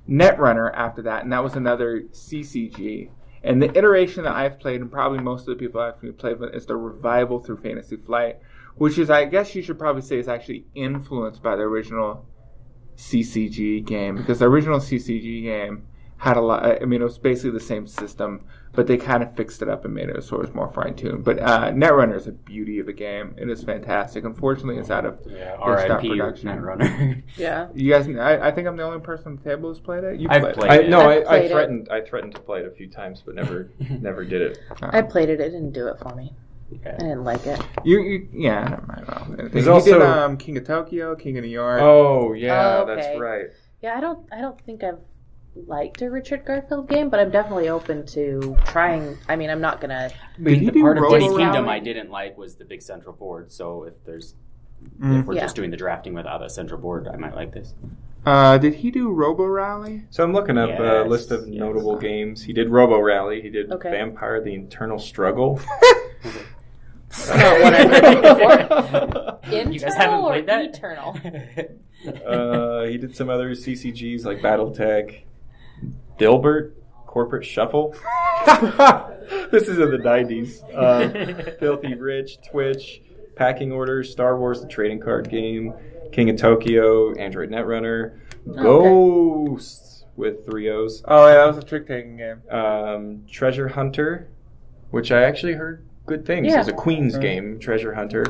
Netrunner 0.08 0.72
after 0.74 1.02
that, 1.02 1.22
and 1.24 1.32
that 1.32 1.42
was 1.44 1.54
another 1.54 2.02
CCG. 2.12 3.10
And 3.44 3.62
the 3.62 3.76
iteration 3.78 4.24
that 4.24 4.34
I've 4.34 4.58
played, 4.58 4.80
and 4.80 4.90
probably 4.90 5.20
most 5.20 5.42
of 5.42 5.46
the 5.46 5.54
people 5.64 5.80
I've 5.80 6.00
played 6.18 6.40
with, 6.40 6.52
is 6.54 6.66
the 6.66 6.76
revival 6.76 7.38
through 7.38 7.58
Fantasy 7.58 7.96
Flight, 7.96 8.38
which 8.78 8.98
is, 8.98 9.10
I 9.10 9.24
guess, 9.26 9.54
you 9.54 9.62
should 9.62 9.78
probably 9.78 10.02
say, 10.02 10.18
is 10.18 10.28
actually 10.28 10.64
influenced 10.74 11.42
by 11.42 11.56
the 11.56 11.62
original 11.62 12.24
CCG 12.96 13.84
game 13.84 14.16
because 14.16 14.38
the 14.40 14.46
original 14.46 14.78
CCG 14.80 15.42
game 15.42 15.86
had 16.16 16.36
a 16.36 16.40
lot. 16.40 16.64
I 16.64 16.84
mean, 16.84 17.00
it 17.00 17.04
was 17.04 17.16
basically 17.16 17.50
the 17.52 17.60
same 17.60 17.86
system, 17.86 18.44
but 18.72 18.88
they 18.88 18.96
kind 18.96 19.22
of 19.22 19.36
fixed 19.36 19.62
it 19.62 19.68
up 19.68 19.84
and 19.84 19.94
made 19.94 20.08
it 20.08 20.20
so 20.24 20.34
it 20.36 20.40
was 20.40 20.52
more 20.52 20.68
fine 20.68 20.96
tuned. 20.96 21.22
But 21.22 21.38
uh, 21.38 21.70
Netrunner 21.70 22.16
is 22.16 22.26
a 22.26 22.32
beauty 22.32 22.80
of 22.80 22.88
a 22.88 22.92
game. 22.92 23.36
It 23.38 23.48
is 23.48 23.62
fantastic. 23.62 24.24
Unfortunately, 24.24 24.78
it's 24.78 24.90
out 24.90 25.04
of. 25.06 25.20
Yeah, 25.26 25.54
It's 25.54 25.88
not 25.88 26.02
RIP 26.02 26.10
production. 26.10 26.48
Netrunner. 26.48 27.22
Yeah. 27.36 27.68
You 27.72 27.92
guys, 27.92 28.08
I, 28.08 28.48
I 28.48 28.50
think 28.50 28.66
I'm 28.66 28.76
the 28.76 28.82
only 28.82 28.98
person 28.98 29.34
at 29.34 29.44
the 29.44 29.50
table 29.50 29.68
who's 29.68 29.78
played 29.78 30.02
it. 30.02 30.18
You 30.18 30.26
I've 30.28 30.42
played, 30.42 30.54
played 30.56 30.70
I, 30.72 30.76
it. 30.78 30.88
no, 30.88 31.00
I've 31.00 31.06
I, 31.08 31.20
I 31.20 31.24
played 31.24 31.44
it. 31.44 31.50
threatened. 31.52 31.88
I 31.88 32.00
threatened 32.00 32.34
to 32.34 32.40
play 32.40 32.60
it 32.60 32.66
a 32.66 32.70
few 32.72 32.88
times, 32.88 33.22
but 33.24 33.36
never, 33.36 33.70
never 34.00 34.24
did 34.24 34.42
it. 34.42 34.58
it. 34.72 34.78
I 34.82 35.02
played 35.02 35.28
it. 35.28 35.40
It 35.40 35.50
didn't 35.50 35.72
do 35.72 35.86
it 35.86 36.00
for 36.00 36.12
me. 36.16 36.32
I 36.84 36.90
didn't 36.98 37.24
like 37.24 37.46
it. 37.46 37.60
You, 37.84 38.00
you, 38.00 38.28
yeah, 38.32 38.64
never 38.64 38.84
mind. 38.86 39.06
Well, 39.08 39.48
There's 39.50 39.64
he 39.64 39.70
also- 39.70 39.98
did 39.98 40.02
um, 40.02 40.36
King 40.36 40.56
of 40.58 40.64
Tokyo, 40.64 41.14
King 41.16 41.38
of 41.38 41.44
New 41.44 41.50
York. 41.50 41.80
Oh 41.80 42.32
yeah, 42.34 42.78
Oh, 42.78 42.82
okay. 42.82 42.94
that's 43.02 43.18
right. 43.20 43.46
Yeah, 43.82 43.96
I 43.96 44.00
don't. 44.00 44.26
I 44.32 44.40
don't 44.40 44.60
think 44.62 44.82
I've 44.84 44.98
liked 45.66 46.02
a 46.02 46.10
Richard 46.10 46.44
Garfield 46.44 46.88
game, 46.88 47.08
but 47.08 47.20
I'm 47.20 47.30
definitely 47.30 47.68
open 47.68 48.04
to 48.06 48.56
trying. 48.66 49.16
I 49.28 49.36
mean, 49.36 49.50
I'm 49.50 49.60
not 49.60 49.80
gonna. 49.80 50.10
Did 50.42 50.72
the 50.74 50.80
part 50.80 50.98
of 50.98 51.04
Robo 51.04 51.18
Disney 51.18 51.36
Kingdom 51.38 51.68
I 51.68 51.78
didn't 51.78 52.10
like 52.10 52.36
was 52.36 52.56
the 52.56 52.64
big 52.64 52.82
central 52.82 53.14
board. 53.14 53.50
So 53.52 53.84
if 53.84 53.94
there's 54.04 54.34
Mm. 55.00 55.20
if 55.20 55.26
we're 55.26 55.34
Yeah. 55.34 55.40
just 55.40 55.56
doing 55.56 55.70
the 55.72 55.76
drafting 55.76 56.14
without 56.14 56.40
a 56.40 56.48
central 56.48 56.80
board, 56.80 57.08
I 57.12 57.16
might 57.16 57.34
like 57.34 57.52
this. 57.52 57.74
Uh, 58.24 58.58
did 58.58 58.74
he 58.74 58.92
do 58.92 59.10
Robo 59.10 59.44
Rally? 59.44 60.04
So 60.10 60.22
I'm 60.22 60.32
looking 60.32 60.56
up 60.56 60.70
a 60.78 61.02
list 61.08 61.32
of 61.32 61.48
yes. 61.48 61.58
notable 61.58 61.96
games. 61.96 62.44
He 62.44 62.52
did 62.52 62.68
Robo 62.70 63.00
Rally. 63.00 63.40
He 63.42 63.48
did 63.50 63.72
Okay. 63.72 63.90
Vampire: 63.90 64.40
The 64.40 64.54
Internal 64.54 64.98
Struggle. 65.00 65.60
Not 67.28 67.60
what 67.60 67.74
I've 67.74 67.90
heard 67.90 68.22
before. 68.22 69.38
Internal 69.44 69.72
you 69.72 69.80
guys 69.80 69.94
haven't 69.94 70.18
or 70.20 70.30
played 70.30 70.46
that? 70.46 70.64
eternal? 70.64 71.16
uh, 72.26 72.84
he 72.84 72.98
did 72.98 73.16
some 73.16 73.28
other 73.30 73.50
CCGs 73.50 74.24
like 74.24 74.40
BattleTech, 74.40 75.22
Dilbert, 76.18 76.72
Corporate 77.06 77.44
Shuffle. 77.44 77.94
this 79.50 79.68
is 79.68 79.78
in 79.78 79.90
the 79.90 79.98
90s. 80.02 80.62
Uh, 80.74 81.56
Filthy 81.58 81.94
Rich, 81.94 82.38
Twitch, 82.50 83.00
Pecking 83.36 83.72
Order, 83.72 84.04
Star 84.04 84.38
Wars, 84.38 84.60
the 84.60 84.68
trading 84.68 85.00
card 85.00 85.28
game, 85.30 85.72
King 86.12 86.30
of 86.30 86.36
Tokyo, 86.36 87.14
Android 87.14 87.50
Netrunner, 87.50 88.18
Ghosts 88.54 90.04
with 90.16 90.44
three 90.46 90.68
O's, 90.70 91.02
Oh, 91.06 91.26
yeah, 91.28 91.34
that 91.34 91.46
was 91.46 91.58
a 91.58 91.62
trick 91.62 91.86
taking 91.86 92.16
game. 92.16 92.42
um, 92.50 93.24
Treasure 93.30 93.68
Hunter, 93.68 94.28
which 94.90 95.12
I 95.12 95.22
actually 95.22 95.52
heard 95.54 95.86
good 96.08 96.26
things. 96.26 96.48
Yeah. 96.48 96.60
It's 96.60 96.68
a 96.68 96.72
Queen's 96.72 97.16
Mm. 97.16 97.20
game, 97.20 97.58
Treasure 97.60 97.94
Hunter. 97.94 98.24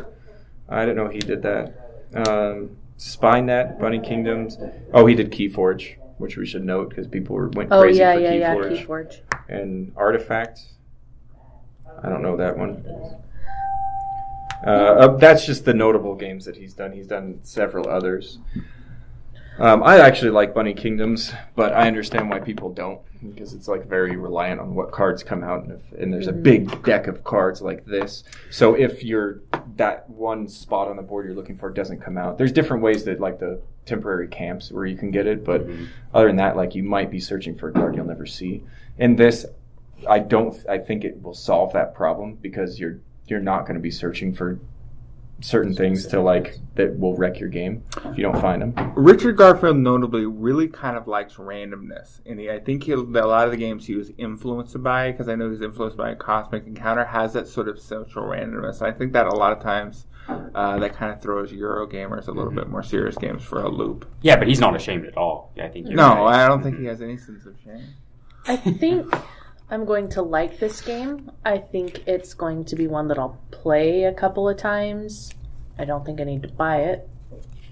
I 0.68 0.80
didn't 0.84 0.96
know 0.96 1.08
he 1.08 1.20
did 1.20 1.40
that. 1.42 1.72
Um, 2.14 2.76
Spynet, 2.98 3.78
Bunny 3.78 4.00
Kingdoms. 4.00 4.58
Oh, 4.92 5.06
he 5.06 5.14
did 5.14 5.30
Keyforge, 5.30 5.94
which 6.18 6.36
we 6.36 6.44
should 6.44 6.64
note 6.64 6.90
because 6.90 7.06
people 7.06 7.36
were, 7.36 7.48
went 7.48 7.72
Oh 7.72 7.80
crazy 7.82 8.00
yeah, 8.00 8.14
for 8.14 8.20
yeah, 8.20 8.32
yeah. 8.32 8.54
Keyforge. 8.54 8.86
Keyforge. 8.86 9.20
And 9.48 9.92
Artifact. 9.96 10.60
I 12.02 12.08
don't 12.08 12.22
know 12.22 12.36
that 12.36 12.58
one. 12.58 12.84
Uh, 14.66 14.70
uh, 14.70 15.16
that's 15.16 15.46
just 15.46 15.64
the 15.64 15.72
notable 15.74 16.14
games 16.16 16.44
that 16.44 16.56
he's 16.56 16.74
done. 16.74 16.92
He's 16.92 17.06
done 17.06 17.38
several 17.44 17.88
others. 17.88 18.38
Um, 19.58 19.82
I 19.82 19.98
actually 19.98 20.30
like 20.30 20.54
Bunny 20.54 20.72
Kingdoms, 20.72 21.32
but 21.56 21.72
I 21.72 21.88
understand 21.88 22.30
why 22.30 22.38
people 22.38 22.72
don't 22.72 23.00
because 23.34 23.52
it's 23.52 23.66
like 23.68 23.86
very 23.86 24.16
reliant 24.16 24.60
on 24.60 24.74
what 24.74 24.92
cards 24.92 25.22
come 25.22 25.42
out, 25.42 25.64
and, 25.64 25.72
if, 25.72 26.00
and 26.00 26.12
there's 26.12 26.28
a 26.28 26.32
big 26.32 26.82
deck 26.84 27.06
of 27.08 27.24
cards 27.24 27.60
like 27.60 27.84
this. 27.84 28.24
So 28.50 28.74
if 28.74 29.02
you're 29.02 29.40
that 29.76 30.08
one 30.08 30.46
spot 30.48 30.88
on 30.88 30.96
the 30.96 31.02
board 31.02 31.26
you're 31.26 31.34
looking 31.34 31.56
for 31.56 31.70
doesn't 31.70 32.00
come 32.00 32.16
out, 32.16 32.38
there's 32.38 32.52
different 32.52 32.82
ways 32.82 33.04
that 33.04 33.20
like 33.20 33.38
the 33.38 33.60
temporary 33.86 34.28
camps 34.28 34.70
where 34.70 34.86
you 34.86 34.96
can 34.96 35.10
get 35.10 35.26
it, 35.26 35.44
but 35.44 35.66
other 36.14 36.28
than 36.28 36.36
that, 36.36 36.56
like 36.56 36.74
you 36.74 36.82
might 36.82 37.10
be 37.10 37.18
searching 37.18 37.56
for 37.56 37.70
a 37.70 37.72
card 37.72 37.96
you'll 37.96 38.04
never 38.04 38.26
see. 38.26 38.62
And 38.98 39.18
this, 39.18 39.46
I 40.08 40.20
don't. 40.20 40.56
I 40.68 40.78
think 40.78 41.04
it 41.04 41.20
will 41.22 41.34
solve 41.34 41.72
that 41.72 41.94
problem 41.94 42.38
because 42.40 42.78
you're 42.78 43.00
you're 43.26 43.40
not 43.40 43.62
going 43.62 43.74
to 43.74 43.80
be 43.80 43.90
searching 43.90 44.34
for 44.34 44.58
certain 45.40 45.74
things 45.74 46.06
to 46.06 46.20
like 46.20 46.58
that 46.74 46.98
will 46.98 47.14
wreck 47.14 47.38
your 47.38 47.48
game 47.48 47.84
if 48.04 48.16
you 48.16 48.22
don't 48.22 48.40
find 48.40 48.62
them. 48.62 48.92
Richard 48.96 49.36
Garfield 49.36 49.76
notably 49.76 50.26
really 50.26 50.68
kind 50.68 50.96
of 50.96 51.06
likes 51.06 51.34
randomness, 51.34 52.20
and 52.26 52.40
he, 52.40 52.50
I 52.50 52.58
think 52.58 52.84
he, 52.84 52.92
a 52.92 52.96
lot 52.96 53.44
of 53.44 53.50
the 53.50 53.56
games 53.56 53.86
he 53.86 53.94
was 53.94 54.10
influenced 54.18 54.82
by, 54.82 55.12
because 55.12 55.28
I 55.28 55.34
know 55.34 55.50
he's 55.50 55.62
influenced 55.62 55.96
by 55.96 56.14
Cosmic 56.14 56.66
Encounter, 56.66 57.04
has 57.04 57.32
that 57.34 57.48
sort 57.48 57.68
of 57.68 57.78
social 57.78 58.22
randomness. 58.22 58.82
I 58.82 58.92
think 58.92 59.12
that 59.12 59.26
a 59.26 59.34
lot 59.34 59.52
of 59.52 59.62
times 59.62 60.06
uh, 60.28 60.78
that 60.78 60.94
kind 60.94 61.12
of 61.12 61.22
throws 61.22 61.52
Euro 61.52 61.86
gamers 61.86 62.28
a 62.28 62.32
little 62.32 62.52
bit 62.52 62.68
more 62.68 62.82
serious 62.82 63.16
games 63.16 63.42
for 63.42 63.62
a 63.62 63.68
loop. 63.68 64.10
Yeah, 64.22 64.36
but 64.36 64.48
he's 64.48 64.60
not 64.60 64.76
ashamed 64.76 65.06
at 65.06 65.16
all. 65.16 65.52
Yeah, 65.56 65.66
I 65.66 65.68
think 65.70 65.86
No, 65.86 66.24
right. 66.24 66.44
I 66.44 66.48
don't 66.48 66.62
think 66.62 66.78
he 66.78 66.86
has 66.86 67.00
any 67.00 67.16
sense 67.16 67.46
of 67.46 67.56
shame. 67.64 67.94
I 68.46 68.56
think 68.56 69.12
I'm 69.70 69.84
going 69.84 70.08
to 70.10 70.22
like 70.22 70.58
this 70.58 70.80
game. 70.80 71.30
I 71.44 71.58
think 71.58 72.02
it's 72.06 72.32
going 72.32 72.64
to 72.66 72.76
be 72.76 72.86
one 72.86 73.08
that 73.08 73.18
I'll 73.18 73.38
play 73.50 74.04
a 74.04 74.12
couple 74.14 74.48
of 74.48 74.56
times. 74.56 75.30
I 75.78 75.84
don't 75.84 76.06
think 76.06 76.20
I 76.20 76.24
need 76.24 76.42
to 76.42 76.48
buy 76.48 76.78
it, 76.82 77.08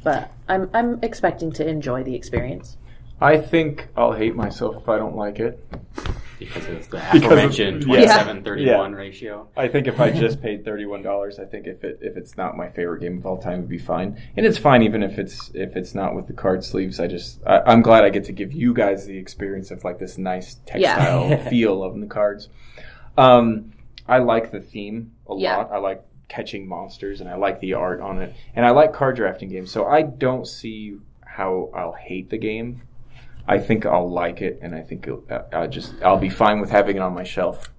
but 0.05 0.31
I'm 0.47 0.71
I'm 0.75 0.99
expecting 1.03 1.51
to 1.53 1.67
enjoy 1.67 2.03
the 2.03 2.15
experience. 2.15 2.77
I 3.21 3.39
think 3.39 3.89
I'll 3.97 4.13
hate 4.13 4.37
myself 4.37 4.77
if 4.77 4.89
I 4.89 4.99
don't 4.99 5.17
like 5.17 5.41
it. 5.41 5.59
Because 6.39 6.67
of 6.69 6.91
the 6.91 6.97
Because 6.97 7.15
of- 7.15 7.23
aforementioned 7.25 7.85
yeah. 7.87 8.25
27-31 8.25 8.95
ratio. 8.97 9.49
I 9.57 9.69
think 9.69 9.87
if 9.87 9.99
I 10.01 10.11
just 10.11 10.41
paid 10.43 10.65
thirty 10.65 10.85
one 10.87 11.03
dollars, 11.03 11.39
I 11.39 11.45
think 11.45 11.67
if 11.67 11.83
it 11.85 11.99
if 12.03 12.17
it's 12.17 12.37
not 12.37 12.57
my 12.57 12.69
favorite 12.69 13.01
game 13.01 13.19
of 13.19 13.27
all 13.27 13.39
time, 13.39 13.55
it'd 13.55 13.69
be 13.69 13.79
fine. 13.79 14.21
And 14.37 14.45
it's 14.45 14.59
fine 14.59 14.83
even 14.83 15.03
if 15.03 15.19
it's 15.19 15.51
if 15.55 15.77
it's 15.77 15.95
not 15.95 16.15
with 16.15 16.27
the 16.27 16.33
card 16.33 16.65
sleeves. 16.65 17.01
I 17.01 17.07
just 17.07 17.41
I, 17.47 17.61
I'm 17.67 17.83
glad 17.83 18.05
I 18.05 18.11
get 18.11 18.25
to 18.25 18.33
give 18.33 18.53
you 18.53 18.75
guys 18.75 19.07
the 19.07 19.17
experience 19.17 19.71
of 19.71 19.83
like 19.85 19.99
this 19.99 20.19
nice 20.19 20.57
textile 20.67 21.29
Yeah. 21.31 21.49
feel 21.49 21.83
of 21.83 21.99
the 21.99 22.07
cards. 22.07 22.49
Um, 23.17 23.73
I 24.09 24.19
like 24.19 24.51
the 24.51 24.61
theme 24.61 25.13
a 25.29 25.35
Yeah. 25.37 25.57
lot. 25.57 25.73
I 25.73 25.79
like 25.79 26.03
catching 26.29 26.67
monsters 26.69 27.21
and 27.21 27.31
I 27.31 27.37
like 27.37 27.61
the 27.61 27.75
art 27.75 28.01
on 28.01 28.21
it, 28.21 28.35
and 28.55 28.67
I 28.67 28.71
like 28.71 28.93
card 28.93 29.17
drafting 29.17 29.49
games. 29.49 29.71
So 29.71 29.87
I 29.87 30.03
don't 30.03 30.47
see 30.47 30.99
how 31.25 31.71
I'll 31.75 31.93
hate 31.93 32.31
the 32.31 32.39
game. 32.39 32.83
I 33.49 33.59
think 33.59 33.87
I'll 33.87 34.11
like 34.11 34.43
it, 34.43 34.59
and 34.63 34.75
I 34.75 34.81
think 34.83 35.07
it'll, 35.07 35.25
I- 35.31 35.57
I'll 35.57 35.69
just 35.69 35.95
I'll 36.03 36.19
be 36.19 36.29
fine 36.31 36.61
with 36.61 36.71
having 36.71 36.97
it 36.97 37.03
on 37.03 37.15
my 37.15 37.25
shelf. 37.25 37.71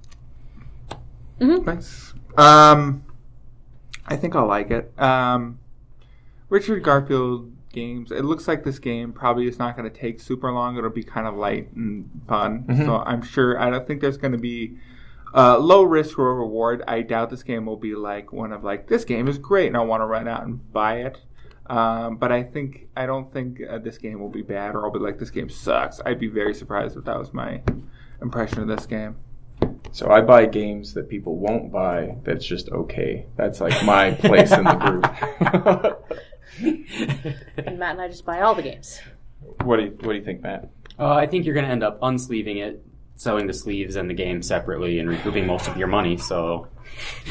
Nice. 1.39 2.14
Um, 2.38 3.03
I 4.06 4.15
think 4.15 4.35
I'll 4.35 4.48
like 4.48 4.72
it. 4.72 4.91
Um, 4.99 5.60
Richard 6.49 6.84
Garfield 6.84 7.52
games. 7.73 8.11
It 8.11 8.23
looks 8.23 8.48
like 8.48 8.64
this 8.64 8.80
game 8.80 9.11
probably 9.11 9.48
is 9.48 9.60
not 9.60 9.76
going 9.77 9.91
to 9.91 9.95
take 9.95 10.19
super 10.22 10.52
long. 10.52 10.77
It'll 10.77 10.89
be 10.89 11.03
kind 11.03 11.27
of 11.27 11.35
light 11.35 11.72
and 11.76 12.10
fun. 12.27 12.65
So 12.85 12.98
I'm 13.06 13.22
sure. 13.22 13.60
I 13.60 13.69
don't 13.69 13.85
think 13.85 14.02
there's 14.02 14.18
going 14.18 14.31
to 14.31 14.38
be 14.38 14.77
uh, 15.35 15.57
low 15.60 15.84
risk 15.84 16.18
or 16.18 16.35
reward. 16.38 16.84
I 16.88 17.02
doubt 17.02 17.30
this 17.30 17.44
game 17.44 17.65
will 17.65 17.76
be 17.77 17.94
like 17.95 18.31
one 18.31 18.52
of 18.53 18.64
like 18.64 18.88
this 18.88 19.03
game 19.03 19.27
is 19.27 19.38
great 19.38 19.68
and 19.68 19.76
I 19.77 19.81
want 19.81 20.02
to 20.02 20.06
run 20.06 20.27
out 20.27 20.44
and 20.45 20.72
buy 20.72 21.02
it. 21.02 21.19
Um, 21.69 22.18
but 22.18 22.31
I 22.31 22.44
think 22.44 22.88
I 22.95 23.06
don't 23.06 23.31
think 23.31 23.60
uh, 23.61 23.77
this 23.80 23.98
game 23.98 24.19
will 24.19 24.30
be 24.30 24.41
bad 24.41 24.76
or 24.76 24.85
I'll 24.85 24.91
be 24.91 24.99
like 24.99 25.19
this 25.19 25.30
game 25.30 25.49
sucks. 25.49 25.99
I'd 26.06 26.19
be 26.19 26.27
very 26.27 26.53
surprised 26.53 26.98
if 26.98 27.03
that 27.06 27.18
was 27.18 27.34
my 27.34 27.61
impression 28.22 28.61
of 28.61 28.68
this 28.68 28.85
game. 28.85 29.18
So 29.91 30.10
I 30.10 30.22
buy 30.22 30.45
games 30.45 30.94
that 30.94 31.10
people 31.10 31.38
won't 31.38 31.72
buy. 31.72 32.18
That's 32.23 32.45
just 32.45 32.69
okay. 32.69 33.26
That's 33.35 33.60
like 33.60 33.84
my 33.84 34.11
place 34.11 34.52
in 34.52 34.64
the 34.64 34.76
group. 34.76 36.14
And 36.60 37.77
Matt 37.77 37.91
and 37.91 38.02
I 38.02 38.07
just 38.07 38.26
buy 38.26 38.41
all 38.41 38.56
the 38.56 38.61
games. 38.61 38.99
what 39.64 39.77
do 39.77 39.84
you 39.84 39.89
What 40.02 40.14
do 40.14 40.15
you 40.15 40.23
think, 40.23 40.41
Matt? 40.41 40.69
Uh, 40.99 41.14
I 41.14 41.27
think 41.27 41.45
you're 41.45 41.53
going 41.53 41.65
to 41.65 41.72
end 41.72 41.84
up 41.84 41.99
unsleeving 42.02 42.57
it, 42.57 42.84
selling 43.18 43.48
the 43.48 43.53
sleeves 43.53 43.95
and 43.98 44.10
the 44.10 44.14
game 44.14 44.41
separately, 44.41 44.99
and 44.99 45.10
recouping 45.10 45.45
most 45.45 45.68
of 45.68 45.76
your 45.76 45.88
money. 45.88 46.15
So 46.18 46.68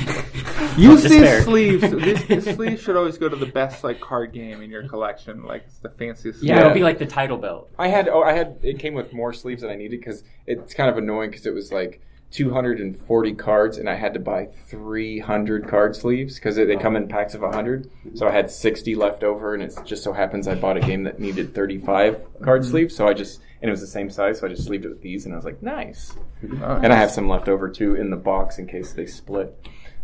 Use 0.77 0.77
Don't 0.77 0.95
these 0.97 1.03
despair. 1.03 1.43
sleeves. 1.43 1.91
These, 1.91 2.27
these 2.27 2.45
sleeves 2.57 2.83
should 2.83 2.97
always 2.97 3.17
go 3.19 3.29
to 3.29 3.37
the 3.37 3.47
best 3.47 3.83
like 3.83 4.01
card 4.01 4.33
game 4.33 4.61
in 4.63 4.71
your 4.71 4.87
collection. 4.89 5.43
Like 5.45 5.65
it's 5.67 5.79
the 5.79 5.89
fanciest. 5.89 6.43
yeah, 6.43 6.55
Yeah. 6.57 6.61
it'll 6.63 6.75
be 6.75 6.83
like 6.83 6.99
the 6.99 7.07
title 7.07 7.39
belt. 7.39 7.71
I 7.79 7.89
had 7.89 8.09
oh 8.09 8.23
I 8.23 8.33
had 8.35 8.59
it 8.63 8.79
came 8.79 8.95
with 8.95 9.13
more 9.13 9.33
sleeves 9.33 9.63
than 9.63 9.71
I 9.71 9.77
needed 9.77 9.99
because 9.99 10.23
it's 10.47 10.75
kind 10.75 10.91
of 10.91 10.99
annoying 10.99 11.31
because 11.31 11.47
it 11.47 11.55
was 11.55 11.73
like 11.73 12.03
240 12.33 13.35
cards 13.35 13.79
and 13.79 13.89
I 13.89 13.95
had 13.95 14.15
to 14.15 14.21
buy 14.21 14.47
300 14.69 15.69
card 15.69 15.95
sleeves 15.95 16.35
because 16.35 16.57
they 16.57 16.77
come 16.77 16.97
in 16.97 17.09
packs 17.09 17.35
of 17.35 17.43
100. 17.43 17.91
So 18.15 18.27
I 18.27 18.33
had 18.33 18.51
60 18.51 18.95
left 18.95 19.23
over 19.23 19.55
and 19.55 19.63
it 19.63 19.75
just 19.85 20.03
so 20.03 20.13
happens 20.13 20.49
I 20.49 20.55
bought 20.55 20.77
a 20.77 20.81
game 20.81 21.05
that 21.05 21.19
needed 21.19 21.55
35 21.55 22.43
card 22.43 22.65
sleeves. 22.65 22.95
So 22.95 23.07
I 23.07 23.15
just 23.15 23.41
and 23.63 23.69
it 23.69 23.73
was 23.73 23.81
the 23.81 23.87
same 23.87 24.11
size, 24.11 24.41
so 24.41 24.47
I 24.47 24.51
just 24.51 24.65
sleeved 24.65 24.85
it 24.85 24.91
with 24.91 25.03
these 25.03 25.25
and 25.25 25.35
I 25.35 25.37
was 25.37 25.45
like 25.45 25.63
nice. 25.63 26.15
Oh, 26.63 26.81
And 26.83 26.93
I 26.93 26.97
have 26.97 27.11
some 27.11 27.29
left 27.29 27.49
over 27.49 27.69
too 27.69 27.95
in 27.95 28.11
the 28.11 28.17
box 28.17 28.59
in 28.59 28.67
case 28.67 28.93
they 28.93 29.07
split. 29.07 29.57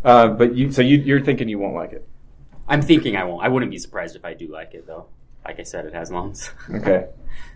Uh, 0.03 0.29
but 0.29 0.55
you 0.55 0.71
so 0.71 0.81
you, 0.81 0.97
you're 0.97 1.21
thinking 1.21 1.49
you 1.49 1.59
won't 1.59 1.75
like 1.75 1.93
it. 1.93 2.07
I'm 2.67 2.81
thinking 2.81 3.15
I 3.15 3.23
won't. 3.23 3.43
I 3.43 3.49
wouldn't 3.49 3.71
be 3.71 3.77
surprised 3.77 4.15
if 4.15 4.25
I 4.25 4.33
do 4.33 4.47
like 4.47 4.73
it, 4.73 4.87
though. 4.87 5.07
Like 5.45 5.59
I 5.59 5.63
said, 5.63 5.85
it 5.85 5.93
has 5.93 6.11
lungs. 6.11 6.51
Okay. 6.73 7.07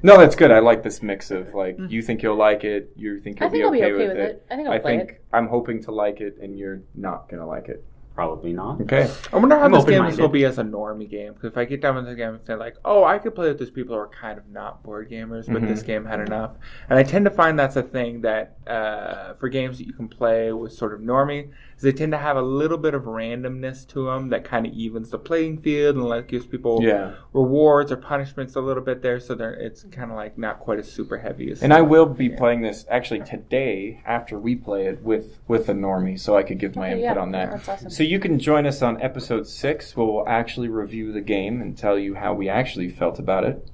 No, 0.04 0.18
that's 0.18 0.36
good. 0.36 0.52
I 0.52 0.60
like 0.60 0.84
this 0.84 1.02
mix 1.04 1.32
of 1.32 1.54
like 1.54 1.78
you 1.88 2.02
think 2.02 2.22
you'll 2.24 2.36
like 2.36 2.64
it, 2.64 2.92
you 2.96 3.20
think 3.22 3.40
you'll 3.40 3.48
I 3.48 3.52
think 3.52 3.62
be, 3.62 3.66
I'll 3.66 3.72
be 3.72 3.84
okay, 3.84 3.94
okay 3.94 4.08
with, 4.08 4.18
with 4.18 4.26
it. 4.26 4.30
it. 4.32 4.46
I 4.52 4.56
think 4.56 4.68
I'll 4.68 4.80
play 4.80 4.98
think 4.98 5.20
I'm 5.34 5.48
hoping 5.48 5.84
to 5.84 5.92
like 5.92 6.20
it, 6.22 6.38
and 6.42 6.58
you're 6.58 6.82
not 6.96 7.30
gonna 7.30 7.46
like 7.48 7.68
it. 7.70 7.84
Probably 8.16 8.52
not. 8.52 8.82
Okay. 8.82 9.08
I 9.32 9.38
wonder 9.38 9.56
how 9.56 9.66
I'm 9.66 9.72
this 9.72 9.84
game 9.86 9.94
open-minded. 10.02 10.20
will 10.20 10.28
be 10.30 10.44
as 10.46 10.58
a 10.58 10.64
normie 10.64 11.08
game. 11.08 11.34
Because 11.34 11.52
if 11.52 11.58
I 11.58 11.66
get 11.66 11.82
down 11.82 11.96
with 11.98 12.06
the 12.08 12.16
game 12.16 12.34
and 12.34 12.44
say 12.44 12.56
like, 12.56 12.76
oh, 12.84 13.04
I 13.04 13.20
could 13.20 13.36
play 13.36 13.48
with 13.50 13.60
these 13.60 13.70
people 13.70 13.94
who 13.94 14.02
are 14.02 14.08
kind 14.08 14.40
of 14.40 14.48
not 14.50 14.82
board 14.82 15.12
gamers, 15.12 15.46
but 15.46 15.62
Mhm. 15.62 15.68
this 15.68 15.84
game 15.84 16.04
had 16.04 16.20
enough. 16.22 16.54
And 16.90 16.98
I 16.98 17.04
tend 17.04 17.26
to 17.26 17.32
find 17.32 17.60
that's 17.60 17.76
a 17.76 17.84
thing 17.84 18.22
that 18.22 18.58
uh, 18.66 19.36
for 19.36 19.50
games 19.50 19.78
that 19.78 19.86
you 19.86 19.94
can 19.94 20.08
play 20.08 20.52
with 20.52 20.74
sort 20.74 20.96
of 20.96 21.00
normie, 21.02 21.52
is 21.78 21.84
they 21.84 21.92
tend 21.92 22.12
to 22.12 22.18
have 22.18 22.36
a 22.36 22.42
little 22.42 22.78
bit 22.78 22.94
of 22.94 23.04
randomness 23.04 23.88
to 23.90 24.06
them 24.06 24.30
that 24.30 24.44
kind 24.44 24.66
of 24.66 24.74
evens 24.74 25.12
the 25.12 25.18
playing 25.20 25.58
field 25.60 25.96
and 25.96 26.04
like 26.06 26.28
gives 26.28 26.46
people 26.46 26.82
Yeah. 26.84 27.14
rewards 27.34 27.92
or 27.92 27.98
punishments 27.98 28.56
a 28.56 28.62
little 28.62 28.82
bit 28.84 29.04
there. 29.04 29.20
So 29.20 29.36
they're, 29.36 29.54
it's 29.54 29.84
kind 29.92 30.10
of 30.10 30.18
like 30.18 30.38
not 30.40 30.60
quite 30.60 30.80
as 30.80 30.92
super 30.92 31.18
heavy 31.20 31.52
as. 31.52 31.62
And 31.62 31.72
I 31.72 31.82
will 31.82 32.08
be 32.08 32.30
playing 32.30 32.62
this 32.62 32.86
actually 32.90 33.22
today 33.22 34.02
after 34.06 34.40
we 34.40 34.56
play 34.56 34.88
it 34.88 35.02
with 35.04 35.38
with 35.48 35.70
a 35.70 35.74
normie, 35.74 36.20
so 36.20 36.36
I 36.36 36.44
could 36.44 36.58
give 36.60 36.76
my 36.76 36.88
Okay, 36.94 37.02
input 37.04 37.16
yeah, 37.18 37.22
on 37.22 37.32
that. 37.32 37.52
that's 37.52 37.70
awesome. 37.70 37.90
So 37.92 38.04
you 38.04 38.20
can 38.20 38.40
join 38.40 38.66
us 38.66 38.82
on 38.82 39.00
episode 39.02 39.48
six, 39.48 39.96
where 39.96 40.06
we'll 40.08 40.28
actually 40.28 40.68
review 40.70 41.12
the 41.14 41.22
game 41.22 41.62
and 41.62 41.78
tell 41.78 41.98
you 42.00 42.16
how 42.16 42.34
we 42.34 42.50
actually 42.50 42.90
felt 42.90 43.20
about 43.20 43.44
it. 43.44 43.70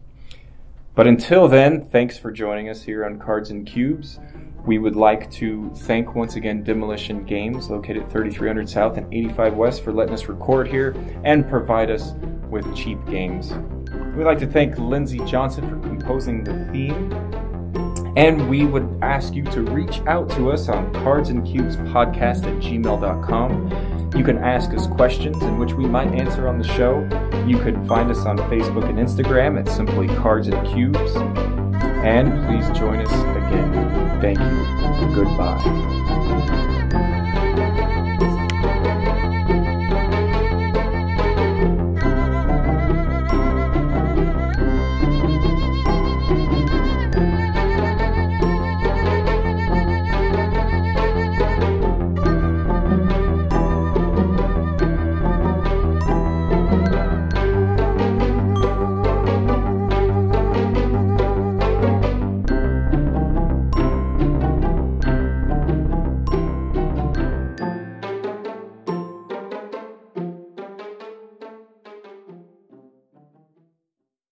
But 0.95 1.07
until 1.07 1.47
then, 1.47 1.85
thanks 1.85 2.19
for 2.19 2.31
joining 2.31 2.69
us 2.69 2.84
here 2.84 3.03
on 3.05 3.17
Cards 3.17 3.49
and 3.49 3.65
Cubes. 3.65 4.19
We 4.65 4.77
would 4.77 4.95
like 4.95 5.30
to 5.31 5.69
thank 5.76 6.15
once 6.15 6.38
again 6.38 6.64
Demolition 6.64 7.26
Games, 7.26 7.69
located 7.69 8.10
3300 8.10 8.69
South 8.69 8.95
and 8.95 9.14
85 9.14 9.56
West, 9.56 9.84
for 9.84 9.91
letting 9.91 10.14
us 10.14 10.27
record 10.27 10.69
here 10.69 10.95
and 11.26 11.48
provide 11.49 11.91
us 11.91 12.14
with 12.49 12.73
cheap 12.73 12.98
games. 13.07 13.52
We'd 14.15 14.23
like 14.23 14.40
to 14.40 14.48
thank 14.48 14.77
Lindsay 14.77 15.19
Johnson 15.26 15.69
for 15.69 15.77
composing 15.85 16.45
the 16.45 16.65
theme. 16.72 17.52
And 18.15 18.48
we 18.49 18.65
would 18.65 18.99
ask 19.02 19.34
you 19.34 19.44
to 19.44 19.61
reach 19.61 20.02
out 20.02 20.30
to 20.31 20.52
us 20.52 20.68
on 20.69 20.91
cardsandcubespodcast 20.94 22.45
at 22.45 22.61
gmail.com. 22.61 24.11
You 24.15 24.23
can 24.23 24.38
ask 24.38 24.72
us 24.73 24.85
questions 24.85 25.41
in 25.41 25.57
which 25.57 25.73
we 25.73 25.85
might 25.85 26.14
answer 26.14 26.48
on 26.48 26.60
the 26.60 26.68
show. 26.68 27.02
You 27.48 27.57
could 27.57 27.76
find 27.88 28.11
us 28.11 28.26
on 28.26 28.38
Facebook 28.38 28.88
and 28.88 28.99
Instagram 28.99 29.60
at 29.60 29.68
simply 29.68 30.07
Cards 30.07 30.48
and 30.48 30.68
Cubes. 30.68 31.15
And 32.03 32.45
please 32.45 32.69
join 32.77 32.99
us 32.99 33.11
again. 33.11 34.22
Thank 34.22 34.40
you. 34.40 35.15
Goodbye. 35.15 37.19